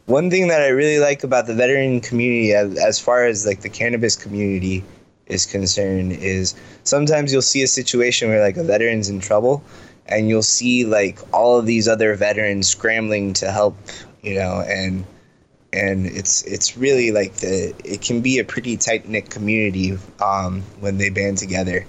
one 0.07 0.31
thing 0.31 0.49
that 0.49 0.63
I 0.63 0.69
really 0.69 0.99
like 0.99 1.25
about 1.25 1.47
the 1.47 1.55
veteran 1.55 2.01
community, 2.01 2.53
as, 2.53 2.77
as 2.79 2.99
far 2.99 3.25
as 3.25 3.47
like 3.47 3.61
the 3.61 3.69
cannabis 3.69 4.17
community 4.17 4.85
is 5.27 5.47
concerned, 5.47 6.13
is 6.13 6.55
sometimes 6.85 7.33
you'll 7.33 7.43
see 7.43 7.63
a 7.63 7.69
situation 7.69 8.29
where 8.29 8.41
like 8.41 8.57
a 8.57 8.65
veteran's 8.65 9.09
in 9.09 9.21
trouble, 9.21 9.63
and 10.07 10.29
you'll 10.29 10.43
see 10.43 10.85
like 10.85 11.19
all 11.33 11.59
of 11.59 11.67
these 11.67 11.89
other 11.89 12.15
veterans 12.15 12.69
scrambling 12.69 13.33
to 13.35 13.51
help, 13.51 13.77
you 14.23 14.35
know, 14.35 14.61
and 14.67 15.05
and 15.73 16.07
it's 16.07 16.43
it's 16.43 16.77
really 16.77 17.11
like 17.11 17.35
the 17.37 17.75
it 17.85 18.01
can 18.01 18.21
be 18.21 18.39
a 18.39 18.45
pretty 18.45 18.77
tight 18.77 19.09
knit 19.09 19.31
community 19.31 19.99
um, 20.23 20.63
when 20.81 20.99
they 20.99 21.11
band 21.11 21.39
together. 21.39 21.87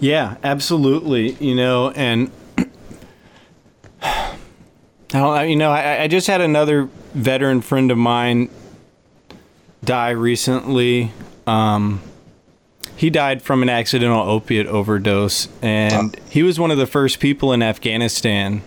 Yeah, 0.00 0.36
absolutely. 0.42 1.32
You 1.32 1.54
know, 1.54 1.90
and 1.90 2.30
I 4.02 4.36
don't, 5.12 5.48
you 5.48 5.56
know, 5.56 5.70
I, 5.70 6.02
I 6.02 6.08
just 6.08 6.26
had 6.26 6.40
another 6.40 6.88
veteran 7.14 7.60
friend 7.60 7.90
of 7.90 7.98
mine 7.98 8.50
die 9.84 10.10
recently. 10.10 11.12
Um, 11.46 12.02
he 12.96 13.10
died 13.10 13.42
from 13.42 13.62
an 13.62 13.68
accidental 13.68 14.28
opiate 14.28 14.66
overdose, 14.66 15.48
and 15.62 16.18
he 16.30 16.42
was 16.42 16.58
one 16.58 16.70
of 16.70 16.78
the 16.78 16.86
first 16.86 17.20
people 17.20 17.52
in 17.52 17.62
Afghanistan. 17.62 18.62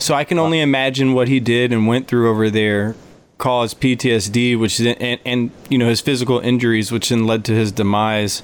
So 0.00 0.14
I 0.14 0.24
can 0.24 0.38
only 0.38 0.60
imagine 0.60 1.12
what 1.12 1.28
he 1.28 1.38
did 1.38 1.72
and 1.72 1.86
went 1.86 2.08
through 2.08 2.30
over 2.30 2.50
there 2.50 2.96
caused 3.40 3.80
PTSD, 3.80 4.58
which 4.58 4.78
then, 4.78 4.96
and, 4.96 5.20
and 5.24 5.50
you 5.68 5.78
know 5.78 5.88
his 5.88 6.00
physical 6.00 6.38
injuries, 6.40 6.92
which 6.92 7.08
then 7.08 7.26
led 7.26 7.44
to 7.46 7.54
his 7.54 7.72
demise. 7.72 8.42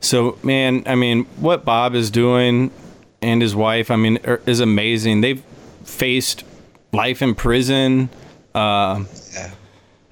So, 0.00 0.36
man, 0.42 0.82
I 0.86 0.96
mean, 0.96 1.24
what 1.36 1.64
Bob 1.64 1.94
is 1.94 2.10
doing 2.10 2.72
and 3.20 3.40
his 3.40 3.54
wife, 3.54 3.90
I 3.90 3.96
mean, 3.96 4.18
are, 4.24 4.40
is 4.46 4.58
amazing. 4.58 5.20
They've 5.20 5.42
faced 5.84 6.44
life 6.92 7.22
in 7.22 7.36
prison, 7.36 8.10
uh, 8.54 9.04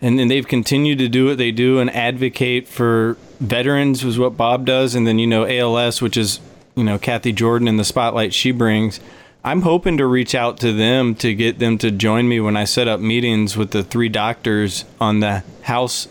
and, 0.01 0.19
then 0.19 0.29
they've 0.29 0.47
continued 0.47 0.99
to 0.99 1.09
do 1.09 1.27
what 1.27 1.39
they 1.39 1.51
do 1.51 1.81
and 1.81 1.91
advocate 1.91 2.69
for 2.69 3.17
veterans, 3.41 4.05
was 4.05 4.19
what 4.19 4.37
Bob 4.37 4.65
does. 4.65 4.95
And 4.95 5.07
then, 5.07 5.19
you 5.19 5.27
know, 5.27 5.45
ALS, 5.45 6.01
which 6.01 6.17
is, 6.17 6.41
you 6.77 6.85
know, 6.85 6.99
Kathy 6.99 7.33
Jordan 7.33 7.67
and 7.67 7.79
the 7.79 7.85
spotlight 7.85 8.33
she 8.33 8.53
brings. 8.53 9.01
I'm 9.43 9.63
hoping 9.63 9.97
to 9.97 10.07
reach 10.07 10.35
out 10.35 10.59
to 10.61 10.73
them 10.73 11.15
to 11.17 11.35
get 11.35 11.59
them 11.59 11.79
to 11.79 11.91
join 11.91 12.29
me 12.29 12.41
when 12.41 12.57
I 12.57 12.65
set 12.65 12.89
up 12.89 13.01
meetings 13.01 13.57
with 13.57 13.71
the 13.71 13.83
three 13.83 14.11
doctors 14.11 14.85
on 15.01 15.21
the 15.21 15.43
House 15.63 16.09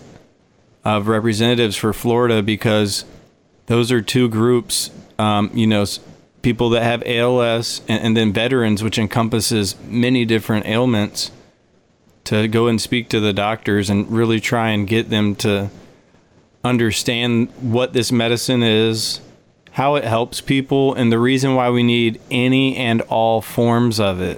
of 0.83 1.07
Representatives 1.07 1.75
for 1.75 1.93
Florida 1.93 2.41
because 2.41 3.05
those 3.67 3.91
are 3.91 4.01
two 4.01 4.29
groups, 4.29 4.89
um, 5.19 5.51
you 5.53 5.67
know, 5.67 5.85
people 6.41 6.71
that 6.71 6.81
have 6.81 7.03
ALS 7.05 7.81
and, 7.87 8.01
and 8.01 8.17
then 8.17 8.33
veterans, 8.33 8.81
which 8.81 8.97
encompasses 8.97 9.75
many 9.83 10.25
different 10.25 10.65
ailments, 10.65 11.29
to 12.23 12.47
go 12.47 12.67
and 12.67 12.81
speak 12.81 13.09
to 13.09 13.19
the 13.19 13.33
doctors 13.33 13.91
and 13.91 14.11
really 14.11 14.39
try 14.39 14.69
and 14.69 14.87
get 14.87 15.09
them 15.09 15.35
to 15.35 15.69
understand 16.63 17.49
what 17.61 17.93
this 17.93 18.11
medicine 18.11 18.63
is, 18.63 19.21
how 19.79 19.95
it 19.95 20.03
helps 20.03 20.41
people, 20.41 20.93
and 20.93 21.09
the 21.09 21.17
reason 21.17 21.55
why 21.55 21.69
we 21.69 21.83
need 21.83 22.19
any 22.29 22.75
and 22.75 23.01
all 23.03 23.41
forms 23.41 23.97
of 23.97 24.19
it. 24.19 24.37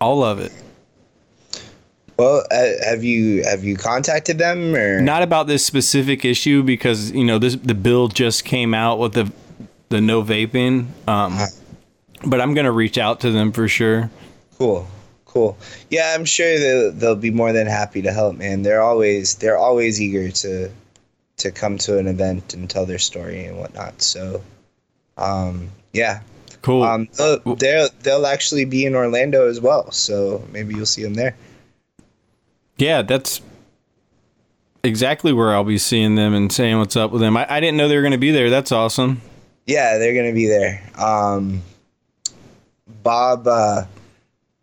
All 0.00 0.24
of 0.24 0.38
it. 0.38 0.52
Well, 2.16 2.46
uh, 2.50 2.64
have 2.86 3.04
you 3.04 3.44
have 3.44 3.62
you 3.62 3.76
contacted 3.76 4.38
them 4.38 4.74
or 4.74 5.02
not 5.02 5.22
about 5.22 5.48
this 5.48 5.66
specific 5.66 6.24
issue 6.24 6.62
because 6.62 7.10
you 7.10 7.24
know 7.24 7.38
this 7.38 7.56
the 7.56 7.74
bill 7.74 8.08
just 8.08 8.46
came 8.46 8.72
out 8.72 8.98
with 8.98 9.12
the 9.12 9.30
the 9.90 10.00
no 10.00 10.22
vaping 10.22 10.86
um 11.06 11.36
but 12.24 12.40
i'm 12.40 12.54
gonna 12.54 12.72
reach 12.72 12.96
out 12.96 13.20
to 13.20 13.30
them 13.32 13.52
for 13.52 13.68
sure 13.68 14.08
Cool, 14.56 14.86
cool. 15.26 15.58
Yeah, 15.90 16.14
I'm 16.14 16.24
sure 16.24 16.58
they'll 16.58 16.92
they'll 16.92 17.16
be 17.16 17.32
more 17.32 17.52
than 17.52 17.66
happy 17.66 18.00
to 18.02 18.12
help, 18.12 18.36
man. 18.36 18.62
They're 18.62 18.82
always 18.82 19.34
they're 19.34 19.58
always 19.58 20.00
eager 20.00 20.30
to 20.30 20.70
to 21.38 21.50
come 21.50 21.78
to 21.78 21.98
an 21.98 22.06
event 22.06 22.54
and 22.54 22.68
tell 22.70 22.86
their 22.86 22.98
story 22.98 23.44
and 23.44 23.58
whatnot. 23.58 24.02
So, 24.02 24.42
um, 25.16 25.70
yeah, 25.92 26.20
cool 26.62 26.82
um, 26.82 27.08
they'll, 27.16 27.38
they'll 27.56 27.88
they'll 28.02 28.26
actually 28.26 28.64
be 28.64 28.84
in 28.86 28.94
Orlando 28.94 29.48
as 29.48 29.60
well. 29.60 29.90
So 29.90 30.44
maybe 30.52 30.74
you'll 30.74 30.86
see 30.86 31.02
them 31.02 31.14
there. 31.14 31.34
yeah 32.78 33.02
that's 33.02 33.40
exactly 34.82 35.32
where 35.32 35.54
i'll 35.54 35.64
be 35.64 35.78
seeing 35.78 36.14
them 36.16 36.34
and 36.34 36.52
saying 36.52 36.76
what's 36.78 36.94
up 36.96 37.10
with 37.10 37.20
them 37.22 37.36
i, 37.38 37.46
I 37.48 37.58
didn't 37.60 37.78
know 37.78 37.88
they 37.88 37.96
were 37.96 38.02
gonna 38.02 38.18
be 38.18 38.32
there 38.32 38.50
that's 38.50 38.70
awesome 38.72 39.22
Yeah, 39.66 39.96
they're 39.96 40.14
gonna 40.14 40.34
be 40.34 40.46
there. 40.46 40.82
Um, 40.98 41.62
Bob, 43.02 43.46
uh, 43.46 43.84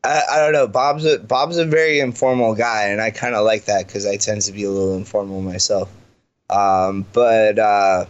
I, 0.04 0.22
I 0.32 0.38
don't 0.38 0.54
know. 0.54 0.68
Bob's 0.68 1.06
a 1.06 1.18
Bob's 1.20 1.58
a 1.58 1.66
very 1.66 2.00
informal 2.00 2.54
guy, 2.54 2.84
and 2.90 3.02
I 3.02 3.10
kind 3.10 3.34
of 3.34 3.44
like 3.44 3.66
that 3.66 3.88
because 3.88 4.06
I 4.06 4.18
tend 4.18 4.42
to 4.44 4.52
be 4.52 4.64
a 4.64 4.70
little 4.70 4.96
informal 4.96 5.42
myself. 5.42 5.90
Um, 6.52 7.06
but 7.14 7.58
uh, 7.58 8.06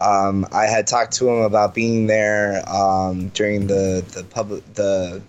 um, 0.00 0.46
I 0.52 0.64
had 0.64 0.86
talked 0.86 1.12
to 1.14 1.28
him 1.28 1.42
about 1.42 1.74
being 1.74 2.06
there 2.06 2.62
um, 2.68 3.28
during 3.28 3.66
the 3.66 4.04
the 4.14 4.24
public 4.24 4.74
the 4.74 5.22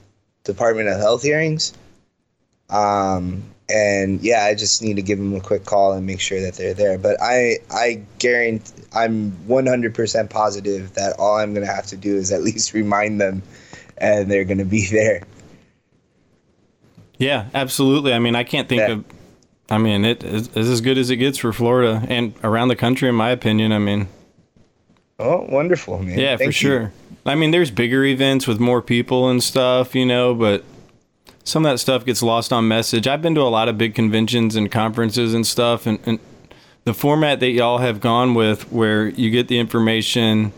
Department 0.44 0.88
of 0.88 1.00
Health 1.00 1.24
hearings. 1.24 1.74
Um, 2.70 3.44
and 3.70 4.22
yeah, 4.22 4.46
I 4.46 4.56
just 4.56 4.82
need 4.82 4.96
to 4.96 5.02
give 5.02 5.18
them 5.18 5.34
a 5.36 5.42
quick 5.42 5.66
call 5.66 5.94
and 5.94 6.06
make 6.06 6.20
sure 6.20 6.42
that 6.42 6.56
they're 6.56 6.74
there. 6.74 6.98
But 6.98 7.18
I 7.22 7.58
I 7.70 8.02
guarantee 8.20 8.72
I'm 8.94 9.32
100% 9.48 10.30
positive 10.30 10.94
that 10.96 11.18
all 11.20 11.38
I'm 11.38 11.54
gonna 11.54 11.66
have 11.66 11.88
to 11.88 11.98
do 11.98 12.16
is 12.16 12.32
at 12.32 12.42
least 12.44 12.74
remind 12.74 13.20
them, 13.20 13.44
and 13.98 14.32
they're 14.32 14.46
gonna 14.46 14.66
be 14.66 14.88
there. 14.88 15.24
Yeah, 17.18 17.50
absolutely. 17.54 18.14
I 18.14 18.20
mean, 18.20 18.36
I 18.36 18.44
can't 18.44 18.68
think 18.68 18.80
Yeah. 18.80 18.92
of. 18.94 19.06
I 19.72 19.78
mean, 19.78 20.04
it 20.06 20.24
is 20.24 20.48
it's 20.48 20.58
as 20.68 20.82
good 20.82 20.98
as 20.98 21.10
it 21.10 21.16
gets 21.16 21.38
for 21.38 21.54
Florida 21.54 22.06
and 22.10 22.34
around 22.44 22.68
the 22.68 22.76
country, 22.76 23.08
in 23.10 23.16
my 23.16 23.30
opinion. 23.30 23.72
I 23.72 23.80
mean, 23.80 24.08
Oh, 25.18 25.46
wonderful, 25.50 26.00
man! 26.00 26.18
yeah, 26.20 26.34
for 26.36 26.40
Thank 26.40 26.48
you. 26.48 26.52
sure. 26.70 26.94
I 27.26 27.36
mean, 27.36 27.52
there's 27.52 27.70
bigger 27.72 28.04
events 28.04 28.48
with 28.48 28.60
more 28.60 28.82
people 28.82 29.30
and 29.30 29.42
stuff, 29.44 29.94
you 29.96 30.06
know, 30.06 30.34
but 30.34 30.64
some 31.44 31.66
of 31.66 31.72
that 31.72 31.78
stuff 31.78 32.04
gets 32.06 32.22
lost 32.24 32.52
on 32.52 32.68
message. 32.68 33.08
I've 33.08 33.22
been 33.22 33.36
to 33.36 33.42
a 33.42 33.44
lot 33.44 33.70
of 33.70 33.78
big 33.78 33.94
conventions 33.96 34.56
and 34.56 34.72
conferences 34.72 35.34
and 35.34 35.46
stuff, 35.46 35.86
and, 35.86 36.00
and 36.06 36.20
the 36.84 36.94
format 36.96 37.40
that 37.40 37.52
y'all 37.52 37.78
have 37.78 38.02
gone 38.02 38.34
with, 38.34 38.72
where 38.72 39.08
you 39.10 39.30
get 39.30 39.48
the 39.48 39.60
information 39.60 40.52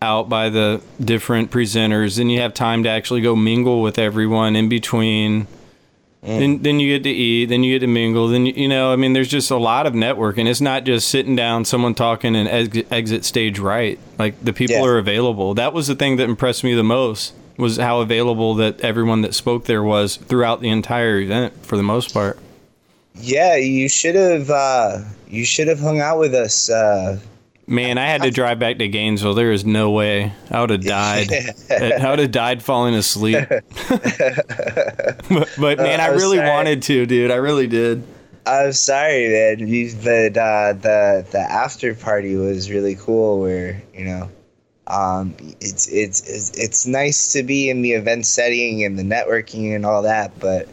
out 0.00 0.28
by 0.28 0.48
the 0.48 0.80
different 1.04 1.50
presenters, 1.50 2.20
and 2.20 2.30
you 2.30 2.40
have 2.40 2.54
time 2.54 2.84
to 2.84 2.88
actually 2.88 3.20
go 3.20 3.34
mingle 3.34 3.82
with 3.82 3.98
everyone 3.98 4.54
in 4.56 4.68
between. 4.68 5.48
Then, 6.22 6.62
then 6.62 6.80
you 6.80 6.92
get 6.96 7.04
to 7.04 7.10
eat, 7.10 7.46
then 7.46 7.62
you 7.62 7.74
get 7.74 7.80
to 7.80 7.86
mingle, 7.86 8.26
then 8.26 8.46
you, 8.46 8.52
you 8.54 8.68
know, 8.68 8.92
I 8.92 8.96
mean, 8.96 9.12
there's 9.12 9.28
just 9.28 9.50
a 9.52 9.56
lot 9.56 9.86
of 9.86 9.92
networking. 9.92 10.48
It's 10.48 10.60
not 10.60 10.82
just 10.82 11.06
sitting 11.08 11.36
down, 11.36 11.64
someone 11.64 11.94
talking, 11.94 12.34
and 12.34 12.48
exit, 12.48 12.90
exit 12.90 13.24
stage 13.24 13.60
right. 13.60 13.96
Like 14.18 14.42
the 14.44 14.52
people 14.52 14.74
Yeah. 14.76 14.84
are 14.84 14.98
available. 14.98 15.54
That 15.54 15.72
was 15.72 15.86
the 15.86 15.94
thing 15.94 16.16
that 16.16 16.24
impressed 16.28 16.64
me 16.64 16.74
the 16.74 16.82
most 16.82 17.32
was 17.58 17.76
how 17.76 18.00
available 18.00 18.54
that 18.56 18.80
everyone 18.80 19.22
that 19.22 19.34
spoke 19.34 19.66
there 19.66 19.84
was 19.84 20.16
throughout 20.16 20.60
the 20.60 20.68
entire 20.68 21.20
event 21.20 21.64
for 21.64 21.76
the 21.76 21.82
most 21.84 22.12
part. 22.12 22.38
Yeah, 23.14 23.56
you 23.56 23.88
should 23.88 24.14
have. 24.16 24.50
Uh, 24.50 24.98
you 25.28 25.44
should 25.44 25.68
have 25.68 25.78
hung 25.80 26.00
out 26.00 26.18
with 26.18 26.34
us. 26.34 26.68
Uh, 26.68 27.18
Man, 27.68 27.98
I 27.98 28.06
had 28.06 28.22
to 28.22 28.30
drive 28.30 28.60
back 28.60 28.78
to 28.78 28.86
Gainesville. 28.88 29.34
There 29.34 29.50
is 29.50 29.64
no 29.64 29.90
way 29.90 30.32
I 30.50 30.60
would 30.60 30.70
have 30.70 30.84
died. 30.84 31.28
I 31.70 32.08
would 32.10 32.20
have 32.20 32.30
died 32.30 32.62
falling 32.62 32.94
asleep. 32.94 33.48
but, 33.88 35.48
but 35.58 35.78
man, 35.78 36.00
I 36.00 36.08
I'm 36.08 36.14
really 36.16 36.36
sorry. 36.36 36.48
wanted 36.50 36.82
to, 36.82 37.06
dude. 37.06 37.30
I 37.30 37.36
really 37.36 37.66
did. 37.66 38.04
I'm 38.46 38.72
sorry, 38.72 39.28
man, 39.28 39.66
you- 39.66 39.92
but 39.96 40.36
uh, 40.36 40.72
the 40.74 41.26
the 41.32 41.40
after 41.40 41.94
party 41.94 42.36
was 42.36 42.70
really 42.70 42.94
cool. 42.94 43.40
Where 43.40 43.82
you 43.92 44.04
know, 44.04 44.28
um, 44.86 45.34
it's, 45.60 45.88
it's 45.88 46.20
it's 46.28 46.56
it's 46.56 46.86
nice 46.86 47.32
to 47.32 47.42
be 47.42 47.68
in 47.68 47.82
the 47.82 47.92
event 47.92 48.26
setting 48.26 48.84
and 48.84 48.96
the 48.96 49.02
networking 49.02 49.74
and 49.74 49.84
all 49.84 50.02
that, 50.02 50.38
but 50.38 50.68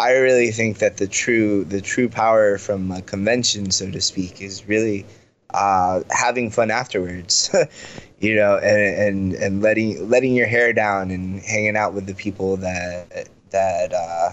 I 0.00 0.14
really 0.14 0.50
think 0.50 0.78
that 0.78 0.96
the 0.96 1.06
true 1.06 1.62
the 1.64 1.80
true 1.80 2.08
power 2.08 2.58
from 2.58 2.90
a 2.90 3.00
convention, 3.02 3.70
so 3.70 3.88
to 3.92 4.00
speak, 4.00 4.42
is 4.42 4.66
really 4.66 5.06
uh, 5.54 6.02
having 6.10 6.50
fun 6.50 6.70
afterwards. 6.70 7.54
you 8.20 8.36
know, 8.36 8.56
and, 8.58 8.78
and 8.78 9.34
and 9.34 9.62
letting 9.62 10.08
letting 10.08 10.34
your 10.34 10.46
hair 10.46 10.72
down 10.72 11.10
and 11.10 11.40
hanging 11.42 11.76
out 11.76 11.92
with 11.92 12.06
the 12.06 12.14
people 12.14 12.56
that 12.58 13.28
that 13.50 13.92
uh, 13.92 14.30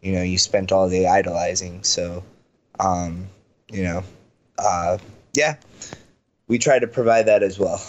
you 0.00 0.12
know 0.12 0.22
you 0.22 0.38
spent 0.38 0.72
all 0.72 0.90
day 0.90 1.06
idolizing. 1.06 1.84
So, 1.84 2.24
um, 2.80 3.28
you 3.70 3.84
know, 3.84 4.02
uh, 4.58 4.98
yeah, 5.34 5.56
we 6.48 6.58
try 6.58 6.78
to 6.78 6.86
provide 6.86 7.26
that 7.26 7.42
as 7.42 7.58
well. 7.58 7.80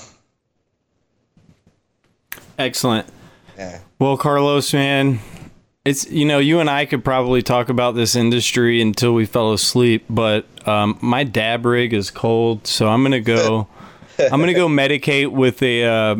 Excellent. 2.57 3.07
Yeah. 3.57 3.79
Well, 3.99 4.17
Carlos, 4.17 4.73
man, 4.73 5.19
it's 5.85 6.09
you 6.09 6.25
know 6.25 6.39
you 6.39 6.59
and 6.59 6.69
I 6.69 6.85
could 6.85 7.03
probably 7.03 7.41
talk 7.41 7.69
about 7.69 7.95
this 7.95 8.15
industry 8.15 8.81
until 8.81 9.13
we 9.13 9.25
fell 9.25 9.51
asleep, 9.53 10.05
but 10.09 10.45
um, 10.67 10.97
my 11.01 11.23
dab 11.23 11.65
rig 11.65 11.93
is 11.93 12.09
cold, 12.11 12.65
so 12.67 12.87
I'm 12.89 13.03
gonna 13.03 13.19
go. 13.19 13.67
I'm 14.19 14.39
gonna 14.39 14.53
go 14.53 14.67
medicate 14.67 15.29
with 15.31 15.61
a 15.63 15.83
uh, 15.85 16.15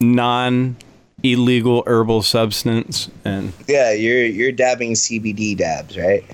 non 0.00 0.76
illegal 1.22 1.82
herbal 1.86 2.22
substance, 2.22 3.10
and 3.24 3.52
Yeah, 3.66 3.92
you're 3.92 4.24
you're 4.26 4.52
dabbing 4.52 4.92
CBD 4.92 5.56
dabs, 5.56 5.96
right? 5.98 6.24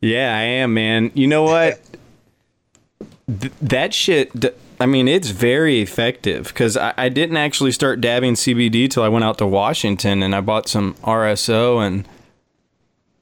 yeah, 0.00 0.36
I 0.36 0.42
am, 0.42 0.74
man. 0.74 1.10
You 1.14 1.26
know 1.26 1.44
what? 1.44 1.80
Th- 3.40 3.52
that 3.62 3.94
shit. 3.94 4.38
d- 4.38 4.50
I 4.80 4.86
mean, 4.86 5.06
it's 5.06 5.28
very 5.30 5.80
effective 5.80 6.48
because 6.48 6.76
I, 6.76 6.92
I 6.96 7.08
didn't 7.08 7.36
actually 7.36 7.70
start 7.72 8.00
dabbing 8.00 8.34
CBD 8.34 8.90
till 8.90 9.02
I 9.04 9.08
went 9.08 9.24
out 9.24 9.38
to 9.38 9.46
Washington 9.46 10.22
and 10.22 10.34
I 10.34 10.40
bought 10.40 10.68
some 10.68 10.94
RSO 11.04 11.86
and 11.86 12.06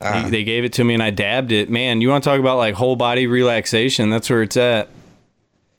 Uh, 0.02 0.24
they, 0.24 0.30
they 0.30 0.44
gave 0.44 0.64
it 0.64 0.72
to 0.74 0.84
me 0.84 0.94
and 0.94 1.02
I 1.02 1.10
dabbed 1.10 1.52
it. 1.52 1.70
Man, 1.70 2.00
you 2.00 2.08
want 2.08 2.24
to 2.24 2.30
talk 2.30 2.40
about 2.40 2.58
like 2.58 2.74
whole 2.74 2.96
body 2.96 3.26
relaxation? 3.26 4.10
That's 4.10 4.28
where 4.28 4.42
it's 4.42 4.56
at. 4.56 4.88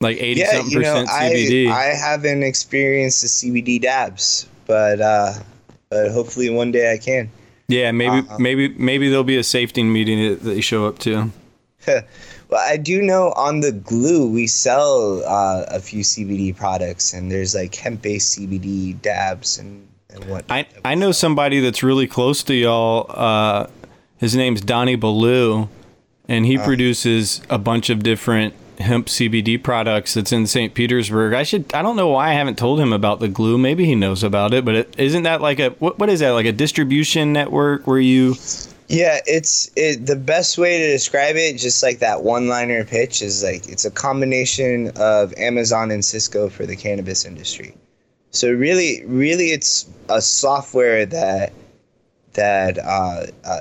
Like 0.00 0.18
eighty 0.18 0.40
yeah, 0.40 0.52
something 0.52 0.72
you 0.72 0.80
know, 0.80 1.02
percent 1.02 1.08
CBD. 1.08 1.68
I 1.68 1.90
I 1.90 1.94
haven't 1.94 2.42
experienced 2.42 3.22
the 3.22 3.28
CBD 3.28 3.80
dabs, 3.80 4.48
but 4.66 5.00
uh, 5.00 5.32
but 5.88 6.10
hopefully 6.10 6.50
one 6.50 6.72
day 6.72 6.92
I 6.92 6.98
can. 6.98 7.30
yeah, 7.68 7.90
maybe 7.92 8.26
uh-uh. 8.28 8.38
maybe 8.38 8.68
maybe 8.70 9.08
there'll 9.08 9.24
be 9.24 9.38
a 9.38 9.44
safety 9.44 9.82
meeting 9.82 10.28
that 10.28 10.42
they 10.42 10.60
show 10.60 10.86
up 10.86 10.98
to. 11.00 11.30
Well, 12.54 12.62
I 12.62 12.76
do 12.76 13.02
know 13.02 13.32
on 13.32 13.60
the 13.60 13.72
glue 13.72 14.30
we 14.30 14.46
sell 14.46 15.24
uh, 15.24 15.64
a 15.68 15.80
few 15.80 16.02
CBD 16.04 16.54
products, 16.54 17.12
and 17.12 17.28
there's 17.28 17.52
like 17.54 17.74
hemp-based 17.74 18.38
CBD 18.38 19.00
dabs 19.00 19.58
and 19.58 19.88
and 20.10 20.24
what. 20.26 20.44
I 20.48 20.66
I 20.84 20.94
know 20.94 21.10
somebody 21.10 21.60
that's 21.60 21.82
really 21.82 22.06
close 22.06 22.42
to 22.44 22.54
y'all. 22.54 23.06
Uh, 23.08 23.66
his 24.18 24.34
name's 24.36 24.60
Donnie 24.60 24.96
Ballou, 24.96 25.68
and 26.28 26.44
Uh. 26.44 26.48
he 26.48 26.58
produces 26.58 27.40
a 27.50 27.58
bunch 27.58 27.90
of 27.90 28.02
different 28.02 28.54
hemp 28.78 29.06
CBD 29.08 29.62
products. 29.62 30.14
That's 30.14 30.32
in 30.32 30.46
St. 30.46 30.74
Petersburg. 30.74 31.32
I 31.32 31.42
should. 31.42 31.72
I 31.74 31.82
don't 31.82 31.96
know 31.96 32.08
why 32.08 32.30
I 32.30 32.34
haven't 32.34 32.58
told 32.58 32.80
him 32.80 32.92
about 32.92 33.20
the 33.20 33.28
glue. 33.28 33.58
Maybe 33.58 33.84
he 33.84 33.94
knows 33.94 34.22
about 34.24 34.52
it. 34.54 34.64
But 34.64 34.74
it, 34.74 34.94
isn't 34.98 35.22
that 35.24 35.40
like 35.40 35.60
a 35.60 35.70
what? 35.78 35.98
What 35.98 36.08
is 36.08 36.20
that? 36.20 36.30
Like 36.30 36.46
a 36.46 36.52
distribution 36.52 37.32
network 37.32 37.86
where 37.86 38.00
you? 38.00 38.34
Yeah, 38.88 39.20
it's 39.26 39.70
it, 39.76 40.04
the 40.04 40.16
best 40.16 40.58
way 40.58 40.76
to 40.78 40.92
describe 40.92 41.36
it. 41.36 41.56
Just 41.56 41.82
like 41.82 42.00
that 42.00 42.22
one-liner 42.22 42.84
pitch 42.84 43.22
is 43.22 43.42
like 43.42 43.66
it's 43.68 43.84
a 43.84 43.90
combination 43.90 44.90
of 44.96 45.32
Amazon 45.38 45.90
and 45.90 46.02
Sysco 46.02 46.50
for 46.50 46.66
the 46.66 46.76
cannabis 46.76 47.24
industry. 47.24 47.74
So 48.30 48.50
really, 48.52 49.02
really, 49.06 49.52
it's 49.52 49.86
a 50.08 50.20
software 50.20 51.06
that 51.06 51.52
that 52.34 52.78
uh, 52.78 53.26
uh, 53.44 53.60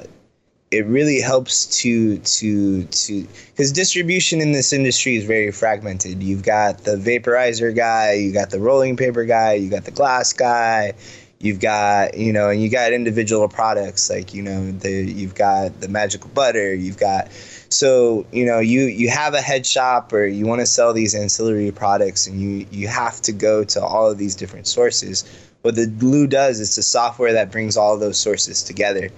it 0.73 0.85
really 0.87 1.21
helps 1.21 1.65
to 1.81 2.17
to 2.17 2.83
to 2.85 3.27
because 3.51 3.71
distribution 3.71 4.41
in 4.41 4.51
this 4.51 4.73
industry 4.73 5.15
is 5.15 5.23
very 5.23 5.51
fragmented. 5.51 6.23
You've 6.23 6.43
got 6.43 6.79
the 6.79 6.95
vaporizer 6.95 7.75
guy, 7.75 8.13
you 8.13 8.33
got 8.33 8.49
the 8.49 8.59
rolling 8.59 8.97
paper 8.97 9.23
guy, 9.23 9.53
you 9.53 9.69
got 9.69 9.85
the 9.85 9.91
glass 9.91 10.33
guy, 10.33 10.93
you've 11.39 11.59
got 11.59 12.17
you 12.17 12.33
know, 12.33 12.49
and 12.49 12.61
you 12.61 12.69
got 12.69 12.91
individual 12.91 13.47
products 13.47 14.09
like 14.09 14.33
you 14.33 14.41
know 14.41 14.71
the 14.71 14.91
you've 14.91 15.35
got 15.35 15.79
the 15.79 15.87
magical 15.87 16.29
butter, 16.31 16.73
you've 16.73 16.97
got 16.97 17.31
so 17.69 18.25
you 18.31 18.45
know 18.45 18.59
you 18.59 18.85
you 18.85 19.09
have 19.09 19.35
a 19.35 19.41
head 19.41 19.65
shop 19.65 20.11
or 20.11 20.25
you 20.25 20.47
want 20.47 20.61
to 20.61 20.65
sell 20.65 20.91
these 20.91 21.13
ancillary 21.13 21.71
products 21.71 22.25
and 22.25 22.41
you 22.41 22.65
you 22.71 22.87
have 22.87 23.21
to 23.21 23.31
go 23.31 23.63
to 23.63 23.83
all 23.83 24.09
of 24.09 24.17
these 24.17 24.35
different 24.35 24.65
sources. 24.65 25.23
What 25.61 25.75
the 25.75 25.87
glue 25.87 26.27
does, 26.27 26.59
is 26.59 26.75
the 26.75 26.83
software 26.83 27.31
that 27.31 27.51
brings 27.51 27.77
all 27.77 27.97
those 27.97 28.17
sources 28.17 28.63
together. 28.63 29.09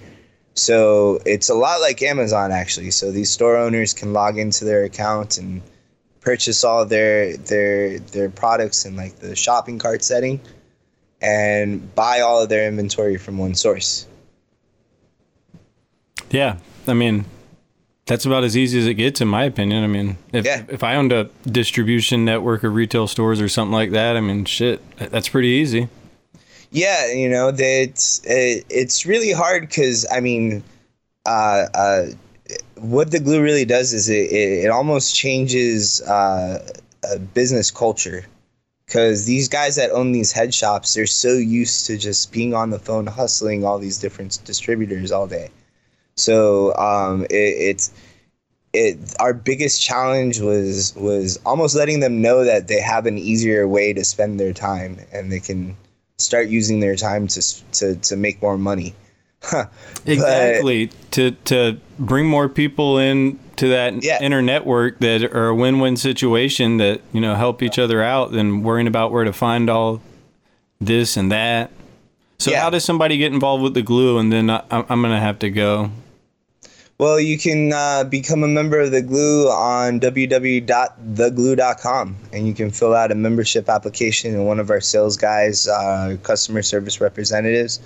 So 0.56 1.20
it's 1.26 1.50
a 1.50 1.54
lot 1.54 1.80
like 1.80 2.02
Amazon 2.02 2.50
actually. 2.50 2.90
So 2.90 3.12
these 3.12 3.30
store 3.30 3.56
owners 3.56 3.92
can 3.92 4.12
log 4.12 4.38
into 4.38 4.64
their 4.64 4.84
account 4.84 5.38
and 5.38 5.62
purchase 6.20 6.64
all 6.64 6.84
their 6.84 7.36
their 7.36 7.98
their 7.98 8.30
products 8.30 8.84
in 8.84 8.96
like 8.96 9.18
the 9.20 9.36
shopping 9.36 9.78
cart 9.78 10.02
setting 10.02 10.40
and 11.20 11.94
buy 11.94 12.20
all 12.20 12.42
of 12.42 12.48
their 12.48 12.66
inventory 12.66 13.16
from 13.16 13.38
one 13.38 13.54
source. 13.54 14.06
Yeah, 16.30 16.56
I 16.86 16.94
mean, 16.94 17.26
that's 18.06 18.24
about 18.26 18.42
as 18.44 18.56
easy 18.56 18.78
as 18.78 18.86
it 18.86 18.94
gets, 18.94 19.20
in 19.20 19.28
my 19.28 19.44
opinion. 19.44 19.84
I 19.84 19.86
mean, 19.86 20.16
if 20.32 20.44
Yeah. 20.44 20.62
if 20.68 20.82
I 20.82 20.96
owned 20.96 21.12
a 21.12 21.30
distribution 21.44 22.24
network 22.24 22.64
of 22.64 22.74
retail 22.74 23.06
stores 23.06 23.40
or 23.40 23.48
something 23.48 23.72
like 23.72 23.90
that, 23.92 24.16
I 24.16 24.20
mean, 24.20 24.44
shit, 24.44 24.80
that's 24.98 25.28
pretty 25.28 25.48
easy. 25.48 25.88
Yeah, 26.70 27.12
you 27.12 27.28
know, 27.28 27.52
it's 27.56 28.20
it, 28.24 28.64
it's 28.68 29.06
really 29.06 29.32
hard 29.32 29.62
because 29.62 30.06
I 30.10 30.20
mean, 30.20 30.62
uh, 31.26 31.66
uh, 31.74 32.06
what 32.76 33.10
the 33.10 33.20
glue 33.20 33.42
really 33.42 33.64
does 33.64 33.92
is 33.92 34.08
it 34.08 34.30
it, 34.30 34.64
it 34.66 34.70
almost 34.70 35.14
changes 35.14 36.02
uh, 36.02 36.58
business 37.34 37.70
culture 37.70 38.24
because 38.86 39.26
these 39.26 39.48
guys 39.48 39.76
that 39.76 39.90
own 39.90 40.12
these 40.12 40.32
head 40.32 40.54
shops 40.54 40.94
they're 40.94 41.06
so 41.06 41.32
used 41.34 41.86
to 41.86 41.96
just 41.98 42.32
being 42.32 42.54
on 42.54 42.70
the 42.70 42.78
phone 42.78 43.06
hustling 43.06 43.64
all 43.64 43.78
these 43.78 43.98
different 43.98 44.38
distributors 44.44 45.12
all 45.12 45.26
day. 45.26 45.50
So 46.16 46.74
um, 46.76 47.24
it, 47.24 47.34
it's 47.34 47.92
it 48.72 48.98
our 49.20 49.34
biggest 49.34 49.82
challenge 49.82 50.40
was 50.40 50.94
was 50.96 51.38
almost 51.46 51.76
letting 51.76 52.00
them 52.00 52.22
know 52.22 52.44
that 52.44 52.68
they 52.68 52.80
have 52.80 53.06
an 53.06 53.18
easier 53.18 53.66
way 53.68 53.92
to 53.92 54.04
spend 54.04 54.38
their 54.40 54.52
time 54.52 54.98
and 55.12 55.32
they 55.32 55.40
can 55.40 55.76
start 56.18 56.48
using 56.48 56.80
their 56.80 56.96
time 56.96 57.26
to 57.28 57.42
to 57.72 57.96
to 57.96 58.16
make 58.16 58.40
more 58.42 58.56
money. 58.58 58.94
exactly 60.06 60.88
to 61.10 61.30
to 61.44 61.76
bring 61.98 62.26
more 62.26 62.48
people 62.48 62.98
in 62.98 63.38
to 63.56 63.68
that 63.68 64.02
Yeah. 64.02 64.18
inner 64.20 64.42
network 64.42 64.98
that 65.00 65.22
are 65.24 65.48
a 65.48 65.54
win-win 65.54 65.96
situation 65.96 66.78
that 66.78 67.00
you 67.12 67.20
know 67.20 67.34
help 67.34 67.62
each 67.62 67.78
other 67.78 68.02
out 68.02 68.32
than 68.32 68.62
worrying 68.62 68.86
about 68.86 69.12
where 69.12 69.24
to 69.24 69.32
find 69.32 69.68
all 69.70 70.00
this 70.80 71.16
and 71.16 71.30
that. 71.32 71.70
So 72.38 72.50
Yeah. 72.50 72.62
how 72.62 72.70
does 72.70 72.84
somebody 72.84 73.16
get 73.18 73.32
involved 73.32 73.62
with 73.62 73.74
the 73.74 73.82
glue? 73.82 74.18
And 74.18 74.32
then 74.32 74.50
I, 74.50 74.62
I'm 74.70 75.02
gonna 75.02 75.20
have 75.20 75.38
to 75.40 75.50
go. 75.50 75.90
Well, 76.98 77.20
you 77.20 77.36
can 77.36 77.74
uh, 77.74 78.04
become 78.04 78.42
a 78.42 78.48
member 78.48 78.80
of 78.80 78.90
the 78.90 79.02
Glue 79.02 79.50
on 79.50 80.00
www.theglue.com, 80.00 82.16
and 82.32 82.46
you 82.46 82.54
can 82.54 82.70
fill 82.70 82.94
out 82.94 83.12
a 83.12 83.14
membership 83.14 83.68
application, 83.68 84.34
and 84.34 84.46
one 84.46 84.58
of 84.58 84.70
our 84.70 84.80
sales 84.80 85.18
guys, 85.18 85.68
uh, 85.68 86.16
customer 86.22 86.62
service 86.62 86.98
representatives, 86.98 87.80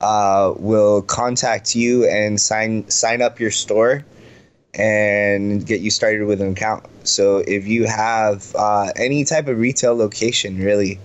uh, 0.00 0.54
will 0.56 1.02
contact 1.02 1.76
you 1.76 2.08
and 2.08 2.40
sign 2.40 2.88
sign 2.88 3.20
up 3.20 3.38
your 3.40 3.50
store 3.50 4.02
and 4.72 5.66
get 5.66 5.82
you 5.82 5.90
started 5.90 6.26
with 6.26 6.40
an 6.40 6.52
account. 6.52 6.86
So 7.04 7.44
if 7.46 7.66
you 7.66 7.84
have 7.84 8.56
uh, 8.56 8.90
any 8.96 9.24
type 9.24 9.48
of 9.48 9.58
retail 9.58 9.94
location, 9.94 10.56
really. 10.58 10.98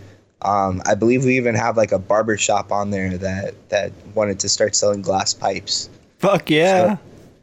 Um, 0.43 0.81
I 0.87 0.95
believe 0.95 1.23
we 1.23 1.37
even 1.37 1.53
have 1.53 1.77
like 1.77 1.91
a 1.91 1.99
barber 1.99 2.35
shop 2.35 2.71
on 2.71 2.89
there 2.89 3.15
that, 3.15 3.53
that 3.69 3.91
wanted 4.15 4.39
to 4.39 4.49
start 4.49 4.75
selling 4.75 5.03
glass 5.03 5.35
pipes. 5.35 5.87
Fuck 6.17 6.49
yeah, 6.49 6.97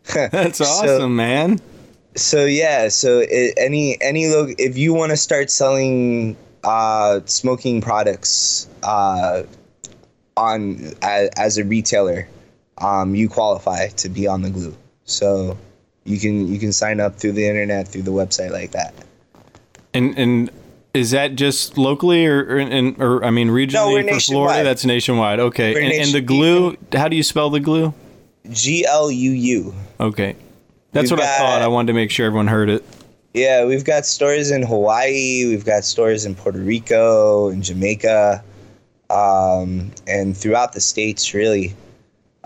that's 0.30 0.59
So- 0.59 0.64
awesome, 0.64 1.16
man. 1.16 1.60
So 2.16 2.47
yeah, 2.47 2.89
so 2.89 3.20
i 3.20 3.52
any 3.56 3.97
any 4.01 4.26
lo- 4.26 4.52
if 4.59 4.76
you 4.76 4.93
want 4.93 5.10
to 5.10 5.16
start 5.16 5.51
selling 5.51 6.36
uh, 6.64 7.20
smoking 7.26 7.80
products 7.80 8.66
uh, 8.82 9.44
on 10.36 10.93
as, 11.02 11.30
as 11.36 11.59
a 11.59 11.64
retailer, 11.64 12.28
um, 12.78 13.14
you 13.14 13.28
qualify 13.28 13.89
to 13.89 14.09
be 14.09 14.26
on 14.26 14.43
the 14.43 14.51
glue. 14.51 14.74
So 15.05 15.56
you 16.05 16.18
can 16.18 16.48
you 16.48 16.59
can 16.59 16.72
sign 16.72 16.98
up 16.98 17.16
through 17.16 17.32
the 17.32 17.47
internet 17.47 17.86
through 17.86 18.02
the 18.02 18.10
website 18.10 18.51
like 18.51 18.72
that. 18.72 18.94
And 19.94 20.18
and 20.18 20.51
is 20.94 21.12
that 21.12 21.36
just 21.36 21.78
locally 21.78 22.26
or 22.26 22.40
or, 22.40 22.59
in, 22.59 23.01
or 23.01 23.24
I 23.24 23.30
mean 23.30 23.48
regionally 23.48 24.05
we're 24.05 24.14
for 24.14 24.20
Florida? 24.20 24.64
That's 24.64 24.85
nationwide. 24.85 25.39
Okay. 25.39 25.85
And, 25.85 25.93
and 25.93 26.12
the 26.12 26.20
glue, 26.20 26.76
how 26.93 27.06
do 27.09 27.16
you 27.16 27.22
spell 27.22 27.51
the 27.51 27.60
glue? 27.60 27.94
G 28.51 28.85
L 28.86 29.10
U 29.10 29.30
U. 29.30 29.74
Okay. 30.01 30.37
That's 30.93 31.11
We've 31.11 31.19
what 31.19 31.27
I 31.27 31.39
thought. 31.39 31.62
I 31.62 31.69
wanted 31.69 31.89
to 31.89 31.93
make 31.93 32.11
sure 32.11 32.27
everyone 32.27 32.47
heard 32.47 32.70
it. 32.70 32.85
Yeah, 33.35 33.66
we've 33.66 33.85
got 33.85 34.07
stores 34.07 34.51
in 34.51 34.62
Hawaii, 34.62 35.45
we've 35.47 35.65
got 35.65 35.85
stores 35.85 36.25
in 36.25 36.35
Puerto 36.35 36.59
Rico 36.59 37.49
and 37.51 37.62
Jamaica, 37.62 38.43
um, 39.11 39.93
and 40.07 40.37
throughout 40.37 40.73
the 40.73 40.81
states, 40.81 41.35
really. 41.35 41.75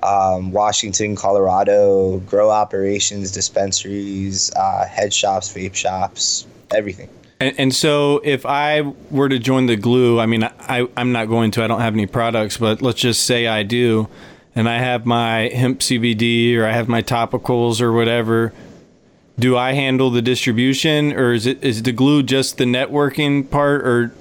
Um, 0.02 0.50
Washington, 0.50 1.14
Colorado, 1.14 2.18
grow 2.20 2.50
operations, 2.50 3.30
dispensaries, 3.30 4.52
uh, 4.56 4.84
head 4.84 5.14
shops, 5.14 5.52
vape 5.54 5.76
shops, 5.76 6.44
everything. 6.72 7.08
And, 7.38 7.54
and 7.58 7.74
so, 7.74 8.20
if 8.24 8.44
I 8.44 8.80
were 9.10 9.28
to 9.28 9.38
join 9.38 9.66
the 9.66 9.76
glue, 9.76 10.18
I 10.18 10.26
mean, 10.26 10.42
I, 10.42 10.88
I'm 10.96 11.12
not 11.12 11.26
going 11.28 11.52
to. 11.52 11.64
I 11.64 11.68
don't 11.68 11.80
have 11.80 11.94
any 11.94 12.06
products, 12.06 12.56
but 12.56 12.82
let's 12.82 13.00
just 13.00 13.22
say 13.22 13.46
I 13.46 13.62
do, 13.62 14.08
and 14.54 14.68
I 14.68 14.78
have 14.78 15.06
my 15.06 15.48
hemp 15.48 15.80
CBD 15.80 16.56
or 16.56 16.66
I 16.66 16.72
have 16.72 16.88
my 16.88 17.02
topicals 17.02 17.80
or 17.80 17.92
whatever. 17.92 18.52
Do 19.38 19.56
I 19.56 19.72
handle 19.72 20.10
the 20.10 20.20
distribution, 20.22 21.12
or 21.14 21.32
is 21.32 21.46
it 21.46 21.64
is 21.64 21.82
the 21.82 21.92
glue 21.92 22.22
just 22.22 22.58
the 22.58 22.64
networking 22.64 23.48
part, 23.50 23.86
or 23.86 24.12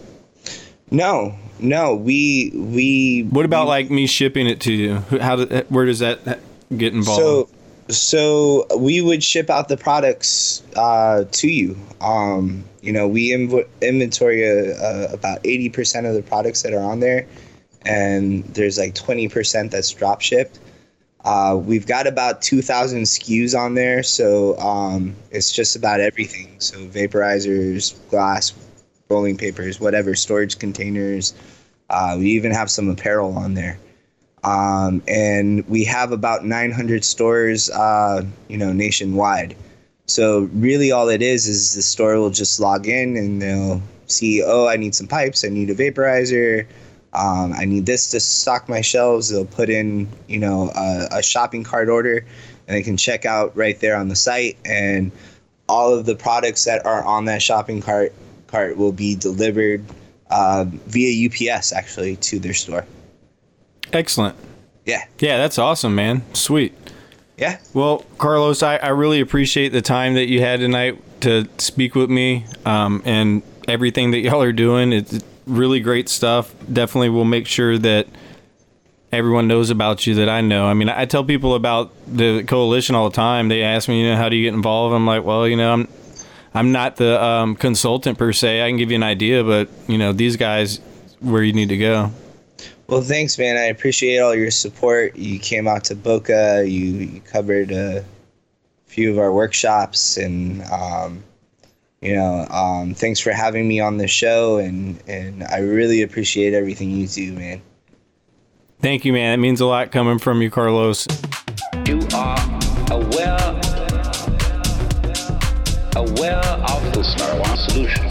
No, 0.90 1.36
no, 1.60 1.96
we 1.96 2.52
we. 2.56 3.28
what 3.30 3.46
about 3.46 3.68
like 3.68 3.92
me 3.92 4.08
shipping 4.08 4.48
it 4.48 4.62
to 4.62 4.74
you? 4.74 4.96
How 5.20 5.36
do, 5.36 5.64
where 5.68 5.86
does 5.86 6.00
that 6.00 6.40
get 6.76 6.94
involved? 6.94 7.22
So, 7.22 7.50
so 7.90 8.78
we 8.78 9.02
would 9.02 9.22
ship 9.22 9.50
out 9.50 9.68
the 9.68 9.76
products 9.78 10.64
uh, 10.78 11.26
to 11.30 11.48
you. 11.50 11.78
Um, 12.00 12.64
you 12.82 12.94
know, 12.94 13.06
we 13.08 13.32
inv- 13.32 13.68
inventory 13.82 14.50
uh, 14.50 14.74
uh, 14.76 15.08
about 15.12 15.40
eighty 15.46 15.70
percent 15.70 16.08
of 16.08 16.16
the 16.16 16.24
products 16.24 16.62
that 16.62 16.74
are 16.74 16.82
on 16.82 17.02
there, 17.02 17.28
and 17.86 18.44
there's 18.46 18.78
like 18.78 18.96
twenty 18.96 19.28
percent 19.28 19.72
that's 19.72 19.92
drop 19.92 20.22
shipped. 20.22 20.60
Uh, 21.24 21.60
we've 21.62 21.86
got 21.86 22.08
about 22.08 22.42
two 22.42 22.62
thousand 22.62 23.04
SKUs 23.04 23.58
on 23.58 23.76
there, 23.76 24.04
so 24.04 24.58
um, 24.60 25.16
it's 25.30 25.52
just 25.52 25.76
about 25.76 26.00
everything. 26.00 26.60
So 26.60 26.78
vaporizers, 26.88 27.96
glass, 28.10 28.54
rolling 29.10 29.38
papers, 29.38 29.80
whatever, 29.80 30.16
storage 30.16 30.60
containers. 30.60 31.34
Uh, 31.90 32.16
we 32.18 32.32
even 32.32 32.52
have 32.52 32.72
some 32.72 32.90
apparel 32.90 33.36
on 33.36 33.54
there 33.54 33.78
um, 34.44 35.04
and 35.08 35.68
we 35.70 35.84
have 35.86 36.12
about 36.12 36.46
900 36.46 37.04
stores, 37.04 37.70
uh, 37.70 38.24
you 38.48 38.58
know, 38.58 38.74
nationwide. 38.74 39.56
So 40.08 40.50
really, 40.54 40.92
all 40.92 41.10
it 41.10 41.22
is 41.22 41.48
is 41.48 41.74
the 41.74 41.82
store 41.82 42.18
will 42.18 42.32
just 42.32 42.60
log 42.60 42.88
in 42.88 43.16
and 43.16 43.42
they'll 43.42 43.82
see, 44.08 44.44
oh, 44.44 44.68
I 44.68 44.78
need 44.78 44.96
some 44.96 45.08
pipes, 45.08 45.46
I 45.46 45.50
need 45.50 45.70
a 45.70 45.76
vaporizer, 45.76 46.66
um, 47.14 47.54
I 47.54 47.66
need 47.66 47.86
this 47.86 48.10
to 48.12 48.20
stock 48.20 48.70
my 48.70 48.82
shelves. 48.82 49.30
They'll 49.30 49.46
put 49.46 49.70
in, 49.70 50.08
you 50.28 50.40
know, 50.40 50.72
a, 50.76 51.08
a 51.20 51.24
shopping 51.24 51.64
cart 51.64 51.90
order, 51.90 52.26
and 52.68 52.78
they 52.78 52.84
can 52.84 52.98
check 52.98 53.26
out 53.26 53.56
right 53.56 53.80
there 53.80 53.96
on 53.96 54.08
the 54.08 54.16
site, 54.16 54.58
and 54.66 55.12
all 55.68 55.94
of 55.94 56.06
the 56.06 56.16
products 56.16 56.66
that 56.66 56.86
are 56.86 57.04
on 57.04 57.26
that 57.26 57.42
shopping 57.42 57.82
cart 57.82 58.14
cart 58.48 58.78
will 58.78 58.92
be 58.92 59.16
delivered 59.16 59.84
uh, 60.30 60.66
via 60.68 61.30
UPS 61.30 61.74
actually 61.74 62.16
to 62.18 62.40
their 62.40 62.54
store. 62.54 62.86
Excellent. 63.94 64.36
Yeah, 64.86 65.04
Yeah, 65.20 65.38
that's 65.38 65.60
awesome, 65.60 65.94
man. 65.94 66.24
Sweet. 66.34 66.74
yeah. 67.38 67.60
Well, 67.74 68.04
Carlos, 68.18 68.64
I, 68.64 68.78
I 68.78 68.90
really 68.90 69.20
appreciate 69.20 69.70
the 69.70 69.82
time 69.82 70.16
that 70.16 70.28
you 70.28 70.42
had 70.42 70.60
tonight 70.60 71.00
to 71.22 71.48
speak 71.60 71.94
with 71.94 72.10
me 72.10 72.46
um, 72.66 73.02
and 73.06 73.44
everything 73.68 74.12
that 74.12 74.20
y'all 74.20 74.42
are 74.42 74.54
doing. 74.54 74.92
It's 74.92 75.20
really 75.52 75.80
great 75.80 76.10
stuff. 76.10 76.54
Definitely 76.72 77.10
will 77.10 77.26
make 77.26 77.48
sure 77.48 77.78
that 77.78 78.08
everyone 79.12 79.48
knows 79.48 79.70
about 79.70 80.08
you 80.08 80.16
that 80.16 80.30
I 80.30 80.42
know. 80.42 80.66
I 80.66 80.74
mean, 80.74 80.90
I 80.90 81.06
tell 81.06 81.24
people 81.24 81.56
about 81.56 81.92
the 82.08 82.44
coalition 82.44 82.96
all 82.96 83.10
the 83.10 83.16
time. 83.16 83.50
They 83.50 83.64
ask 83.64 83.90
me, 83.90 84.02
you 84.02 84.10
know, 84.10 84.16
how 84.16 84.30
do 84.30 84.36
you 84.36 84.50
get 84.50 84.54
involved? 84.54 84.96
I'm 84.96 85.06
like, 85.06 85.24
well, 85.24 85.48
you 85.48 85.58
know, 85.58 85.74
I'm 85.74 85.88
I'm 86.54 86.72
not 86.72 86.98
the 86.98 87.22
um, 87.24 87.56
consultant 87.56 88.18
per 88.18 88.34
se. 88.34 88.64
I 88.64 88.70
can 88.70 88.78
give 88.78 88.92
you 88.92 88.96
an 88.96 89.04
idea, 89.04 89.44
but 89.44 89.70
you 89.88 89.98
know, 89.98 90.14
these 90.14 90.38
guys 90.38 90.80
where 91.20 91.44
you 91.44 91.54
need 91.54 91.70
to 91.70 91.78
go. 91.78 92.12
Well, 92.88 93.02
thanks, 93.02 93.38
man. 93.38 93.56
I 93.56 93.66
appreciate 93.66 94.20
all 94.20 94.36
your 94.36 94.52
support. 94.52 95.16
You 95.16 95.40
came 95.40 95.66
out 95.68 95.86
to 95.86 95.96
Boca. 95.96 96.66
You, 96.68 96.86
you 96.86 97.22
covered 97.22 97.72
a 97.72 98.04
few 98.86 99.12
of 99.12 99.18
our 99.18 99.32
workshops, 99.32 100.18
and 100.18 100.62
um, 100.64 101.24
you 102.02 102.16
know, 102.16 102.48
um, 102.50 102.94
thanks 102.94 103.20
for 103.20 103.32
having 103.32 103.68
me 103.68 103.80
on 103.80 103.98
the 103.98 104.08
show. 104.08 104.58
And 104.58 105.02
and 105.08 105.44
I 105.44 105.60
really 105.60 106.02
appreciate 106.02 106.54
everything 106.54 106.90
you 106.92 107.08
do, 107.08 107.34
man. 107.34 107.62
Thank 108.82 109.06
you, 109.06 109.14
man. 109.14 109.34
It 109.34 109.38
means 109.38 109.62
a 109.62 109.68
lot 109.68 109.92
coming 109.92 110.18
from 110.18 110.42
you, 110.42 110.50
Carlos. 110.50 111.08
You 111.86 112.00
are 112.16 112.60
aware 112.92 113.38
aware 115.96 116.40
of 116.40 116.94
this 116.94 117.14
marijuana 117.16 117.58
solution. 117.70 118.11